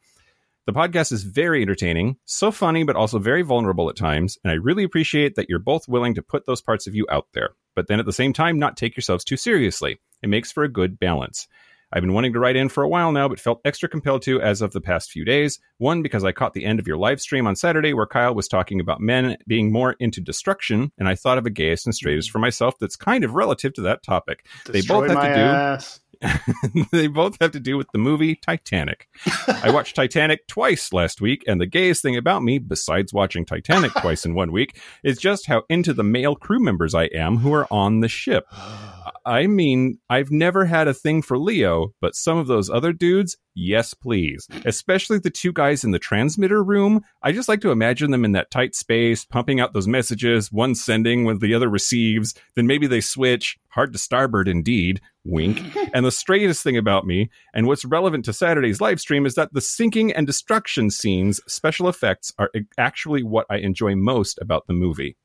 The 0.68 0.74
podcast 0.74 1.14
is 1.14 1.24
very 1.24 1.62
entertaining, 1.62 2.18
so 2.26 2.52
funny, 2.52 2.84
but 2.84 2.98
also 2.98 3.20
very 3.20 3.42
vulnerable 3.42 3.90
at 3.90 3.96
times, 3.96 4.38
and 4.44 4.52
I 4.52 4.56
really 4.56 4.84
appreciate 4.84 5.36
that 5.36 5.48
you're 5.48 5.60
both 5.60 5.88
willing 5.88 6.14
to 6.16 6.22
put 6.22 6.46
those 6.46 6.62
parts 6.62 6.88
of 6.88 6.94
you 6.94 7.08
out 7.10 7.28
there, 7.34 7.52
but 7.74 7.88
then 7.88 8.02
at 8.02 8.06
the 8.06 8.12
same 8.12 8.34
time, 8.34 8.60
not 8.60 8.76
take 8.76 8.98
yourselves 8.98 9.24
too 9.24 9.38
seriously. 9.38 10.02
It 10.22 10.28
makes 10.28 10.52
for 10.52 10.66
a 10.66 10.70
good 10.70 11.00
balance. 11.00 11.48
I've 11.94 12.02
been 12.02 12.12
wanting 12.12 12.34
to 12.34 12.40
write 12.42 12.58
in 12.58 12.68
for 12.68 12.84
a 12.84 12.90
while 12.90 13.14
now, 13.14 13.30
but 13.30 13.40
felt 13.40 13.62
extra 13.64 13.88
compelled 13.88 14.24
to 14.24 14.42
as 14.42 14.62
of 14.62 14.74
the 14.74 14.82
past 14.82 15.10
few 15.10 15.24
days. 15.24 15.58
One, 15.78 16.02
because 16.02 16.26
I 16.26 16.34
caught 16.34 16.54
the 16.54 16.66
end 16.66 16.80
of 16.80 16.88
your 16.88 16.98
live 16.98 17.22
stream 17.22 17.48
on 17.48 17.56
Saturday 17.56 17.94
where 17.94 18.06
Kyle 18.06 18.36
was 18.36 18.50
talking 18.50 18.82
about 18.82 19.00
men 19.00 19.38
being 19.48 19.72
more 19.72 19.96
into 20.02 20.20
destruction, 20.20 20.92
and 20.98 21.08
I 21.08 21.16
thought 21.16 21.38
of 21.38 21.46
a 21.46 21.50
gayest 21.50 21.86
and 21.86 21.96
straightest 21.96 22.30
for 22.30 22.40
myself 22.40 22.76
that's 22.78 22.98
kind 22.98 23.24
of 23.24 23.36
relative 23.36 23.74
to 23.76 23.82
that 23.84 24.04
topic. 24.04 24.46
They 24.66 24.82
both 24.82 25.08
have 25.08 25.22
to 25.22 25.34
do- 25.34 25.40
ass. 25.40 26.02
they 26.92 27.08
both 27.08 27.38
have 27.42 27.52
to 27.52 27.60
do 27.60 27.78
with 27.78 27.88
the 27.92 27.98
movie 27.98 28.36
Titanic. 28.36 29.08
I 29.48 29.72
watched 29.72 29.96
Titanic 29.96 30.48
twice 30.48 30.94
last 30.94 31.22
week, 31.22 31.44
and 31.48 31.60
the 31.60 31.66
gayest 31.66 32.02
thing 32.02 32.18
about 32.18 32.44
me, 32.44 32.60
besides 32.60 33.14
watching 33.14 33.46
Titanic 33.46 33.92
twice 34.02 34.26
in 34.26 34.34
one 34.34 34.52
week, 34.52 34.80
is 35.04 35.18
just 35.18 35.48
how 35.48 35.64
into 35.70 35.94
the 35.94 36.04
male 36.04 36.36
crew 36.36 36.60
members 36.60 36.94
I 36.96 37.06
am 37.06 37.38
who 37.38 37.54
are 37.54 37.68
on 37.72 38.02
the 38.02 38.08
ship. 38.08 38.46
I 39.26 39.48
mean, 39.48 40.00
I've 40.10 40.32
never 40.32 40.66
had 40.66 40.88
a 40.88 40.94
thing 40.94 41.22
for 41.22 41.38
Leo, 41.38 41.94
but 42.00 42.16
some 42.16 42.38
of 42.38 42.48
those 42.48 42.70
other 42.70 42.94
dudes, 42.94 43.36
yes, 43.58 43.94
please. 43.94 44.48
Especially 44.66 45.20
the 45.20 45.30
two 45.30 45.52
guys 45.52 45.84
in 45.84 45.92
the 45.92 46.00
transmitter 46.00 46.64
room. 46.64 47.04
I 47.24 47.32
just 47.32 47.50
like 47.50 47.62
to 47.62 47.72
imagine 47.72 48.12
them 48.12 48.24
in 48.24 48.34
that 48.34 48.52
tight 48.52 48.76
space, 48.76 49.26
pumping 49.26 49.60
out 49.60 49.74
those 49.74 49.88
messages, 49.88 50.52
one 50.52 50.76
sending 50.76 51.26
when 51.26 51.40
the 51.40 51.54
other 51.54 51.70
receives, 51.70 52.36
then 52.56 52.68
maybe 52.68 52.88
they 52.88 53.02
switch. 53.02 53.58
Hard 53.70 53.94
to 53.94 54.00
starboard 54.00 54.48
indeed. 54.48 55.02
Wink. 55.26 55.62
and 55.94 56.06
the 56.06 56.12
straightest 56.12 56.64
thing 56.64 56.78
about 56.78 57.06
me, 57.06 57.30
and 57.54 57.68
what's 57.68 57.84
relevant 57.84 58.26
to 58.26 58.34
Saturday's 58.34 58.80
live 58.80 59.00
stream, 59.00 59.26
is 59.26 59.36
that 59.36 59.54
the 59.54 59.62
sinking 59.62 60.14
and 60.14 60.26
destruction 60.26 60.90
scenes, 60.90 61.42
special 61.48 61.90
effects, 61.90 62.34
are 62.38 62.52
actually 62.78 63.24
what 63.24 63.46
I 63.50 63.58
enjoy 63.58 63.96
most 63.96 64.40
about 64.42 64.68
the 64.68 64.74
movie. 64.74 65.18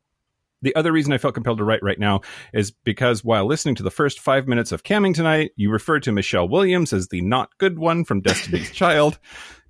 The 0.63 0.75
other 0.77 0.93
reason 0.93 1.13
I 1.13 1.19
felt 1.19 1.35
compelled 1.35 1.59
to 1.59 1.65
write 1.65 1.83
right 1.83 1.99
now 1.99 2.21
is 2.55 2.71
because 2.71 3.25
while 3.25 3.45
listening 3.47 3.75
to 3.77 3.83
the 3.83 3.91
first 3.91 4.21
five 4.21 4.47
minutes 4.49 4.73
of 4.73 4.83
camming 4.85 5.15
tonight, 5.15 5.51
you 5.57 5.71
referred 5.71 6.03
to 6.05 6.13
Michelle 6.13 6.49
Williams 6.49 6.93
as 6.93 7.09
the 7.09 7.21
not 7.21 7.51
good 7.59 7.79
one 7.79 8.05
from 8.05 8.21
Destiny's 8.21 8.71
Child. 8.75 9.19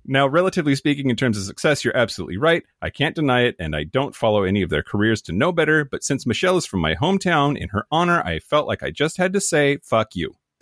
Now, 0.05 0.27
relatively 0.27 0.75
speaking, 0.75 1.09
in 1.09 1.15
terms 1.15 1.37
of 1.37 1.43
success, 1.45 1.83
you're 1.85 1.95
absolutely 1.95 2.35
right. 2.37 2.63
I 2.81 2.89
can't 2.89 3.15
deny 3.15 3.43
it, 3.43 3.55
and 3.57 3.73
I 3.73 3.85
don't 3.85 4.13
follow 4.13 4.43
any 4.43 4.61
of 4.61 4.69
their 4.69 4.83
careers 4.83 5.21
to 5.23 5.31
know 5.31 5.51
better. 5.53 5.85
But 5.85 6.03
since 6.03 6.25
Michelle 6.25 6.57
is 6.57 6.65
from 6.65 6.81
my 6.81 6.93
hometown, 6.95 7.57
in 7.57 7.69
her 7.69 7.85
honor, 7.89 8.21
I 8.21 8.39
felt 8.39 8.67
like 8.67 8.83
I 8.83 8.91
just 8.91 9.15
had 9.17 9.31
to 9.33 9.39
say, 9.41 9.77
fuck 9.81 10.09
you. 10.13 10.33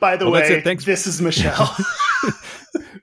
By 0.00 0.16
the 0.16 0.24
Well, 0.30 0.32
way. 0.32 0.60
Thanks. 0.62 0.84
this 0.84 1.06
is 1.06 1.20
Michelle. 1.20 1.74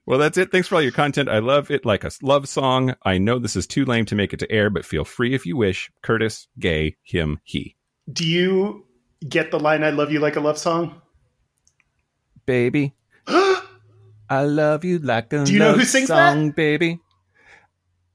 Well, 0.06 0.20
that's 0.20 0.38
it. 0.38 0.52
Thanks 0.52 0.68
for 0.68 0.76
all 0.76 0.82
your 0.82 0.92
content. 0.92 1.30
I 1.30 1.40
love 1.40 1.72
it 1.72 1.86
like 1.86 2.04
a 2.04 2.12
love 2.22 2.50
song. 2.50 2.96
I 3.04 3.18
know 3.18 3.40
this 3.40 3.56
is 3.56 3.66
too 3.66 3.86
lame 3.86 4.06
to 4.06 4.16
make 4.16 4.34
it 4.34 4.40
to 4.40 4.52
air, 4.52 4.70
but 4.70 4.86
feel 4.86 5.06
free 5.06 5.34
if 5.34 5.46
you 5.46 5.56
wish. 5.56 5.90
Curtis, 6.02 6.48
gay, 6.60 6.98
him, 7.04 7.40
he. 7.44 7.78
Do 8.12 8.28
you 8.28 8.86
get 9.28 9.52
the 9.52 9.60
line 9.60 9.84
"I 9.84 9.92
love 9.92 10.12
you 10.12 10.20
like 10.20 10.36
a 10.36 10.42
love 10.42 10.58
song"? 10.58 11.02
Baby, 12.46 12.94
I 13.28 14.44
love 14.44 14.84
you 14.84 15.00
like 15.00 15.32
a 15.32 15.46
Do 15.46 15.54
you 15.54 15.60
know 15.60 15.70
love 15.70 15.78
who 15.80 15.86
sings 15.86 16.10
song, 16.10 16.52
baby. 16.52 17.00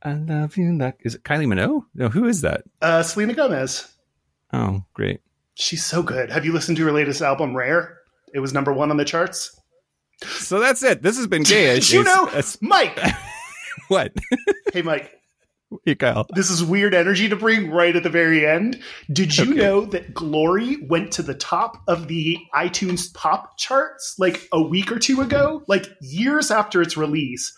I 0.03 0.13
love 0.13 0.57
you. 0.57 0.77
Like, 0.77 1.01
is 1.05 1.15
it 1.15 1.25
Kylie 1.25 1.47
Minogue? 1.47 1.85
No, 1.95 2.09
who 2.09 2.27
is 2.27 2.43
that? 2.43 2.63
Uh, 2.83 3.03
Selena 3.03 3.35
Gomez. 3.35 3.91
Oh, 4.53 4.85
great. 4.95 5.21
She's 5.55 5.85
so 5.85 6.03
good. 6.03 6.31
Have 6.31 6.45
you 6.45 6.53
listened 6.53 6.77
to 6.77 6.85
her 6.85 6.93
latest 6.93 7.21
album, 7.21 7.57
Rare? 7.57 7.99
It 8.33 8.41
was 8.41 8.53
number 8.53 8.73
one 8.73 8.91
on 8.91 8.97
the 8.97 9.05
charts. 9.05 9.58
So 10.23 10.59
that's 10.61 10.83
it. 10.83 11.03
This 11.03 11.17
has 11.17 11.27
been 11.27 11.43
gayish. 11.45 11.93
you 11.93 12.03
know, 12.05 12.27
it's- 12.29 12.59
Mike. 12.61 12.99
what? 13.89 14.13
hey, 14.73 14.83
Mike. 14.83 15.13
hey, 15.85 15.95
Kyle. 15.95 16.27
This 16.35 16.51
is 16.51 16.65
weird 16.65 16.95
energy 16.95 17.29
to 17.29 17.37
bring 17.37 17.71
right 17.71 17.95
at 17.95 18.03
the 18.03 18.11
very 18.11 18.47
end. 18.47 18.81
Did 19.13 19.37
you 19.37 19.45
Okay. 19.53 19.55
know 19.55 19.85
that 19.87 20.15
Glory 20.15 20.79
went 20.89 21.13
to 21.13 21.23
the 21.23 21.35
top 21.35 21.77
of 21.87 22.09
the 22.09 22.37
iTunes 22.55 23.13
pop 23.15 23.59
charts 23.59 24.15
like 24.19 24.49
a 24.53 24.61
week 24.61 24.91
or 24.91 24.99
two 24.99 25.21
ago? 25.21 25.63
Like 25.69 25.87
years 26.01 26.51
after 26.51 26.83
its 26.83 26.97
release, 26.97 27.53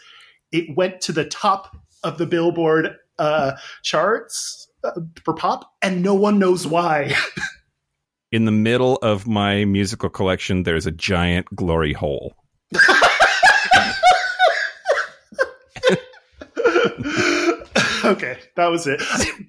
it 0.53 0.77
went 0.77 1.01
to 1.03 1.13
the 1.13 1.25
top 1.25 1.75
of 2.03 2.19
the 2.19 2.27
Billboard 2.27 2.97
uh, 3.19 3.53
charts 3.83 4.69
uh, 4.83 4.93
for 5.25 5.35
pop, 5.35 5.71
and 5.83 6.03
no 6.03 6.15
one 6.15 6.39
knows 6.39 6.67
why. 6.67 7.15
In 8.33 8.45
the 8.45 8.53
middle 8.53 8.97
of 9.03 9.27
my 9.27 9.65
musical 9.65 10.09
collection, 10.09 10.63
there's 10.63 10.87
a 10.87 10.91
giant 10.93 11.47
glory 11.55 11.93
hole. 11.93 12.35
okay, 18.05 18.39
that 18.57 18.71
was 18.71 18.87
it. 18.87 19.01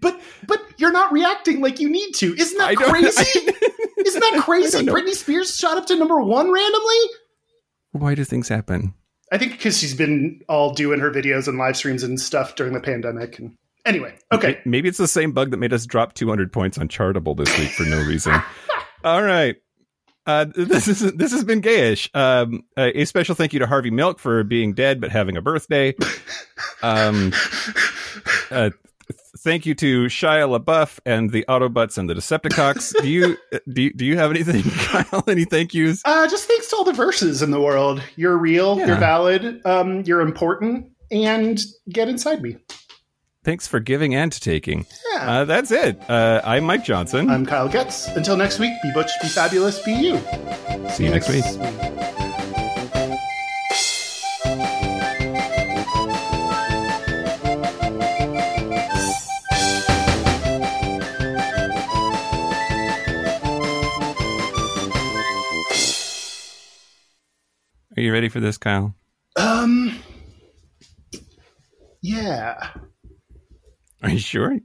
But 0.02 0.20
but 0.48 0.60
you're 0.78 0.92
not 0.92 1.12
reacting 1.12 1.62
like 1.62 1.80
you 1.80 1.90
need 1.90 2.14
to. 2.16 2.34
Isn't 2.34 2.58
that 2.58 2.70
I 2.70 2.76
crazy? 2.76 3.40
Isn't 4.06 4.20
that 4.20 4.40
crazy? 4.44 4.86
Britney 4.86 5.14
Spears 5.14 5.56
shot 5.56 5.78
up 5.78 5.86
to 5.88 5.96
number 5.96 6.20
one 6.22 6.52
randomly. 6.52 6.96
Why 7.92 8.16
do 8.16 8.24
things 8.24 8.48
happen? 8.48 8.94
I 9.32 9.38
think 9.38 9.54
because 9.54 9.78
she's 9.78 9.94
been 9.94 10.42
all 10.50 10.74
doing 10.74 11.00
her 11.00 11.12
videos 11.12 11.48
and 11.48 11.58
live 11.58 11.78
streams 11.78 12.04
and 12.04 12.20
stuff 12.20 12.56
during 12.56 12.74
the 12.74 12.82
pandemic. 12.82 13.40
And 13.40 13.56
anyway, 13.86 14.14
okay. 14.32 14.60
Maybe 14.66 14.90
it's 14.90 14.98
the 14.98 15.08
same 15.08 15.32
bug 15.32 15.52
that 15.52 15.58
made 15.58 15.74
us 15.74 15.86
drop 15.86 16.14
200 16.14 16.52
points 16.52 16.78
on 16.78 16.90
Chartable 16.90 17.38
this 17.38 17.58
week 17.58 17.70
for 17.70 17.84
no 17.84 18.04
reason. 18.04 18.34
All 19.04 19.24
right. 19.24 19.56
Uh, 20.26 20.46
this 20.56 20.88
is 20.88 21.00
this 21.14 21.32
has 21.32 21.44
been 21.44 21.62
gayish. 21.62 22.10
Um, 22.16 22.64
uh, 22.78 22.92
a 22.94 23.06
special 23.06 23.36
thank 23.36 23.54
you 23.54 23.60
to 23.60 23.68
Harvey 23.68 23.92
Milk 23.92 24.20
for 24.20 24.44
being 24.44 24.74
dead 24.74 25.02
but 25.02 25.12
having 25.12 25.38
a 25.38 25.42
birthday. 25.42 25.96
Um, 26.84 27.32
uh, 28.50 28.72
thank 29.40 29.66
you 29.66 29.76
to 29.76 30.06
Shia 30.06 30.60
LaBeouf 30.60 31.00
and 31.06 31.32
the 31.32 31.46
Autobots 31.48 31.98
and 31.98 32.10
the 32.10 32.14
Decepticons. 32.14 32.94
Do 33.02 33.08
you 33.08 33.38
do 33.72 33.84
you, 33.84 33.94
do 33.94 34.06
you 34.06 34.18
have 34.18 34.32
anything, 34.32 34.64
Kyle? 34.86 35.24
Any 35.28 35.46
thank 35.46 35.74
yous? 35.74 36.02
Uh, 36.06 36.28
just 36.28 36.48
thanks 36.48 36.70
to 36.70 36.76
all 36.76 36.84
the 36.84 36.94
verses 36.94 37.42
in 37.42 37.52
the 37.52 37.62
world. 37.62 38.02
You're 38.16 38.38
real. 38.38 38.78
Yeah. 38.78 38.88
You're 38.88 38.98
valid. 38.98 39.62
Um, 39.66 40.02
you're 40.02 40.22
important. 40.22 40.88
And 41.12 41.60
get 41.90 42.08
inside 42.08 42.42
me. 42.42 42.58
Thanks 43.44 43.66
for 43.66 43.80
giving 43.80 44.14
and 44.14 44.32
taking. 44.32 44.86
Yeah. 45.14 45.32
Uh, 45.32 45.46
that's 45.46 45.72
it. 45.72 46.00
Uh, 46.08 46.42
I'm 46.44 46.64
Mike 46.64 46.84
Johnson. 46.84 47.28
I'm 47.28 47.44
Kyle 47.44 47.68
Getz. 47.68 48.08
Until 48.10 48.38
next 48.38 48.60
week, 48.60 48.72
be 48.84 48.92
butch, 48.94 49.10
be 49.20 49.30
fabulous, 49.30 49.82
be 49.84 49.94
you. 49.94 50.22
See 50.92 51.06
you 51.06 51.10
next 51.10 51.28
week. 51.28 51.44
Are 67.98 68.02
you 68.04 68.14
ready 68.14 68.30
for 68.30 68.40
this, 68.40 68.60
Kyle? 68.60 68.94
Um. 69.36 70.00
Yeah. 72.02 72.70
Are 74.04 74.10
you 74.10 74.20
sure? 74.20 74.60